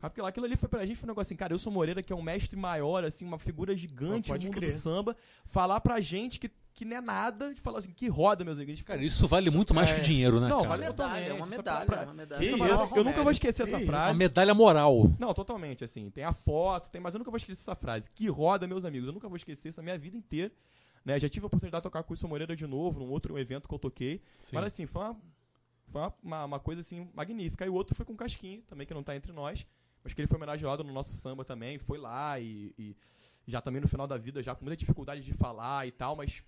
Porque 0.00 0.20
lá, 0.20 0.28
aquilo 0.28 0.46
ali 0.46 0.56
foi 0.56 0.68
pra 0.68 0.84
gente 0.84 0.96
foi 0.96 1.06
um 1.06 1.12
negócio 1.12 1.28
assim, 1.28 1.36
cara, 1.36 1.52
eu 1.52 1.58
sou 1.58 1.72
Moreira, 1.72 2.02
que 2.02 2.12
é 2.12 2.16
um 2.16 2.22
mestre 2.22 2.56
maior, 2.56 3.04
assim, 3.04 3.24
uma 3.24 3.38
figura 3.38 3.74
gigante 3.76 4.30
no 4.30 4.38
mundo 4.38 4.50
crer. 4.50 4.70
do 4.70 4.74
samba, 4.74 5.16
falar 5.44 5.80
pra 5.80 6.00
gente 6.00 6.38
que, 6.38 6.50
que 6.76 6.84
não 6.84 6.96
é 6.98 7.00
nada, 7.00 7.54
de 7.54 7.60
falar 7.60 7.78
assim, 7.78 7.90
que 7.90 8.06
roda, 8.06 8.44
meus 8.44 8.58
amigos. 8.58 8.82
Cara, 8.82 9.02
isso 9.02 9.26
vale 9.26 9.50
muito 9.50 9.72
mais 9.72 9.90
que 9.90 10.00
é- 10.00 10.04
dinheiro, 10.04 10.40
né, 10.40 10.48
Não, 10.48 10.58
cara? 10.58 10.68
vale 10.68 10.82
Medalha, 10.82 10.94
totalmente, 10.96 11.28
é 11.30 11.32
uma 11.32 11.46
medalha. 11.46 11.86
pra- 11.86 12.00
é 12.02 12.04
uma 12.04 12.14
medalha. 12.14 12.38
Que 12.38 12.44
Isso 12.44 12.54
é 12.54 12.66
isso? 12.74 12.84
uma 12.84 12.96
Eu, 12.98 13.04
nunca 13.04 13.22
vou 13.22 13.32
esquecer 13.32 13.62
Que 13.64 13.68
essa 13.70 13.80
isso? 13.82 13.90
A 13.90 13.92
frase. 13.92 14.18
medalha 14.18 14.54
moral. 14.54 15.10
Não, 15.18 15.32
totalmente, 15.34 15.82
assim. 15.82 16.10
Tem 16.10 16.22
a 16.22 16.32
foto, 16.34 16.90
tem, 16.90 17.00
mas 17.00 17.14
eu 17.14 17.18
nunca 17.18 17.30
vou 17.30 17.38
esquecer 17.38 17.60
essa 17.62 17.74
frase. 17.74 18.10
Que 18.14 18.28
roda, 18.28 18.66
meus 18.66 18.84
amigos. 18.84 19.06
Eu 19.08 19.14
nunca 19.14 19.26
vou 19.26 19.36
esquecer 19.36 19.70
isso 19.70 19.80
a 19.80 19.82
minha 19.82 19.98
vida 19.98 20.16
inteira. 20.16 20.52
Né? 21.04 21.18
Já 21.18 21.28
tive 21.28 21.44
a 21.44 21.48
oportunidade 21.48 21.80
de 21.80 21.84
tocar 21.84 22.02
com 22.02 22.10
o 22.10 22.12
Wilson 22.12 22.28
Moreira 22.28 22.54
de 22.54 22.66
novo, 22.66 23.00
num 23.00 23.10
outro 23.10 23.38
evento 23.38 23.68
que 23.68 23.74
eu 23.74 23.78
toquei. 23.78 24.20
Sim. 24.38 24.56
Mas 24.56 24.64
assim, 24.66 24.84
foi 24.86 25.02
uma, 25.02 25.16
foi 25.86 26.00
uma, 26.02 26.14
uma- 26.22 26.44
uma 26.44 26.60
coisa 26.60 26.80
assim 26.82 27.08
magnífica. 27.14 27.64
E 27.64 27.68
o 27.70 27.74
outro 27.74 27.94
foi 27.94 28.04
com 28.04 28.12
o 28.12 28.16
Casquinho, 28.16 28.60
também, 28.68 28.86
que 28.86 28.92
não 28.92 29.02
tá 29.02 29.16
entre 29.16 29.32
nós. 29.32 29.66
Mas 30.04 30.12
que 30.12 30.20
ele 30.20 30.28
foi 30.28 30.36
homenageado 30.36 30.84
no 30.84 30.92
nosso 30.92 31.16
samba 31.16 31.42
também. 31.44 31.78
Foi 31.78 31.96
lá 31.96 32.38
e, 32.38 32.74
e 32.78 32.94
já 33.46 33.60
também 33.62 33.80
no 33.80 33.88
final 33.88 34.06
da 34.06 34.16
vida, 34.18 34.42
já 34.42 34.54
com 34.54 34.64
muita 34.64 34.76
dificuldade 34.76 35.22
de 35.22 35.32
falar 35.32 35.86
e 35.86 35.90
tal, 35.92 36.14
mas 36.16 36.42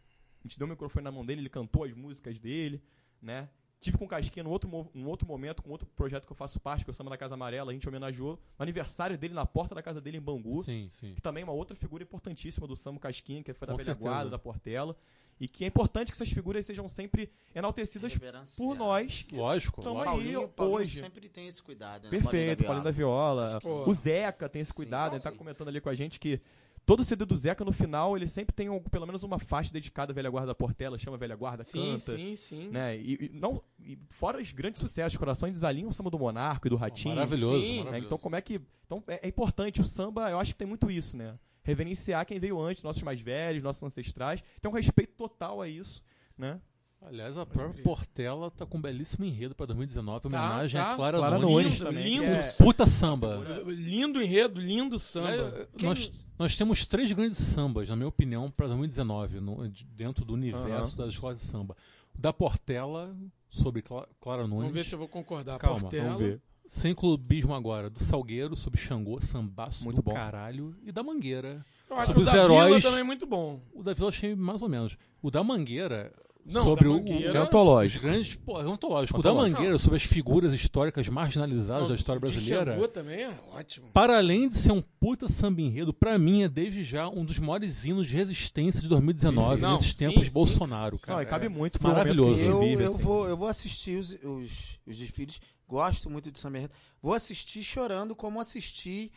a 0.44 0.48
gente 0.48 0.58
deu 0.58 0.66
o 0.66 0.70
microfone 0.70 1.04
na 1.04 1.10
mão 1.10 1.24
dele, 1.24 1.40
ele 1.42 1.48
cantou 1.48 1.84
as 1.84 1.92
músicas 1.94 2.38
dele, 2.38 2.82
né? 3.20 3.48
Tive 3.80 3.96
com 3.96 4.06
o 4.06 4.08
Casquinha 4.08 4.42
no 4.42 4.50
outro, 4.50 4.68
num 4.92 5.06
outro 5.06 5.26
momento, 5.26 5.62
com 5.62 5.70
outro 5.70 5.86
projeto 5.94 6.26
que 6.26 6.32
eu 6.32 6.36
faço 6.36 6.58
parte, 6.58 6.84
que 6.84 6.90
é 6.90 6.92
o 6.92 6.94
Samba 6.94 7.10
da 7.10 7.16
Casa 7.16 7.34
Amarela, 7.34 7.70
a 7.70 7.74
gente 7.74 7.88
homenageou 7.88 8.32
no 8.58 8.62
aniversário 8.62 9.16
dele, 9.16 9.34
na 9.34 9.46
porta 9.46 9.72
da 9.72 9.80
casa 9.80 10.00
dele 10.00 10.16
em 10.16 10.20
Bangu 10.20 10.64
Sim, 10.64 10.88
sim. 10.90 11.14
que 11.14 11.22
também 11.22 11.42
é 11.42 11.44
uma 11.44 11.52
outra 11.52 11.76
figura 11.76 12.02
importantíssima 12.02 12.66
do 12.66 12.74
Samba 12.74 12.98
Casquinha, 12.98 13.40
que 13.40 13.52
foi 13.52 13.68
da 13.68 13.74
Com 13.74 13.78
velha 13.78 13.84
certeza. 13.84 14.08
guarda, 14.08 14.30
da 14.30 14.38
Portela. 14.38 14.96
E 15.40 15.46
que 15.46 15.62
é 15.62 15.68
importante 15.68 16.10
que 16.10 16.16
essas 16.16 16.28
figuras 16.32 16.66
sejam 16.66 16.88
sempre 16.88 17.30
enaltecidas 17.54 18.12
por 18.56 18.74
nós. 18.74 19.22
que 19.22 19.36
Lógico. 19.36 19.80
Aí, 19.88 20.04
Paulinho, 20.04 20.48
Paulinho 20.48 20.76
hoje. 20.80 21.00
sempre 21.00 21.28
tem 21.28 21.46
esse 21.46 21.62
cuidado. 21.62 22.04
Né? 22.04 22.10
Perfeito, 22.10 22.64
Paulinho 22.64 22.82
da 22.84 22.90
Viola. 22.90 23.60
Pô. 23.60 23.88
O 23.88 23.94
Zeca 23.94 24.48
tem 24.48 24.62
esse 24.62 24.74
cuidado, 24.74 25.14
ele 25.14 25.22
tá 25.22 25.30
sim. 25.30 25.36
comentando 25.36 25.68
ali 25.68 25.80
com 25.80 25.88
a 25.88 25.94
gente 25.94 26.18
que 26.18 26.40
todo 26.88 27.04
CD 27.04 27.26
do 27.26 27.36
Zeca, 27.36 27.64
no 27.66 27.70
final, 27.70 28.16
ele 28.16 28.26
sempre 28.26 28.54
tem 28.54 28.70
um- 28.70 28.80
pelo 28.80 29.04
menos 29.06 29.22
uma 29.22 29.38
faixa 29.38 29.70
dedicada 29.70 30.10
à 30.10 30.14
velha 30.14 30.30
guarda 30.30 30.46
da 30.48 30.54
Portela, 30.54 30.98
chama 30.98 31.18
Velha 31.18 31.36
Guarda, 31.36 31.62
Sim, 31.62 31.90
canta. 31.90 32.16
sim, 32.16 32.34
sim. 32.34 32.68
Né? 32.70 32.96
E, 32.96 33.26
e 33.26 33.30
não, 33.34 33.62
e 33.78 33.98
fora 34.08 34.40
os 34.40 34.50
grandes 34.52 34.80
sucessos, 34.80 35.18
Coração 35.18 35.48
e 35.48 35.52
Desalinho, 35.52 35.88
o 35.88 35.92
samba 35.92 36.08
do 36.08 36.18
Monarco 36.18 36.66
e 36.66 36.70
do 36.70 36.76
Ratinho. 36.76 37.14
Maravilhoso, 37.14 37.60
Sim, 37.60 37.68
né? 37.70 37.84
maravilhoso. 37.84 38.06
Então, 38.06 38.16
como 38.18 38.36
é 38.36 38.40
que. 38.40 38.58
Então, 38.86 39.04
é, 39.06 39.20
é 39.26 39.28
importante. 39.28 39.82
O 39.82 39.84
samba, 39.84 40.30
eu 40.30 40.38
acho 40.40 40.52
que 40.54 40.58
tem 40.58 40.66
muito 40.66 40.90
isso, 40.90 41.14
né? 41.14 41.38
Reverenciar 41.62 42.24
quem 42.24 42.40
veio 42.40 42.58
antes, 42.58 42.82
nossos 42.82 43.02
mais 43.02 43.20
velhos, 43.20 43.62
nossos 43.62 43.82
ancestrais. 43.82 44.42
Tem 44.60 44.70
um 44.70 44.74
respeito 44.74 45.12
total 45.14 45.60
a 45.60 45.68
isso, 45.68 46.02
né? 46.38 46.58
Aliás, 47.00 47.38
a 47.38 47.46
própria 47.46 47.72
crer. 47.74 47.82
Portela 47.84 48.50
tá 48.50 48.66
com 48.66 48.76
um 48.76 48.80
belíssimo 48.80 49.24
enredo 49.24 49.54
pra 49.54 49.64
2019, 49.66 50.20
Tá, 50.22 50.28
homenagem 50.28 50.80
tá. 50.80 50.90
a 50.92 50.96
Clara, 50.96 51.18
Clara 51.18 51.38
Nunes. 51.38 51.52
Nunes 51.54 51.72
Lindo, 51.72 51.84
também. 51.84 52.04
lindo. 52.04 52.24
é- 52.24 52.52
Puta 52.58 52.86
samba. 52.86 53.62
Lindo 53.66 54.20
enredo, 54.20 54.60
lindo 54.60 54.98
samba. 54.98 55.30
É, 55.30 55.68
nós, 55.82 56.12
nós 56.38 56.56
temos 56.56 56.84
três 56.86 57.10
grandes 57.12 57.38
sambas, 57.38 57.88
na 57.88 57.96
minha 57.96 58.08
opinião, 58.08 58.50
para 58.50 58.66
2019, 58.66 59.40
no- 59.40 59.68
de- 59.68 59.84
dentro 59.84 60.24
do 60.24 60.34
universo 60.34 60.96
das 60.96 61.10
escolas 61.12 61.38
de 61.38 61.44
samba. 61.44 61.76
O 62.14 62.20
da 62.20 62.32
Portela, 62.32 63.16
sobre 63.48 63.80
Cla- 63.80 64.08
Clara 64.20 64.42
Nunes. 64.42 64.58
Vamos 64.64 64.74
ver 64.74 64.84
se 64.84 64.94
eu 64.94 64.98
vou 64.98 65.08
concordar. 65.08 65.58
Calma, 65.58 65.80
Portela. 65.80 66.04
Vamos 66.04 66.20
ver. 66.22 66.42
Sem 66.66 66.94
clubismo 66.94 67.54
agora. 67.54 67.88
Do 67.88 67.98
Salgueiro, 67.98 68.54
sobre 68.54 68.78
Xangô, 68.78 69.18
sambaço 69.22 69.84
Muito 69.84 69.96
do 69.96 70.02
bom. 70.02 70.12
caralho. 70.12 70.76
E 70.84 70.92
da 70.92 71.02
Mangueira. 71.02 71.64
Eu 71.88 71.96
acho 71.96 72.10
Os 72.10 72.22
o 72.22 72.24
da 72.26 72.36
heróis- 72.36 72.76
Vila 72.82 72.90
também 72.90 73.04
muito 73.04 73.24
bom. 73.24 73.62
O 73.72 73.82
da 73.82 73.94
Vila 73.94 74.04
eu 74.06 74.08
achei 74.10 74.34
mais 74.34 74.60
ou 74.60 74.68
menos. 74.68 74.98
O 75.22 75.30
da 75.30 75.42
Mangueira, 75.42 76.12
Não, 76.52 76.64
sobre 76.64 76.88
o, 76.88 76.94
Mangueira- 76.94 77.32
o- 77.32 77.36
É 77.36 77.40
os 77.40 77.46
antológico. 77.46 78.04
grandes. 78.06 78.34
Pô, 78.34 78.60
é 78.60 78.66
ontológico. 78.66 79.18
O 79.18 79.22
da. 79.22 79.34
Mangueira, 79.34 79.76
sobre 79.78 79.96
as 79.96 80.02
figuras 80.02 80.52
históricas 80.54 81.08
marginalizadas 81.08 81.82
Não, 81.82 81.88
da 81.90 81.94
história 81.94 82.20
de 82.20 82.26
brasileira. 82.32 82.72
Xangô 82.74 82.88
também 82.88 83.22
é 83.24 83.40
ótimo. 83.52 83.88
Para 83.92 84.18
além 84.18 84.48
de 84.48 84.54
ser 84.54 84.72
um 84.72 84.80
puta 84.80 85.28
samba 85.28 85.60
enredo, 85.60 85.92
pra 85.92 86.18
mim 86.18 86.42
é 86.42 86.48
desde 86.48 86.82
já 86.82 87.08
um 87.08 87.24
dos 87.24 87.38
maiores 87.38 87.84
hinos 87.84 88.06
de 88.06 88.16
resistência 88.16 88.80
de 88.80 88.88
2019, 88.88 89.60
Não, 89.62 89.74
nesses 89.74 89.92
sim, 89.92 89.98
tempos 90.06 90.22
de 90.22 90.28
sim, 90.28 90.34
Bolsonaro, 90.34 90.92
Não, 90.94 90.98
cara. 91.00 91.22
e 91.22 91.26
cabe 91.26 91.48
muito 91.48 91.78
pro 91.78 91.88
Maravilhoso. 91.88 92.40
Eu, 92.42 92.60
vive, 92.60 92.82
eu, 92.84 92.94
assim. 92.94 93.02
vou, 93.02 93.28
eu 93.28 93.36
vou 93.36 93.48
assistir 93.48 93.98
os, 93.98 94.12
os, 94.22 94.78
os 94.86 94.98
desfiles, 94.98 95.40
gosto 95.68 96.08
muito 96.08 96.30
de 96.30 96.38
samba 96.38 96.58
enredo. 96.58 96.72
Vou 97.02 97.12
assistir 97.14 97.62
chorando 97.62 98.16
como 98.16 98.40
assisti 98.40 99.12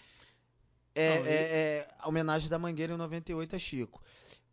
é, 0.93 1.19
Não, 1.19 1.25
é, 1.25 1.31
é, 1.31 1.87
a 1.99 2.09
homenagem 2.09 2.49
da 2.49 2.59
Mangueira 2.59 2.93
em 2.93 2.97
98 2.97 3.55
a 3.55 3.59
Chico. 3.59 4.01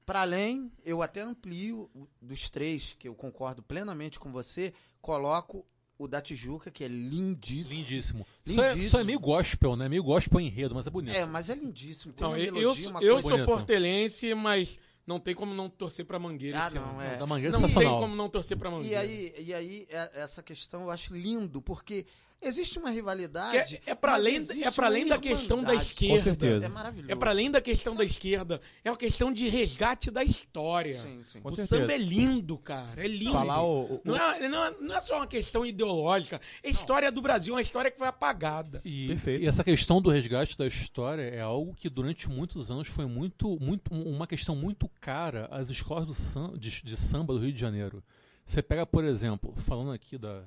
Para 0.08 0.22
além, 0.22 0.72
eu 0.86 1.02
até 1.02 1.20
amplio 1.20 1.90
dos 2.18 2.48
três, 2.48 2.96
que 2.98 3.06
eu 3.06 3.14
concordo 3.14 3.62
plenamente 3.62 4.18
com 4.18 4.32
você, 4.32 4.72
coloco 5.02 5.66
o 5.98 6.08
da 6.08 6.18
Tijuca, 6.18 6.70
que 6.70 6.82
é 6.82 6.88
lindíssimo. 6.88 7.74
Lindíssimo. 7.74 8.26
Isso 8.46 8.62
é, 8.62 8.74
isso 8.78 8.96
é 8.96 9.04
meio 9.04 9.20
gospel, 9.20 9.76
né? 9.76 9.86
Meio 9.86 10.02
gospel 10.02 10.40
enredo, 10.40 10.74
mas 10.74 10.86
é 10.86 10.90
bonito. 10.90 11.14
É, 11.14 11.26
mas 11.26 11.50
é 11.50 11.54
lindíssimo. 11.54 12.14
Tem 12.14 12.24
Não, 12.26 12.32
uma 12.32 12.38
eu, 12.38 12.54
melodia, 12.54 12.84
eu, 12.86 12.90
uma 12.90 13.02
eu 13.02 13.12
coisa... 13.20 13.28
sou 13.36 13.44
portelense, 13.44 14.34
mas 14.34 14.80
não 15.06 15.20
tem 15.20 15.34
como 15.34 15.52
não 15.52 15.68
torcer 15.68 16.06
pra 16.06 16.18
Mangueira 16.18 16.58
Ah, 16.62 16.66
esse 16.68 16.74
não, 16.76 16.88
ano. 16.88 17.02
é. 17.02 17.16
Da 17.18 17.26
Mangueira 17.26 17.54
é 17.54 17.60
Não 17.60 17.68
tem 17.68 17.84
como 17.90 18.16
não 18.16 18.30
torcer 18.30 18.56
pra 18.56 18.70
E 18.70 18.72
Mangueira. 18.72 19.00
aí, 19.00 19.34
e 19.38 19.52
aí 19.52 19.86
é- 19.90 20.22
essa 20.22 20.42
questão 20.42 20.84
eu 20.84 20.90
acho 20.90 21.14
lindo, 21.14 21.60
porque 21.60 22.06
existe 22.40 22.78
uma 22.78 22.88
Que 22.88 22.94
rivalidade. 22.96 23.80
é, 23.86 23.90
é 23.90 23.94
para 23.94 24.14
além, 24.14 24.36
é 24.64 24.70
pra 24.70 24.86
além 24.86 25.06
da 25.06 25.18
questão 25.18 25.62
da 25.62 25.74
esquerda. 25.74 26.22
certeza. 26.22 26.66
É 26.66 26.68
maravilhoso. 26.68 27.12
É 27.12 27.16
para 27.16 27.30
além 27.30 27.50
da 27.50 27.60
questão 27.60 27.94
da 27.94 28.04
esquerda. 28.04 28.60
É 28.84 28.90
uma 28.90 28.96
questão 28.96 29.32
de 29.32 29.48
resgate 29.48 30.10
da 30.10 30.22
história. 30.22 30.92
Sim, 30.92 31.20
sim. 31.24 31.40
Com 31.40 31.48
o 31.48 31.52
certeza. 31.52 31.80
samba 31.80 31.92
é 31.92 31.98
lindo, 31.98 32.56
cara. 32.58 33.04
É 33.04 33.06
lindo. 33.08 33.32
Falar 33.32 33.62
o, 33.62 33.94
o- 33.94 34.00
Não 34.04 34.16
é, 34.16 34.48
não, 34.48 34.64
é, 34.64 34.74
não 34.80 34.94
é 34.96 35.00
só 35.00 35.16
uma 35.16 35.26
questão 35.26 35.64
ideológica. 35.66 36.40
É 36.62 36.68
a 36.68 36.70
história 36.70 37.10
do 37.10 37.20
Brasil, 37.20 37.54
uma 37.54 37.62
história 37.62 37.90
que 37.90 37.98
foi 37.98 38.08
apagada. 38.08 38.80
E, 38.84 39.08
Perfeito. 39.08 39.44
e 39.44 39.48
essa 39.48 39.64
questão 39.64 40.00
do 40.00 40.10
resgate 40.10 40.56
da 40.56 40.66
história 40.66 41.22
é 41.22 41.40
algo 41.40 41.74
que 41.74 41.88
durante 41.88 42.28
muitos 42.28 42.70
anos 42.70 42.88
foi 42.88 43.06
muito, 43.06 43.58
muito 43.60 43.92
uma 43.92 44.26
questão 44.26 44.54
muito 44.54 44.88
cara 45.00 45.46
às 45.50 45.70
escolas 45.70 46.06
do 46.06 46.56
de, 46.58 46.82
de 46.82 46.96
samba 46.96 47.32
do 47.34 47.40
Rio 47.40 47.52
de 47.52 47.60
Janeiro. 47.60 48.02
Você 48.44 48.62
pega, 48.62 48.86
por 48.86 49.04
exemplo, 49.04 49.52
falando 49.66 49.92
aqui 49.92 50.16
da 50.16 50.42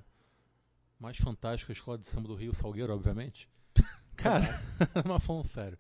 mais 1.02 1.18
fantástica 1.18 1.72
escola 1.72 1.98
de 1.98 2.06
samba 2.06 2.28
do 2.28 2.36
Rio, 2.36 2.54
Salgueiro, 2.54 2.94
obviamente. 2.94 3.50
Cara, 4.16 4.62
mas 5.04 5.24
falando 5.26 5.46
sério. 5.46 5.78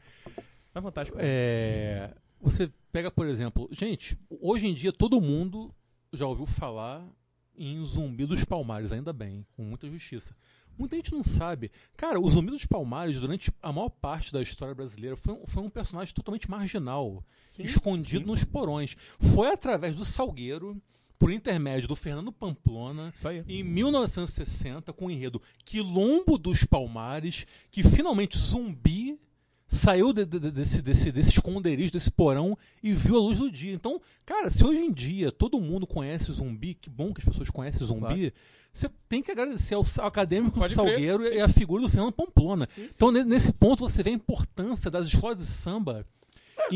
É 0.73 0.81
fantástico. 0.81 1.17
É, 1.21 2.11
você 2.41 2.71
pega, 2.91 3.11
por 3.11 3.27
exemplo, 3.27 3.69
gente, 3.71 4.17
hoje 4.29 4.65
em 4.65 4.73
dia 4.73 4.91
todo 4.91 5.21
mundo 5.21 5.73
já 6.11 6.25
ouviu 6.25 6.47
falar 6.47 7.07
em 7.55 7.83
Zumbi 7.85 8.25
dos 8.25 8.43
Palmares, 8.43 8.91
ainda 8.91 9.13
bem, 9.13 9.45
com 9.55 9.63
muita 9.63 9.87
justiça. 9.87 10.35
Muita 10.75 10.95
gente 10.95 11.11
não 11.11 11.21
sabe. 11.21 11.69
Cara, 11.95 12.19
o 12.19 12.27
Zumbi 12.27 12.49
dos 12.49 12.65
Palmares, 12.65 13.19
durante 13.19 13.53
a 13.61 13.71
maior 13.71 13.89
parte 13.89 14.33
da 14.33 14.41
história 14.41 14.73
brasileira, 14.73 15.15
foi 15.15 15.35
um, 15.35 15.45
foi 15.45 15.61
um 15.61 15.69
personagem 15.69 16.15
totalmente 16.15 16.49
marginal, 16.49 17.23
escondido 17.59 18.25
nos 18.25 18.43
porões. 18.43 18.97
Foi 19.19 19.51
através 19.51 19.93
do 19.93 20.03
Salgueiro, 20.03 20.81
por 21.21 21.31
intermédio 21.31 21.87
do 21.87 21.95
Fernando 21.95 22.31
Pamplona, 22.31 23.13
Isso 23.15 23.27
aí. 23.27 23.43
em 23.47 23.63
1960, 23.63 24.91
com 24.91 25.05
o 25.05 25.11
enredo 25.11 25.39
Quilombo 25.63 26.37
dos 26.37 26.63
Palmares, 26.63 27.45
que 27.69 27.83
finalmente 27.83 28.37
Zumbi 28.37 29.19
saiu 29.67 30.11
de- 30.11 30.25
de- 30.25 30.39
de- 30.39 30.51
desse, 30.51 30.81
desse, 30.81 31.11
desse 31.11 31.29
esconderijo, 31.29 31.93
desse 31.93 32.11
porão, 32.11 32.57
e 32.83 32.91
viu 32.91 33.15
a 33.15 33.19
luz 33.19 33.37
do 33.39 33.49
dia. 33.51 33.71
Então, 33.73 34.01
cara, 34.25 34.49
se 34.49 34.65
hoje 34.65 34.79
em 34.81 34.91
dia 34.91 35.31
todo 35.31 35.61
mundo 35.61 35.85
conhece 35.87 36.31
Zumbi, 36.31 36.73
que 36.73 36.89
bom 36.89 37.13
que 37.13 37.21
as 37.21 37.25
pessoas 37.25 37.49
conhecem 37.49 37.85
Zumbi, 37.85 37.99
Claro. 38.01 38.33
você 38.73 38.89
tem 39.07 39.21
que 39.21 39.31
agradecer 39.31 39.75
ao, 39.75 39.83
ao 39.99 40.07
acadêmico 40.07 40.59
Pode 40.59 40.73
crer, 40.73 40.85
Salgueiro 40.87 41.23
sim. 41.27 41.35
e 41.35 41.39
a 41.39 41.47
figura 41.47 41.83
do 41.83 41.89
Fernando 41.89 42.11
Pamplona. 42.13 42.67
Sim, 42.67 42.81
sim. 42.83 42.89
Então, 42.95 43.11
ne- 43.11 43.23
nesse 43.23 43.53
ponto, 43.53 43.79
você 43.87 44.01
vê 44.03 44.09
a 44.09 44.13
importância 44.13 44.89
das 44.91 45.07
escolas 45.07 45.37
de 45.37 45.45
samba 45.45 46.05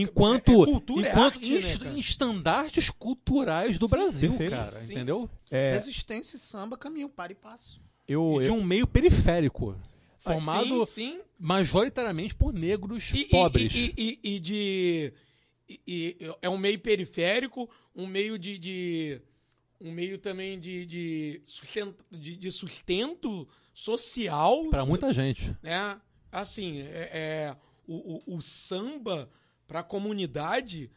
enquanto, 0.02 0.52
é 0.52 0.66
cultura, 0.66 1.08
é 1.08 1.12
enquanto 1.12 1.36
arte, 1.36 1.84
né, 1.84 2.00
estandartes 2.00 2.90
culturais 2.90 3.78
do 3.80 3.88
Brasil, 3.88 4.30
perfeito. 4.30 4.52
cara. 4.56 4.72
Sim. 4.72 4.94
Entendeu? 4.94 5.30
É, 5.50 5.72
Resistência 5.74 6.36
e 6.38 6.40
samba 6.40 6.78
caminham 6.78 7.10
para 7.10 7.32
e 7.32 7.36
passo. 7.36 7.82
eu, 8.08 8.40
de 8.42 8.48
eu, 8.48 8.54
um 8.56 8.64
meio 8.64 8.86
periférico, 8.88 9.76
formado 10.20 10.86
Sim, 10.86 11.16
sim. 11.16 11.22
majoritariamente 11.40 12.34
por 12.36 12.54
negros 12.54 13.12
E, 13.14 13.22
e- 13.22 13.26
pobres. 13.26 13.74
E, 13.76 13.94
e- 13.98 14.20
e 14.36 14.40
de. 14.40 15.14
e- 15.70 15.82
e- 15.88 16.18
é 16.42 16.50
um 16.50 16.58
meio 16.58 16.80
periférico, 16.80 17.70
um 17.96 18.06
meio 18.08 18.38
de. 18.40 18.58
de- 18.58 19.22
um 19.82 19.92
meio 19.92 20.18
também 20.18 20.58
de, 20.60 20.86
de, 20.86 21.42
sustento, 21.44 22.04
de, 22.10 22.36
de 22.38 22.50
sustento 22.50 23.46
social. 23.74 24.70
Pra 24.70 24.86
muita 24.86 25.12
gente. 25.14 25.56
né? 25.62 26.00
Assim, 26.32 26.80
é, 26.80 27.10
é- 27.14 27.56
o, 27.88 28.16
o- 28.34 28.38
o 28.38 28.42
samba 28.42 29.30
para 29.68 29.80
a 29.80 29.84
comunidade 29.84 30.92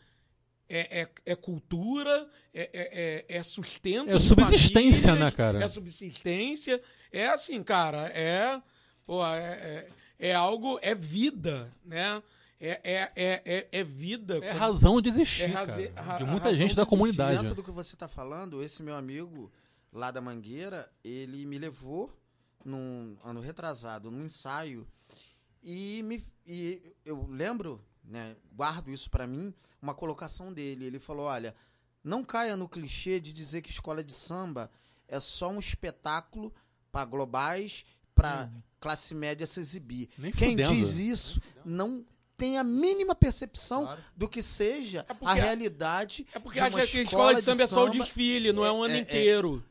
é, 0.69 1.03
é, 1.03 1.09
é 1.27 1.35
cultura, 1.35 2.29
é, 2.53 2.63
é, 2.73 3.25
é- 3.31 3.39
é 3.39 3.43
sustento. 3.43 4.11
É 4.11 4.21
subsistência, 4.21 5.09
famílias, 5.09 5.31
né, 5.33 5.37
cara? 5.37 5.65
É 5.65 5.69
subsistência. 5.69 6.81
É 7.11 7.29
assim, 7.29 7.63
cara, 7.63 8.09
é, 8.09 8.61
pô, 9.05 9.25
é, 9.27 9.87
é, 10.19 10.29
é 10.31 10.35
algo, 10.35 10.79
é 10.83 10.95
vida, 10.95 11.71
né? 11.85 12.23
É, 12.61 12.81
é, 12.83 13.13
é, 13.15 13.43
é, 13.45 13.69
é 13.73 13.85
vida. 13.85 14.39
É 14.45 14.51
razão 14.51 15.01
de 15.01 15.09
existir, 15.09 15.45
É 15.45 15.53
cara, 15.53 15.73
ra- 16.03 16.17
de 16.19 16.25
a 16.25 16.27
muita 16.27 16.47
razão 16.49 16.55
gente 16.55 16.75
da 16.77 16.85
comunidade. 16.85 17.39
Dentro 17.39 17.55
do 17.55 17.63
que 17.63 17.71
você 17.71 17.95
está 17.95 18.09
falando, 18.09 18.63
esse 18.63 18.83
meu 18.83 18.97
amigo 18.97 19.51
lá 19.93 20.11
da 20.11 20.21
Mangueira, 20.21 20.91
ele 21.05 21.47
me 21.47 21.57
levou 21.57 22.13
num 22.65 23.17
ano 23.25 23.41
retrasado, 23.41 24.11
num 24.11 24.25
ensaio, 24.25 24.87
e, 25.63 26.03
me, 26.03 26.23
e 26.47 26.83
eu 27.05 27.27
lembro, 27.31 27.81
né, 28.09 28.35
guardo 28.53 28.91
isso 28.91 29.11
para 29.11 29.27
mim, 29.27 29.53
uma 29.81 29.95
colocação 29.95 30.53
dele. 30.53 30.85
Ele 30.87 30.99
falou: 30.99 31.27
olha, 31.27 31.55
não 32.03 32.25
caia 32.25 32.57
no 32.57 32.69
clichê 32.69 33.21
de 33.21 33.33
dizer 33.33 33.63
que 33.63 33.71
escola 33.71 34.03
de 34.03 34.13
samba 34.13 34.71
é 35.07 35.21
só 35.21 35.49
um 35.51 35.59
espetáculo 35.59 36.53
para 36.91 37.05
globais, 37.05 37.85
para 38.15 38.51
classe 38.81 39.15
média 39.15 39.47
se 39.47 39.61
exibir. 39.61 40.09
Nem 40.19 40.33
Quem 40.33 40.51
fudendo. 40.53 40.75
diz 40.75 40.97
isso 40.97 41.41
não 41.65 42.05
tem 42.37 42.57
a 42.57 42.63
mínima 42.65 43.15
percepção 43.17 43.83
Claro. 43.85 44.01
do 44.17 44.29
que 44.29 44.41
seja 44.43 45.05
É 45.09 45.17
a 45.27 45.35
realidade 45.35 46.25
É 46.33 46.39
porque 46.39 46.61
de 46.61 46.65
acha 46.65 46.87
que 46.87 46.99
a 46.99 47.03
escola 47.03 47.35
de 47.35 47.43
samba 47.43 47.63
é 47.65 47.67
só 47.67 47.83
o 47.85 47.87
samba. 47.93 47.99
desfile, 48.05 48.53
não 48.53 48.65
é, 48.65 48.71
um 48.71 48.83
ano 48.85 48.95
é- 48.95 48.99
é- 48.99 49.01
inteiro. 49.01 49.65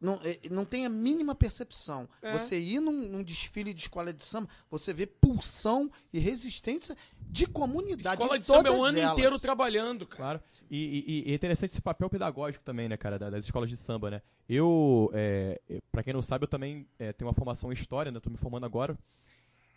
Não, 0.00 0.20
é, 0.22 0.38
não 0.50 0.64
tem 0.64 0.86
a 0.86 0.88
mínima 0.88 1.34
percepção. 1.34 2.08
É. 2.22 2.32
Você 2.32 2.56
ir 2.58 2.78
num, 2.80 2.92
num 3.08 3.22
desfile 3.22 3.74
de 3.74 3.80
escola 3.80 4.12
de 4.12 4.22
samba, 4.22 4.48
você 4.70 4.92
vê 4.92 5.06
pulsão 5.06 5.90
e 6.12 6.18
resistência 6.20 6.96
de 7.20 7.46
comunidade. 7.46 8.22
escola 8.22 8.38
de 8.38 8.46
samba 8.46 8.68
é 8.68 8.72
o 8.72 8.84
ano 8.84 8.98
elas. 8.98 9.12
inteiro 9.12 9.38
trabalhando, 9.40 10.06
cara. 10.06 10.38
Claro. 10.38 10.42
E, 10.70 11.04
e- 11.06 11.28
e 11.28 11.32
é 11.32 11.34
interessante 11.34 11.70
esse 11.72 11.80
papel 11.82 12.08
pedagógico 12.08 12.64
também, 12.64 12.88
né, 12.88 12.96
cara, 12.96 13.18
da- 13.18 13.28
das 13.28 13.44
escolas 13.44 13.68
de 13.68 13.76
samba, 13.76 14.08
né? 14.10 14.22
Eu, 14.48 15.10
é, 15.12 15.60
pra 15.90 16.02
quem 16.04 16.12
não 16.12 16.22
sabe, 16.22 16.44
eu 16.44 16.48
também 16.48 16.86
é, 16.98 17.12
tenho 17.12 17.28
uma 17.28 17.34
formação 17.34 17.70
em 17.70 17.74
história, 17.74 18.12
né? 18.12 18.20
Tô 18.20 18.30
me 18.30 18.36
formando 18.36 18.64
agora. 18.64 18.96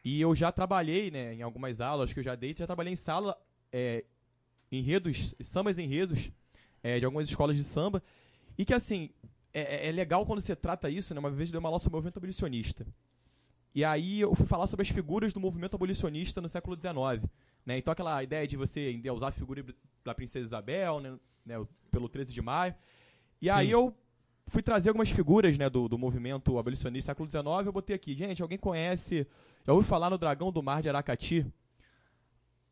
E 0.06 0.22
eu 0.22 0.36
já 0.36 0.52
trabalhei, 0.52 1.10
né, 1.12 1.34
em 1.34 1.42
algumas 1.42 1.82
aulas 1.82 2.14
que 2.14 2.20
eu 2.20 2.24
já 2.24 2.36
dei, 2.36 2.56
já 2.58 2.66
trabalhei 2.68 2.94
em 2.94 2.96
sala, 2.96 3.36
é, 3.72 4.06
enredos, 4.72 5.36
sambas 5.42 5.78
enredos, 5.78 6.32
é, 6.84 7.00
de 7.00 7.06
algumas 7.06 7.28
escolas 7.28 7.56
de 7.56 7.64
samba. 7.64 8.02
E 8.58 8.64
que, 8.66 8.74
assim, 8.74 9.10
é, 9.54 9.90
é 9.90 9.92
legal 9.92 10.26
quando 10.26 10.42
você 10.42 10.56
trata 10.56 10.90
isso, 10.90 11.14
né? 11.14 11.20
Uma 11.20 11.30
vez 11.30 11.50
eu 11.50 11.54
dei 11.54 11.60
uma 11.60 11.70
aula 11.70 11.80
sobre 11.80 11.96
o 11.96 11.98
movimento 11.98 12.18
abolicionista. 12.18 12.86
E 13.74 13.86
aí 13.86 14.20
eu 14.20 14.36
fui 14.36 14.46
falar 14.46 14.68
sobre 14.68 14.82
as 14.84 14.90
figuras 14.90 15.34
do 15.34 15.40
movimento 15.40 15.76
abolicionista 15.76 16.42
no 16.42 16.50
século 16.50 16.76
XIX. 16.76 17.26
Né? 17.66 17.78
Então 17.78 17.92
aquela 17.92 18.22
ideia 18.22 18.46
de 18.46 18.58
você 18.58 19.02
usar 19.14 19.30
a 19.30 19.32
figura 19.32 19.64
da 20.04 20.14
princesa 20.14 20.46
Isabel, 20.46 21.00
né? 21.00 21.18
né, 21.46 21.66
pelo 21.90 22.10
13 22.10 22.34
de 22.34 22.42
maio. 22.42 22.76
E 23.42 23.50
aí 23.50 23.68
Sim. 23.68 23.74
eu 23.74 23.96
fui 24.48 24.62
trazer 24.62 24.90
algumas 24.90 25.10
figuras 25.10 25.58
né, 25.58 25.70
do, 25.70 25.88
do 25.88 25.98
movimento 25.98 26.58
abolicionista 26.58 27.14
do 27.14 27.26
século 27.26 27.30
XIX. 27.30 27.66
Eu 27.66 27.72
botei 27.72 27.96
aqui, 27.96 28.16
gente, 28.16 28.42
alguém 28.42 28.58
conhece... 28.58 29.28
Já 29.66 29.74
ouviu 29.74 29.88
falar 29.88 30.10
no 30.10 30.18
Dragão 30.18 30.52
do 30.52 30.64
Mar 30.64 30.82
de 30.82 30.90
Aracati? 30.90 31.46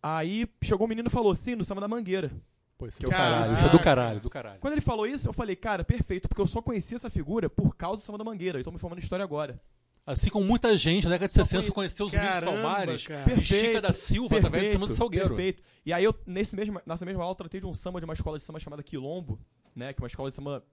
Aí 0.01 0.47
chegou 0.61 0.85
um 0.85 0.89
menino 0.89 1.07
e 1.07 1.11
falou, 1.11 1.35
sim, 1.35 1.55
no 1.55 1.63
Samba 1.63 1.81
da 1.81 1.87
Mangueira. 1.87 2.31
Pô, 2.79 2.87
isso, 2.87 2.97
Que 2.97 3.05
é 3.05 3.07
eu 3.07 3.11
do 3.11 3.15
caralho, 3.15 3.53
isso 3.53 3.65
é 3.65 3.69
do 3.69 3.79
caralho, 3.79 4.19
do 4.21 4.29
caralho. 4.29 4.59
Quando 4.61 4.73
ele 4.73 4.81
falou 4.81 5.05
isso, 5.05 5.27
eu 5.27 5.33
falei, 5.33 5.55
cara, 5.55 5.83
perfeito, 5.83 6.27
porque 6.29 6.41
eu 6.41 6.47
só 6.47 6.61
conheci 6.61 6.95
essa 6.95 7.09
figura 7.09 7.49
por 7.49 7.75
causa 7.75 8.01
do 8.01 8.05
Samba 8.05 8.17
da 8.19 8.23
Mangueira. 8.23 8.57
Eu 8.57 8.63
tô 8.63 8.71
me 8.71 8.79
formando 8.79 8.99
história 8.99 9.21
agora. 9.23 9.61
Assim 10.05 10.29
como 10.29 10.45
muita 10.45 10.75
gente 10.77 11.03
na 11.03 11.11
década 11.11 11.27
de 11.27 11.35
Só 11.35 11.43
60 11.43 11.61
conhe- 11.63 11.71
conheceu 11.73 12.05
os 12.05 12.13
Caramba, 12.13 12.53
Palmares 12.53 13.05
cara. 13.05 13.31
e 13.33 13.41
Chica 13.43 13.81
da 13.81 13.91
Silva 13.93 14.37
através 14.37 14.63
do 14.69 14.71
Samba 14.73 14.87
do 14.87 14.93
Salgueiro. 14.93 15.27
Perfeito. 15.27 15.61
E 15.85 15.91
aí 15.93 16.03
eu, 16.05 16.15
nesse 16.25 16.55
mesmo, 16.55 16.81
nessa 16.85 17.05
mesma 17.05 17.21
aula, 17.21 17.33
eu 17.33 17.35
tratei 17.35 17.59
de 17.59 17.67
um 17.67 17.73
samba 17.73 17.99
de 17.99 18.05
uma 18.05 18.13
escola 18.13 18.37
de 18.37 18.43
samba 18.45 18.59
chamada 18.61 18.81
Quilombo, 18.81 19.37
né? 19.75 19.91
Que 19.93 20.01
é 20.01 20.03
uma 20.03 20.07
escola 20.07 20.29
de 20.29 20.35
samba 20.35 20.63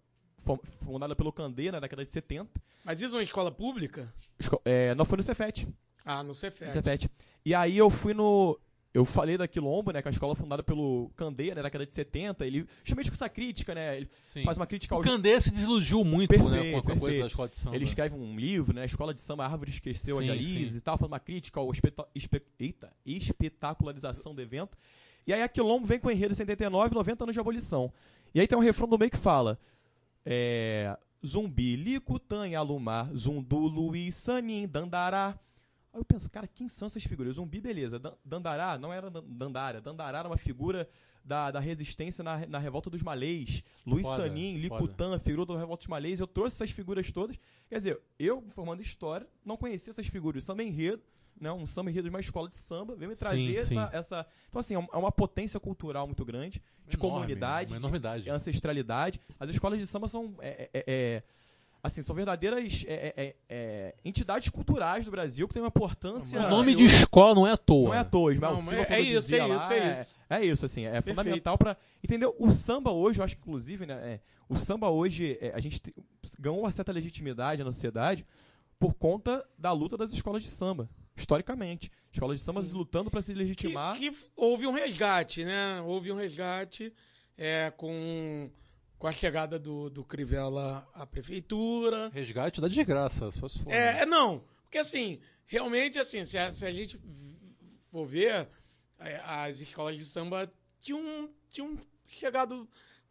fundada 0.84 1.16
pelo 1.16 1.32
Candê 1.32 1.70
na 1.72 1.80
década 1.80 2.04
de 2.04 2.10
70. 2.12 2.48
Mas 2.84 3.00
isso 3.00 3.14
é 3.14 3.18
uma 3.18 3.22
escola 3.24 3.50
pública? 3.50 4.12
Esco- 4.38 4.62
é, 4.64 4.94
não 4.94 5.04
foi 5.04 5.16
no 5.16 5.22
Cefet. 5.24 5.66
Ah, 6.04 6.22
no 6.22 6.28
no 6.28 6.34
Cefet. 6.34 6.72
Cefet. 6.72 7.10
E 7.44 7.52
aí 7.54 7.76
eu 7.76 7.90
fui 7.90 8.14
no. 8.14 8.58
Eu 8.96 9.04
falei 9.04 9.36
da 9.36 9.46
Quilombo, 9.46 9.90
né, 9.92 10.00
que 10.00 10.08
é 10.08 10.10
a 10.10 10.12
escola 10.12 10.34
fundada 10.34 10.62
pelo 10.62 11.10
Candeia, 11.16 11.50
né, 11.54 11.56
na 11.56 11.62
década 11.68 11.84
de 11.86 11.92
70, 11.94 12.46
ele 12.46 12.66
justamente 12.82 13.10
com 13.10 13.14
essa 13.14 13.28
crítica, 13.28 13.74
né, 13.74 13.96
ele 13.98 14.08
Sim. 14.22 14.42
faz 14.44 14.56
uma 14.56 14.66
crítica 14.66 14.94
ao 14.94 15.00
O 15.00 15.04
Candê 15.04 15.40
se 15.40 15.50
desiludiu 15.50 16.02
muito 16.04 16.28
Perfeito, 16.30 16.50
né, 16.50 16.70
com 16.70 16.76
a- 16.76 16.80
a 16.80 16.82
coisa 16.82 17.00
perfeito. 17.00 17.20
da 17.20 17.26
escola 17.26 17.48
de 17.48 17.56
samba. 17.56 17.76
Ele 17.76 17.84
escreve 17.84 18.14
um 18.16 18.36
livro, 18.36 18.74
né? 18.74 18.84
Escola 18.86 19.12
de 19.14 19.20
Samba, 19.20 19.44
Árvore 19.46 19.70
Esqueceu 19.70 20.18
Sim, 20.18 20.24
a 20.24 20.26
Jalize 20.28 20.70
sim. 20.70 20.78
e 20.78 20.80
tal, 20.80 20.96
faz 20.98 21.10
uma 21.10 21.20
crítica 21.20 21.60
ao 21.60 21.70
espeta- 21.72 22.06
espe- 22.14 22.42
eita, 22.58 22.92
espetacularização 23.04 24.34
do 24.34 24.40
evento. 24.40 24.76
E 25.26 25.32
aí 25.32 25.42
a 25.42 25.48
Quilombo 25.48 25.86
vem 25.86 25.98
com 25.98 26.08
o 26.08 26.10
enredo 26.12 26.34
79, 26.34 26.94
90 26.94 27.24
anos 27.24 27.34
de 27.34 27.40
abolição. 27.40 27.92
E 28.34 28.40
aí 28.40 28.46
tem 28.46 28.56
um 28.56 28.60
refrão 28.62 28.88
do 28.88 28.98
meio 28.98 29.10
que 29.10 29.16
fala: 29.16 29.58
é, 30.24 30.96
Zumbi, 31.26 31.76
Licutan, 31.76 32.56
Alumar, 32.56 33.10
Zundulu 33.14 33.94
e 33.96 34.10
Sanin, 34.12 34.66
Dandará. 34.66 35.38
Aí 35.96 36.00
eu 36.00 36.04
penso, 36.04 36.30
cara, 36.30 36.46
quem 36.46 36.68
são 36.68 36.84
essas 36.84 37.02
figuras? 37.04 37.36
Zumbi, 37.36 37.58
beleza. 37.58 37.98
Dan- 37.98 38.12
Dandará 38.22 38.76
não 38.76 38.92
era 38.92 39.10
Dan- 39.10 39.24
Dandara. 39.26 39.80
Dandará 39.80 40.18
era 40.18 40.28
uma 40.28 40.36
figura 40.36 40.86
da, 41.24 41.50
da 41.50 41.58
resistência 41.58 42.22
na, 42.22 42.46
na 42.46 42.58
revolta 42.58 42.90
dos 42.90 43.00
malês. 43.02 43.62
Luiz 43.86 44.06
Foda, 44.06 44.24
Sanin. 44.24 44.58
Licutan, 44.58 45.18
figura 45.18 45.46
da 45.46 45.58
revolta 45.58 45.80
dos 45.80 45.86
malês. 45.88 46.20
Eu 46.20 46.26
trouxe 46.26 46.56
essas 46.56 46.70
figuras 46.70 47.10
todas. 47.10 47.38
Quer 47.66 47.76
dizer, 47.76 48.00
eu, 48.18 48.44
formando 48.50 48.82
história, 48.82 49.26
não 49.42 49.56
conhecia 49.56 49.90
essas 49.90 50.06
figuras. 50.06 50.44
Samba 50.44 50.62
enredo, 50.62 51.02
né, 51.40 51.50
um 51.50 51.66
samba 51.66 51.90
enredo 51.90 52.04
de 52.04 52.10
uma 52.14 52.20
escola 52.20 52.46
de 52.48 52.56
samba, 52.56 52.94
veio 52.94 53.08
me 53.10 53.16
trazer 53.16 53.38
Sim, 53.38 53.56
essa, 53.56 53.66
sim. 53.90 53.96
essa. 53.96 54.26
Então, 54.50 54.60
assim, 54.60 54.74
é 54.76 54.78
é 54.78 54.96
uma 54.98 55.10
potência 55.10 55.58
cultural 55.58 56.06
muito 56.06 56.26
grande, 56.26 56.62
de 56.86 56.96
Enorme, 56.96 57.14
comunidade, 57.26 57.74
de 58.22 58.30
ancestralidade. 58.30 59.18
As 59.40 59.48
escolas 59.48 59.78
de 59.78 59.86
samba 59.86 60.08
são. 60.08 60.34
é, 60.40 60.68
é, 60.74 60.84
é, 60.86 61.22
assim, 61.86 62.02
são 62.02 62.14
verdadeiras 62.14 62.84
é, 62.86 62.92
é, 62.94 63.14
é, 63.24 63.36
é, 63.48 63.94
entidades 64.04 64.48
culturais 64.50 65.04
do 65.04 65.10
Brasil 65.10 65.46
que 65.48 65.54
têm 65.54 65.62
uma 65.62 65.68
importância. 65.68 66.38
O 66.46 66.50
nome 66.50 66.74
de 66.74 66.84
escola 66.84 67.34
não 67.34 67.46
é 67.46 67.52
à 67.52 67.56
toa. 67.56 67.88
Não 67.88 67.94
é 67.94 67.98
à 67.98 68.04
toa, 68.04 68.32
Ismael 68.32 68.52
Não, 68.52 68.58
Silva, 68.58 68.74
é- 68.74 68.84
quando 68.84 68.92
é 68.92 69.00
isso, 69.00 69.34
é 69.34 69.46
lá, 69.46 69.56
isso, 69.56 69.72
é 69.72 69.92
isso. 69.92 70.18
É, 70.28 70.44
isso, 70.44 70.64
assim, 70.66 70.84
é 70.84 70.90
Perfeito. 70.92 71.16
fundamental 71.16 71.56
pra. 71.58 71.76
Entendeu? 72.02 72.34
O 72.38 72.52
samba 72.52 72.90
hoje, 72.92 73.20
eu 73.20 73.24
acho 73.24 73.34
que 73.36 73.40
inclusive, 73.42 73.86
né? 73.86 73.94
é, 73.94 74.20
o 74.48 74.56
samba 74.56 74.90
hoje, 74.90 75.38
é, 75.40 75.52
a 75.54 75.60
gente 75.60 75.80
te- 75.80 75.94
ganhou 76.38 76.60
uma 76.60 76.70
certa 76.70 76.92
legitimidade 76.92 77.64
na 77.64 77.72
sociedade 77.72 78.26
por 78.78 78.94
conta 78.94 79.44
da 79.58 79.72
luta 79.72 79.96
das 79.96 80.12
escolas 80.12 80.42
de 80.42 80.50
samba, 80.50 80.88
historicamente. 81.16 81.90
Escolas 82.12 82.38
de 82.38 82.44
samba 82.44 82.62
Sim. 82.62 82.74
lutando 82.76 83.10
pra 83.10 83.20
se 83.22 83.32
Que, 83.32 83.38
legitimar. 83.38 83.96
que 83.98 84.06
f- 84.08 84.26
houve 84.36 84.66
um 84.66 84.72
resgate, 84.72 85.44
né? 85.44 85.80
Houve 85.82 86.12
um 86.12 86.16
resgate 86.16 86.92
é, 87.38 87.70
com, 87.76 88.50
com 88.98 89.06
a 89.06 89.12
chegada 89.12 89.58
do, 89.58 89.90
do 89.90 90.02
Crivella 90.04 90.88
à 90.94 91.06
prefeitura. 91.06 92.08
Resgate 92.12 92.60
da 92.60 92.68
desgraça, 92.68 93.30
só 93.30 93.48
se 93.48 93.58
for. 93.58 93.68
né? 93.70 93.98
É, 93.98 94.02
é, 94.02 94.06
não. 94.06 94.42
Porque 94.62 94.78
assim, 94.78 95.18
realmente 95.46 95.98
assim, 95.98 96.24
se 96.24 96.36
a, 96.38 96.50
se 96.50 96.64
a 96.66 96.70
gente 96.70 96.98
for 97.90 98.06
ver, 98.06 98.48
é, 98.98 99.20
as 99.24 99.60
escolas 99.60 99.96
de 99.96 100.04
samba 100.04 100.50
tinham, 100.80 101.30
tinham 101.50 101.76
chegado. 102.06 102.68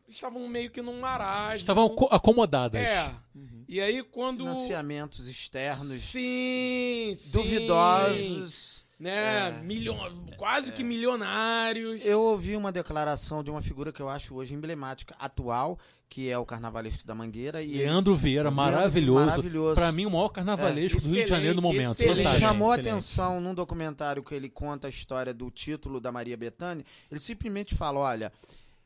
Estavam 0.08 0.48
meio 0.48 0.70
que 0.70 0.84
num 0.84 1.00
marasmo. 1.00 1.56
Estavam 1.56 1.90
co- 1.90 2.08
acomodadas. 2.12 2.80
É. 2.80 3.12
Uhum. 3.34 3.66
E 3.68 3.82
aí 3.82 4.04
quando. 4.04 4.44
Financiamentos 4.44 5.28
externos 5.28 5.88
Sim, 5.88 7.14
sim. 7.16 7.32
duvidosos. 7.32 8.75
Né? 8.98 9.48
É. 9.50 9.52
Milhon... 9.64 9.98
Quase 10.38 10.72
que 10.72 10.84
milionários. 10.84 12.06
Eu 12.06 12.22
ouvi 12.22 12.56
uma 12.56 12.72
declaração 12.72 13.44
de 13.44 13.52
uma 13.52 13.62
figura 13.62 13.92
que 13.92 14.02
eu 14.02 14.08
acho 14.10 14.36
hoje 14.36 14.54
emblemática, 14.54 15.16
atual, 15.20 15.78
que 16.08 16.30
é 16.30 16.38
o 16.38 16.46
carnavalesco 16.46 17.06
da 17.06 17.14
Mangueira. 17.14 17.62
E 17.62 17.72
ele- 17.72 17.78
Leandro 17.84 18.16
Vieira, 18.16 18.44
Leandro, 18.44 18.56
maravilhoso. 18.56 19.26
maravilhoso. 19.26 19.76
Pra 19.76 19.92
mim, 19.92 20.06
o 20.06 20.12
maior 20.12 20.30
carnavalesco 20.30 21.02
do 21.02 21.08
Rio 21.10 21.24
de 21.24 21.30
Janeiro 21.30 21.56
no 21.56 21.62
momento. 21.62 21.92
excelente. 21.92 22.12
Ele 22.14 22.24
Fantástico. 22.24 22.48
chamou 22.48 22.72
a 22.72 22.76
excelente. 22.76 22.90
atenção 22.94 23.42
num 23.42 23.54
documentário 23.54 24.24
que 24.24 24.34
ele 24.34 24.50
conta 24.50 24.88
a 24.88 24.90
história 24.90 25.34
do 25.34 25.50
título 25.52 26.00
da 26.00 26.12
Maria 26.12 26.38
Bethânia. 26.38 26.86
Ele 27.12 27.20
simplesmente 27.20 27.76
fala: 27.76 28.00
olha, 28.00 28.32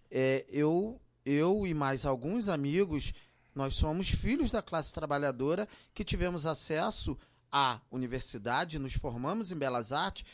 é, 0.10 0.46
eu, 0.50 1.00
eu 1.26 1.68
e 1.68 1.74
mais 1.74 2.06
alguns 2.06 2.50
amigos, 2.50 3.14
nós 3.54 3.76
somos 3.76 4.10
filhos 4.10 4.50
da 4.50 4.62
classe 4.62 4.92
trabalhadora 4.94 5.68
que 5.94 6.04
tivemos 6.04 6.48
acesso 6.48 7.18
à 7.52 7.80
universidade, 7.92 8.78
nos 8.80 8.94
formamos 8.94 9.52
em 9.52 9.56
Belas 9.58 9.92
Artes 9.92 10.26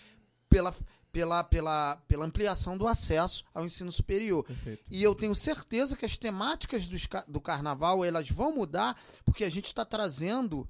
pela, 0.49 0.73
pela, 1.11 1.43
pela, 1.43 1.95
pela 2.07 2.25
ampliação 2.25 2.77
do 2.77 2.87
acesso 2.87 3.43
ao 3.53 3.65
ensino 3.65 3.91
superior. 3.91 4.43
Perfeito. 4.43 4.83
E 4.89 5.01
eu 5.01 5.15
tenho 5.15 5.35
certeza 5.35 5.95
que 5.95 6.05
as 6.05 6.17
temáticas 6.17 6.87
dos 6.87 7.07
do 7.27 7.39
carnaval 7.41 8.03
elas 8.03 8.29
vão 8.29 8.53
mudar, 8.55 8.99
porque 9.23 9.43
a 9.43 9.49
gente 9.49 9.65
está 9.65 9.83
trazendo 9.85 10.67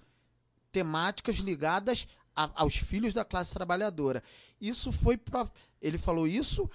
temáticas 0.71 1.35
ligadas 1.37 2.07
a- 2.35 2.51
aos 2.55 2.75
filhos 2.75 3.13
da 3.13 3.23
classe 3.23 3.53
trabalhadora. 3.53 4.21
Isso 4.59 4.91
foi 4.91 5.17
pra, 5.17 5.49
ele 5.81 5.97
falou 5.97 6.27
isso 6.27 6.69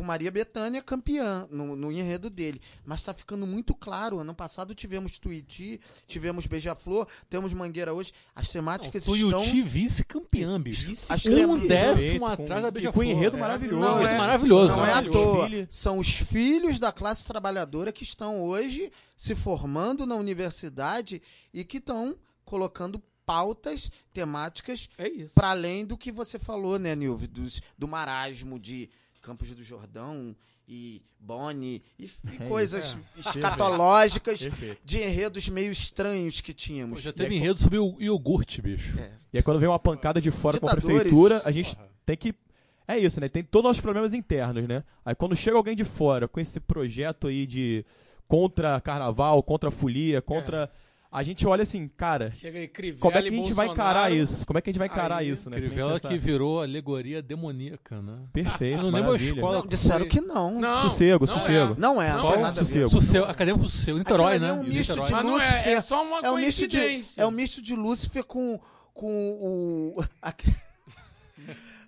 com 0.00 0.06
Maria 0.06 0.30
Bethânia 0.30 0.80
campeã 0.82 1.46
no, 1.50 1.76
no 1.76 1.92
enredo 1.92 2.30
dele, 2.30 2.58
mas 2.86 3.00
está 3.00 3.12
ficando 3.12 3.46
muito 3.46 3.74
claro. 3.74 4.18
Ano 4.18 4.34
passado 4.34 4.74
tivemos 4.74 5.18
Tuiuti, 5.18 5.78
tivemos 6.06 6.46
Beija-Flor, 6.46 7.06
temos 7.28 7.52
Mangueira 7.52 7.92
hoje. 7.92 8.12
As 8.34 8.48
temáticas 8.48 9.06
estão 9.06 9.14
Tuiuti 9.14 9.60
vice-campeã, 9.62 10.58
bicho. 10.58 10.90
As 11.12 11.26
Um 11.26 11.66
décimo 11.66 12.20
com- 12.20 12.26
atrás 12.32 12.62
da 12.62 12.70
Beija-Flor. 12.70 13.04
Com 13.04 13.10
enredo 13.10 13.36
É. 13.36 13.40
maravilhoso. 13.40 13.80
Não 13.80 14.06
é, 14.06 14.16
maravilhoso. 14.18 14.76
Não 14.76 14.86
é 14.86 14.90
à 14.90 14.94
Maravilhoso. 14.94 15.18
toa. 15.34 15.46
Filho. 15.48 15.66
São 15.70 15.98
os 15.98 16.08
filhos 16.10 16.78
da 16.78 16.90
classe 16.90 17.26
trabalhadora 17.26 17.92
que 17.92 18.02
estão 18.02 18.42
hoje 18.42 18.90
se 19.14 19.34
formando 19.34 20.06
na 20.06 20.14
universidade 20.14 21.20
e 21.52 21.62
que 21.62 21.76
estão 21.76 22.16
colocando 22.44 23.02
pautas 23.26 23.92
temáticas 24.12 24.88
É 24.98 25.08
isso. 25.08 25.34
para 25.34 25.50
além 25.50 25.84
do 25.86 25.96
que 25.96 26.10
você 26.10 26.38
falou, 26.38 26.78
né, 26.78 26.96
Nilve? 26.96 27.26
Dos, 27.28 27.60
do 27.78 27.86
marasmo 27.86 28.58
de 28.58 28.88
Campos 29.20 29.54
do 29.54 29.62
Jordão 29.62 30.34
e 30.68 31.02
Boni 31.18 31.82
e, 31.98 32.04
e 32.04 32.36
É 32.40 32.46
coisas 32.48 32.84
isso. 32.84 32.98
escatológicas 33.16 34.40
Perfeito. 34.40 34.80
de 34.84 34.98
enredos 35.02 35.48
meio 35.48 35.72
estranhos 35.72 36.40
que 36.40 36.52
Pô, 36.52 36.58
tínhamos. 36.58 37.02
Já 37.02 37.12
teve 37.12 37.34
enredo 37.36 37.58
sobre 37.58 37.78
o 37.78 37.96
iogurte, 38.00 38.62
bicho. 38.62 38.98
É. 38.98 39.10
E 39.32 39.36
aí 39.38 39.42
quando 39.42 39.58
vem 39.58 39.68
uma 39.68 39.78
pancada 39.78 40.20
de 40.20 40.30
fora 40.30 40.58
com 40.58 40.66
a 40.68 40.74
Ditadores. 40.74 41.00
prefeitura, 41.02 41.42
a 41.44 41.50
gente 41.50 41.76
tem 42.06 42.16
que. 42.16 42.34
É 42.86 42.98
isso, 42.98 43.20
né? 43.20 43.28
Tem 43.28 43.42
todos 43.44 43.64
os 43.64 43.68
nossos 43.70 43.80
problemas 43.82 44.14
internos, 44.14 44.66
né? 44.66 44.82
Aí 45.04 45.14
quando 45.14 45.36
chega 45.36 45.56
alguém 45.56 45.76
de 45.76 45.84
fora 45.84 46.26
com 46.26 46.40
esse 46.40 46.58
projeto 46.58 47.28
aí 47.28 47.46
de 47.46 47.84
contra 48.26 48.80
carnaval, 48.80 49.42
contra 49.42 49.70
folia, 49.70 50.20
contra. 50.22 50.70
A 51.12 51.24
gente 51.24 51.44
olha 51.44 51.64
assim, 51.64 51.88
cara, 51.88 52.30
Chega 52.30 52.60
aí, 52.60 52.68
Crivella 52.68 53.00
como 53.00 53.18
é 53.18 53.22
que 53.22 53.28
a 53.28 53.32
gente 53.32 53.52
vai 53.52 53.66
Bolsonaro. 53.66 53.90
encarar 53.98 54.12
isso? 54.12 54.46
Como 54.46 54.58
é 54.58 54.62
que 54.62 54.70
a 54.70 54.72
gente 54.72 54.78
vai 54.78 54.86
encarar 54.86 55.16
Aí, 55.16 55.30
isso, 55.30 55.50
né? 55.50 55.56
Crivella 55.56 55.90
Frente 55.90 56.06
a 56.06 56.08
que 56.08 56.14
essa- 56.14 56.24
virou 56.24 56.62
alegoria 56.62 57.20
demoníaca, 57.20 58.00
né? 58.00 58.18
Perfeito. 58.32 58.78
Eu 58.78 58.82
não 58.84 58.90
lembro 58.90 59.10
a 59.12 59.16
escola. 59.16 59.58
Não, 59.58 59.66
disseram 59.66 60.06
que 60.06 60.20
não. 60.20 60.60
Não, 60.60 60.82
Sossego, 60.82 61.26
não 61.26 61.34
sossego. 61.34 61.74
Não 61.76 62.00
é, 62.00 62.10
não, 62.12 62.16
Não 62.22 62.28
tem 62.30 62.38
é. 62.38 62.42
nada. 62.42 62.54
Sossego. 62.60 62.88
Suceu, 62.88 63.24
acadêmico 63.24 63.64
Suceu, 63.68 63.98
Niterói, 63.98 64.38
né? 64.38 64.50
é 64.50 64.52
um 64.52 64.62
misto 64.62 64.94
de 64.94 65.10
Mas 65.10 65.24
não 65.24 65.40
é, 65.40 65.44
é 65.44 65.50
Lúcifer. 65.56 65.82
só 65.82 66.04
uma 66.04 66.20
É 66.20 66.30
um 66.30 66.36
misto 66.36 66.68
de 66.68 66.78
coincidência. 66.78 67.22
é 67.22 67.26
um 67.26 67.30
misto 67.32 67.60
de 67.60 67.74
Lúcifer 67.74 68.22
com 68.22 68.60
com 68.94 69.94
o 69.96 70.04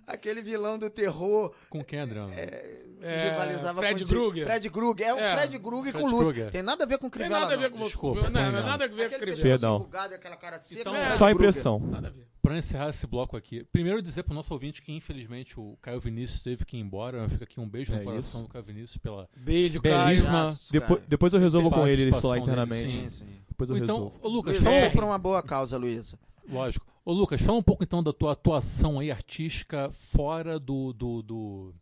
aquele 0.07 0.41
vilão 0.41 0.77
do 0.77 0.89
terror 0.89 1.53
Com 1.69 1.83
quem, 1.83 1.99
Adriano? 1.99 2.29
que 2.31 3.05
É, 3.05 3.31
rivalizava 3.31 3.79
Fred 3.81 4.03
com 4.03 4.09
o 4.09 4.13
Krueger. 4.13 4.45
Fred 4.45 4.69
Krueger. 4.69 5.07
É 5.07 5.13
o 5.13 5.17
É. 5.19 5.35
Fred 5.37 5.59
Krueger 5.59 5.93
com. 5.93 6.09
Krueger. 6.09 6.51
Tem 6.51 6.61
nada 6.61 6.83
a 6.83 6.87
ver 6.87 6.97
com 6.97 7.09
Tem 7.09 7.19
Crivella, 7.19 7.39
nada 7.41 7.53
a 7.53 7.57
ver 7.57 7.69
com. 7.71 7.83
Desculpa, 7.83 8.29
Não, 8.29 8.51
não, 8.51 8.51
nada 8.51 8.85
a 8.85 8.87
ver 8.87 9.09
com 9.09 9.19
Crivella. 9.19 9.41
Perdão. 9.41 9.89
aquela 9.91 10.35
cara 10.37 10.61
seca. 10.61 10.81
Então, 10.81 10.95
é, 10.95 11.09
Só 11.09 11.29
impressão. 11.29 11.79
Nada 11.79 12.07
a 12.07 12.11
ver. 12.11 12.27
Pra 12.41 12.57
encerrar 12.57 12.89
esse 12.89 13.07
bloco 13.07 13.37
aqui, 13.37 13.63
primeiro 13.71 14.01
dizer 14.01 14.23
pro 14.23 14.33
nosso 14.33 14.53
ouvinte 14.53 14.81
que 14.81 14.91
infelizmente 14.91 15.57
o 15.57 15.77
Caio 15.81 15.99
Vinícius 16.01 16.41
teve 16.41 16.65
que 16.65 16.75
ir 16.75 16.81
embora. 16.81 17.27
Fica 17.29 17.45
aqui 17.45 17.57
um 17.59 17.67
beijo 17.69 17.93
É 17.93 17.99
no 17.99 18.03
coração 18.03 18.41
isso. 18.41 18.47
do 18.47 18.51
Caio 18.51 18.65
Vinícius 18.65 18.97
pela. 18.97 19.29
Beijo, 19.35 19.81
Belíssimo. 19.81 20.31
Caio. 20.31 20.53
Depois, 20.71 21.01
depois 21.07 21.33
eu 21.33 21.39
resolvo 21.39 21.69
Sem 21.69 21.77
com 21.79 21.87
ele 21.87 22.09
isso 22.09 22.27
lá 22.27 22.33
dele, 22.33 22.43
internamente. 22.45 22.89
Sim, 22.91 23.09
sim. 23.09 23.25
Depois 23.47 23.69
eu 23.69 23.77
então, 23.77 23.95
resolvo. 23.95 24.27
Lucas, 24.27 24.53
Luiz, 24.55 24.63
fala, 24.65 24.79
foi 24.81 24.89
por 24.89 25.03
uma 25.05 25.17
boa 25.17 25.41
causa, 25.41 25.77
Luísa. 25.77 26.17
lógico. 26.49 26.85
Ô, 27.05 27.11
Lucas, 27.11 27.41
fala 27.41 27.57
um 27.57 27.63
pouco 27.63 27.83
então 27.83 28.01
da 28.01 28.13
tua 28.13 28.31
atuação 28.31 28.99
aí 28.99 29.11
artística 29.11 29.91
fora 29.91 30.57
do. 30.59 30.93
do, 30.93 31.21
do, 31.21 31.73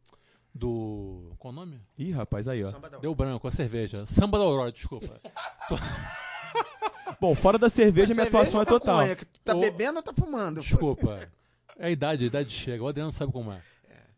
do- 0.53 1.33
qual 1.37 1.53
o 1.53 1.55
nome? 1.55 1.79
Ih, 1.97 2.11
rapaz, 2.11 2.47
aí, 2.47 2.63
ó. 2.63 2.71
Deu 2.99 3.13
branco, 3.13 3.47
a 3.47 3.51
cerveja. 3.51 4.05
Samba 4.07 4.39
da 4.39 4.45
Aurora, 4.45 4.71
desculpa. 4.71 5.21
Bom, 7.19 7.35
fora 7.35 7.59
da 7.59 7.69
cerveja, 7.69 8.13
minha 8.15 8.25
atuação 8.25 8.61
é 8.61 8.63
Cerveja 8.65 8.73
ou 8.73 8.79
total. 8.79 8.95
maconha? 8.97 9.15
Que 9.15 9.25
Tá 9.43 9.55
Ô, 9.55 9.59
bebendo 9.59 9.97
ou 9.97 10.03
tá 10.03 10.11
fumando? 10.13 10.59
Desculpa. 10.61 11.29
É 11.77 11.85
a 11.87 11.89
idade, 11.91 12.23
a 12.23 12.27
idade 12.27 12.51
chega. 12.51 12.83
O 12.83 12.87
Adriano 12.87 13.11
sabe 13.11 13.31
como 13.31 13.51
é. 13.51 13.61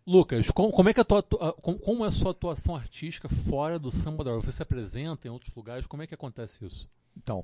Lucas, 0.07 0.49
com- 0.51 0.71
como, 0.71 0.89
é 0.89 0.93
que 0.93 0.99
a 1.01 1.03
tua, 1.03 1.19
atua- 1.19 1.53
com- 1.53 1.77
como 1.77 2.03
é 2.05 2.07
a 2.07 2.11
sua 2.11 2.31
atuação 2.31 2.75
artística 2.75 3.27
fora 3.29 3.77
do 3.77 3.91
samba 3.91 4.23
da 4.23 4.31
Aurora? 4.31 4.45
Você 4.45 4.51
se 4.53 4.63
apresenta 4.63 5.27
em 5.27 5.31
outros 5.31 5.53
lugares? 5.55 5.85
Como 5.85 6.01
é 6.03 6.07
que 6.07 6.13
acontece 6.13 6.65
isso? 6.65 6.87
Então, 7.17 7.43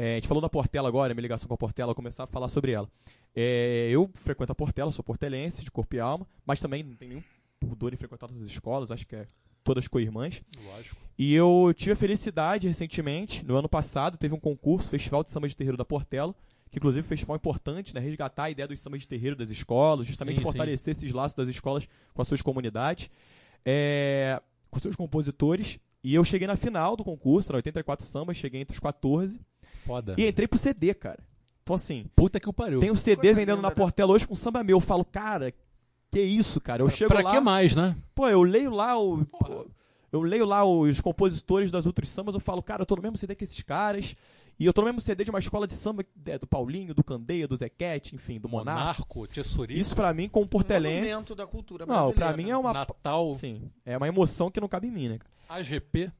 é, 0.00 0.12
a 0.12 0.14
gente 0.14 0.28
falou 0.28 0.40
da 0.40 0.48
Portela 0.48 0.86
agora, 0.86 1.12
minha 1.12 1.22
ligação 1.22 1.48
com 1.48 1.54
a 1.54 1.58
Portela, 1.58 1.86
eu 1.86 1.88
vou 1.88 1.96
começar 1.96 2.22
a 2.22 2.26
falar 2.28 2.48
sobre 2.48 2.70
ela. 2.70 2.88
É, 3.34 3.88
eu 3.90 4.08
frequento 4.14 4.52
a 4.52 4.54
Portela, 4.54 4.92
sou 4.92 5.02
portelense, 5.02 5.64
de 5.64 5.72
corpo 5.72 5.96
e 5.96 5.98
alma, 5.98 6.24
mas 6.46 6.60
também 6.60 6.84
não 6.84 6.94
tenho 6.94 7.08
nenhum 7.08 7.24
pudor 7.58 7.92
em 7.92 7.96
frequentar 7.96 8.28
todas 8.28 8.40
as 8.40 8.48
escolas, 8.48 8.92
acho 8.92 9.04
que 9.04 9.16
é 9.16 9.26
todas 9.64 9.88
co-irmãs. 9.88 10.40
Lógico. 10.72 10.96
E 11.18 11.34
eu 11.34 11.74
tive 11.76 11.90
a 11.90 11.96
felicidade 11.96 12.68
recentemente, 12.68 13.44
no 13.44 13.56
ano 13.56 13.68
passado, 13.68 14.16
teve 14.16 14.32
um 14.32 14.38
concurso, 14.38 14.88
Festival 14.88 15.24
de 15.24 15.30
Samba 15.30 15.48
de 15.48 15.56
Terreiro 15.56 15.76
da 15.76 15.84
Portela, 15.84 16.32
que 16.70 16.78
inclusive 16.78 17.04
é 17.04 17.04
um 17.04 17.08
festival 17.08 17.34
importante, 17.34 17.92
né? 17.92 18.00
Resgatar 18.00 18.44
a 18.44 18.50
ideia 18.50 18.68
dos 18.68 18.78
sambas 18.78 19.00
de 19.00 19.08
terreiro 19.08 19.34
das 19.34 19.50
escolas, 19.50 20.06
justamente 20.06 20.36
Sim, 20.36 20.42
fortalecer 20.42 20.92
esses 20.92 21.12
laços 21.12 21.34
das 21.34 21.48
escolas 21.48 21.88
com 22.14 22.22
as 22.22 22.28
suas 22.28 22.40
comunidades, 22.40 23.10
é, 23.66 24.40
com 24.70 24.78
seus 24.78 24.94
compositores. 24.94 25.80
E 26.04 26.14
eu 26.14 26.22
cheguei 26.22 26.46
na 26.46 26.54
final 26.54 26.94
do 26.94 27.02
concurso, 27.02 27.50
era 27.50 27.56
84 27.56 28.06
sambas, 28.06 28.36
cheguei 28.36 28.60
entre 28.60 28.74
os 28.74 28.78
14 28.78 29.40
Foda. 29.84 30.14
e 30.18 30.26
entrei 30.26 30.46
pro 30.48 30.58
CD, 30.58 30.94
cara. 30.94 31.18
Então 31.62 31.74
assim, 31.76 32.06
Puta 32.16 32.40
que 32.40 32.48
o 32.48 32.52
pariu. 32.52 32.80
tem 32.80 32.90
um 32.90 32.96
CD 32.96 33.16
Coisa 33.16 33.34
vendendo 33.34 33.56
linda, 33.56 33.62
na 33.62 33.68
né? 33.70 33.74
Portela 33.74 34.12
hoje 34.12 34.26
com 34.26 34.34
samba 34.34 34.62
meu. 34.64 34.76
Eu 34.76 34.80
falo, 34.80 35.04
cara, 35.04 35.52
que 36.10 36.20
isso, 36.20 36.60
cara? 36.60 36.82
Eu 36.82 36.88
chego 36.90 37.12
pra 37.12 37.22
lá, 37.22 37.30
que 37.32 37.40
mais, 37.40 37.76
né? 37.76 37.94
pô, 38.14 38.28
eu 38.28 38.42
leio 38.42 38.70
lá 38.70 38.98
o 38.98 39.24
pô, 39.26 39.66
eu 40.10 40.22
leio 40.22 40.46
lá 40.46 40.64
os 40.64 41.00
compositores 41.00 41.70
das 41.70 41.84
outras 41.86 42.08
sambas, 42.08 42.34
eu 42.34 42.40
falo, 42.40 42.62
cara, 42.62 42.82
eu 42.82 42.86
tô 42.86 42.96
no 42.96 43.02
mesmo 43.02 43.18
CD 43.18 43.34
que 43.34 43.44
esses 43.44 43.62
caras. 43.62 44.14
E 44.60 44.66
eu 44.66 44.72
tô 44.72 44.80
no 44.80 44.86
mesmo 44.86 45.00
CD 45.00 45.22
de 45.22 45.30
uma 45.30 45.38
escola 45.38 45.68
de 45.68 45.74
samba 45.74 46.04
é, 46.26 46.36
do 46.36 46.44
Paulinho, 46.44 46.92
do 46.92 47.04
Candeia, 47.04 47.46
do 47.46 47.54
Zequete, 47.56 48.16
enfim, 48.16 48.40
do 48.40 48.48
Monarco. 48.48 49.06
Monarco, 49.16 49.28
Isso 49.78 49.94
pra 49.94 50.12
mim, 50.12 50.28
como 50.28 50.48
portelense. 50.48 51.10
Monumento 51.12 51.34
da 51.36 51.46
cultura 51.46 51.86
Não, 51.86 51.94
brasileira. 51.94 52.26
pra 52.26 52.36
mim 52.36 52.50
é 52.50 52.56
uma. 52.56 52.72
Natal, 52.72 53.34
Sim, 53.34 53.70
é 53.86 53.96
uma 53.96 54.08
emoção 54.08 54.50
que 54.50 54.60
não 54.60 54.66
cabe 54.66 54.88
em 54.88 54.90
mim, 54.90 55.08
né? 55.10 55.18
AGP. 55.48 56.10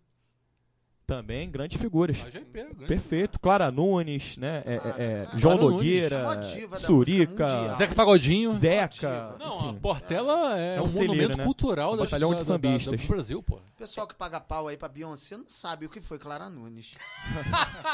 Também 1.08 1.50
grandes 1.50 1.80
figuras. 1.80 2.18
Grande. 2.52 2.74
Perfeito. 2.86 3.40
Clara 3.40 3.70
Nunes, 3.70 4.36
né? 4.36 4.62
É, 4.66 4.74
é, 4.74 4.76
é, 4.76 5.24
Clara 5.24 5.38
João 5.38 5.56
Nunes. 5.56 5.72
Nogueira, 5.72 6.76
Surica. 6.76 7.74
Zeca 7.76 7.94
Pagodinho. 7.94 8.54
Zeca. 8.54 9.34
Não, 9.38 9.56
enfim. 9.56 9.70
a 9.70 9.80
Portela 9.80 10.58
é, 10.60 10.76
É 10.76 10.80
um 10.80 10.84
um, 10.84 10.86
celeiro, 10.86 11.14
monumento 11.14 11.38
né? 11.38 11.44
cultural 11.44 11.94
Um 11.94 11.96
da, 11.96 12.04
batalhão 12.04 12.34
de 12.34 12.36
da- 12.36 12.42
da- 12.44 12.56
da- 12.58 12.68
sambistas. 12.68 13.00
do 13.00 13.08
Brasil, 13.08 13.42
pô. 13.42 13.54
O 13.56 13.60
pessoal 13.78 14.06
que 14.06 14.14
paga 14.14 14.38
pau 14.38 14.68
aí 14.68 14.76
pra 14.76 14.86
Beyoncé 14.86 15.38
não 15.38 15.46
sabe 15.48 15.86
o 15.86 15.88
que 15.88 15.98
foi 16.02 16.18
Clara 16.18 16.50
Nunes. 16.50 16.94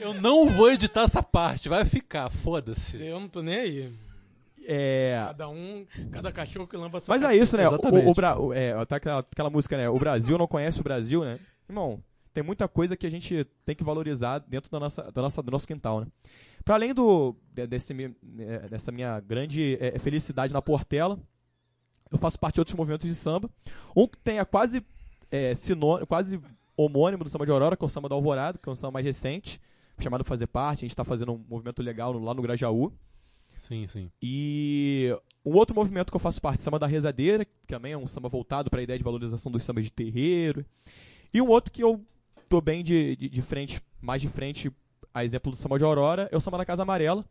Eu 0.00 0.12
não 0.14 0.48
vou 0.48 0.72
editar 0.72 1.02
essa 1.02 1.22
parte, 1.22 1.68
vai 1.68 1.84
ficar, 1.84 2.28
foda-se. 2.30 3.00
Eu 3.00 3.20
não 3.20 3.28
tô 3.28 3.42
nem 3.42 3.54
aí. 3.54 3.92
É. 4.66 5.20
Cada 5.24 5.48
um, 5.48 5.86
cada 6.10 6.30
cachorro 6.32 6.66
que 6.66 6.76
lamba 6.76 7.00
sua 7.00 7.16
Mas 7.16 7.24
é 7.24 7.36
isso, 7.36 7.56
né? 7.56 7.64
O, 7.68 7.74
Exatamente. 7.74 8.08
o, 8.08 8.14
Bra- 8.14 8.38
o- 8.38 8.52
é, 8.52 8.84
tá 8.84 8.96
aquela, 8.96 9.18
aquela 9.20 9.50
música, 9.50 9.76
né? 9.76 9.88
O 9.88 9.98
Brasil 9.98 10.38
não 10.38 10.46
conhece 10.46 10.80
o 10.80 10.84
Brasil, 10.84 11.24
né? 11.24 11.38
Irmão, 11.68 12.02
tem 12.32 12.42
muita 12.42 12.66
coisa 12.68 12.96
que 12.96 13.06
a 13.06 13.10
gente 13.10 13.44
tem 13.64 13.74
que 13.74 13.84
valorizar 13.84 14.38
dentro 14.40 14.70
da 14.70 14.78
nossa, 14.80 15.10
da 15.12 15.22
nossa, 15.22 15.42
do 15.42 15.50
nosso 15.50 15.66
quintal, 15.66 16.00
né? 16.00 16.06
Pra 16.64 16.76
além 16.76 16.94
do, 16.94 17.34
de- 17.52 17.66
desse, 17.66 17.92
mi- 17.92 18.14
é, 18.38 18.68
dessa 18.68 18.92
minha 18.92 19.18
grande 19.20 19.76
é, 19.80 19.98
felicidade 19.98 20.52
na 20.52 20.62
Portela, 20.62 21.18
eu 22.10 22.18
faço 22.18 22.38
parte 22.38 22.54
de 22.54 22.60
outros 22.60 22.76
movimentos 22.76 23.08
de 23.08 23.14
samba. 23.14 23.50
Um 23.96 24.06
que 24.06 24.18
tenha 24.18 24.44
quase 24.44 24.84
é, 25.30 25.54
sinônimo, 25.54 26.06
quase 26.06 26.40
homônimo 26.76 27.24
do 27.24 27.30
samba 27.30 27.44
de 27.44 27.50
Aurora, 27.52 27.76
que 27.76 27.84
é 27.84 27.86
o 27.86 27.88
samba 27.88 28.08
da 28.08 28.14
Alvorada, 28.14 28.58
que 28.62 28.68
é 28.68 28.72
um 28.72 28.76
samba 28.76 28.92
mais 28.92 29.04
recente, 29.06 29.60
chamado 29.98 30.24
Fazer 30.24 30.46
Parte. 30.46 30.84
A 30.84 30.88
gente 30.88 30.96
tá 30.96 31.04
fazendo 31.04 31.32
um 31.32 31.44
movimento 31.48 31.82
legal 31.82 32.12
no- 32.12 32.20
lá 32.24 32.32
no 32.32 32.42
Grajaú. 32.42 32.92
Sim, 33.56 33.86
sim. 33.88 34.10
E 34.20 35.14
um 35.44 35.52
outro 35.54 35.74
movimento 35.74 36.10
que 36.10 36.16
eu 36.16 36.20
faço 36.20 36.40
parte, 36.40 36.60
Samba 36.62 36.78
da 36.78 36.86
Rezadeira, 36.86 37.44
que 37.44 37.50
também 37.66 37.92
é 37.92 37.98
um 37.98 38.06
samba 38.06 38.28
voltado 38.28 38.68
para 38.70 38.80
a 38.80 38.82
ideia 38.82 38.98
de 38.98 39.04
valorização 39.04 39.50
dos 39.52 39.62
sambas 39.64 39.84
de 39.84 39.92
terreiro. 39.92 40.64
E 41.32 41.40
um 41.40 41.48
outro 41.48 41.72
que 41.72 41.82
eu 41.82 42.04
tô 42.48 42.60
bem 42.60 42.82
de, 42.82 43.16
de, 43.16 43.28
de 43.28 43.42
frente, 43.42 43.80
mais 44.00 44.20
de 44.20 44.28
frente, 44.28 44.70
a 45.14 45.24
exemplo 45.24 45.50
do 45.52 45.56
Samba 45.56 45.78
de 45.78 45.84
Aurora, 45.84 46.28
é 46.32 46.36
o 46.36 46.40
Samba 46.40 46.58
da 46.58 46.64
Casa 46.64 46.82
Amarela, 46.82 47.24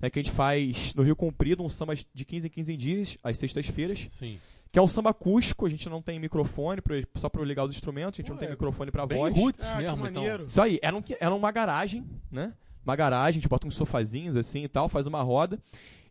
né, 0.00 0.10
que 0.10 0.18
a 0.18 0.22
gente 0.22 0.32
faz 0.34 0.94
no 0.94 1.02
Rio 1.02 1.16
Comprido, 1.16 1.62
um 1.64 1.68
samba 1.68 1.94
de 1.94 2.24
15 2.24 2.46
em 2.46 2.50
15 2.50 2.76
dias, 2.76 3.18
às 3.22 3.36
sextas-feiras, 3.38 4.06
Sim. 4.10 4.38
que 4.72 4.78
é 4.78 4.82
um 4.82 4.88
samba 4.88 5.10
acústico, 5.10 5.64
a 5.66 5.68
gente 5.70 5.88
não 5.88 6.02
tem 6.02 6.18
microfone, 6.18 6.80
pra- 6.80 6.96
só 7.16 7.28
para 7.28 7.44
ligar 7.44 7.64
os 7.64 7.72
instrumentos, 7.74 8.18
a 8.18 8.22
gente 8.22 8.26
Pô, 8.28 8.32
não 8.34 8.38
tem 8.40 8.48
é 8.48 8.50
microfone 8.52 8.90
para 8.90 9.06
Bem 9.06 9.18
voz. 9.18 9.34
roots 9.36 9.64
Ah, 9.66 9.76
que 9.76 9.82
mesmo, 9.82 10.06
então. 10.06 10.22
maneiro. 10.22 10.44
Isso 10.46 10.60
aí, 10.60 10.78
era, 10.82 10.96
um, 10.96 11.02
era 11.20 11.34
uma 11.34 11.50
garagem, 11.52 12.04
né? 12.30 12.52
Uma 12.84 12.96
garagem, 12.96 13.28
a 13.38 13.40
gente 13.40 13.48
bota 13.48 13.66
uns 13.66 13.76
sofazinhos 13.76 14.36
assim 14.36 14.64
e 14.64 14.68
tal, 14.68 14.88
faz 14.88 15.06
uma 15.06 15.22
roda. 15.22 15.58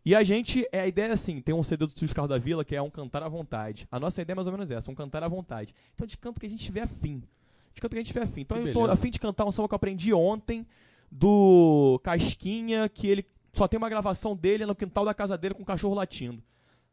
E 0.04 0.14
a 0.14 0.22
gente, 0.24 0.66
é, 0.72 0.80
a 0.80 0.86
ideia 0.86 1.08
é 1.08 1.12
assim, 1.12 1.40
tem 1.40 1.54
um 1.54 1.62
CD 1.62 1.84
do 1.86 1.88
Estúdio 1.88 2.14
Carro 2.14 2.26
da 2.26 2.38
Vila 2.38 2.64
que 2.64 2.74
é 2.74 2.82
um 2.82 2.90
cantar 2.90 3.22
à 3.22 3.28
vontade. 3.28 3.86
A 3.90 4.00
nossa 4.00 4.20
ideia 4.20 4.34
é 4.34 4.36
mais 4.36 4.46
ou 4.46 4.52
menos 4.52 4.70
essa, 4.70 4.90
um 4.90 4.94
cantar 4.94 5.22
à 5.22 5.28
vontade. 5.28 5.72
Então 5.94 6.04
a 6.04 6.08
gente 6.08 6.18
canta 6.18 6.38
o 6.38 6.40
que 6.40 6.46
a 6.46 6.50
gente 6.50 6.64
tiver 6.64 6.82
afim. 6.82 7.22
A 7.66 7.68
gente 7.68 7.80
canta 7.80 7.86
o 7.86 7.90
que 7.90 7.96
a 7.96 8.00
gente 8.00 8.12
tiver 8.12 8.22
afim. 8.24 8.40
Então 8.40 8.56
Que 8.56 8.68
eu 8.68 8.72
tô 8.72 8.80
beleza. 8.80 8.92
afim 9.00 9.10
de 9.10 9.20
cantar 9.20 9.44
um 9.44 9.52
samba 9.52 9.68
que 9.68 9.74
eu 9.74 9.76
aprendi 9.76 10.12
ontem 10.12 10.66
do 11.10 12.00
Casquinha, 12.02 12.88
que 12.88 13.06
ele 13.06 13.26
só 13.52 13.68
tem 13.68 13.78
uma 13.78 13.88
gravação 13.88 14.34
dele 14.34 14.66
no 14.66 14.74
quintal 14.74 15.04
da 15.04 15.14
casa 15.14 15.36
dele 15.38 15.54
com 15.54 15.62
um 15.62 15.64
cachorro 15.64 15.94
latindo. 15.94 16.42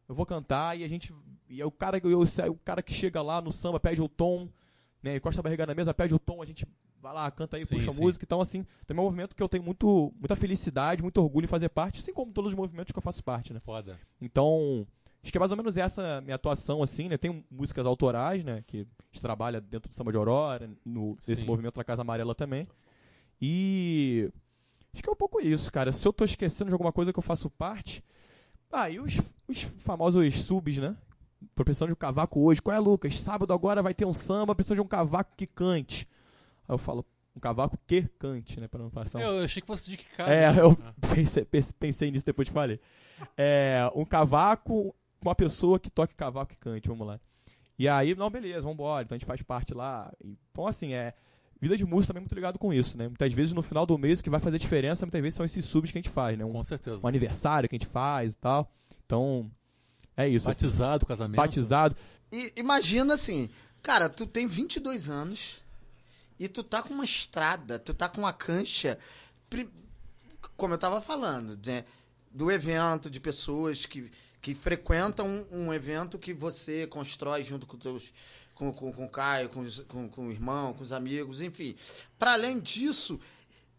Eu 0.07 0.13
vou 0.13 0.25
cantar 0.25 0.77
e 0.77 0.83
a 0.83 0.87
gente. 0.87 1.13
E 1.49 1.61
aí 1.61 1.63
o 1.63 1.71
cara, 1.71 1.99
eu, 2.03 2.21
o 2.21 2.55
cara 2.63 2.83
que 2.83 2.93
chega 2.93 3.21
lá 3.21 3.41
no 3.41 3.51
samba 3.51 3.79
pede 3.79 4.01
o 4.01 4.09
tom, 4.09 4.47
né? 5.01 5.15
Encosta 5.15 5.41
a 5.41 5.43
barriga 5.43 5.65
na 5.65 5.73
mesa, 5.73 5.93
pede 5.93 6.13
o 6.13 6.19
tom, 6.19 6.41
a 6.41 6.45
gente 6.45 6.67
vai 7.01 7.13
lá, 7.13 7.29
canta 7.31 7.57
aí, 7.57 7.65
Sim, 7.65 7.75
puxa 7.75 7.89
a 7.89 7.93
sim. 7.93 8.01
música. 8.01 8.25
Então, 8.25 8.41
assim, 8.41 8.65
também 8.85 8.99
é 8.99 9.01
um 9.01 9.05
movimento 9.05 9.35
que 9.35 9.41
eu 9.41 9.49
tenho 9.49 9.63
muito, 9.63 10.13
muita 10.19 10.35
felicidade, 10.35 11.01
muito 11.01 11.17
orgulho 11.21 11.45
em 11.45 11.47
fazer 11.47 11.69
parte, 11.69 11.99
assim 11.99 12.13
como 12.13 12.31
todos 12.31 12.51
os 12.51 12.57
movimentos 12.57 12.91
que 12.91 12.97
eu 12.97 13.03
faço 13.03 13.23
parte, 13.23 13.53
né? 13.53 13.59
Foda. 13.59 13.99
Então, 14.21 14.85
acho 15.23 15.31
que 15.31 15.37
é 15.37 15.39
mais 15.39 15.51
ou 15.51 15.57
menos 15.57 15.77
essa 15.77 16.21
minha 16.21 16.35
atuação, 16.35 16.83
assim, 16.83 17.09
né? 17.09 17.17
Tem 17.17 17.45
músicas 17.49 17.85
autorais, 17.85 18.43
né? 18.43 18.63
Que 18.67 18.81
a 18.81 19.03
gente 19.11 19.21
trabalha 19.21 19.61
dentro 19.61 19.89
do 19.89 19.93
Samba 19.93 20.11
de 20.11 20.17
Aurora, 20.17 20.69
no, 20.85 21.17
nesse 21.27 21.45
movimento 21.45 21.75
da 21.75 21.83
Casa 21.83 22.01
Amarela 22.01 22.35
também. 22.35 22.67
E 23.41 24.29
acho 24.93 25.01
que 25.01 25.09
é 25.09 25.11
um 25.11 25.15
pouco 25.15 25.39
isso, 25.41 25.71
cara. 25.71 25.91
Se 25.91 26.07
eu 26.07 26.13
tô 26.13 26.25
esquecendo 26.25 26.69
de 26.69 26.73
alguma 26.73 26.91
coisa 26.91 27.13
que 27.13 27.19
eu 27.19 27.23
faço 27.23 27.49
parte. 27.49 28.03
Ah, 28.71 28.89
e 28.89 28.99
os, 28.99 29.19
os 29.47 29.63
famosos 29.63 30.43
subs, 30.43 30.77
né? 30.77 30.95
Tô 31.55 31.63
precisando 31.63 31.89
de 31.89 31.93
um 31.93 31.97
cavaco 31.97 32.39
hoje. 32.41 32.61
Qual 32.61 32.75
é, 32.75 32.79
Lucas? 32.79 33.19
Sábado 33.19 33.51
agora 33.53 33.81
vai 33.81 33.93
ter 33.93 34.05
um 34.05 34.13
samba, 34.13 34.53
precisando 34.53 34.77
de 34.77 34.81
um 34.81 34.87
cavaco 34.87 35.31
que 35.35 35.47
cante. 35.47 36.07
Aí 36.69 36.73
eu 36.73 36.77
falo, 36.77 37.03
um 37.35 37.39
cavaco 37.39 37.77
que 37.87 38.03
cante, 38.19 38.59
né? 38.59 38.67
Pra 38.67 38.79
não 38.81 38.89
passar 38.91 39.17
um... 39.17 39.21
Eu 39.21 39.43
achei 39.43 39.59
que 39.61 39.67
fosse 39.67 39.89
de 39.89 39.97
que 39.97 40.05
cara. 40.15 40.33
É, 40.33 40.49
eu 40.59 40.77
Ah. 40.83 40.93
pensei, 41.13 41.43
pense- 41.43 41.73
pensei 41.73 42.11
nisso 42.11 42.25
depois 42.25 42.47
que 42.47 42.53
falei. 42.53 42.79
É, 43.35 43.91
um 43.95 44.05
cavaco 44.05 44.95
com 45.19 45.27
uma 45.27 45.35
pessoa 45.35 45.79
que 45.79 45.89
toque 45.89 46.15
cavaco 46.15 46.53
e 46.53 46.55
cante, 46.55 46.87
vamos 46.87 47.05
lá. 47.07 47.19
E 47.77 47.87
aí, 47.87 48.13
não, 48.15 48.29
beleza, 48.29 48.61
vamos 48.61 48.75
embora. 48.75 49.03
Então 49.03 49.15
a 49.15 49.19
gente 49.19 49.25
faz 49.27 49.41
parte 49.41 49.73
lá. 49.73 50.13
Então, 50.23 50.67
assim, 50.67 50.93
é. 50.93 51.13
Vida 51.61 51.75
de 51.75 51.83
música 51.85 52.13
também 52.13 52.21
é 52.21 52.23
muito 52.23 52.35
ligado 52.35 52.57
com 52.57 52.73
isso, 52.73 52.97
né? 52.97 53.07
Muitas 53.09 53.33
vezes 53.33 53.51
no 53.51 53.61
final 53.61 53.85
do 53.85 53.97
mês 53.97 54.21
o 54.21 54.23
que 54.23 54.29
vai 54.29 54.39
fazer 54.39 54.57
diferença, 54.59 55.05
muitas 55.05 55.21
vezes 55.21 55.35
são 55.35 55.45
esses 55.45 55.65
subs 55.65 55.91
que 55.91 55.97
a 55.97 56.01
gente 56.01 56.09
faz, 56.09 56.37
né? 56.37 56.45
Um, 56.45 56.53
Com 56.53 56.63
certeza. 56.63 57.01
um 57.03 57.07
aniversário 57.07 57.67
que 57.67 57.75
a 57.75 57.79
gente 57.79 57.87
faz 57.89 58.33
e 58.33 58.37
tal. 58.37 58.71
Então, 59.05 59.51
é 60.15 60.25
isso. 60.27 60.49
assim. 60.49 60.65
Batizado, 60.65 61.05
casamento. 61.05 61.35
Batizado. 61.35 61.95
E 62.31 62.53
imagina 62.55 63.13
assim, 63.15 63.49
cara, 63.81 64.07
tu 64.07 64.25
tem 64.25 64.47
22 64.47 65.09
anos 65.09 65.59
e 66.39 66.47
tu 66.47 66.63
tá 66.63 66.81
com 66.81 66.93
uma 66.93 67.03
estrada, 67.03 67.77
tu 67.77 67.93
tá 67.93 68.07
com 68.07 68.21
uma 68.21 68.31
cancha, 68.31 68.97
como 70.55 70.73
eu 70.73 70.77
tava 70.77 71.01
falando, 71.01 71.59
né, 71.65 71.83
do 72.31 72.49
evento, 72.49 73.09
de 73.09 73.19
pessoas 73.19 73.85
que, 73.85 74.09
que 74.41 74.55
frequentam 74.55 75.47
um, 75.51 75.73
evento 75.73 76.17
que 76.17 76.33
você 76.33 76.87
constrói 76.87 77.43
junto 77.43 77.67
com 77.67 77.77
teus 77.77 78.13
com, 78.55 78.73
com, 78.73 78.91
com 78.91 79.05
o 79.05 79.09
Caio, 79.09 79.49
com, 79.49 79.65
com, 79.87 80.09
com 80.09 80.27
o 80.27 80.31
irmão, 80.31 80.73
com 80.73 80.83
os 80.83 80.91
amigos, 80.91 81.41
enfim. 81.41 81.77
Para 82.17 82.33
além 82.33 82.59
disso, 82.59 83.19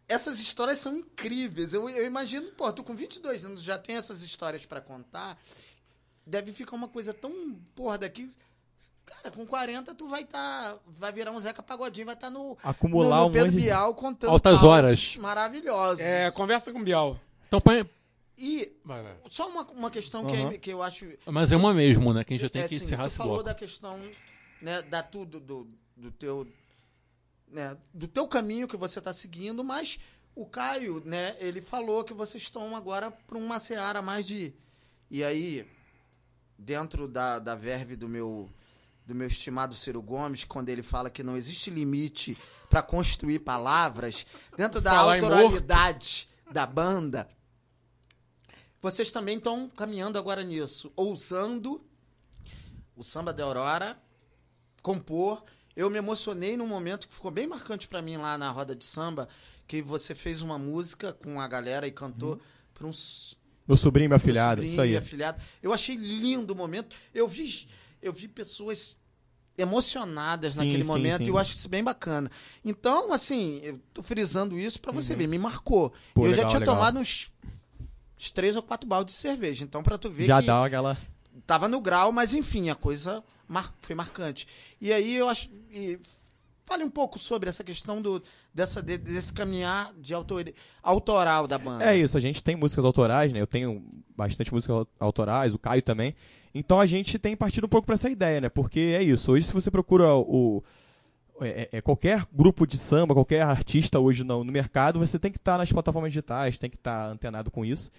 essas 0.08 0.40
histórias 0.40 0.78
são 0.78 0.96
incríveis. 0.96 1.74
Eu, 1.74 1.88
eu 1.88 2.06
imagino, 2.06 2.50
pô, 2.52 2.72
tu 2.72 2.82
com 2.82 2.96
22 2.96 3.44
anos 3.44 3.62
já 3.62 3.78
tem 3.78 3.96
essas 3.96 4.22
histórias 4.22 4.64
para 4.64 4.80
contar. 4.80 5.38
Deve 6.26 6.52
ficar 6.52 6.76
uma 6.76 6.88
coisa 6.88 7.12
tão, 7.12 7.54
porra, 7.74 7.98
daqui. 7.98 8.34
Cara, 9.22 9.34
com 9.34 9.46
40 9.46 9.94
tu 9.94 10.08
vai 10.08 10.24
tá, 10.24 10.76
vai 10.86 11.12
virar 11.12 11.30
um 11.32 11.38
Zeca 11.38 11.62
Pagodinho, 11.62 12.06
vai 12.06 12.14
estar 12.14 12.30
no, 12.30 12.56
Acumular 12.62 13.18
no, 13.18 13.22
um 13.24 13.26
no 13.26 13.32
Pedro 13.32 13.48
monte 13.52 13.60
de- 13.60 13.66
Bial 13.66 13.94
contando 13.94 14.30
Altas 14.30 14.62
horas. 14.62 15.16
maravilhosos. 15.16 16.00
É, 16.00 16.30
conversa 16.30 16.72
com 16.72 16.80
o 16.80 16.84
Bial. 16.84 17.18
Então 17.48 17.60
põe. 17.60 17.88
E 18.38 18.72
só 19.28 19.48
uma, 19.48 19.62
uma 19.72 19.90
questão 19.90 20.26
Aham. 20.26 20.48
que, 20.50 20.54
é- 20.54 20.58
que 20.58 20.70
eu 20.72 20.82
acho 20.82 21.06
Mas 21.26 21.52
é 21.52 21.56
uma 21.56 21.74
mesmo, 21.74 22.14
né? 22.14 22.24
Que 22.24 22.32
a 22.32 22.36
gente 22.36 22.42
já 22.44 22.48
tem 22.48 22.62
é, 22.62 22.68
que 22.68 22.76
assim, 22.76 22.84
encerrar 22.86 23.02
tu 23.02 23.08
esse 23.08 23.16
falou 23.18 23.34
bloco. 23.34 23.48
da 23.48 23.54
questão 23.54 23.98
né, 24.62 24.80
da 24.82 25.02
tudo 25.02 25.38
do, 25.38 25.68
do 25.96 26.10
teu 26.10 26.46
né, 27.48 27.76
do 27.92 28.06
teu 28.08 28.26
caminho 28.26 28.66
que 28.68 28.76
você 28.76 28.98
está 29.00 29.12
seguindo, 29.12 29.62
mas 29.64 29.98
o 30.34 30.46
Caio, 30.46 31.02
né, 31.04 31.36
ele 31.40 31.60
falou 31.60 32.04
que 32.04 32.14
vocês 32.14 32.42
estão 32.42 32.74
agora 32.76 33.10
para 33.10 33.36
uma 33.36 33.58
seara 33.60 34.00
mais 34.00 34.24
de 34.26 34.54
e 35.10 35.22
aí 35.24 35.66
dentro 36.56 37.08
da, 37.08 37.38
da 37.38 37.54
verve 37.54 37.96
do 37.96 38.08
meu 38.08 38.48
do 39.10 39.14
meu 39.14 39.26
estimado 39.26 39.74
Ciro 39.74 40.00
Gomes, 40.00 40.44
quando 40.44 40.68
ele 40.68 40.82
fala 40.82 41.10
que 41.10 41.22
não 41.22 41.36
existe 41.36 41.68
limite 41.68 42.38
para 42.68 42.80
construir 42.82 43.40
palavras, 43.40 44.24
dentro 44.56 44.80
da 44.80 44.92
Falar 44.92 45.14
autoralidade 45.16 46.28
da 46.50 46.64
banda, 46.64 47.28
vocês 48.80 49.12
também 49.12 49.36
estão 49.36 49.68
caminhando 49.68 50.18
agora 50.18 50.42
nisso, 50.42 50.92
ousando 50.96 51.84
o 52.96 53.02
samba 53.02 53.32
da 53.32 53.44
Aurora, 53.44 54.00
compor. 54.82 55.42
Eu 55.76 55.90
me 55.90 55.98
emocionei 55.98 56.56
num 56.56 56.66
momento 56.66 57.06
que 57.08 57.14
ficou 57.14 57.30
bem 57.30 57.46
marcante 57.46 57.86
pra 57.88 58.00
mim 58.02 58.16
lá 58.16 58.36
na 58.38 58.50
roda 58.50 58.74
de 58.74 58.84
samba, 58.84 59.28
que 59.66 59.82
você 59.82 60.14
fez 60.14 60.42
uma 60.42 60.58
música 60.58 61.12
com 61.12 61.40
a 61.40 61.46
galera 61.48 61.86
e 61.86 61.92
cantou 61.92 62.40
para 62.74 62.86
um 62.86 62.90
s- 62.90 63.36
Meu 63.66 63.76
sobrinho 63.76 64.06
e 64.06 64.08
meu 64.08 64.16
afilhado, 64.16 64.62
sobrinho 64.62 64.70
isso 64.72 64.80
aí. 64.80 64.96
afilhado. 64.96 65.40
Eu 65.62 65.72
achei 65.72 65.94
lindo 65.96 66.52
o 66.52 66.56
momento. 66.56 66.96
Eu 67.14 67.28
vi, 67.28 67.68
eu 68.02 68.12
vi 68.12 68.26
pessoas 68.28 68.96
emocionadas 69.58 70.52
Sim, 70.54 70.58
naquele 70.58 70.82
sim, 70.84 70.88
momento 70.90 71.18
sim. 71.18 71.24
e 71.24 71.28
eu 71.28 71.38
acho 71.38 71.52
isso 71.52 71.68
bem 71.68 71.82
bacana. 71.84 72.30
Então, 72.64 73.12
assim, 73.12 73.60
eu 73.62 73.80
tô 73.92 74.02
frisando 74.02 74.58
isso 74.58 74.80
pra 74.80 74.92
você 74.92 75.14
ver, 75.14 75.26
me 75.26 75.38
marcou. 75.38 75.84
Uhum. 75.84 75.90
Pô, 76.14 76.22
eu 76.26 76.30
já 76.30 76.36
legal, 76.36 76.48
tinha 76.50 76.60
legal. 76.60 76.74
tomado 76.76 76.98
uns, 76.98 77.30
uns 78.18 78.30
três 78.30 78.56
ou 78.56 78.62
quatro 78.62 78.88
baldes 78.88 79.14
de 79.14 79.20
cerveja. 79.20 79.64
Então, 79.64 79.82
pra 79.82 79.98
tu 79.98 80.10
ver 80.10 80.24
Já 80.26 80.40
que 80.40 80.46
dá 80.46 80.64
aquela. 80.64 80.96
tava 81.46 81.68
no 81.68 81.80
grau, 81.80 82.10
mas 82.12 82.32
enfim, 82.34 82.70
a 82.70 82.74
coisa 82.74 83.22
mar- 83.46 83.74
foi 83.80 83.94
marcante. 83.94 84.46
E 84.80 84.92
aí 84.92 85.14
eu 85.16 85.28
acho. 85.28 85.50
e 85.70 85.98
fale 86.64 86.84
um 86.84 86.90
pouco 86.90 87.18
sobre 87.18 87.48
essa 87.48 87.64
questão 87.64 88.00
do, 88.00 88.22
dessa, 88.54 88.80
de- 88.80 88.96
desse 88.96 89.32
caminhar 89.32 89.92
de 89.98 90.14
autor, 90.14 90.52
autoral 90.80 91.48
da 91.48 91.58
banda. 91.58 91.84
É 91.84 91.96
isso, 91.96 92.16
a 92.16 92.20
gente 92.20 92.44
tem 92.44 92.54
músicas 92.54 92.84
autorais, 92.84 93.32
né? 93.32 93.40
Eu 93.40 93.46
tenho 93.46 93.84
bastante 94.16 94.54
músicas 94.54 94.76
au- 94.76 94.88
autorais, 95.00 95.52
o 95.52 95.58
Caio 95.58 95.82
também. 95.82 96.14
Então 96.54 96.80
a 96.80 96.86
gente 96.86 97.18
tem 97.18 97.36
partido 97.36 97.64
um 97.66 97.68
pouco 97.68 97.86
pra 97.86 97.94
essa 97.94 98.10
ideia, 98.10 98.40
né? 98.40 98.48
Porque 98.48 98.80
é 98.98 99.02
isso. 99.02 99.32
Hoje, 99.32 99.46
se 99.46 99.52
você 99.52 99.70
procura 99.70 100.14
o. 100.14 100.62
é- 101.40 101.68
é- 101.72 101.78
é 101.78 101.80
qualquer 101.80 102.26
grupo 102.32 102.66
de 102.66 102.76
samba, 102.76 103.14
qualquer 103.14 103.42
artista 103.42 103.98
hoje 103.98 104.22
no, 104.24 104.44
no 104.44 104.52
mercado, 104.52 104.98
você 104.98 105.18
tem 105.18 105.30
que 105.32 105.38
estar 105.38 105.56
nas 105.56 105.72
plataformas 105.72 106.10
digitais, 106.12 106.58
tem 106.58 106.68
que 106.68 106.76
estar 106.76 107.06
antenado 107.06 107.50
com 107.50 107.64
isso. 107.64 107.90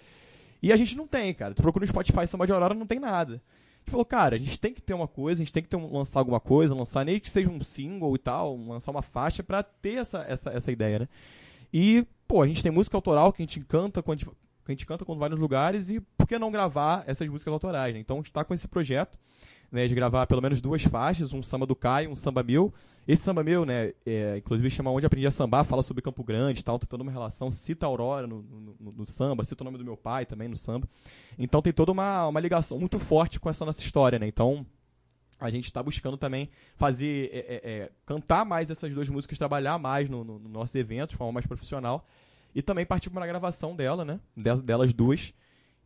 E 0.62 0.72
a 0.72 0.76
gente 0.76 0.96
não 0.96 1.08
tem, 1.08 1.34
cara. 1.34 1.52
Tu 1.54 1.60
procura 1.62 1.82
no 1.82 1.88
Spotify 1.88 2.26
Samba 2.26 2.46
de 2.46 2.52
Aurora, 2.52 2.72
não 2.74 2.86
tem 2.86 3.00
nada. 3.00 3.34
A 3.34 3.80
gente 3.80 3.90
falou, 3.90 4.04
cara, 4.04 4.36
a 4.36 4.38
gente 4.38 4.60
tem 4.60 4.72
que 4.72 4.80
ter 4.80 4.94
uma 4.94 5.08
coisa, 5.08 5.42
a 5.42 5.44
gente 5.44 5.52
tem 5.52 5.60
que 5.62 5.68
ter 5.68 5.76
um- 5.76 5.92
lançar 5.92 6.20
alguma 6.20 6.38
coisa, 6.38 6.72
lançar 6.72 7.04
nem 7.04 7.18
que 7.18 7.28
seja 7.28 7.50
um 7.50 7.60
single 7.62 8.14
e 8.14 8.18
tal, 8.18 8.56
lançar 8.56 8.92
uma 8.92 9.02
faixa 9.02 9.42
pra 9.42 9.60
ter 9.64 9.94
essa, 9.96 10.24
essa, 10.28 10.50
essa 10.50 10.70
ideia, 10.70 11.00
né? 11.00 11.08
E, 11.74 12.06
pô, 12.28 12.42
a 12.42 12.46
gente 12.46 12.62
tem 12.62 12.70
música 12.70 12.96
autoral 12.96 13.32
que 13.32 13.42
a 13.42 13.44
gente 13.44 13.58
canta 13.60 14.00
quando 14.04 14.32
a 14.68 14.72
gente, 14.72 14.86
canta 14.86 15.04
quando 15.04 15.18
vai 15.18 15.28
nos 15.28 15.38
lugares 15.38 15.90
e 15.90 16.00
por 16.00 16.26
que 16.26 16.38
não 16.38 16.50
gravar 16.50 17.02
essas 17.06 17.28
músicas 17.28 17.52
autorais, 17.52 17.92
né? 17.94 18.00
Então 18.00 18.16
a 18.16 18.20
gente 18.20 18.32
tá 18.32 18.44
com 18.44 18.54
esse 18.54 18.68
projeto, 18.68 19.18
né, 19.70 19.88
de 19.88 19.94
gravar 19.94 20.26
pelo 20.26 20.42
menos 20.42 20.60
duas 20.60 20.82
faixas, 20.84 21.32
um 21.32 21.42
samba 21.42 21.66
do 21.66 21.74
Caio, 21.74 22.10
um 22.10 22.14
samba 22.14 22.42
meu. 22.42 22.72
Esse 23.08 23.22
samba 23.24 23.42
meu, 23.42 23.64
né, 23.64 23.92
é, 24.06 24.36
inclusive 24.36 24.70
chama 24.70 24.90
Onde 24.90 25.04
Aprendi 25.06 25.26
a 25.26 25.30
Sambar, 25.30 25.64
fala 25.64 25.82
sobre 25.82 26.02
Campo 26.02 26.22
Grande 26.22 26.62
tal, 26.62 26.78
tem 26.78 26.86
toda 26.88 27.02
uma 27.02 27.10
relação, 27.10 27.50
cita 27.50 27.86
a 27.86 27.88
Aurora 27.88 28.26
no, 28.26 28.42
no- 28.42 28.92
no- 28.92 29.06
samba, 29.06 29.44
cita 29.44 29.62
o 29.62 29.64
nome 29.64 29.78
do 29.78 29.84
meu 29.84 29.96
pai 29.96 30.24
também 30.26 30.46
no 30.46 30.56
samba. 30.56 30.86
Então 31.38 31.60
tem 31.60 31.72
toda 31.72 31.90
uma, 31.90 32.28
uma 32.28 32.38
ligação 32.38 32.78
muito 32.78 32.98
forte 32.98 33.40
com 33.40 33.50
essa 33.50 33.64
nossa 33.64 33.80
história, 33.80 34.18
né? 34.18 34.26
Então 34.26 34.64
a 35.40 35.50
gente 35.50 35.64
está 35.64 35.82
buscando 35.82 36.16
também 36.16 36.48
fazer, 36.76 37.30
é, 37.32 37.38
é, 37.38 37.70
é, 37.80 37.90
cantar 38.06 38.44
mais 38.44 38.70
essas 38.70 38.94
duas 38.94 39.08
músicas, 39.08 39.36
trabalhar 39.38 39.76
mais 39.78 40.08
no, 40.08 40.22
no, 40.22 40.38
no 40.38 40.48
nossos 40.48 40.74
eventos, 40.76 41.14
de 41.14 41.16
forma 41.16 41.32
mais 41.32 41.46
profissional. 41.46 42.06
E 42.54 42.60
também 42.62 42.84
partir 42.84 43.10
para 43.10 43.24
a 43.24 43.26
gravação 43.26 43.74
dela, 43.74 44.04
né? 44.04 44.20
Delas 44.62 44.92
duas. 44.92 45.32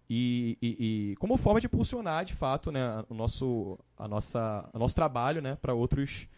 E, 0.09 0.57
e- 0.63 1.13
e 1.13 1.17
como 1.17 1.37
forma 1.37 1.61
de 1.61 1.67
impulsionar, 1.67 2.25
de 2.25 2.33
fato, 2.33 2.71
né, 2.71 3.05
o 3.09 3.15
nosso, 3.15 3.77
a 3.99 4.07
nossa, 4.07 4.69
o 4.73 4.79
nosso 4.79 4.95
trabalho, 4.95 5.43
né, 5.43 5.57
para 5.61 5.75
outros, 5.75 6.29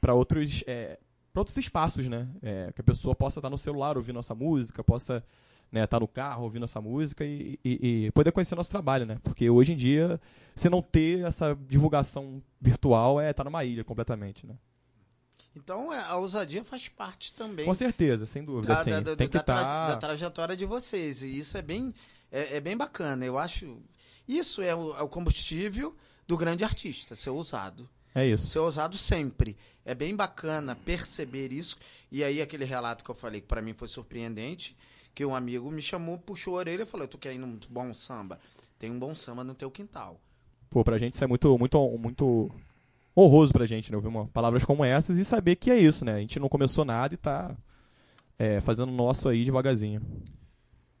para 0.00 0.14
outros, 0.14 0.64
é, 0.66 0.98
outros 1.34 1.56
espaços, 1.58 2.06
né, 2.08 2.26
É, 2.42 2.72
que 2.74 2.80
a 2.80 2.84
pessoa 2.84 3.14
possa 3.14 3.40
estar 3.40 3.50
no 3.50 3.58
celular 3.58 3.96
ouvindo 3.98 4.14
nossa 4.16 4.34
música, 4.34 4.82
possa 4.82 5.22
né, 5.70 5.84
estar 5.84 6.00
no 6.00 6.08
carro 6.08 6.44
ouvindo 6.44 6.62
nossa 6.62 6.80
música 6.80 7.26
e, 7.26 7.58
e- 7.62 8.06
e 8.06 8.10
poder 8.12 8.32
conhecer 8.32 8.54
nosso 8.54 8.70
trabalho, 8.70 9.04
né, 9.04 9.18
porque 9.22 9.50
hoje 9.50 9.74
em 9.74 9.76
dia, 9.76 10.18
se 10.54 10.70
não 10.70 10.80
ter 10.80 11.20
essa 11.26 11.54
divulgação 11.68 12.42
virtual, 12.58 13.20
é 13.20 13.30
estar 13.30 13.44
numa 13.44 13.62
ilha 13.66 13.84
completamente, 13.84 14.46
né. 14.46 14.54
Então 15.62 15.92
é, 15.92 16.00
a 16.04 16.16
ousadia 16.16 16.62
faz 16.64 16.88
parte 16.88 17.32
também 17.32 17.66
Com 17.66 17.74
certeza, 17.74 18.26
sem 18.26 18.44
dúvida, 18.44 18.74
da, 18.74 18.80
assim, 18.80 18.90
da- 18.90 19.00
da- 19.00 19.16
tem 19.16 19.26
que 19.28 19.32
tra- 19.42 19.60
estar... 19.60 19.88
da 19.88 19.96
trajetória 19.96 20.56
de 20.56 20.64
vocês. 20.64 21.22
E 21.22 21.38
isso 21.38 21.56
é 21.58 21.62
bem, 21.62 21.94
é, 22.30 22.56
é 22.56 22.60
bem 22.60 22.76
bacana. 22.76 23.24
Eu 23.24 23.38
acho. 23.38 23.76
Isso 24.26 24.62
é 24.62 24.74
o, 24.74 24.96
é 24.96 25.02
o 25.02 25.08
combustível 25.08 25.94
do 26.26 26.36
grande 26.36 26.62
artista, 26.64 27.16
ser 27.16 27.30
ousado. 27.30 27.88
É 28.14 28.26
isso. 28.26 28.48
Ser 28.50 28.58
ousado 28.58 28.96
sempre. 28.96 29.56
É 29.84 29.94
bem 29.94 30.14
bacana 30.14 30.74
perceber 30.76 31.52
isso. 31.52 31.76
E 32.10 32.22
aí, 32.24 32.40
aquele 32.42 32.64
relato 32.64 33.02
que 33.04 33.10
eu 33.10 33.14
falei, 33.14 33.40
que 33.40 33.46
pra 33.46 33.62
mim 33.62 33.72
foi 33.74 33.88
surpreendente, 33.88 34.76
que 35.14 35.24
um 35.24 35.34
amigo 35.34 35.70
me 35.70 35.80
chamou, 35.82 36.18
puxou 36.18 36.54
a 36.56 36.58
orelha 36.58 36.82
e 36.82 36.86
falou: 36.86 37.06
Tu 37.08 37.16
quer 37.18 37.34
ir 37.34 37.38
num 37.38 37.58
bom 37.70 37.92
samba? 37.94 38.38
Tem 38.78 38.90
um 38.90 38.98
bom 38.98 39.14
samba 39.14 39.42
no 39.44 39.54
teu 39.54 39.70
quintal. 39.70 40.20
Pô, 40.70 40.84
pra 40.84 40.98
gente 40.98 41.14
isso 41.14 41.24
é 41.24 41.26
muito, 41.26 41.56
muito, 41.58 41.78
muito 41.98 42.50
honroso 43.18 43.52
pra 43.52 43.66
gente, 43.66 43.90
né? 43.90 43.96
Ouvir 43.96 44.08
uma, 44.08 44.26
palavras 44.28 44.64
como 44.64 44.84
essas 44.84 45.18
e 45.18 45.24
saber 45.24 45.56
que 45.56 45.70
é 45.70 45.76
isso, 45.76 46.04
né? 46.04 46.14
A 46.14 46.20
gente 46.20 46.38
não 46.38 46.48
começou 46.48 46.84
nada 46.84 47.14
e 47.14 47.16
tá 47.16 47.56
é, 48.38 48.60
fazendo 48.60 48.90
o 48.90 48.96
nosso 48.96 49.28
aí 49.28 49.44
devagarzinho. 49.44 50.00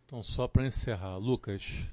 Então, 0.04 0.22
só 0.22 0.48
para 0.48 0.66
encerrar, 0.66 1.16
Lucas, 1.18 1.86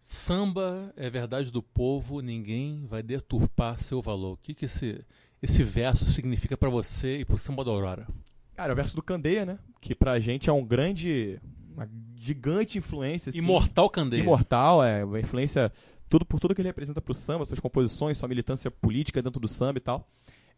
samba 0.00 0.92
é 0.96 1.10
verdade 1.10 1.50
do 1.50 1.62
povo, 1.62 2.20
ninguém 2.20 2.86
vai 2.86 3.02
deturpar 3.02 3.78
seu 3.80 4.00
valor. 4.00 4.34
O 4.34 4.36
que, 4.36 4.54
que 4.54 4.64
esse, 4.64 5.04
esse 5.42 5.62
verso 5.64 6.04
significa 6.04 6.56
para 6.56 6.70
você 6.70 7.18
e 7.18 7.24
pro 7.24 7.36
samba 7.36 7.64
da 7.64 7.70
Aurora? 7.72 8.06
Cara, 8.54 8.72
o 8.72 8.76
verso 8.76 8.96
do 8.96 9.02
Candeia, 9.02 9.44
né? 9.44 9.58
Que 9.80 9.94
pra 9.94 10.18
gente 10.18 10.48
é 10.48 10.52
um 10.52 10.64
grande, 10.64 11.38
uma 11.74 11.88
gigante 12.14 12.78
influência. 12.78 13.30
assim. 13.30 13.40
Imortal 13.40 13.90
Candeia. 13.90 14.22
Imortal, 14.22 14.82
é 14.82 15.04
uma 15.04 15.20
influência 15.20 15.70
tudo 16.08 16.24
por 16.24 16.38
tudo 16.40 16.54
que 16.54 16.60
ele 16.60 16.68
representa 16.68 17.00
pro 17.00 17.12
samba, 17.14 17.44
suas 17.44 17.60
composições, 17.60 18.18
sua 18.18 18.28
militância 18.28 18.70
política 18.70 19.22
dentro 19.22 19.40
do 19.40 19.48
samba 19.48 19.78
e 19.78 19.80
tal. 19.80 20.08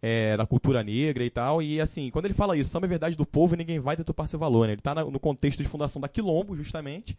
É, 0.01 0.37
da 0.37 0.47
cultura 0.47 0.85
negra 0.85 1.25
e 1.25 1.31
tal. 1.31 1.61
E 1.61 1.81
assim, 1.81 2.09
quando 2.11 2.27
ele 2.27 2.35
fala 2.35 2.57
isso, 2.57 2.70
samba 2.70 2.87
é 2.87 2.89
verdade 2.89 3.16
do 3.16 3.27
povo 3.27 3.55
e 3.55 3.59
ninguém 3.59 3.81
vai 3.81 3.97
deturpar 3.97 4.29
seu 4.29 4.39
valor, 4.39 4.66
né? 4.69 4.75
Ele 4.75 4.81
tá 4.81 4.95
na- 4.95 5.05
no 5.05 5.19
contexto 5.19 5.61
de 5.61 5.69
fundação 5.69 6.01
da 6.01 6.07
Quilombo, 6.09 6.55
justamente. 6.55 7.19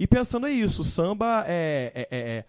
E 0.00 0.04
pensando 0.06 0.46
é 0.48 0.50
isso, 0.50 0.82
o 0.82 0.84
samba 0.84 1.44
é. 1.46 1.92
é- 1.94 2.08
é- 2.10 2.44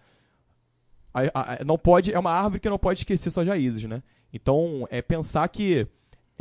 é- 1.60 1.64
não 1.64 1.78
pode, 1.78 2.12
é 2.12 2.18
uma 2.18 2.30
árvore 2.32 2.60
que 2.60 2.68
não 2.70 2.78
pode 2.78 3.00
esquecer 3.00 3.30
suas 3.30 3.46
raízes, 3.46 3.84
né? 3.84 4.02
Então, 4.32 4.86
é 4.90 5.00
pensar 5.02 5.46
que 5.48 5.86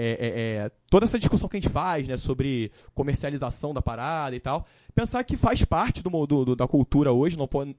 é, 0.01 0.63
é, 0.65 0.71
toda 0.89 1.05
essa 1.05 1.19
discussão 1.19 1.49
que 1.49 1.57
a 1.57 1.59
gente 1.59 1.71
faz, 1.71 2.07
né, 2.07 2.15
sobre 2.15 2.71
comercialização 2.95 3.73
da 3.73 3.81
parada 3.81 4.33
e 4.35 4.39
tal, 4.39 4.65
pensar 4.95 5.23
que 5.25 5.35
faz 5.35 5.65
parte 5.65 6.01
do, 6.01 6.09
do- 6.25 6.45
do- 6.45 6.55
da 6.55 6.67
cultura 6.67 7.11
hoje, 7.11 7.37
não 7.37 7.47
pode, 7.47 7.75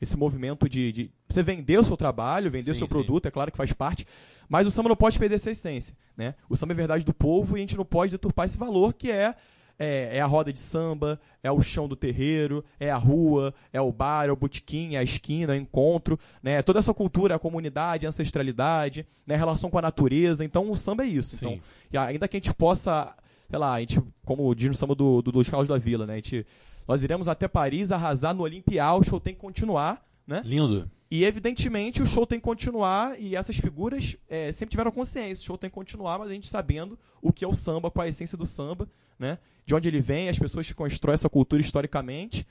esse 0.00 0.16
movimento 0.16 0.68
de, 0.68 0.92
de 0.92 1.10
você 1.28 1.42
vender 1.42 1.78
o 1.78 1.84
seu 1.84 1.96
trabalho, 1.96 2.50
vender 2.50 2.70
o 2.70 2.74
Sim, 2.74 2.80
seu 2.80 2.88
sim. 2.88 2.92
produto, 2.92 3.26
é 3.26 3.30
claro 3.30 3.50
que 3.50 3.56
faz 3.56 3.72
parte, 3.72 4.06
mas 4.48 4.66
o 4.66 4.70
samba 4.70 4.88
não 4.88 4.96
pode 4.96 5.18
perder 5.18 5.36
essa 5.36 5.50
essência, 5.50 5.94
né? 6.16 6.34
O 6.48 6.56
samba 6.56 6.72
é 6.72 6.76
verdade 6.76 7.04
do 7.04 7.12
povo 7.12 7.56
e 7.56 7.58
a 7.58 7.60
gente 7.60 7.76
não 7.76 7.84
pode 7.84 8.12
deturpar 8.12 8.46
esse 8.46 8.56
valor 8.56 8.94
que 8.94 9.10
é 9.10 9.34
é, 9.80 10.18
é 10.18 10.20
a 10.20 10.26
roda 10.26 10.52
de 10.52 10.58
samba, 10.58 11.18
é 11.42 11.50
o 11.50 11.62
chão 11.62 11.88
do 11.88 11.96
terreiro, 11.96 12.62
é 12.78 12.90
a 12.90 12.98
rua, 12.98 13.54
é 13.72 13.80
o 13.80 13.90
bar, 13.90 14.26
é 14.26 14.30
o 14.30 14.36
botequim, 14.36 14.94
é 14.94 14.98
a 14.98 15.02
esquina, 15.02 15.54
é 15.54 15.58
o 15.58 15.60
encontro, 15.60 16.18
né? 16.42 16.60
Toda 16.60 16.78
essa 16.78 16.92
cultura, 16.92 17.34
a 17.34 17.38
comunidade, 17.38 18.04
a 18.04 18.10
ancestralidade, 18.10 19.06
né? 19.26 19.36
A 19.36 19.38
relação 19.38 19.70
com 19.70 19.78
a 19.78 19.82
natureza. 19.82 20.44
Então 20.44 20.70
o 20.70 20.76
samba 20.76 21.04
é 21.04 21.06
isso. 21.06 21.34
Sim. 21.34 21.46
Então, 21.46 21.60
e 21.90 21.96
ainda 21.96 22.28
que 22.28 22.36
a 22.36 22.38
gente 22.38 22.52
possa, 22.52 23.16
sei 23.48 23.58
lá, 23.58 23.72
a 23.72 23.80
gente, 23.80 24.02
como 24.22 24.54
diz 24.54 24.68
no 24.68 24.74
samba 24.74 24.94
do, 24.94 25.22
do, 25.22 25.32
dos 25.32 25.48
Carlos 25.48 25.68
da 25.68 25.78
Vila, 25.78 26.06
né? 26.06 26.12
A 26.12 26.16
gente, 26.16 26.46
nós 26.90 27.04
iremos 27.04 27.28
até 27.28 27.46
Paris 27.46 27.92
arrasar 27.92 28.34
no 28.34 28.42
Olimpial, 28.42 28.98
o 28.98 29.04
show 29.04 29.20
tem 29.20 29.32
que 29.32 29.40
continuar, 29.40 30.04
né? 30.26 30.42
Lindo. 30.44 30.90
E 31.08 31.24
evidentemente 31.24 32.02
o 32.02 32.06
show 32.06 32.26
tem 32.26 32.38
que 32.40 32.44
continuar 32.44 33.16
e 33.20 33.36
essas 33.36 33.56
figuras 33.56 34.16
é, 34.28 34.50
sempre 34.50 34.70
tiveram 34.72 34.90
consciência. 34.90 35.42
O 35.42 35.46
show 35.46 35.56
tem 35.56 35.70
que 35.70 35.74
continuar, 35.74 36.18
mas 36.18 36.30
a 36.30 36.32
gente 36.32 36.48
sabendo 36.48 36.98
o 37.22 37.32
que 37.32 37.44
é 37.44 37.48
o 37.48 37.54
samba, 37.54 37.92
qual 37.92 38.02
é 38.04 38.06
a 38.06 38.10
essência 38.10 38.36
do 38.36 38.44
samba, 38.44 38.88
né? 39.16 39.38
De 39.64 39.72
onde 39.72 39.86
ele 39.88 40.00
vem, 40.00 40.28
as 40.28 40.36
pessoas 40.38 40.66
que 40.66 40.74
constroem 40.74 41.14
essa 41.14 41.28
cultura 41.28 41.62
historicamente 41.62 42.44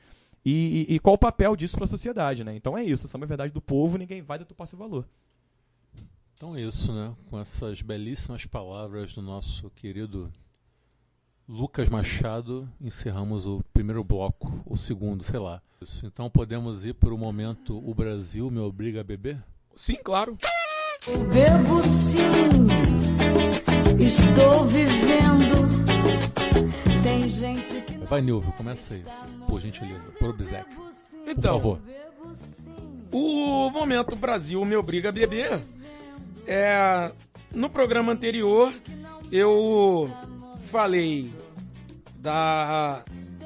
e, 0.46 0.86
e- 0.90 0.96
e 0.96 1.00
qual 1.00 1.16
o 1.16 1.18
papel 1.18 1.54
disso 1.58 1.76
para 1.76 1.84
a 1.84 1.88
sociedade, 1.88 2.44
né? 2.46 2.56
Então 2.56 2.78
é 2.78 2.84
isso. 2.84 3.08
O 3.08 3.10
samba 3.10 3.26
é 3.26 3.28
verdade 3.28 3.52
do 3.54 3.62
povo, 3.62 3.98
ninguém 3.98 4.22
vai 4.22 4.40
deturpar 4.40 4.68
seu 4.68 4.80
valor. 4.80 5.06
Então 6.34 6.56
é 6.56 6.62
isso, 6.62 6.94
né? 6.94 7.14
Com 7.30 7.38
essas 7.38 7.82
belíssimas 7.82 8.46
palavras 8.46 9.14
do 9.14 9.22
nosso 9.22 9.70
querido 9.72 10.32
Lucas 11.52 11.90
Machado, 11.90 12.70
encerramos 12.80 13.48
o 13.48 13.64
primeiro 13.74 14.04
bloco, 14.04 14.62
o 14.68 14.78
segundo, 14.78 15.24
sei 15.24 15.40
lá. 15.40 15.60
Isso. 15.82 16.06
Então 16.06 16.30
podemos 16.30 16.86
ir 16.86 16.94
para 16.94 17.12
o 17.12 17.18
momento 17.18 17.78
O 17.90 17.96
Brasil 17.96 18.52
me 18.52 18.60
obriga 18.60 19.02
a 19.02 19.04
beber? 19.04 19.44
Sim, 19.76 19.96
claro. 20.04 20.38
Bebo 21.34 21.82
sim, 21.82 22.68
estou 23.98 24.68
vivendo. 24.68 25.70
Tem 27.02 27.28
gente 27.30 27.82
que 27.82 27.98
não 27.98 28.06
Vai, 28.06 28.22
Nilvio, 28.22 28.52
começa 28.52 28.94
aí, 28.94 29.04
por 29.48 29.60
gentileza, 29.60 30.10
por 30.20 30.30
obséquio. 30.30 30.76
bebo 30.78 30.92
sim, 30.92 31.18
Por 31.24 31.32
Então, 31.32 31.54
favor. 31.54 31.80
O 33.12 33.72
momento 33.72 34.16
Brasil 34.16 34.64
me 34.66 34.76
obriga 34.76 35.10
a 35.10 35.12
beber. 35.12 35.60
É, 36.46 37.12
no 37.52 37.70
programa 37.72 38.12
anterior 38.12 38.72
eu 39.32 40.12
falei 40.70 41.32
da, 42.16 43.04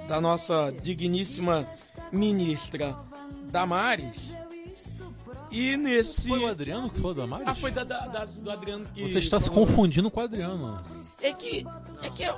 da 0.08 0.20
nossa 0.22 0.72
digníssima 0.82 1.68
ministra 2.12 2.96
Damares. 3.52 4.34
E 5.52 5.78
nesse. 5.78 6.28
Foi 6.28 6.40
o 6.40 6.48
Adriano 6.48 6.90
que 6.90 6.98
falou 7.00 7.14
da 7.14 7.28
Maris? 7.28 7.48
Ah, 7.48 7.54
foi 7.54 7.70
da, 7.72 7.84
da- 7.84 8.08
da- 8.08 8.26
do 8.26 8.50
Adriano 8.50 8.86
que. 8.94 9.04
Você 9.08 9.20
está 9.20 9.40
se 9.40 9.52
confundindo 9.52 10.10
com 10.10 10.20
o 10.20 10.24
Adriano. 10.24 10.76
É 11.22 11.32
que. 11.32 11.64
É 12.02 12.10
que 12.10 12.24
eu. 12.24 12.36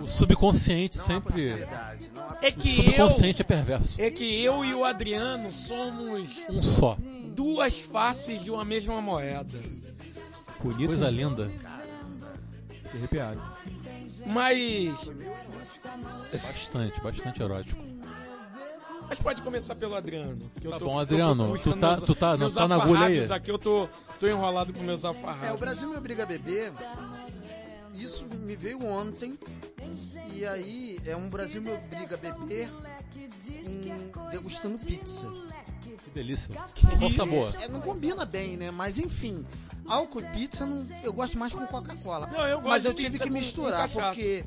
O 0.00 0.06
subconsciente 0.06 0.96
Não 0.96 1.04
sempre. 1.04 1.32
possibilidade. 1.32 2.10
Não 2.14 2.22
há 2.24 2.38
É 2.40 2.48
O 2.48 2.52
que 2.54 2.68
eu, 2.68 2.74
subconsciente 2.84 3.42
é 3.42 3.44
perverso. 3.44 4.00
é 4.00 4.10
que 4.10 4.42
eu 4.42 4.64
e 4.64 4.72
o 4.72 4.84
Adriano 4.84 5.50
somos 5.52 6.38
Um 6.48 6.62
só. 6.62 6.96
duas 7.34 7.80
faces 7.80 8.42
de 8.42 8.50
uma 8.50 8.64
mesma 8.64 9.00
moeda. 9.02 9.58
Bonito. 10.62 10.86
Coisa 10.86 11.10
linda. 11.10 11.50
Arrepiado. 12.94 13.42
Mas, 14.28 15.10
Bastante, 16.32 17.00
bastante 17.00 17.42
erótico. 17.42 17.82
mas 19.08 19.18
pode 19.20 19.40
começar 19.42 19.74
pelo 19.74 19.94
Adriano. 19.96 20.50
que 20.60 20.66
eu 20.66 20.70
Tá 20.72 20.78
tô- 20.78 20.84
bom, 20.84 20.98
Adriano, 20.98 21.58
tu 21.58 21.76
tá- 21.76 21.88
meus- 21.88 22.02
tu 22.02 22.14
tá- 22.14 22.36
não 22.36 22.50
tá 22.50 22.68
na 22.68 22.76
agulha 22.82 23.06
aí? 23.06 23.32
Aqui 23.32 23.50
eu 23.50 23.58
tô, 23.58 23.88
tô 24.20 24.26
enrolado 24.26 24.72
com 24.72 24.82
meus 24.82 25.04
É, 25.04 25.52
o. 25.52 25.56
Brasil 25.56 25.88
me 25.88 25.96
obriga 25.96 26.24
a 26.24 26.26
beber. 26.26 26.72
Isso 27.94 28.26
me 28.26 28.54
veio 28.54 28.84
ontem. 28.86 29.38
E 30.30 30.44
aí 30.44 30.98
é 31.06 31.16
um 31.16 31.28
Brasil 31.30 31.62
me 31.62 31.72
obriga 31.72 32.14
a 32.14 32.18
beber 32.18 32.70
um, 32.70 34.28
degustando 34.30 34.78
pizza. 34.78 35.26
Que 36.04 36.10
delícia. 36.10 36.54
Que 36.74 36.86
Qual 36.96 37.10
sabor? 37.10 37.54
É, 37.60 37.68
não 37.68 37.80
combina 37.80 38.24
bem, 38.24 38.56
né? 38.56 38.70
Mas 38.70 38.98
enfim, 38.98 39.44
álcool 39.86 40.20
e 40.20 40.26
pizza 40.26 40.64
não, 40.64 40.86
eu 41.02 41.12
gosto 41.12 41.38
mais 41.38 41.52
com 41.52 41.66
Coca-Cola. 41.66 42.26
Não, 42.26 42.46
eu 42.46 42.56
gosto 42.60 42.68
Mas 42.68 42.84
eu 42.84 42.94
tive 42.94 43.18
que 43.18 43.30
misturar 43.30 43.88
porque 43.88 44.44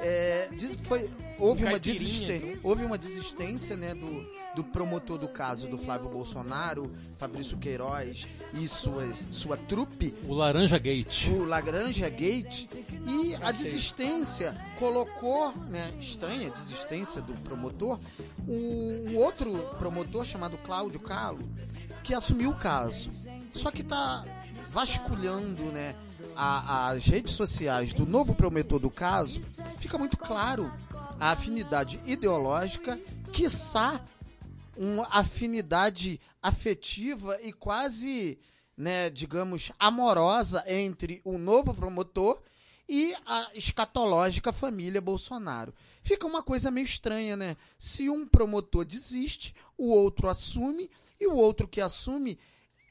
é, 0.00 0.48
diz- 0.56 0.76
foi, 0.82 1.10
houve, 1.38 1.64
uma 1.64 1.78
desistência, 1.78 2.58
houve 2.62 2.84
uma 2.84 2.96
desistência 2.96 3.76
né, 3.76 3.94
do, 3.94 4.26
do 4.56 4.64
promotor 4.64 5.18
do 5.18 5.28
caso 5.28 5.66
do 5.68 5.76
Flávio 5.76 6.08
Bolsonaro, 6.08 6.90
Fabrício 7.18 7.56
Queiroz 7.58 8.26
e 8.54 8.68
suas, 8.68 9.26
sua 9.30 9.56
trupe. 9.56 10.14
O 10.26 10.34
Laranja 10.34 10.78
Gate. 10.78 11.26
o 11.28 11.44
Lagrange 11.44 12.08
Gate. 12.10 12.66
E 13.06 13.34
a 13.42 13.52
desistência 13.52 14.56
colocou, 14.78 15.52
né, 15.68 15.92
estranha 16.00 16.50
desistência 16.50 17.20
do 17.20 17.34
promotor, 17.42 17.98
um, 18.48 19.10
um 19.10 19.16
outro 19.16 19.52
promotor 19.78 20.24
chamado 20.24 20.56
Cláudio 20.58 21.00
Calo, 21.00 21.40
que 22.02 22.14
assumiu 22.14 22.50
o 22.50 22.56
caso. 22.56 23.10
Só 23.52 23.70
que 23.70 23.82
tá 23.82 24.24
vasculhando, 24.70 25.64
né, 25.64 25.94
a- 26.36 26.88
as 26.90 27.04
redes 27.04 27.34
sociais 27.34 27.92
do 27.92 28.06
novo 28.06 28.34
promotor 28.34 28.78
do 28.78 28.90
caso, 28.90 29.40
fica 29.78 29.96
muito 29.98 30.16
claro 30.16 30.72
a 31.20 31.30
afinidade 31.30 32.00
ideológica, 32.04 32.98
quiçá 33.32 34.04
uma 34.76 35.06
afinidade 35.10 36.20
afetiva 36.42 37.38
e 37.42 37.52
quase, 37.52 38.38
né, 38.76 39.08
digamos, 39.08 39.70
amorosa 39.78 40.64
entre 40.66 41.20
o 41.24 41.38
novo 41.38 41.72
promotor 41.72 42.40
e 42.88 43.14
a 43.24 43.50
escatológica 43.54 44.52
família 44.52 45.00
Bolsonaro. 45.00 45.72
Fica 46.02 46.26
uma 46.26 46.42
coisa 46.42 46.70
meio 46.70 46.84
estranha, 46.84 47.34
né? 47.36 47.56
Se 47.78 48.10
um 48.10 48.26
promotor 48.26 48.84
desiste, 48.84 49.54
o 49.78 49.88
outro 49.88 50.28
assume 50.28 50.90
e 51.18 51.26
o 51.26 51.34
outro 51.34 51.66
que 51.66 51.80
assume 51.80 52.38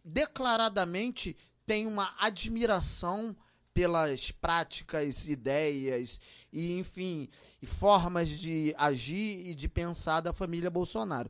declaradamente 0.04 1.38
tem 1.66 1.88
uma 1.88 2.14
admiração 2.20 3.36
pelas 3.74 4.30
práticas, 4.32 5.28
ideias 5.28 6.22
e, 6.52 6.78
enfim, 6.78 7.28
e 7.62 7.66
formas 7.66 8.30
de 8.30 8.74
agir 8.78 9.48
e 9.48 9.56
de 9.56 9.68
pensar 9.68 10.22
da 10.22 10.32
família 10.34 10.70
Bolsonaro. 10.70 11.30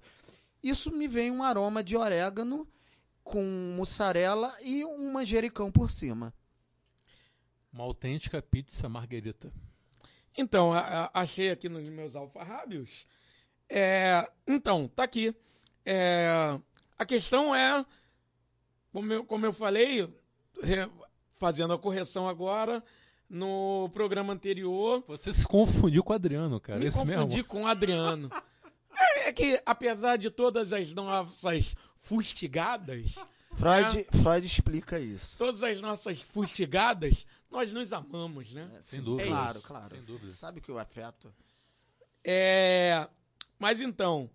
Isso 0.61 0.91
me 0.91 1.07
vem 1.07 1.31
um 1.31 1.43
aroma 1.43 1.83
de 1.83 1.95
orégano 1.95 2.67
com 3.23 3.41
mussarela 3.77 4.55
e 4.61 4.83
um 4.83 5.11
manjericão 5.11 5.71
por 5.71 5.89
cima. 5.89 6.33
Uma 7.71 7.85
autêntica 7.85 8.41
pizza 8.41 8.87
marguerita. 8.89 9.51
Então, 10.37 10.73
a- 10.73 11.05
a- 11.05 11.21
achei 11.21 11.49
aqui 11.51 11.69
nos 11.69 11.87
meus 11.89 12.15
alfarrábios. 12.15 13.07
É, 13.69 14.29
então, 14.45 14.87
tá 14.87 15.03
aqui. 15.03 15.33
É, 15.85 16.59
a 16.97 17.05
questão 17.05 17.55
é, 17.55 17.85
como 18.91 19.11
eu, 19.13 19.25
como 19.25 19.45
eu 19.45 19.53
falei, 19.53 20.13
fazendo 21.37 21.73
a 21.73 21.77
correção 21.79 22.27
agora, 22.27 22.83
no 23.29 23.89
programa 23.93 24.33
anterior, 24.33 25.03
Você 25.07 25.33
se 25.33 25.45
confundiu 25.47 26.03
com 26.03 26.13
o 26.13 26.15
Adriano, 26.15 26.59
cara. 26.59 26.79
me 26.79 26.87
Isso 26.87 26.99
confundi 26.99 27.35
mesmo. 27.37 27.45
com 27.49 27.63
o 27.63 27.67
Adriano. 27.67 28.29
É, 28.95 29.29
é 29.29 29.33
que, 29.33 29.61
apesar 29.65 30.17
de 30.17 30.29
todas 30.29 30.71
as 30.71 30.93
nossas 30.93 31.75
fustigadas, 31.99 33.15
Freud, 33.55 34.05
Freud 34.21 34.45
explica 34.45 34.99
isso. 34.99 35.37
todas 35.37 35.63
as 35.63 35.81
nossas 35.81 36.21
fustigadas, 36.21 37.25
nós 37.49 37.71
nos 37.73 37.91
amamos, 37.93 38.53
né? 38.53 38.69
Sem 38.81 39.01
dúvida. 39.01 39.27
É 39.27 39.31
claro, 39.31 39.57
isso. 39.57 39.67
claro. 39.67 39.95
Sem 39.95 40.03
dúvida. 40.05 40.31
Sabe 40.33 40.61
que 40.61 40.71
o 40.71 40.77
afeto. 40.77 41.33
É, 42.23 43.07
mas 43.59 43.81
então, 43.81 44.29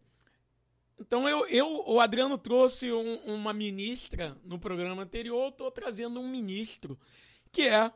então 1.01 1.29
eu, 1.29 1.47
eu 1.47 1.85
o 1.87 2.01
Adriano 2.01 2.37
trouxe 2.39 2.91
um- 2.93 3.19
uma 3.35 3.53
ministra 3.53 4.37
no 4.45 4.59
programa 4.59 5.03
anterior, 5.03 5.45
eu 5.45 5.49
estou 5.51 5.71
trazendo 5.71 6.21
um 6.21 6.29
ministro 6.29 6.99
que 7.53 7.63
é 7.63 7.91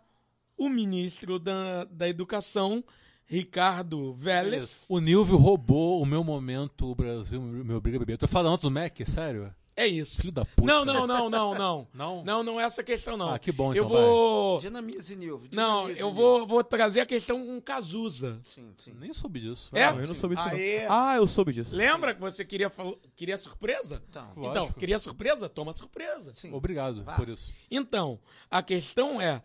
o 0.56 0.68
ministro 0.68 1.38
da, 1.38 1.84
da 1.84 2.08
Educação, 2.08 2.84
Ricardo 3.24 4.12
Vélez. 4.14 4.86
O 4.90 4.98
Nilvio 5.00 5.36
roubou 5.36 6.00
o 6.02 6.06
meu 6.06 6.22
momento, 6.22 6.90
o 6.90 6.94
Brasil 6.94 7.40
me 7.40 7.72
obriga 7.74 7.96
a 7.96 8.00
beber. 8.00 8.18
Tô 8.18 8.28
falando 8.28 8.60
do 8.60 8.70
Mac, 8.70 8.98
sério? 9.06 9.52
É 9.74 9.86
isso. 9.86 10.20
Filho 10.20 10.32
da 10.32 10.44
puta. 10.44 10.62
Não, 10.66 10.84
não, 10.84 11.06
não, 11.06 11.30
não, 11.30 11.54
não. 11.54 11.88
Não? 11.94 12.22
Não, 12.24 12.42
não 12.42 12.60
é 12.60 12.64
essa 12.64 12.82
questão 12.84 13.16
não. 13.16 13.32
Ah, 13.32 13.38
que 13.38 13.50
bom, 13.50 13.72
Eu 13.74 13.84
então 13.84 13.88
vou 13.88 14.58
Dinamize, 14.60 15.16
Nilvio. 15.16 15.48
Não, 15.52 15.88
eu 15.88 16.12
vou, 16.12 16.46
vou 16.46 16.62
trazer 16.62 17.00
a 17.00 17.06
questão 17.06 17.44
com 17.44 17.58
Cazuza. 17.60 18.38
Sim, 18.50 18.74
sim. 18.76 18.92
Nem 18.98 19.12
soube 19.14 19.40
disso. 19.40 19.70
É? 19.72 19.90
Não, 19.90 20.00
eu 20.00 20.08
não 20.08 20.14
soube 20.14 20.36
disso. 20.36 20.48
não. 20.48 20.56
Ah, 20.90 21.16
eu 21.16 21.26
soube 21.26 21.52
disso. 21.54 21.74
Lembra 21.74 22.14
que 22.14 22.20
você 22.20 22.44
queria 22.44 22.68
fal- 22.68 22.98
queria 23.16 23.38
surpresa? 23.38 24.02
Então, 24.10 24.26
Lógico. 24.36 24.50
Então, 24.50 24.72
queria 24.72 24.98
surpresa? 24.98 25.48
Toma 25.48 25.72
surpresa. 25.72 26.32
sim. 26.34 26.52
Obrigado 26.52 27.02
Vá. 27.02 27.16
por 27.16 27.28
isso. 27.30 27.50
Então, 27.70 28.20
a 28.50 28.62
questão 28.62 29.20
é 29.20 29.42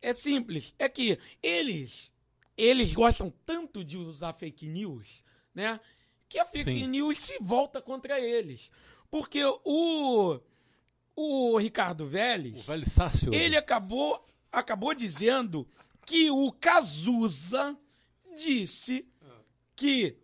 é 0.00 0.12
simples, 0.12 0.74
é 0.78 0.88
que 0.88 1.18
eles 1.42 2.10
eles 2.56 2.92
gostam 2.94 3.32
tanto 3.44 3.82
de 3.84 3.96
usar 3.96 4.32
fake 4.34 4.68
news, 4.68 5.24
né? 5.54 5.80
Que 6.28 6.38
a 6.38 6.44
fake 6.44 6.70
Sim. 6.70 6.86
news 6.86 7.18
se 7.18 7.36
volta 7.40 7.80
contra 7.82 8.20
eles. 8.20 8.70
Porque 9.10 9.44
o 9.44 10.40
o 11.16 11.58
Ricardo 11.58 12.04
O 12.04 12.08
Vélez, 12.08 12.66
Sácio. 12.86 13.34
ele 13.34 13.56
acabou 13.56 14.24
acabou 14.50 14.94
dizendo 14.94 15.68
que 16.06 16.30
o 16.30 16.50
Cazuza 16.52 17.76
disse 18.36 19.06
que 19.76 20.16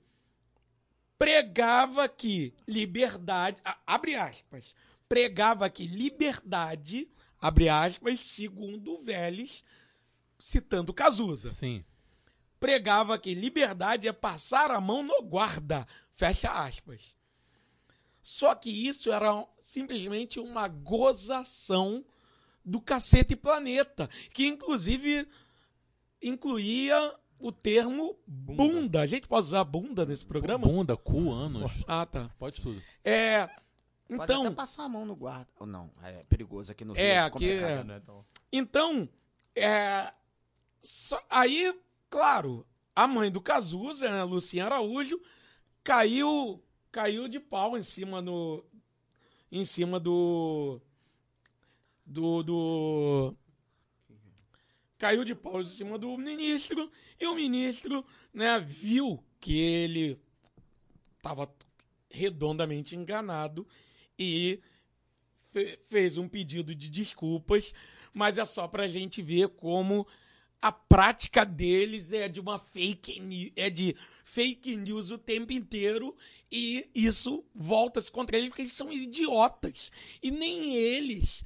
pregava 1.19 2.09
que 2.09 2.53
liberdade, 2.67 3.61
abre 3.87 4.15
aspas, 4.15 4.75
pregava 5.09 5.69
que 5.71 5.87
liberdade, 5.87 7.09
abre 7.41 7.69
aspas, 7.69 8.21
segundo 8.21 8.95
o 8.95 9.03
Vélez, 9.03 9.65
citando 10.39 10.93
Cazuza, 10.93 11.51
Sim. 11.51 11.85
pregava 12.61 13.19
que 13.19 13.35
liberdade 13.35 14.09
é 14.09 14.13
passar 14.13 14.71
a 14.71 14.81
mão 14.81 15.03
no 15.03 15.23
guarda, 15.23 15.87
fecha 16.13 16.51
aspas. 16.51 17.15
Só 18.29 18.57
que 18.57 18.69
isso 18.89 19.13
era 19.13 19.47
simplesmente 19.61 20.41
uma 20.41 20.67
gozação 20.67 22.05
do 22.65 22.81
cacete 22.81 23.37
planeta, 23.37 24.11
que 24.35 24.49
inclusive 24.49 25.29
incluía 26.21 27.15
o 27.39 27.53
termo 27.53 28.19
bunda. 28.27 29.03
A 29.03 29.07
gente 29.07 29.29
pode 29.29 29.47
usar 29.47 29.63
bunda 29.63 30.05
nesse 30.05 30.27
programa? 30.27 30.67
Bunda, 30.67 30.97
cu, 30.97 31.31
anos. 31.33 31.71
Ah, 31.87 32.05
tá. 32.05 32.29
Pode 32.37 32.61
tudo. 32.61 32.83
É. 33.05 33.47
Pode 34.09 34.23
Então, 34.25 34.47
até 34.47 34.55
passar 34.57 34.83
a 34.83 34.89
mão 34.89 35.07
no 35.07 35.15
guarda. 35.15 35.47
Ou 35.61 35.67
não, 35.67 35.89
é 36.03 36.25
perigoso 36.29 36.73
aqui 36.73 36.85
no 36.85 36.95
Rio. 36.95 37.03
É, 37.05 37.19
aqui 37.19 37.49
é- 37.49 37.85
né, 37.85 38.01
então. 38.03 38.25
então, 38.53 39.09
é, 39.55 40.13
só- 40.83 41.23
aí, 41.31 41.73
claro, 42.11 42.67
a 42.95 43.07
mãe 43.07 43.31
do 43.31 43.41
Cazuza, 43.41 44.11
né, 44.11 44.25
Luciana 44.25 44.75
Araújo, 44.75 45.21
caiu, 45.85 46.61
caiu 46.97 47.29
de 47.29 47.39
pau 47.39 47.77
em 47.77 47.83
cima 47.83 48.23
no, 48.23 48.65
em 49.53 49.67
cima 49.67 50.01
do, 50.01 50.81
do, 52.07 52.43
do, 52.43 53.37
caiu 54.97 55.23
de 55.23 55.35
pau 55.35 55.61
em 55.61 55.67
cima 55.67 55.99
do 55.99 56.17
ministro 56.17 56.91
e 57.21 57.27
o 57.27 57.35
ministro, 57.35 58.03
né, 58.33 58.59
viu 58.59 59.23
que 59.39 59.59
ele 59.59 60.19
estava 61.19 61.55
redondamente 62.09 62.97
enganado 62.97 63.69
e 64.19 64.59
fe- 65.53 65.79
fez 65.91 66.17
um 66.17 66.27
pedido 66.27 66.75
de 66.75 66.89
desculpas, 66.89 67.75
mas 68.15 68.39
é 68.39 68.45
só 68.47 68.67
pra 68.67 68.87
gente 68.89 69.21
ver 69.21 69.51
como 69.51 70.07
a 70.63 70.73
prática 70.73 71.45
deles 71.45 72.11
é 72.11 72.27
de 72.27 72.41
uma 72.41 72.59
fake 72.59 73.53
é 73.55 73.69
de 73.69 73.95
fake 74.27 74.77
news 74.77 75.13
o 75.13 75.17
tempo 75.17 75.53
inteiro 75.53 76.15
e 76.51 76.91
isso 76.93 77.45
volta-se 77.55 78.11
contra 78.11 78.37
eles 78.37 78.49
porque 78.49 78.63
eles 78.63 78.73
são 78.73 78.93
idiotas 78.93 79.93
e 80.21 80.33
nem 80.33 80.75
eles, 80.75 81.45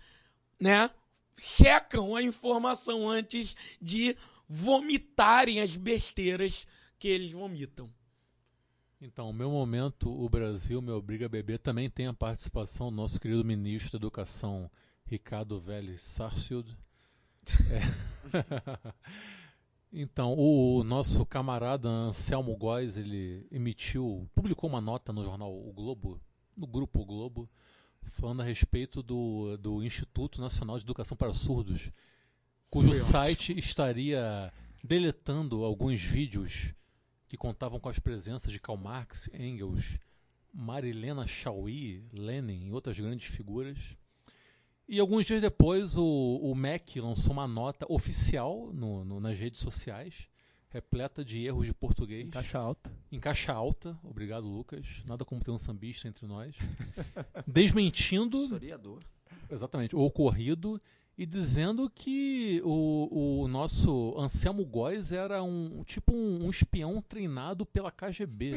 né, 0.58 0.90
checam 1.36 2.16
a 2.16 2.22
informação 2.22 3.06
antes 3.06 3.54
de 3.80 4.16
vomitarem 4.48 5.60
as 5.60 5.76
besteiras 5.76 6.66
que 6.98 7.06
eles 7.06 7.32
vomitam. 7.32 7.92
Então, 8.98 9.28
o 9.28 9.34
meu 9.34 9.50
momento, 9.50 10.10
o 10.10 10.28
Brasil 10.28 10.80
me 10.80 10.90
obriga 10.90 11.26
a 11.26 11.28
beber, 11.28 11.58
também 11.58 11.88
tem 11.88 12.06
a 12.06 12.14
participação 12.14 12.88
do 12.88 12.96
nosso 12.96 13.20
querido 13.20 13.44
ministro 13.44 13.92
da 13.92 13.98
Educação, 13.98 14.70
Ricardo 15.04 15.60
Vélez 15.60 16.00
Sarsfield. 16.00 16.74
É. 17.70 17.80
então, 19.92 20.34
o 20.38 20.84
nosso 20.84 21.26
camarada 21.26 21.88
Anselmo 21.88 22.56
Góes, 22.56 22.96
ele 22.96 23.46
emitiu, 23.50 24.28
publicou 24.34 24.70
uma 24.70 24.80
nota 24.80 25.12
no 25.12 25.24
jornal 25.24 25.52
O 25.52 25.72
Globo, 25.72 26.20
no 26.56 26.66
grupo 26.66 27.00
O 27.00 27.04
Globo, 27.04 27.50
falando 28.02 28.42
a 28.42 28.44
respeito 28.44 29.02
do, 29.02 29.56
do 29.56 29.82
Instituto 29.82 30.40
Nacional 30.40 30.78
de 30.78 30.84
Educação 30.84 31.16
para 31.16 31.32
Surdos, 31.32 31.90
cujo 32.70 32.94
site 32.94 33.58
estaria 33.58 34.52
deletando 34.82 35.64
alguns 35.64 36.00
vídeos 36.00 36.72
que 37.28 37.36
contavam 37.36 37.80
com 37.80 37.88
as 37.88 37.98
presenças 37.98 38.52
de 38.52 38.60
Karl 38.60 38.78
Marx, 38.78 39.28
Engels, 39.34 39.98
Marilena 40.52 41.26
Chauí, 41.26 42.04
Lenin 42.12 42.66
e 42.66 42.72
outras 42.72 42.98
grandes 42.98 43.26
figuras. 43.26 43.96
E 44.92 44.98
alguns 44.98 45.24
dias 45.24 45.40
depois, 45.40 45.96
o, 45.96 46.04
o 46.42 46.52
MEC 46.52 47.00
lançou 47.00 47.32
uma 47.32 47.46
nota 47.46 47.86
oficial 47.88 48.72
no- 48.74 49.04
no- 49.04 49.20
nas 49.20 49.38
redes 49.38 49.60
sociais, 49.60 50.26
repleta 50.68 51.24
de 51.24 51.44
erros 51.46 51.64
de 51.66 51.72
português. 51.72 52.28
Caixa 52.28 52.58
alta. 52.58 52.92
Em 53.12 53.20
caixa 53.20 53.52
alta, 53.52 53.96
obrigado 54.02 54.48
Lucas. 54.48 54.84
Nada 55.06 55.24
como 55.24 55.40
ter 55.44 55.52
um 55.52 55.58
sambista 55.58 56.08
entre 56.08 56.26
nós. 56.26 56.56
Desmentindo 57.46 58.36
Historiador. 58.36 58.98
exatamente, 59.48 59.94
o 59.94 60.00
ocorrido 60.00 60.80
e 61.20 61.26
dizendo 61.26 61.90
que 61.90 62.62
o, 62.64 63.42
o 63.42 63.46
nosso 63.46 64.14
Anselmo 64.18 64.64
Góes 64.64 65.12
era 65.12 65.42
um 65.42 65.84
tipo 65.84 66.14
um, 66.14 66.46
um 66.46 66.48
espião 66.48 67.02
treinado 67.02 67.66
pela 67.66 67.90
KGB. 67.92 68.54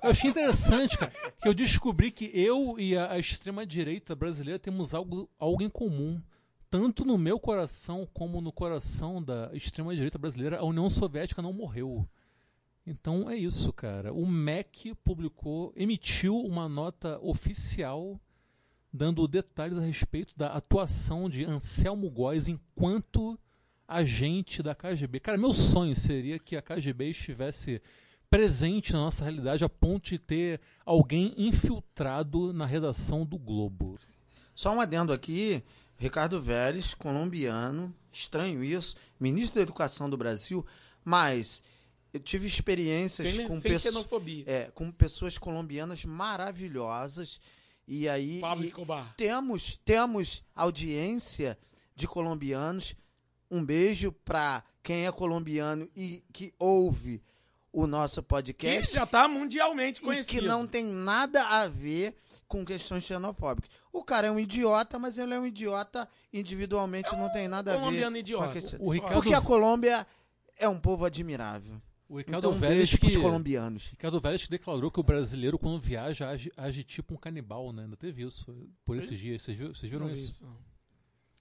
Eu 0.00 0.10
achei 0.10 0.30
interessante, 0.30 0.96
cara, 0.96 1.10
que 1.42 1.48
eu 1.48 1.52
descobri 1.52 2.12
que 2.12 2.30
eu 2.32 2.78
e 2.78 2.96
a, 2.96 3.10
a 3.10 3.18
extrema-direita 3.18 4.14
brasileira 4.14 4.60
temos 4.60 4.94
algo, 4.94 5.28
algo 5.36 5.60
em 5.60 5.68
comum. 5.68 6.22
Tanto 6.70 7.04
no 7.04 7.18
meu 7.18 7.40
coração 7.40 8.08
como 8.14 8.40
no 8.40 8.52
coração 8.52 9.20
da 9.20 9.50
extrema-direita 9.52 10.16
brasileira, 10.16 10.58
a 10.58 10.64
União 10.64 10.88
Soviética 10.88 11.42
não 11.42 11.52
morreu. 11.52 12.08
Então 12.86 13.28
é 13.28 13.34
isso, 13.34 13.72
cara. 13.72 14.12
O 14.12 14.24
MEC 14.24 14.94
publicou, 15.02 15.72
emitiu 15.74 16.38
uma 16.38 16.68
nota 16.68 17.18
oficial 17.20 18.20
dando 18.94 19.26
detalhes 19.26 19.76
a 19.76 19.80
respeito 19.80 20.32
da 20.36 20.46
atuação 20.54 21.28
de 21.28 21.44
Anselmo 21.44 22.08
Góes 22.08 22.46
enquanto 22.46 23.36
agente 23.88 24.62
da 24.62 24.72
KGB. 24.72 25.18
Cara, 25.18 25.36
meu 25.36 25.52
sonho 25.52 25.96
seria 25.96 26.38
que 26.38 26.56
a 26.56 26.62
KGB 26.62 27.10
estivesse 27.10 27.82
presente 28.30 28.92
na 28.92 29.00
nossa 29.00 29.24
realidade 29.24 29.64
a 29.64 29.68
ponto 29.68 30.10
de 30.10 30.18
ter 30.18 30.60
alguém 30.86 31.34
infiltrado 31.36 32.52
na 32.52 32.64
redação 32.64 33.26
do 33.26 33.36
Globo. 33.36 33.98
Só 34.54 34.72
um 34.72 34.80
adendo 34.80 35.12
aqui. 35.12 35.62
Ricardo 35.96 36.40
Vélez, 36.40 36.94
colombiano, 36.94 37.94
estranho 38.12 38.62
isso, 38.64 38.96
ministro 39.18 39.56
da 39.56 39.62
Educação 39.62 40.10
do 40.10 40.16
Brasil, 40.16 40.64
mas 41.04 41.62
eu 42.12 42.18
tive 42.20 42.46
experiências 42.48 43.32
Sem, 43.34 43.46
com, 43.46 43.54
sem 43.54 43.78
xenofobia. 43.78 44.44
é, 44.46 44.70
com 44.74 44.90
pessoas 44.90 45.38
colombianas 45.38 46.04
maravilhosas. 46.04 47.40
E 47.86 48.08
aí 48.08 48.40
Pablo 48.40 48.64
e 48.64 48.68
Escobar. 48.68 49.14
temos, 49.16 49.78
temos 49.84 50.42
audiência 50.54 51.58
de 51.94 52.06
colombianos. 52.06 52.94
Um 53.50 53.64
beijo 53.64 54.10
para 54.10 54.64
quem 54.82 55.06
é 55.06 55.12
colombiano 55.12 55.88
e 55.94 56.22
que 56.32 56.52
ouve 56.58 57.22
o 57.72 57.86
nosso 57.86 58.22
Que 58.22 58.28
podcast 58.28 58.94
já 58.94 59.04
tá 59.06 59.28
mundialmente 59.28 60.00
e 60.00 60.04
conhecido. 60.04 60.40
que 60.40 60.46
não 60.46 60.66
tem 60.66 60.84
nada 60.84 61.42
a 61.42 61.68
ver 61.68 62.14
com 62.48 62.64
questões 62.64 63.04
xenofóbicas. 63.04 63.70
O 63.92 64.02
cara 64.04 64.28
é 64.28 64.30
um 64.30 64.38
idiota, 64.38 64.98
mas 64.98 65.18
ele 65.18 65.34
é 65.34 65.38
um 65.38 65.46
idiota 65.46 66.08
individualmente, 66.32 67.14
não 67.16 67.30
tem 67.30 67.48
nada 67.48 67.72
a 67.72 67.74
ver. 67.74 67.80
colombiano 67.80 68.12
com 68.16 68.20
idiota. 68.20 68.44
a 68.50 68.52
questão. 68.52 68.80
O 68.80 68.90
Ricardo, 68.90 69.14
Porque 69.14 69.34
a 69.34 69.40
Colômbia 69.40 70.06
é 70.56 70.68
um 70.68 70.78
povo 70.78 71.04
admirável. 71.04 71.80
O 72.08 72.18
Ricardo 72.18 72.48
Então, 72.48 72.52
Vélez 72.52 72.94
que 72.94 73.18
colombianos. 73.18 73.90
Ricardo 73.90 74.20
Vélez 74.20 74.46
declarou 74.48 74.90
que 74.90 75.00
o 75.00 75.02
brasileiro 75.02 75.58
quando 75.58 75.80
viaja 75.80 76.28
age, 76.28 76.52
age 76.56 76.84
tipo 76.84 77.14
um 77.14 77.16
canibal, 77.16 77.72
né? 77.72 77.84
Ainda 77.84 77.96
teve 77.96 78.22
isso 78.22 78.46
por 78.84 78.96
esses 78.96 79.18
dias. 79.18 79.42
Vocês 79.42 79.56
viram, 79.56 79.74
vocês 79.74 79.90
viram 79.90 80.10
isso? 80.10 80.28
isso. 80.28 80.73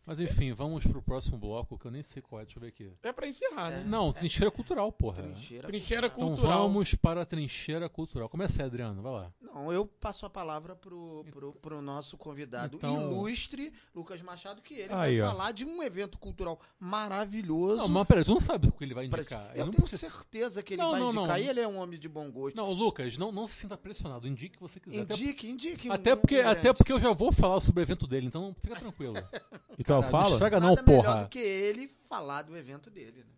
Mas 0.06 0.20
enfim, 0.20 0.52
vamos 0.52 0.86
pro 0.86 1.02
próximo 1.02 1.38
bloco 1.38 1.78
que 1.78 1.86
eu 1.86 1.92
nem 1.92 2.04
sei 2.04 2.22
qual 2.22 2.42
é. 2.42 2.44
Deixa 2.46 2.58
eu 2.58 2.62
ver 2.62 2.68
aqui. 2.68 2.92
É 3.02 3.12
pra 3.14 3.26
encerrar, 3.28 3.70
né? 3.70 3.84
Não, 3.86 4.12
trincheira 4.12 4.52
cultural, 4.52 4.92
porra. 4.92 5.24
Trincheira. 5.24 5.68
Trincheira 5.68 6.08
Então 6.08 6.28
cultural. 6.28 6.62
vamos 6.64 6.94
para 6.96 7.22
a 7.22 7.26
trincheira 7.26 7.88
cultural. 7.88 8.28
Começa 8.28 8.62
aí, 8.62 8.66
Adriano, 8.68 9.02
vai 9.02 9.12
lá. 9.14 9.34
Não, 9.42 9.72
eu 9.72 9.86
passo 9.86 10.26
a 10.26 10.30
palavra 10.30 10.76
pro, 10.76 11.24
pro, 11.32 11.54
pro 11.54 11.82
nosso 11.82 12.18
convidado 12.18 12.76
Então- 12.78 13.10
ilustre, 13.12 13.72
Lucas 13.96 14.22
Machado, 14.22 14.62
que 14.62 14.74
ele 14.74 14.94
Aí, 14.94 15.20
vai 15.20 15.22
ó. 15.22 15.32
falar 15.32 15.52
de 15.54 15.64
um 15.66 15.82
evento 15.82 16.18
cultural 16.18 16.60
maravilhoso. 16.80 17.78
Não, 17.84 17.88
mas 17.90 18.08
peraí, 18.08 18.24
tu 18.26 18.32
não 18.32 18.40
sabe 18.40 18.68
o 18.68 18.72
que 18.72 18.84
ele 18.84 18.94
vai 18.94 19.08
Pra- 19.08 19.20
indicar. 19.20 19.50
Ele 19.52 19.62
eu 19.62 19.66
não 19.66 19.72
tenho 19.72 19.84
precisa- 19.84 20.10
certeza 20.10 20.64
que 20.64 20.74
ele 20.74 20.82
Não, 20.82 20.92
vai 20.92 21.00
não, 21.00 21.08
indicar. 21.12 21.28
não. 21.28 21.38
E 21.38 21.48
ele 21.50 21.60
é 21.60 21.68
um 21.68 21.78
homem 21.78 22.00
de 22.00 22.10
bom 22.10 22.30
gosto. 22.32 22.56
Não, 22.56 22.72
Lucas, 22.72 23.18
não, 23.18 23.32
não 23.32 23.48
se 23.48 23.54
sinta 23.62 23.78
pressionado. 23.78 24.28
Indique 24.28 24.56
o 24.56 24.58
que 24.58 24.62
você 24.62 24.80
quiser. 24.80 25.02
Até- 25.02 25.14
indique, 25.16 25.48
indique. 25.50 25.90
Até, 25.92 26.14
um- 26.14 26.18
porque, 26.18 26.36
até 26.38 26.74
porque 26.74 26.92
eu 26.92 27.00
já 27.00 27.12
vou 27.14 27.32
falar 27.32 27.60
sobre 27.62 27.82
o 27.82 27.84
evento 27.84 28.08
dele, 28.08 28.28
então 28.28 28.54
fica 28.60 28.76
tranquilo. 28.76 29.14
Então 29.80 29.93
eu 29.98 30.02
Caralho, 30.04 30.24
falo? 30.24 30.34
Estraga 30.34 30.60
não, 30.60 30.70
Nada 30.76 30.84
melhor 30.84 31.04
porra. 31.04 31.22
do 31.24 31.30
que 31.30 31.40
ele 31.40 31.90
falar 32.10 32.42
do 32.44 32.56
evento 32.58 32.90
dele, 32.90 33.20
né? 33.20 33.34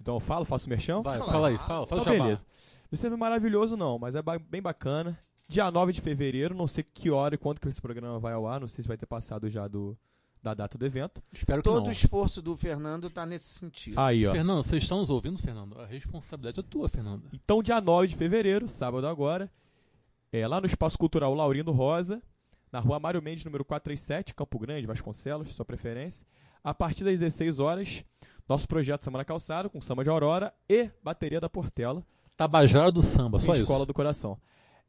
Então 0.00 0.14
eu 0.16 0.20
falo, 0.20 0.44
faço 0.44 0.68
merchão? 0.68 1.02
Vai, 1.02 1.16
Claro. 1.16 1.32
fala 1.32 1.48
aí, 1.48 1.58
fala, 1.58 1.86
fala 1.86 2.00
Então, 2.02 2.14
o 2.14 2.18
beleza. 2.18 2.44
Não 2.90 2.96
sei 2.98 3.10
se 3.10 3.14
é 3.14 3.16
maravilhoso 3.18 3.76
não, 3.76 3.98
mas 3.98 4.14
é 4.14 4.22
ba- 4.22 4.38
bem 4.38 4.62
bacana. 4.62 5.18
Dia 5.48 5.70
9 5.70 5.92
de 5.92 6.00
fevereiro, 6.00 6.54
não 6.54 6.66
sei 6.66 6.84
que 6.84 7.10
hora 7.10 7.34
e 7.34 7.38
quando 7.38 7.58
que 7.60 7.68
esse 7.68 7.80
programa 7.80 8.18
vai 8.18 8.32
ao 8.34 8.46
ar, 8.46 8.60
não 8.60 8.68
sei 8.68 8.82
se 8.82 8.88
vai 8.88 8.96
ter 8.96 9.06
passado 9.06 9.48
já 9.50 9.66
do, 9.66 9.96
da 10.42 10.52
data 10.54 10.76
do 10.78 10.84
evento. 10.86 11.22
Espero 11.32 11.62
que 11.62 11.68
Todo 11.68 11.82
o 11.82 11.86
não. 11.86 11.90
esforço 11.92 12.40
do 12.42 12.56
Fernando 12.56 13.08
tá 13.10 13.24
nesse 13.26 13.46
sentido. 13.58 13.98
Aí, 13.98 14.26
ó. 14.26 14.32
Fernando, 14.32 14.62
vocês 14.62 14.82
estão 14.82 14.98
nos 14.98 15.10
ouvindo, 15.10 15.38
Fernando? 15.38 15.80
A 15.80 15.86
responsabilidade 15.86 16.60
é 16.60 16.62
tua, 16.62 16.88
Fernando. 16.88 17.24
Então, 17.32 17.62
dia 17.62 17.80
9 17.80 18.08
de 18.08 18.16
fevereiro, 18.16 18.68
sábado 18.68 19.06
agora, 19.06 19.50
é 20.32 20.46
lá 20.46 20.60
no 20.60 20.66
Espaço 20.66 20.98
Cultural 20.98 21.34
Laurindo 21.34 21.72
Rosa, 21.72 22.22
na 22.72 22.80
rua 22.80 22.98
Mário 22.98 23.22
Mendes, 23.22 23.44
número 23.44 23.64
437, 23.64 24.34
Campo 24.34 24.58
Grande, 24.58 24.86
Vasconcelos, 24.86 25.54
sua 25.54 25.64
preferência. 25.64 26.26
A 26.62 26.74
partir 26.74 27.04
das 27.04 27.20
16 27.20 27.60
horas, 27.60 28.04
nosso 28.48 28.66
projeto 28.66 29.04
Samba 29.04 29.18
na 29.18 29.24
Calçada, 29.24 29.68
com 29.68 29.80
samba 29.80 30.02
de 30.02 30.10
Aurora 30.10 30.52
e 30.68 30.90
bateria 31.02 31.40
da 31.40 31.48
Portela, 31.48 32.04
Tabajara 32.38 32.92
do 32.92 33.02
samba, 33.02 33.40
só 33.40 33.50
em 33.50 33.54
isso. 33.54 33.62
Escola 33.64 33.84
do 33.84 33.92
Coração. 33.92 34.38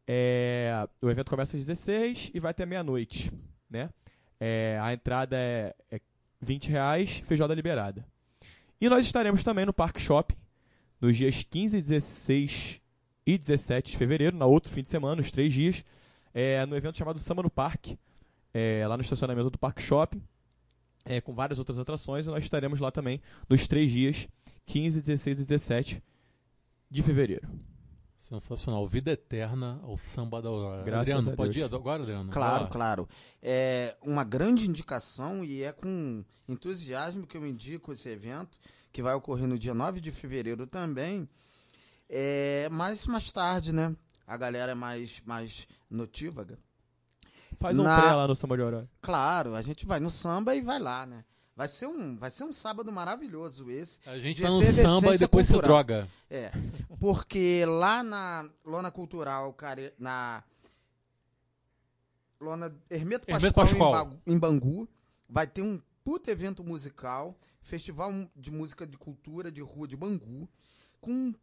É, 0.08 0.88
o 1.02 1.10
evento 1.10 1.32
começa 1.32 1.58
às 1.58 1.66
16 1.66 2.30
e 2.32 2.40
vai 2.40 2.52
até 2.52 2.64
meia-noite, 2.64 3.32
né? 3.68 3.90
É, 4.40 4.78
a 4.80 4.94
entrada 4.94 5.36
é, 5.36 5.76
é 5.90 6.00
20 6.40 6.70
reais, 6.70 7.24
feijoada 7.26 7.56
liberada. 7.56 8.06
E 8.80 8.88
nós 8.88 9.04
estaremos 9.04 9.44
também 9.44 9.66
no 9.66 9.74
Parque 9.74 10.00
Shopping, 10.00 10.36
nos 11.02 11.18
dias 11.18 11.44
15, 11.44 11.82
16 11.82 12.82
e 13.26 13.36
17 13.36 13.92
de 13.94 13.98
fevereiro, 13.98 14.38
na 14.38 14.46
outro 14.46 14.72
fim 14.72 14.84
de 14.84 14.90
semana, 14.90 15.20
os 15.20 15.32
três 15.32 15.52
dias, 15.52 15.84
é, 16.34 16.66
no 16.66 16.76
evento 16.76 16.98
chamado 16.98 17.20
Samba 17.20 17.44
no 17.44 17.50
Parque, 17.50 17.98
é, 18.54 18.86
lá 18.88 18.98
no 18.98 19.02
estacionamento 19.02 19.50
do 19.50 19.58
Parque 19.58 19.82
Shopping, 19.82 20.22
é, 21.06 21.22
com 21.22 21.34
várias 21.34 21.60
outras 21.60 21.80
atrações, 21.80 22.28
e 22.28 22.30
nós 22.30 22.44
estaremos 22.44 22.80
lá 22.80 22.92
também 22.92 23.22
nos 23.48 23.68
três 23.68 23.92
dias, 23.92 24.28
15, 24.66 25.02
16 25.02 25.40
e 25.40 25.42
17 25.42 26.04
de 26.90 27.04
fevereiro. 27.04 27.48
Sensacional. 28.30 28.86
Vida 28.86 29.12
eterna 29.12 29.80
ao 29.82 29.98
samba 29.98 30.40
da 30.40 30.50
Aurora. 30.50 30.84
Graças 30.84 31.02
Adriano, 31.10 31.32
a 31.32 31.36
pode 31.36 31.58
ir 31.58 31.64
agora, 31.64 32.04
Adriano? 32.04 32.30
Claro, 32.30 32.68
claro. 32.68 33.10
É 33.42 33.96
uma 34.04 34.24
grande 34.24 34.70
indicação 34.70 35.44
e 35.44 35.64
é 35.64 35.72
com 35.72 36.24
entusiasmo 36.48 37.26
que 37.26 37.36
eu 37.36 37.48
indico 37.48 37.92
esse 37.92 38.08
evento, 38.08 38.60
que 38.92 39.02
vai 39.02 39.16
ocorrer 39.16 39.48
no 39.48 39.58
dia 39.58 39.74
9 39.74 40.00
de 40.00 40.12
fevereiro 40.12 40.68
também. 40.68 41.28
É, 42.08 42.70
mas 42.72 43.08
mais 43.08 43.32
tarde, 43.32 43.74
né? 43.74 43.96
A 44.30 44.38
galera 44.38 44.74
é 44.74 44.76
mais, 44.76 45.22
mais 45.26 45.68
notívaga. 45.90 46.58
Faz 47.58 47.78
um 47.80 47.84
Na- 47.84 48.00
pré 48.00 48.14
lá 48.14 48.28
no 48.28 48.36
Samba 48.36 48.56
de 48.56 48.62
Aurora. 48.62 48.90
Claro, 49.02 49.56
a 49.56 49.62
gente 49.62 49.86
vai 49.86 50.00
no 50.00 50.12
samba 50.12 50.56
e 50.56 50.62
vai 50.62 50.78
lá, 50.80 51.06
né? 51.06 51.26
Vai 51.56 51.68
ser 51.68 51.88
um, 51.88 52.16
vai 52.16 52.30
ser 52.32 52.44
um 52.44 52.54
sábado 52.54 52.92
maravilhoso 52.92 53.70
esse. 53.72 54.00
A 54.06 54.18
gente 54.20 54.40
vai 54.42 54.52
no 54.52 54.64
samba 54.64 55.16
e 55.16 55.18
depois 55.18 55.46
se 55.48 55.54
cultural. 55.54 55.84
droga. 55.84 56.08
É, 56.30 56.52
porque 57.00 57.66
lá 57.66 58.02
na 58.04 58.48
Lona 58.64 58.92
Cultural, 58.92 59.52
cara, 59.54 59.94
na 60.00 60.44
Lona 62.40 62.74
Hermeto 62.90 63.26
Pascoal, 63.26 63.36
Hermeto 63.38 63.54
Pascoal. 63.56 63.90
Em, 63.90 63.92
Bagu- 63.92 64.22
em 64.28 64.40
Bangu, 64.40 64.88
vai 65.28 65.48
ter 65.48 65.62
um 65.62 65.82
puto 66.04 66.30
evento 66.32 66.64
musical, 66.64 67.38
festival 67.62 68.12
de 68.36 68.52
música 68.52 68.88
de 68.88 68.98
cultura 68.98 69.52
de 69.52 69.62
rua 69.62 69.88
de 69.88 69.98
Bangu, 69.98 70.48
com 71.02 71.34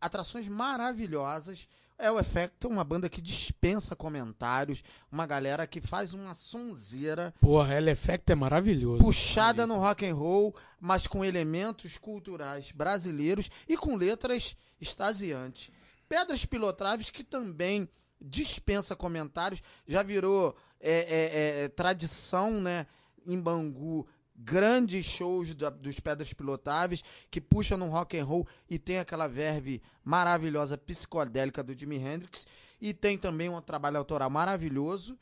atrações 0.00 0.48
maravilhosas. 0.48 1.68
É 2.02 2.10
o 2.10 2.18
Effect, 2.18 2.66
uma 2.66 2.82
banda 2.82 3.10
que 3.10 3.20
dispensa 3.20 3.94
comentários, 3.94 4.82
uma 5.12 5.26
galera 5.26 5.66
que 5.66 5.82
faz 5.82 6.14
uma 6.14 6.32
sonzeira 6.32 7.34
Porra, 7.38 7.74
Hell 7.74 7.88
Effect 7.88 8.32
é 8.32 8.34
maravilhoso. 8.34 9.04
puxada 9.04 9.66
no 9.66 9.76
rock 9.76 10.06
and 10.06 10.14
roll, 10.14 10.56
mas 10.80 11.06
com 11.06 11.22
elementos 11.22 11.98
culturais 11.98 12.72
brasileiros 12.72 13.50
e 13.68 13.76
com 13.76 13.96
letras 13.96 14.56
extasiantes. 14.80 15.70
Pedras 16.08 16.46
Pilotraves, 16.46 17.10
que 17.10 17.22
também 17.22 17.86
dispensa 18.18 18.96
comentários, 18.96 19.62
já 19.86 20.02
virou 20.02 20.56
é, 20.80 20.92
é, 20.92 21.64
é, 21.64 21.68
tradição, 21.68 22.62
né, 22.62 22.86
em 23.26 23.38
Bangu, 23.38 24.06
grandes 24.42 25.04
shows 25.04 25.54
da- 25.54 25.70
dos 25.70 26.00
Pedras 26.00 26.32
Pilotáveis, 26.32 27.02
que 27.30 27.40
puxa 27.40 27.76
no 27.76 27.88
rock 27.88 28.18
and 28.18 28.24
roll 28.24 28.46
e 28.68 28.78
tem 28.78 28.98
aquela 28.98 29.28
verve 29.28 29.82
maravilhosa 30.02 30.78
psicodélica 30.78 31.62
do 31.62 31.78
Jimi 31.78 31.96
Hendrix, 31.96 32.46
e 32.80 32.94
tem 32.94 33.18
também 33.18 33.48
um 33.48 33.60
trabalho 33.60 33.98
autoral 33.98 34.30
maravilhoso. 34.30 35.18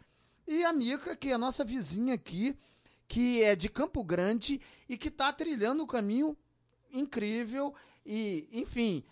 E 0.46 0.64
a 0.64 0.72
Mica, 0.72 1.16
que 1.16 1.30
é 1.30 1.32
a 1.34 1.38
nossa 1.38 1.64
vizinha 1.64 2.14
aqui, 2.14 2.56
que 3.06 3.42
é 3.42 3.56
de 3.56 3.68
Campo 3.68 4.04
Grande 4.04 4.60
e 4.88 4.96
que 4.96 5.08
está 5.08 5.32
trilhando 5.32 5.82
um 5.82 5.86
caminho 5.86 6.36
incrível 6.92 7.74
e, 8.06 8.48
enfim, 8.52 9.02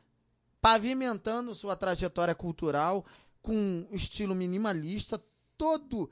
pavimentando 0.60 1.54
sua 1.54 1.76
trajetória 1.76 2.34
cultural 2.34 3.04
com 3.42 3.54
um 3.90 3.94
estilo 3.94 4.34
minimalista, 4.34 5.22
todo 5.58 6.10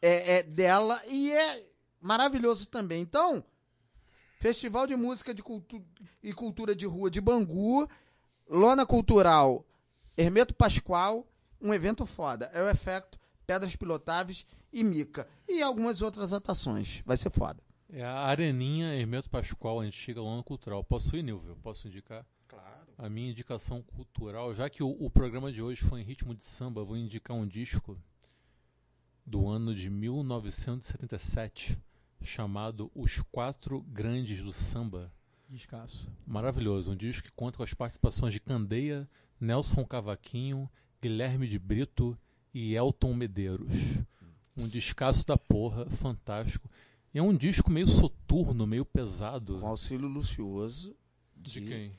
é, 0.00 0.38
é 0.38 0.42
dela 0.42 1.02
e 1.08 1.32
é 1.32 1.71
maravilhoso 2.02 2.68
também. 2.68 3.00
Então, 3.00 3.44
Festival 4.40 4.86
de 4.86 4.96
Música 4.96 5.32
de 5.32 5.42
Cultu 5.42 5.82
e 6.22 6.32
Cultura 6.32 6.74
de 6.74 6.84
Rua 6.84 7.08
de 7.10 7.20
Bangu, 7.20 7.88
Lona 8.48 8.84
Cultural, 8.84 9.64
Hermeto 10.16 10.54
Pascoal, 10.54 11.26
um 11.60 11.72
evento 11.72 12.04
foda. 12.04 12.50
É 12.52 12.60
o 12.60 12.68
Efecto, 12.68 13.18
Pedras 13.46 13.76
Pilotáveis 13.76 14.44
e 14.72 14.82
Mica. 14.82 15.28
E 15.48 15.62
algumas 15.62 16.02
outras 16.02 16.32
atrações. 16.32 17.02
Vai 17.06 17.16
ser 17.16 17.30
foda. 17.30 17.62
É 17.88 18.02
a 18.02 18.20
Areninha 18.20 18.94
Hermeto 18.94 19.30
Pascoal, 19.30 19.80
a 19.80 19.84
gente 19.84 19.98
chega 19.98 20.20
lá 20.20 20.34
no 20.34 20.42
Cultural. 20.42 20.82
Posso 20.82 21.14
ir, 21.14 21.22
Nilvio? 21.22 21.56
Posso 21.62 21.86
indicar? 21.86 22.26
Claro. 22.48 22.88
A 22.98 23.08
minha 23.08 23.30
indicação 23.30 23.82
cultural, 23.82 24.52
já 24.54 24.68
que 24.68 24.82
o, 24.82 24.90
o 24.98 25.08
programa 25.10 25.52
de 25.52 25.62
hoje 25.62 25.82
foi 25.82 26.00
em 26.00 26.04
ritmo 26.04 26.34
de 26.34 26.42
samba, 26.42 26.82
vou 26.84 26.96
indicar 26.96 27.36
um 27.36 27.46
disco 27.46 27.96
do 29.24 29.48
ano 29.48 29.74
de 29.74 29.88
1977, 29.88 31.78
chamado 32.22 32.90
Os 32.94 33.20
Quatro 33.30 33.80
Grandes 33.82 34.42
do 34.42 34.52
Samba. 34.52 35.12
Descasso. 35.48 36.08
Maravilhoso, 36.26 36.92
um 36.92 36.96
disco 36.96 37.24
que 37.28 37.32
conta 37.32 37.58
com 37.58 37.62
as 37.62 37.74
participações 37.74 38.32
de 38.32 38.40
Candeia, 38.40 39.08
Nelson 39.40 39.84
Cavaquinho, 39.84 40.70
Guilherme 41.00 41.46
de 41.46 41.58
Brito 41.58 42.16
e 42.54 42.74
Elton 42.74 43.14
Medeiros. 43.14 43.70
Um 44.56 44.68
descasso 44.68 45.26
da 45.26 45.36
porra, 45.36 45.88
fantástico. 45.90 46.68
E 47.14 47.18
é 47.18 47.22
um 47.22 47.36
disco 47.36 47.70
meio 47.70 47.88
soturno, 47.88 48.66
meio 48.66 48.84
pesado. 48.84 49.58
Com 49.60 49.66
auxílio 49.66 50.08
lucioso 50.08 50.96
De 51.36 51.60
de. 51.60 51.66
quem? 51.66 51.98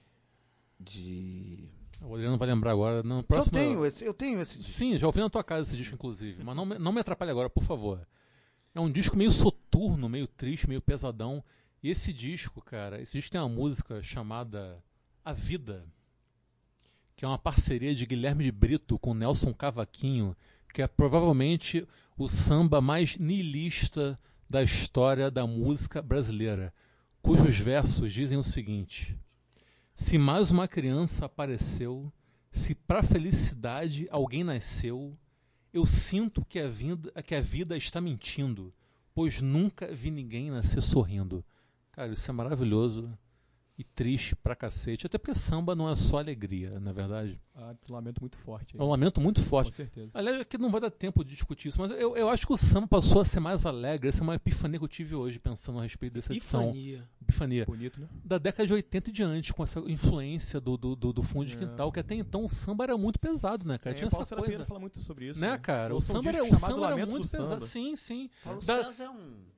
de... 0.80 1.70
O 2.02 2.14
Adriano 2.16 2.38
vai 2.38 2.48
lembrar 2.48 2.72
agora. 2.72 3.02
No 3.02 3.24
Eu 3.30 3.46
tenho 3.46 3.86
esse, 3.86 4.04
eu 4.04 4.14
tenho 4.14 4.42
esse 4.42 4.58
disco. 4.58 4.74
Sim, 4.74 4.98
já 5.00 5.08
ouvi 5.08 5.20
na 5.20 5.30
tua 5.30 5.44
casa 5.44 5.70
esse 5.70 5.78
disco, 5.78 5.96
inclusive. 5.96 6.44
Mas 6.44 6.56
não, 6.56 6.66
não 6.66 6.92
me 6.92 7.00
atrapalhe 7.00 7.32
agora, 7.32 7.50
por 7.50 7.64
favor. 7.64 8.06
É 8.76 8.80
um 8.80 8.92
disco 8.92 9.18
meio 9.18 9.32
soturno, 9.32 10.10
meio 10.10 10.28
triste, 10.28 10.68
meio 10.68 10.82
pesadão. 10.82 11.44
E 11.82 11.90
esse 11.90 12.12
disco, 12.12 12.62
cara, 12.62 13.02
esse 13.02 13.18
disco 13.18 13.32
tem 13.32 13.42
uma 13.42 13.50
música 13.50 14.02
chamada 14.02 14.84
A 15.24 15.32
Vida, 15.32 15.86
que 17.16 17.24
é 17.24 17.28
uma 17.28 17.38
parceria 17.38 17.94
de 17.94 18.06
Guilherme 18.06 18.44
de 18.44 18.52
Brito 18.52 18.98
com 18.98 19.14
Nelson 19.14 19.54
Cavaquinho, 19.54 20.36
que 20.74 20.82
é 20.82 20.88
provavelmente 20.88 21.88
o 22.18 22.28
samba 22.28 22.82
mais 22.82 23.18
niilista 23.18 24.20
da 24.50 24.64
história 24.64 25.30
da 25.30 25.46
música 25.46 26.02
brasileira, 26.02 26.74
cujos 27.22 27.58
versos 27.58 28.12
dizem 28.12 28.38
o 28.38 28.44
seguinte: 28.44 29.18
Se 29.96 30.18
mais 30.18 30.52
uma 30.52 30.68
criança 30.68 31.26
apareceu, 31.26 32.12
se 32.52 32.76
pra 32.76 33.04
felicidade 33.04 34.08
alguém 34.12 34.44
nasceu, 34.44 35.18
eu 35.74 35.86
sinto 35.86 36.46
que 36.46 36.60
a, 36.60 36.68
vida, 36.68 37.12
que 37.24 37.34
a 37.34 37.42
vida 37.42 37.76
está 37.76 38.00
mentindo, 38.00 38.72
pois 39.14 39.42
nunca 39.42 39.88
vi 39.94 40.12
ninguém 40.12 40.52
nascer 40.52 40.84
sorrindo. 40.84 41.44
Cara, 41.92 42.14
isso 42.14 42.30
é 42.30 42.34
maravilhoso 42.34 43.18
e 43.78 43.84
triste 43.84 44.36
pra 44.36 44.56
cacete. 44.56 45.08
Até 45.08 45.18
porque 45.18 45.34
samba 45.34 45.74
não 45.76 45.90
é 45.90 45.96
só 45.96 46.20
alegria, 46.20 46.80
na 46.80 46.92
é 46.92 46.94
verdade. 46.94 47.42
Ah, 47.56 47.74
um 47.90 47.94
lamento 47.94 48.20
muito 48.22 48.38
forte. 48.38 48.76
aí. 48.76 48.80
É 48.82 48.84
um 48.84 48.88
lamento 48.90 49.20
muito 49.20 49.42
Com 49.42 49.48
forte. 49.48 49.74
certeza. 49.74 50.12
Aliás, 50.14 50.40
aqui 50.42 50.58
não 50.60 50.70
vai 50.70 50.80
dar 50.82 50.92
tempo 50.92 51.24
de 51.24 51.32
discutir 51.32 51.70
isso, 51.70 51.80
mas 51.82 51.90
eu, 51.92 52.16
eu 52.16 52.30
acho 52.30 52.46
que 52.46 52.54
o 52.54 52.58
samba 52.58 52.88
passou 52.88 53.22
a 53.22 53.26
ser 53.26 53.40
mais 53.40 53.66
alegre. 53.66 54.10
Essa 54.10 54.20
é 54.22 54.24
uma 54.24 54.36
epifania 54.36 54.78
que 54.78 54.86
eu 54.86 54.90
tive 54.90 55.16
hoje 55.16 55.40
pensando 55.40 55.80
a 55.80 55.84
respeito 55.84 56.14
dessa 56.14 56.32
edição. 56.34 56.70
Epifania. 56.70 57.10
Epifania. 57.22 57.66
Bonito, 57.66 58.00
né? 58.02 58.08
Da 58.24 58.38
década 58.38 58.68
de 58.68 58.74
80 58.74 59.10
e 59.10 59.14
diante, 59.14 59.54
com 59.54 59.64
essa 59.64 59.80
influência 59.82 60.60
do, 60.60 60.78
do, 60.78 60.96
do, 60.96 61.14
do 61.14 61.24
fundo 61.24 61.46
de 61.48 61.56
É. 61.56 61.60
quintal, 61.60 61.92
que 61.92 62.00
até 62.00 62.14
então 62.16 62.46
o 62.46 62.50
samba 62.50 62.84
era 62.84 62.98
muito 62.98 63.20
pesado, 63.20 63.66
né, 63.68 63.78
cara? 63.80 63.96
É, 63.96 63.98
Tinha 63.98 64.10
Paulo 64.10 64.24
essa 64.24 64.36
coisa. 64.36 64.66
fala 64.66 64.80
muito 64.80 65.00
sobre 65.00 65.30
isso. 65.30 65.40
Né, 65.40 65.58
cara? 65.58 65.94
O 65.96 65.98
um 65.98 66.02
samba, 66.02 66.30
era, 66.30 66.44
o 66.44 66.56
samba 66.56 66.88
era 66.88 66.96
muito 66.98 67.12
do 67.20 67.22
pesado. 67.30 67.48
Samba. 67.48 67.60
Sim, 67.62 67.96
sim. 67.96 68.30
Paulo 68.44 68.60
Dá- 68.66 68.84
César 68.86 69.06
é 69.06 69.10
um. 69.10 69.53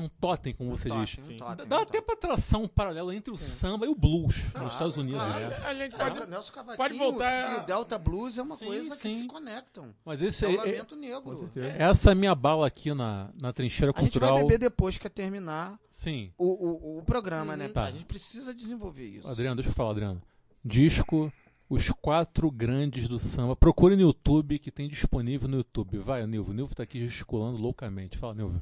Um 0.00 0.08
totem, 0.08 0.52
como 0.52 0.70
você 0.76 0.90
um 0.90 1.00
diz. 1.04 1.14
totem, 1.14 1.24
um 1.24 1.26
Sim. 1.32 1.36
totem, 1.36 1.66
Dá, 1.68 1.78
um 1.78 1.82
até 1.82 1.98
totem. 1.98 2.02
pra 2.02 2.16
traçar 2.16 2.60
um 2.60 2.66
paralelo 2.66 3.12
entre 3.12 3.32
o 3.32 3.36
samba 3.36 3.86
e 3.86 3.88
o 3.88 3.94
blues 3.94 4.48
Claro, 4.50 4.64
nos 4.64 4.72
Estados 4.72 4.96
Unidos. 4.96 5.20
claro. 5.20 5.48
né? 5.48 5.56
A 5.64 5.74
gente 5.74 5.96
Pode, 5.96 6.18
pode. 6.18 6.30
Nelson 6.30 6.52
Cavaquinho 6.52 6.76
pode 6.76 6.98
voltar 6.98 7.52
e 7.52 7.60
o 7.62 7.64
Delta 7.66 7.96
Blues 7.96 8.36
é 8.36 8.42
uma 8.42 8.56
Sim, 8.56 8.64
coisa 8.66 8.96
que 8.96 9.08
sim. 9.08 9.18
se 9.18 9.26
conectam. 9.26 9.94
Mas 10.04 10.20
esse 10.20 10.44
É 10.44 10.48
é, 10.48 10.50
o 10.50 10.54
é- 10.54 10.56
lamento 10.56 10.94
Com 10.96 11.00
negro. 11.00 11.50
essa 11.78 12.10
é 12.10 12.12
a 12.12 12.14
minha 12.16 12.34
bala 12.34 12.66
aqui 12.66 12.92
na, 12.92 13.30
na 13.40 13.52
trincheira 13.52 13.92
A 13.96 14.00
gente 14.00 14.18
vai 14.18 14.28
cultural. 14.30 14.46
beber 14.48 14.58
depois 14.58 14.98
que 14.98 15.08
terminar 15.08 15.78
Sim. 15.90 16.32
o, 16.36 16.44
o, 16.44 16.98
o 16.98 17.02
programa, 17.04 17.56
né? 17.56 17.68
Tá. 17.68 17.84
A 17.84 17.90
gente 17.92 18.04
precisa 18.04 18.52
desenvolver 18.52 19.06
isso. 19.06 19.28
Adriano, 19.28 19.54
deixa 19.54 19.70
eu 19.70 19.74
falar, 19.74 19.90
Adriano. 19.92 20.20
Disco 20.64 21.32
Os 21.70 21.88
Quatro 21.90 22.50
Grandes 22.50 23.08
do 23.08 23.18
Samba. 23.20 23.54
Procure 23.54 23.94
no 23.94 24.02
YouTube, 24.02 24.58
que 24.58 24.72
tem 24.72 24.88
disponível 24.88 25.48
no 25.48 25.58
YouTube. 25.58 25.98
Vai, 25.98 26.26
Nilvio. 26.26 26.50
O 26.52 26.54
Nilvio 26.56 26.74
tá 26.74 26.82
aqui 26.82 26.98
gesticulando 27.00 27.58
loucamente. 27.58 28.18
Fala, 28.18 28.34
Nilvio. 28.34 28.60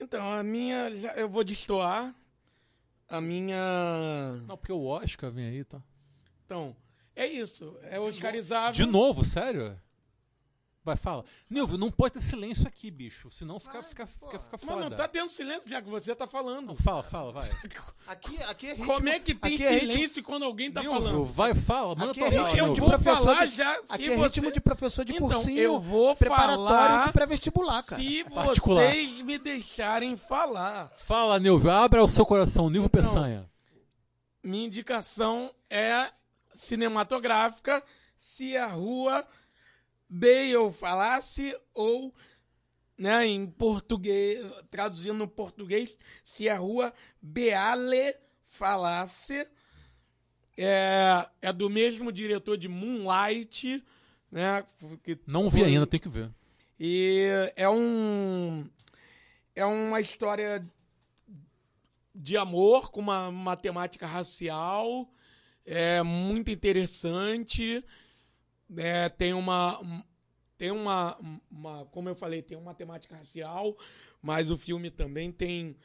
Então, 0.00 0.32
a 0.32 0.42
minha. 0.42 0.94
já- 0.96 1.12
Eu 1.14 1.28
vou 1.28 1.42
destoar. 1.44 2.14
A 3.08 3.20
minha. 3.20 3.56
Não, 4.46 4.56
porque 4.56 4.72
o 4.72 4.84
Oscar 4.84 5.30
vem 5.30 5.46
aí, 5.46 5.64
tá? 5.64 5.80
Então, 6.44 6.76
é 7.14 7.26
isso. 7.26 7.76
É 7.82 7.98
oscarizável. 8.00 8.72
De 8.72 8.90
novo, 8.90 9.24
sério? 9.24 9.80
Vai, 10.86 10.96
fala. 10.96 11.24
Nilvio, 11.50 11.76
não 11.76 11.90
pode 11.90 12.14
ter 12.14 12.20
silêncio 12.20 12.64
aqui, 12.68 12.92
bicho. 12.92 13.28
Senão 13.32 13.58
fica, 13.58 13.80
Vai, 13.80 13.82
fica, 13.82 14.06
fica, 14.06 14.38
fica 14.38 14.48
Mas 14.52 14.60
foda. 14.60 14.88
não 14.88 14.96
tá 14.96 15.08
tendo 15.08 15.28
silêncio 15.28 15.68
já 15.68 15.82
que 15.82 15.90
você 15.90 16.14
tá 16.14 16.28
falando. 16.28 16.68
Não, 16.68 16.76
fala, 16.76 17.02
fala, 17.02 17.32
vai. 17.32 17.50
Aqui, 18.06 18.40
aqui 18.44 18.66
é 18.68 18.74
ritmo, 18.74 18.86
Como 18.94 19.08
é 19.08 19.18
que 19.18 19.34
tem 19.34 19.54
aqui 19.54 19.64
é 19.64 19.70
ritmo- 19.72 19.92
silêncio 19.92 20.22
quando 20.22 20.44
alguém 20.44 20.70
tá 20.70 20.80
Nilvio, 20.80 21.02
falando? 21.02 21.24
vai, 21.24 21.54
fala. 21.56 21.96
Manda 21.96 22.12
Aqui 22.12 22.20
é 22.22 22.28
ritmo 22.28 22.56
eu 22.68 22.72
de 22.72 22.80
vou 22.80 22.88
professor 22.90 23.24
falar 23.24 23.46
de- 23.46 23.56
já. 23.56 23.82
Se 23.82 23.92
Aqui 23.94 24.04
é 24.12 24.16
você... 24.16 24.38
ritmo 24.38 24.52
de 24.52 24.60
professor 24.60 25.04
de 25.04 25.12
Então, 25.14 25.26
cursinho 25.28 25.58
eu 25.58 25.80
vou 25.80 26.14
preparatório 26.14 26.66
falar 26.68 27.06
de 27.08 27.12
pré-vestibular, 27.12 27.82
cara. 27.82 28.00
se 28.00 28.22
particular. 28.32 28.84
vocês 28.92 29.20
me 29.22 29.38
deixarem 29.38 30.16
falar. 30.16 30.92
Fala, 30.98 31.40
Nilvio. 31.40 31.68
Abra 31.72 32.00
o 32.00 32.06
seu 32.06 32.24
coração. 32.24 32.70
Nilvio 32.70 32.86
Então, 32.86 33.02
Peçanha. 33.02 33.50
Minha 34.40 34.66
indicação 34.66 35.50
é 35.68 36.06
cinematográfica. 36.54 37.82
Se 38.16 38.56
a 38.56 38.66
rua 38.68 39.26
Bale 40.08 40.72
falasse 40.72 41.56
ou, 41.74 42.14
né, 42.98 43.26
em 43.26 43.46
português, 43.46 44.44
traduzindo 44.70 45.14
no 45.14 45.28
português, 45.28 45.96
se 46.22 46.48
a 46.48 46.56
rua 46.58 46.92
Beale 47.20 48.14
falasse. 48.46 49.46
É, 50.58 51.28
é 51.42 51.52
do 51.52 51.68
mesmo 51.68 52.10
diretor 52.10 52.56
de 52.56 52.66
Moonlight, 52.66 53.84
né? 54.32 54.64
Que 55.04 55.18
Não 55.26 55.50
vi 55.50 55.60
foi- 55.60 55.68
ainda, 55.68 55.86
tem 55.86 56.00
que 56.00 56.08
ver. 56.08 56.30
E 56.80 57.26
é 57.56 57.68
um 57.68 58.66
é 59.54 59.64
uma 59.66 60.00
história 60.00 60.66
de 62.14 62.36
amor 62.38 62.90
com 62.90 63.00
uma, 63.00 63.28
uma 63.28 63.56
temática 63.56 64.06
racial, 64.06 65.10
é 65.64 66.02
muito 66.02 66.50
interessante. 66.50 67.84
É, 68.76 69.08
tem 69.08 69.32
uma 69.32 69.80
um- 69.80 70.02
tem 70.58 70.70
uma, 70.70 71.18
uma 71.50 71.84
como 71.86 72.08
eu 72.08 72.14
falei, 72.14 72.40
tem 72.42 72.56
uma 72.56 72.74
temática 72.74 73.14
racial, 73.16 73.76
mas 74.22 74.50
o 74.50 74.56
filme 74.56 74.90
também 74.90 75.30
tem 75.30 75.76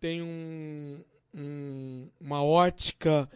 tem 0.00 0.22
um, 0.22 1.04
um- 1.34 2.10
uma 2.18 2.42
ótica 2.42 3.28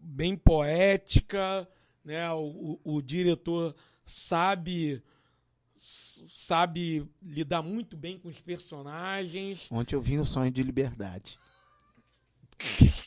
bem 0.00 0.36
poética, 0.36 1.68
né? 2.04 2.30
O, 2.32 2.78
o, 2.84 2.94
o 2.96 3.02
diretor 3.02 3.74
sabe 4.04 5.02
sabe 5.74 7.06
lidar 7.22 7.62
muito 7.62 7.96
bem 7.96 8.18
com 8.18 8.28
os 8.28 8.40
personagens. 8.40 9.70
Ontem 9.70 9.94
eu 9.96 10.00
vi 10.02 10.18
o 10.18 10.24
sonho 10.24 10.50
de 10.50 10.62
liberdade. 10.62 11.38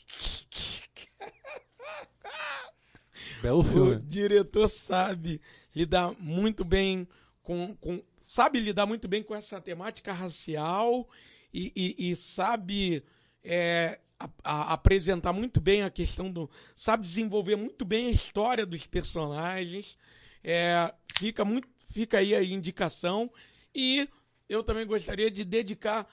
Belo 3.45 3.59
O 3.59 3.63
filme. 3.63 3.95
diretor 4.07 4.67
sabe 4.67 5.39
lidar 5.75 6.13
muito 6.19 6.63
bem 6.65 7.07
com, 7.43 7.75
com- 7.77 8.01
sabe 8.19 8.59
lidar 8.59 8.85
muito 8.85 9.07
bem 9.07 9.21
com 9.21 9.35
essa 9.35 9.61
temática 9.61 10.11
racial 10.11 11.07
e, 11.53 11.71
e- 11.75 12.09
e 12.11 12.15
sabe 12.15 13.03
é, 13.43 13.99
a- 14.19 14.29
a- 14.43 14.73
apresentar 14.73 15.31
muito 15.31 15.61
bem 15.61 15.83
a 15.83 15.89
questão 15.91 16.31
do 16.31 16.49
sabe 16.75 17.03
desenvolver 17.03 17.55
muito 17.55 17.85
bem 17.85 18.07
a 18.07 18.11
história 18.11 18.65
dos 18.65 18.85
personagens 18.87 19.97
É, 20.43 20.93
fica 21.17 21.43
muito 21.43 21.67
fica 21.91 22.17
aí 22.19 22.35
a 22.35 22.43
indicação 22.43 23.31
e 23.73 24.07
eu 24.49 24.61
também 24.63 24.85
gostaria 24.85 25.29
de 25.31 25.43
dedicar 25.45 26.07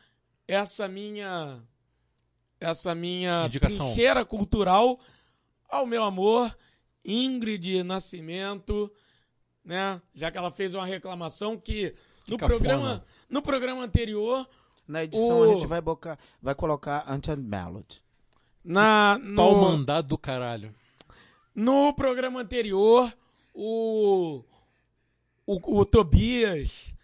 essa 0.49 0.89
minha 0.89 1.63
essa 2.61 2.95
minha 2.95 3.45
Indicação. 3.47 3.87
trincheira 3.87 4.25
cultural 4.25 4.99
ao 5.69 5.85
meu 5.87 6.03
amor 6.05 6.57
Ingrid 7.05 7.83
Nascimento, 7.83 8.91
né? 9.65 10.01
Já 10.15 10.31
que 10.31 10.39
ela 10.39 10.51
fez 10.51 10.75
uma 10.75 10.87
reclamação 10.87 11.57
que 11.57 11.95
no 12.29 12.37
programa 12.39 13.05
no 13.29 13.43
programa 13.43 13.83
anterior 13.85 14.49
Na 14.87 15.05
edição 15.05 15.41
O- 15.41 15.45
a 15.45 15.53
gente 15.55 15.67
vai, 15.67 15.81
bocar, 15.81 16.19
vai 16.41 16.55
colocar 16.55 17.05
Unchained 17.13 17.43
Melody. 17.49 18.03
na 18.65 19.19
Pau 19.37 19.55
no, 19.57 19.63
mandado 19.63 20.09
do 20.09 20.19
caralho. 20.19 20.75
no 21.55 21.93
programa 21.95 22.41
anterior 22.41 23.13
o 23.55 24.43
o, 25.47 25.81
o 25.81 25.85
Tobias 25.85 26.95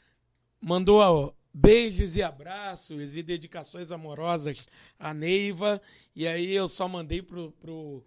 mandou 0.60 1.34
beijos 1.52 2.16
e 2.16 2.22
abraços 2.22 3.16
e 3.16 3.22
dedicações 3.22 3.90
amorosas 3.90 4.64
à 4.98 5.12
Neiva. 5.12 5.80
E 6.14 6.26
aí 6.26 6.54
eu 6.54 6.68
só 6.68 6.86
mandei 6.88 7.20
pro, 7.20 7.50
pro, 7.52 8.04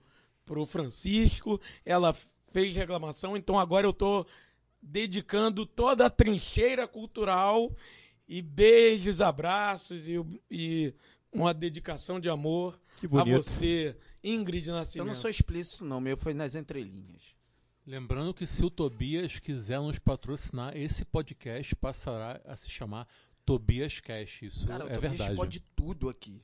pro 0.51 0.65
Francisco. 0.65 1.61
Ela 1.85 2.13
fez 2.51 2.75
reclamação, 2.75 3.37
então 3.37 3.57
agora 3.57 3.87
eu 3.87 3.93
tô 3.93 4.25
dedicando 4.81 5.65
toda 5.65 6.07
a 6.07 6.09
trincheira 6.09 6.85
cultural 6.85 7.73
e 8.27 8.41
beijos, 8.41 9.21
abraços 9.21 10.09
e, 10.09 10.15
e 10.49 10.93
uma 11.31 11.53
dedicação 11.53 12.19
de 12.19 12.29
amor 12.29 12.77
Que 12.99 13.05
a 13.05 13.23
você, 13.23 13.95
Ingrid 14.21 14.67
Eu 14.67 14.75
Nascimento. 14.75 15.07
não 15.07 15.15
sou 15.15 15.29
explícito, 15.29 15.85
não. 15.85 16.01
Meu 16.01 16.17
foi 16.17 16.33
nas 16.33 16.53
entrelinhas. 16.53 17.21
Lembrando 17.87 18.33
que 18.33 18.45
se 18.45 18.65
o 18.65 18.69
Tobias 18.69 19.39
quiser 19.39 19.79
nos 19.79 19.99
patrocinar, 19.99 20.75
esse 20.75 21.05
podcast 21.05 21.73
passará 21.77 22.41
a 22.45 22.57
se 22.57 22.69
chamar 22.69 23.07
Tobias 23.45 24.01
Cash. 24.01 24.41
Isso 24.41 24.67
Cara, 24.67 24.83
é 24.91 24.97
eu 24.97 24.99
verdade. 25.01 25.35
pode 25.35 25.61
tudo 25.75 26.09
aqui. 26.09 26.43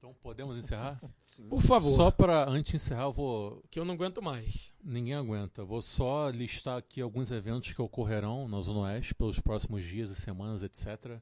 Então 0.00 0.16
podemos 0.22 0.56
encerrar? 0.56 0.98
Sim. 1.22 1.46
Por 1.50 1.60
favor, 1.60 1.94
Só 1.94 2.10
para 2.10 2.48
antes 2.48 2.70
de 2.70 2.76
encerrar, 2.76 3.02
eu 3.02 3.12
vou. 3.12 3.62
que 3.70 3.78
eu 3.78 3.84
não 3.84 3.92
aguento 3.92 4.22
mais. 4.22 4.72
Ninguém 4.82 5.12
aguenta. 5.12 5.62
Vou 5.62 5.82
só 5.82 6.30
listar 6.30 6.78
aqui 6.78 7.02
alguns 7.02 7.30
eventos 7.30 7.74
que 7.74 7.82
ocorrerão 7.82 8.48
na 8.48 8.58
Zona 8.60 8.80
Oeste 8.80 9.14
pelos 9.14 9.38
próximos 9.40 9.84
dias 9.84 10.10
e 10.10 10.14
semanas, 10.14 10.62
etc. 10.62 11.20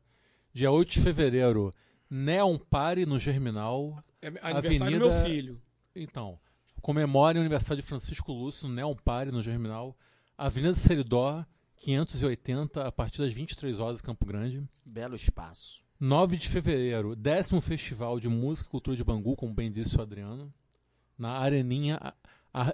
Dia 0.53 0.71
8 0.71 0.93
de 0.93 1.01
fevereiro, 1.01 1.73
Neon 2.09 2.57
Party 2.57 3.05
no 3.05 3.19
Germinal. 3.19 4.01
É 4.23 4.29
aniversário 4.29 4.99
do 5.01 5.07
Avenida- 5.07 5.09
meu 5.09 5.25
filho. 5.27 5.63
Então, 5.97 6.39
comemore 6.81 7.37
o 7.37 7.41
aniversário 7.41 7.83
de 7.83 7.89
Francisco 7.89 8.33
Lúcio 8.33 8.69
Neon 8.69 8.95
Party 8.95 9.33
no 9.33 9.43
Germinal. 9.43 9.97
Avenida 10.37 10.73
Seridó, 10.75 11.45
580, 11.79 12.87
a 12.87 12.93
partir 12.93 13.19
das 13.23 13.33
23 13.33 13.81
horas 13.81 14.01
Campo 14.01 14.25
Grande. 14.25 14.63
Belo 14.85 15.17
espaço. 15.17 15.83
9 16.01 16.37
de 16.37 16.49
fevereiro, 16.49 17.17
décimo 17.17 17.61
Festival 17.61 18.21
de 18.21 18.29
Música 18.29 18.69
e 18.69 18.71
Cultura 18.71 18.97
de 18.97 19.03
Bangu, 19.03 19.35
como 19.35 19.53
bem 19.53 19.71
disse 19.71 19.97
o 19.97 20.03
Adriano, 20.03 20.53
na 21.19 21.31
Areninha 21.31 21.99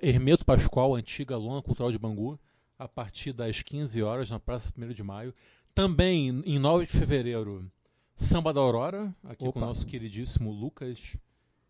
Hermeto 0.02 0.44
Pascoal, 0.44 0.94
antiga 0.94 1.36
lona 1.36 1.62
cultural 1.62 1.90
de 1.90 1.98
Bangu, 1.98 2.38
a 2.78 2.86
partir 2.86 3.32
das 3.32 3.62
15 3.62 4.02
horas, 4.02 4.30
na 4.30 4.38
Praça 4.38 4.70
1 4.76 4.88
de 4.92 5.02
Maio. 5.02 5.32
Também, 5.74 6.42
em 6.44 6.58
9 6.58 6.84
de 6.84 6.92
fevereiro, 6.92 7.70
Samba 8.14 8.52
da 8.52 8.60
Aurora, 8.60 9.14
aqui 9.24 9.38
com 9.38 9.48
Opa. 9.48 9.58
o 9.58 9.66
nosso 9.66 9.86
queridíssimo 9.86 10.52
Lucas 10.52 11.16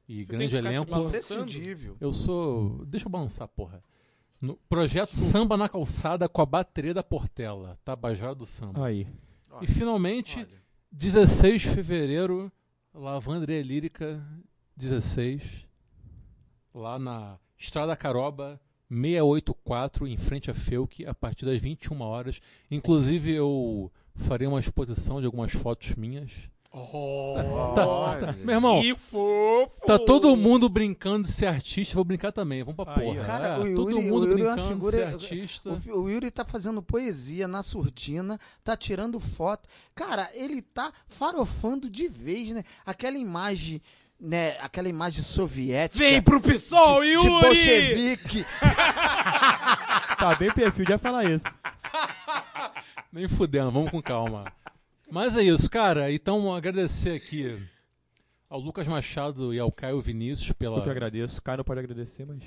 e 0.09 0.25
Você 0.25 0.33
grande 0.33 0.57
elenco. 0.57 0.91
Eu 2.01 2.13
sou. 2.13 2.85
Deixa 2.85 3.07
eu 3.07 3.11
balançar, 3.11 3.49
porra. 3.49 3.83
No 4.41 4.57
projeto 4.69 5.15
Samba 5.15 5.57
na 5.57 5.69
Calçada 5.69 6.29
com 6.29 6.43
a 6.43 6.47
bateria 6.47 6.93
da 6.93 7.03
Portela, 7.03 7.79
Tabajara 7.85 8.35
do 8.35 8.45
Samba. 8.45 8.85
Aí. 8.87 9.07
E 9.63 9.67
finalmente, 9.67 10.41
Olha, 10.41 10.64
16 10.97 11.61
de 11.61 11.69
fevereiro, 11.71 12.53
Lavandria 12.95 13.61
Lírica 13.61 14.25
16, 14.77 15.67
lá 16.73 17.01
na 17.01 17.37
Estrada 17.59 17.97
Caroba 17.97 18.61
684, 18.89 20.07
em 20.07 20.17
frente 20.17 20.53
a 20.53 20.55
Felk, 20.55 21.05
a 21.05 21.13
partir 21.13 21.47
das 21.47 21.61
21 21.61 22.01
horas. 22.01 22.41
Inclusive, 22.71 23.33
eu 23.33 23.91
farei 24.15 24.47
uma 24.47 24.61
exposição 24.61 25.19
de 25.19 25.27
algumas 25.27 25.51
fotos 25.51 25.97
minhas. 25.97 26.31
Tá- 27.75 27.87
olha. 27.87 28.33
Meu 28.43 28.55
irmão, 28.57 28.81
Que 28.81 28.97
fofo! 28.97 29.87
tá 29.87 29.97
todo 29.97 30.35
mundo 30.37 30.69
brincando 30.69 31.25
de 31.27 31.33
ser 31.33 31.47
artista, 31.47 31.95
vou 31.95 32.05
brincar 32.05 32.33
também. 32.33 32.65
Vamos 32.65 32.85
pra 32.85 32.95
Aí, 32.99 33.07
porra. 33.15 33.25
Cara, 33.25 33.47
É, 33.49 33.59
o 33.59 33.75
todo 33.77 33.91
Yuri- 33.93 34.09
mundo 34.11 34.27
o 34.27 34.29
Yuri 34.31 34.43
é 34.43 34.45
uma 34.47 34.55
brincando 34.55 34.75
figura- 34.75 34.97
de 34.97 35.03
ser 35.05 35.35
artista. 35.35 35.71
O, 35.71 35.99
o 36.01 36.11
Yuri 36.11 36.31
tá 36.33 36.45
fazendo 36.45 36.83
poesia 36.83 37.47
na 37.47 37.63
surdina, 37.63 38.41
tá 38.65 38.77
tirando 38.77 39.21
foto. 39.21 39.69
Cara, 39.95 40.29
ele 40.35 40.61
tá 40.63 40.93
farofando 41.07 41.89
de 41.89 42.09
vez, 42.09 42.51
né? 42.51 42.65
Aquela 42.85 43.19
imagem, 43.19 43.81
né? 44.21 44.57
Aquela 44.61 44.89
imagem 44.89 45.23
soviética. 45.23 45.99
Vem 45.99 46.21
pro 46.21 46.41
PSOL, 46.41 47.03
de, 47.03 47.07
de 47.07 47.13
Yuri! 47.15 47.29
bolchevique. 47.29 48.45
Tá 50.19 50.35
bem 50.37 50.51
perfil, 50.51 50.87
já 50.89 50.99
falar 50.99 51.25
isso. 51.31 51.47
Nem 53.13 53.29
fudendo, 53.29 53.71
vamos 53.71 53.91
com 53.93 54.03
calma. 54.03 54.45
Mas 55.15 55.37
é 55.37 55.45
isso, 55.45 55.71
cara. 55.71 56.11
Então, 56.11 56.53
agradecer 56.53 57.11
aqui 57.13 57.57
ao 58.51 58.59
Lucas 58.59 58.89
Machado 58.89 59.55
e 59.55 59.61
ao 59.61 59.71
Caio 59.71 60.01
Vinícius 60.01 60.51
pela. 60.51 60.79
Eu 60.79 60.83
que 60.83 60.91
agradeço. 60.91 61.39
O 61.39 61.43
Caio 61.43 61.59
não 61.59 61.65
pode 61.65 61.79
agradecer, 61.79 62.27
mas. 62.27 62.43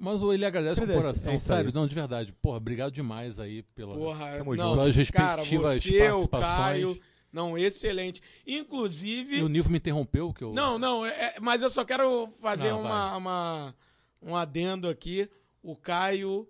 Mas 0.00 0.20
ele 0.20 0.44
agradece 0.44 0.80
com 0.80 0.80
o 0.80 0.90
Agradece, 0.90 1.06
coração, 1.12 1.32
é 1.34 1.38
sério, 1.38 1.68
aí. 1.68 1.74
não, 1.74 1.86
de 1.86 1.94
verdade. 1.94 2.32
Porra, 2.42 2.56
obrigado 2.56 2.90
demais 2.90 3.38
aí 3.38 3.62
pela. 3.62 3.94
Porra, 3.94 4.36
Tamo 4.38 4.56
não, 4.56 4.74
junto. 4.74 4.92
Pelas 4.92 5.10
cara, 5.12 5.42
respectivas 5.42 5.72
você, 5.80 6.10
o 6.10 6.26
participações. 6.26 6.56
Caio, 6.56 7.00
não, 7.32 7.56
excelente. 7.56 8.20
E 8.44 8.58
Inclusive, 8.58 9.40
o 9.40 9.48
Nilvo 9.48 9.70
me 9.70 9.78
interrompeu, 9.78 10.32
que 10.32 10.42
eu. 10.42 10.52
não, 10.52 10.76
não, 10.76 11.06
é- 11.06 11.36
é- 11.36 11.40
mas 11.40 11.62
eu 11.62 11.70
só 11.70 11.84
quero 11.84 12.28
fazer 12.40 12.72
Não, 12.72 12.80
uma, 12.82 13.16
uma- 13.16 13.74
um 14.20 14.34
adendo 14.34 14.88
aqui. 14.88 15.30
O 15.62 15.76
Caio, 15.76 16.48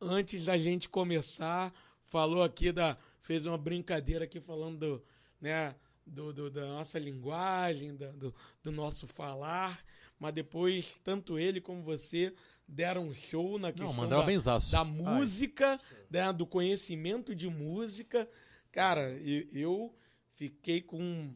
antes 0.00 0.44
da 0.44 0.56
gente 0.56 0.88
começar, 0.88 1.72
falou 2.04 2.42
aqui 2.42 2.72
da, 2.72 2.96
fez 3.22 3.46
uma 3.46 3.56
brincadeira 3.58 4.24
aqui 4.24 4.40
falando 4.40 4.78
do, 4.78 5.04
né, 5.40 5.74
do, 6.06 6.32
do- 6.32 6.50
da 6.50 6.66
nossa 6.66 6.98
linguagem, 6.98 7.96
da- 7.96 8.10
do, 8.12 8.34
do 8.62 8.70
nosso 8.72 9.06
falar, 9.06 9.82
mas 10.18 10.34
depois 10.34 10.98
tanto 11.02 11.38
ele 11.38 11.60
como 11.60 11.82
você 11.82 12.34
deram 12.68 13.08
um 13.08 13.14
show 13.14 13.58
na 13.58 13.68
Não, 13.68 13.74
questão 13.74 13.92
mandaram 13.94 14.22
da, 14.22 14.26
benzaço. 14.26 14.70
da 14.72 14.84
música, 14.84 15.80
né, 16.10 16.32
do 16.32 16.46
conhecimento 16.46 17.34
de 17.34 17.48
música. 17.48 18.28
Cara, 18.70 19.12
e- 19.20 19.48
eu 19.52 19.94
fiquei 20.34 20.80
com 20.80 21.34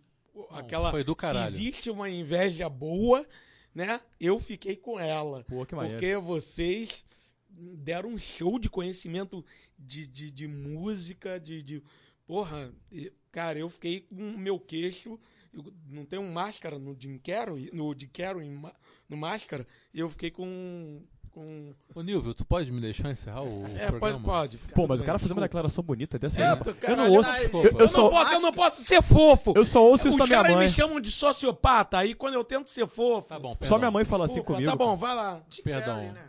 aquela. 0.51 0.91
foi 0.91 1.05
do 1.05 1.15
caralho. 1.15 1.49
Se 1.51 1.55
existe 1.61 1.91
uma 1.91 2.09
inveja 2.09 2.69
boa, 2.69 3.27
né? 3.75 4.01
Eu 4.19 4.39
fiquei 4.39 4.75
com 4.77 4.99
ela. 4.99 5.45
Pô, 5.45 5.65
que 5.67 5.75
maneiro. 5.75 5.99
Porque 5.99 6.17
vocês 6.17 7.05
deram 7.59 8.11
um 8.11 8.19
show 8.19 8.59
de 8.59 8.69
conhecimento 8.69 9.45
de, 9.79 10.07
de, 10.07 10.31
de 10.31 10.47
música, 10.49 11.39
de, 11.41 11.63
de. 11.63 11.83
Porra, 12.27 12.73
cara, 13.33 13.59
eu 13.59 13.71
fiquei 13.71 14.01
com 14.01 14.15
o 14.35 14.39
meu 14.39 14.59
queixo. 14.59 15.19
eu 15.55 15.73
não 15.89 16.05
tem 16.05 16.19
um 16.19 16.33
máscara 16.33 16.79
no 16.79 16.97
Jim 16.99 17.19
Carrey, 17.19 17.71
no 17.73 17.95
Jim 17.99 18.09
Carrey 18.13 18.49
no 19.09 19.17
máscara, 19.17 19.67
e 19.95 20.01
eu 20.01 20.11
fiquei 20.11 20.31
com. 20.31 21.01
com 21.31 21.73
Ô, 21.95 22.03
Nilvio, 22.03 22.35
tu 22.35 22.45
pode 22.45 22.73
me 22.73 22.81
deixar 22.81 23.11
encerrar 23.13 23.43
o 23.45 23.65
é, 23.77 23.87
pode, 23.87 23.99
programa? 24.01 24.25
pode. 24.25 24.59
Pô, 24.75 24.87
mas 24.89 25.01
o 25.01 25.05
cara 25.05 25.19
fazendo 25.21 25.37
uma 25.37 25.43
declaração 25.47 25.85
bonita 25.85 26.19
dessa 26.19 26.43
É, 26.43 26.57
tô- 26.57 26.75
Eu 26.83 26.97
não 26.97 27.13
ouço. 27.13 27.31
Eu, 27.31 27.63
Eu, 27.65 27.79
eu 27.79 27.89
só, 27.89 28.03
não 28.03 28.11
posso, 28.11 28.35
eu 28.35 28.41
não 28.41 28.53
posso 28.53 28.83
ser 28.83 29.03
fofo. 29.03 29.53
eu 29.55 29.65
só 29.65 29.83
ouço 29.85 30.09
isso 30.09 30.17
Os 30.17 30.19
da 30.19 30.27
minha 30.27 30.39
caras 30.43 30.57
mãe. 30.57 30.67
me 30.67 30.73
chamam 30.73 30.99
de 31.01 31.11
sociopata, 31.13 31.99
aí 31.99 32.13
quando 32.15 32.35
eu 32.35 32.43
tento 32.43 32.69
ser 32.71 32.87
fofo. 32.89 33.29
Tá 33.29 33.39
bom, 33.39 33.51
Só 33.53 33.57
perdão. 33.59 33.79
minha 33.79 33.91
mãe 33.93 34.05
fala 34.05 34.25
assim 34.25 34.35
desculpa, 34.37 34.55
comigo. 34.55 34.71
Tá 34.73 34.77
bom, 34.77 34.97
vai 34.97 35.15
lá. 35.15 35.41
Perdão. 35.63 35.95
Carrey, 35.97 36.11
né? 36.13 36.29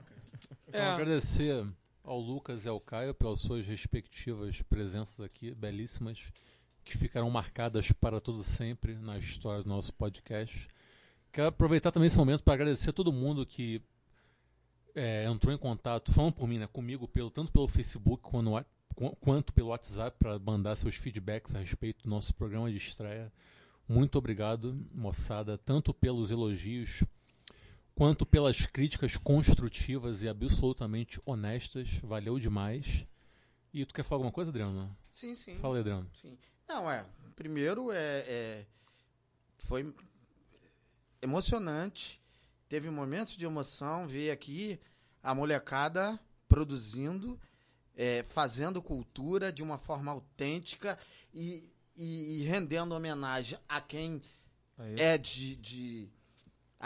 Então, 0.78 0.92
É. 0.92 0.94
agradecer 0.94 1.66
ao 2.04 2.20
Lucas 2.20 2.66
e 2.66 2.70
ao 2.70 2.80
Caio 2.80 3.14
pelas 3.14 3.40
suas 3.40 3.66
respectivas 3.66 4.62
presenças 4.62 5.20
aqui, 5.22 5.54
belíssimas, 5.56 6.20
que 6.86 6.98
ficarão 6.98 7.30
marcadas 7.30 7.92
para 7.92 8.22
todo 8.22 8.44
sempre 8.44 8.96
na 8.96 9.18
história 9.18 9.64
do 9.64 9.70
nosso 9.70 9.94
podcast. 9.96 10.68
Quero 11.32 11.48
aproveitar 11.48 11.92
também 11.92 12.08
esse 12.08 12.18
momento 12.18 12.44
para 12.44 12.54
agradecer 12.54 12.92
a 12.92 12.94
todo 12.94 13.12
mundo 13.12 13.46
que 13.46 13.82
é, 14.96 15.26
entrou 15.26 15.54
em 15.54 15.58
contato, 15.58 16.12
falando 16.14 16.34
por 16.34 16.48
mim, 16.48 16.60
né, 16.60 16.68
comigo, 16.68 17.08
pelo, 17.08 17.30
tanto 17.30 17.52
pelo 17.52 17.68
Facebook 17.68 18.22
quanto, 18.24 18.66
quanto 19.20 19.54
pelo 19.54 19.70
WhatsApp, 19.70 20.16
para 20.18 20.40
mandar 20.40 20.76
seus 20.76 20.96
feedbacks 20.96 21.54
a 21.56 21.60
respeito 21.60 22.04
do 22.04 22.10
nosso 22.10 22.34
programa 22.34 22.72
de 22.72 22.78
estreia. 22.78 23.32
Muito 23.88 24.18
obrigado, 24.18 24.80
moçada, 24.94 25.58
tanto 25.58 25.94
pelos 25.94 26.30
elogios 26.32 27.04
quanto 27.98 28.28
pelas 28.28 28.64
críticas 28.68 29.18
construtivas 29.18 30.22
e 30.22 30.30
absolutamente 30.30 31.20
honestas. 31.26 31.90
Valeu 32.04 32.40
demais. 32.40 33.04
E 33.74 33.84
tu 33.86 33.94
quer 33.94 34.04
falar 34.04 34.18
alguma 34.18 34.32
coisa, 34.32 34.52
Adriano? 34.52 34.96
Sim, 35.12 35.34
sim. 35.34 35.58
Fala 35.58 35.76
aí, 35.76 35.80
Adriano. 35.80 36.08
Sim. 36.14 36.38
Não, 36.70 36.90
é. 36.90 37.04
Primeiro 37.36 37.92
é, 37.92 38.24
é- 38.28 38.66
foi 39.58 39.92
emocionante. 41.22 42.22
Teve 42.70 42.90
momentos 42.92 43.36
de 43.36 43.46
emoção 43.46 44.08
ver 44.08 44.30
aqui 44.30 44.80
a 45.24 45.34
molecada 45.34 46.20
produzindo, 46.48 47.40
é, 47.96 48.22
fazendo 48.24 48.80
cultura 48.80 49.52
de 49.52 49.64
uma 49.64 49.80
forma 49.80 50.12
autêntica 50.12 51.00
e, 51.34 51.68
e- 51.96 52.42
e 52.42 52.44
rendendo 52.44 52.94
homenagem 52.94 53.58
a 53.68 53.82
quem 53.82 54.22
é 54.98 55.18
de, 55.18 55.56
de- 55.56 56.10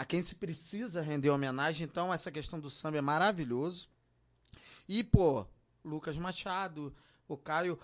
a 0.02 0.04
quem 0.04 0.20
se 0.20 0.34
precisa 0.34 1.00
render 1.00 1.30
homenagem. 1.30 1.84
Então 1.84 2.12
essa 2.12 2.30
questão 2.30 2.58
do 2.58 2.68
samba 2.68 2.98
é 2.98 3.00
maravilhoso. 3.00 3.88
E 4.88 5.04
pô, 5.04 5.46
Lucas 5.84 6.18
Machado, 6.18 6.92
o 7.28 7.36
Caio, 7.36 7.78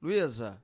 Luísa, 0.00 0.62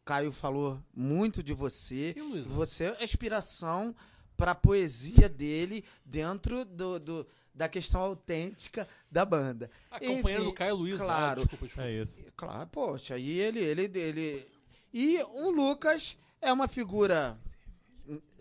o 0.00 0.04
Caio 0.06 0.32
falou 0.32 0.80
muito 0.94 1.42
de 1.42 1.52
você. 1.52 2.14
E, 2.16 2.22
Luísa? 2.22 2.48
Você 2.48 2.84
é 2.84 2.96
a 2.98 3.04
inspiração 3.04 3.94
para 4.36 4.52
a 4.52 4.54
poesia 4.54 5.28
dele 5.28 5.84
dentro 6.04 6.64
do, 6.64 6.98
do- 6.98 7.26
da 7.54 7.68
questão 7.68 8.00
autêntica 8.00 8.86
da 9.10 9.24
banda. 9.24 9.70
A 9.90 9.98
companheira 9.98 10.44
do 10.44 10.52
Caio 10.52 10.76
Luiz. 10.76 10.98
claro. 10.98 11.40
Ah, 11.40 11.44
desculpa, 11.44 11.66
desculpa. 11.66 11.88
É 11.88 12.02
isso. 12.02 12.20
Claro, 12.36 12.66
poxa, 12.68 13.18
e 13.18 13.38
ele, 13.38 13.60
ele, 13.60 13.82
ele. 13.98 14.46
E 14.92 15.18
o 15.22 15.50
Lucas 15.50 16.16
é 16.40 16.52
uma 16.52 16.68
figura 16.68 17.38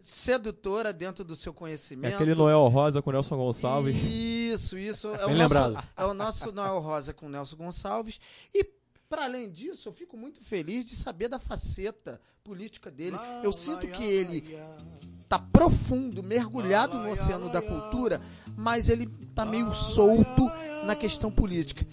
sedutora 0.05 0.93
dentro 0.93 1.23
do 1.23 1.35
seu 1.35 1.51
É 1.51 1.55
conhecimento. 1.55 2.13
aquele 2.13 2.35
Noel 2.35 2.67
Rosa 2.67 3.01
com 3.01 3.11
Nelson 3.11 3.35
Gonçalves. 3.37 3.95
Isso, 4.03 4.77
isso. 4.77 5.07
É 5.07 5.25
o, 5.25 5.29
Bem 5.29 5.37
nosso, 5.37 5.53
lembrado. 5.55 5.87
é 5.97 6.05
o 6.05 6.13
nosso 6.13 6.51
Noel 6.51 6.79
Rosa 6.79 7.11
com 7.11 7.27
Nelson 7.27 7.55
Gonçalves. 7.55 8.19
E, 8.53 8.63
para 9.09 9.23
além 9.23 9.49
disso, 9.49 9.89
eu 9.89 9.93
fico 9.93 10.15
muito 10.15 10.41
feliz 10.43 10.87
de 10.87 10.95
saber 10.95 11.27
da 11.27 11.39
faceta 11.39 12.21
política 12.43 12.91
dele. 12.91 13.17
Eu 13.43 13.51
sinto 13.51 13.87
que 13.87 14.03
ele 14.03 14.55
tá 15.27 15.39
profundo, 15.39 16.21
mergulhado 16.21 16.99
no 16.99 17.09
oceano 17.09 17.49
da 17.49 17.59
cultura, 17.63 18.21
mas 18.55 18.89
ele 18.89 19.07
tá 19.33 19.43
meio 19.43 19.73
solto 19.73 20.47
na 20.85 20.95
questão 20.95 21.31
política. 21.31 21.83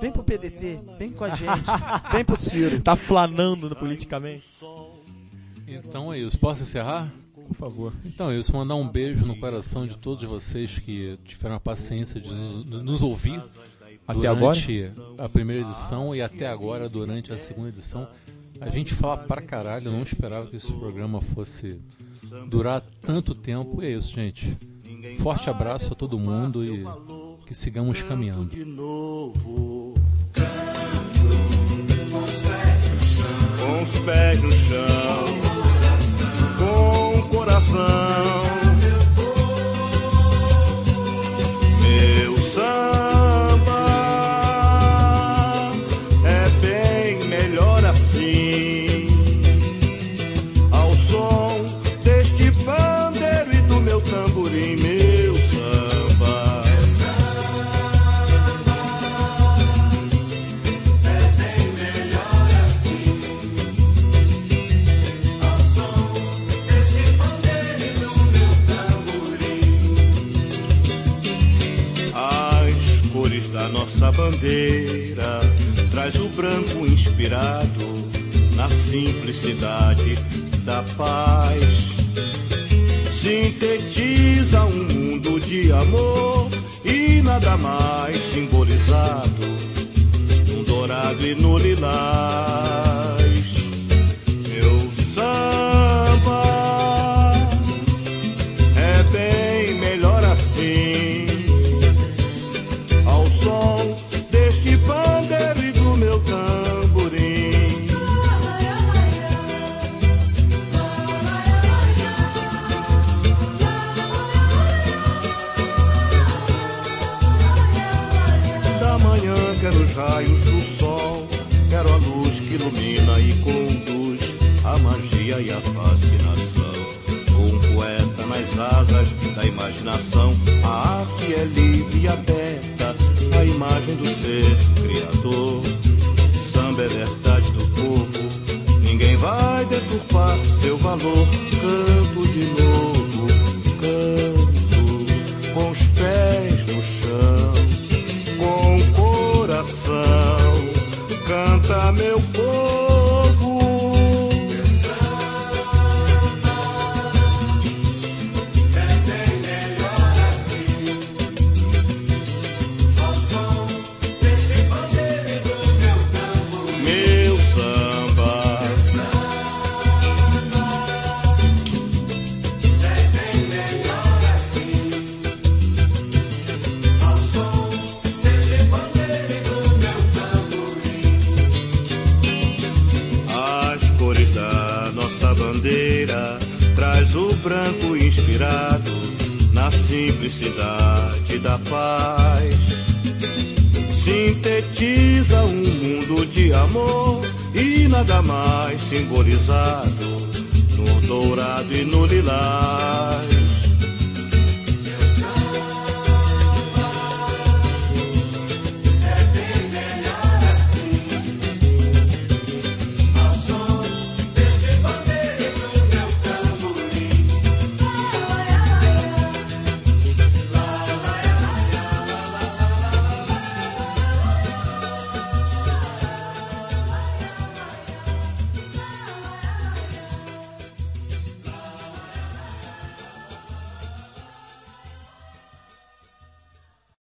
Vem 0.00 0.12
pro 0.12 0.22
PDT, 0.22 0.78
vem 0.96 1.10
com 1.10 1.24
a 1.24 1.30
gente, 1.30 1.64
vem 2.12 2.24
pro 2.24 2.36
Ciro. 2.36 2.80
Tá 2.80 2.94
flanando 2.94 3.74
politicamente. 3.74 4.44
Então 5.66 6.12
é 6.12 6.18
isso. 6.20 6.38
Posso 6.38 6.62
encerrar? 6.62 7.12
Por 7.46 7.54
favor. 7.54 7.92
Então 8.04 8.30
é 8.30 8.38
isso. 8.38 8.54
Mandar 8.56 8.74
um 8.74 8.88
beijo 8.88 9.24
no 9.26 9.36
coração 9.36 9.86
de 9.86 9.96
todos 9.98 10.24
vocês 10.24 10.78
que 10.78 11.18
tiveram 11.24 11.56
a 11.56 11.60
paciência 11.60 12.20
de 12.20 12.30
nos, 12.30 12.82
nos 12.82 13.02
ouvir 13.02 13.40
Até 14.06 14.26
agora? 14.26 14.34
durante 14.56 14.90
a 15.18 15.28
primeira 15.28 15.62
edição 15.62 16.14
e 16.14 16.22
até 16.22 16.46
agora 16.46 16.88
durante 16.88 17.32
a 17.32 17.38
segunda 17.38 17.68
edição. 17.68 18.08
A 18.60 18.68
gente 18.70 18.94
fala 18.94 19.18
pra 19.24 19.42
caralho, 19.42 19.88
eu 19.88 19.92
não 19.92 20.02
esperava 20.02 20.46
que 20.46 20.56
esse 20.56 20.72
programa 20.72 21.20
fosse 21.20 21.78
durar 22.48 22.82
tanto 23.02 23.34
tempo. 23.34 23.82
E 23.82 23.86
é 23.86 23.90
isso, 23.90 24.14
gente. 24.14 24.56
Forte 25.20 25.50
abraço 25.50 25.92
a 25.92 25.96
todo 25.96 26.18
mundo 26.18 26.64
e 26.64 26.84
que 27.46 27.54
sigamos 27.54 28.00
caminhando. 28.02 28.46
de 28.48 28.64
novo. 28.64 29.94
Com 33.58 33.82
os 33.82 33.98
pés 34.04 34.42
no 34.42 34.52
chão, 34.52 35.24
com 36.58 37.03
o 37.03 37.03
coração. 37.44 38.53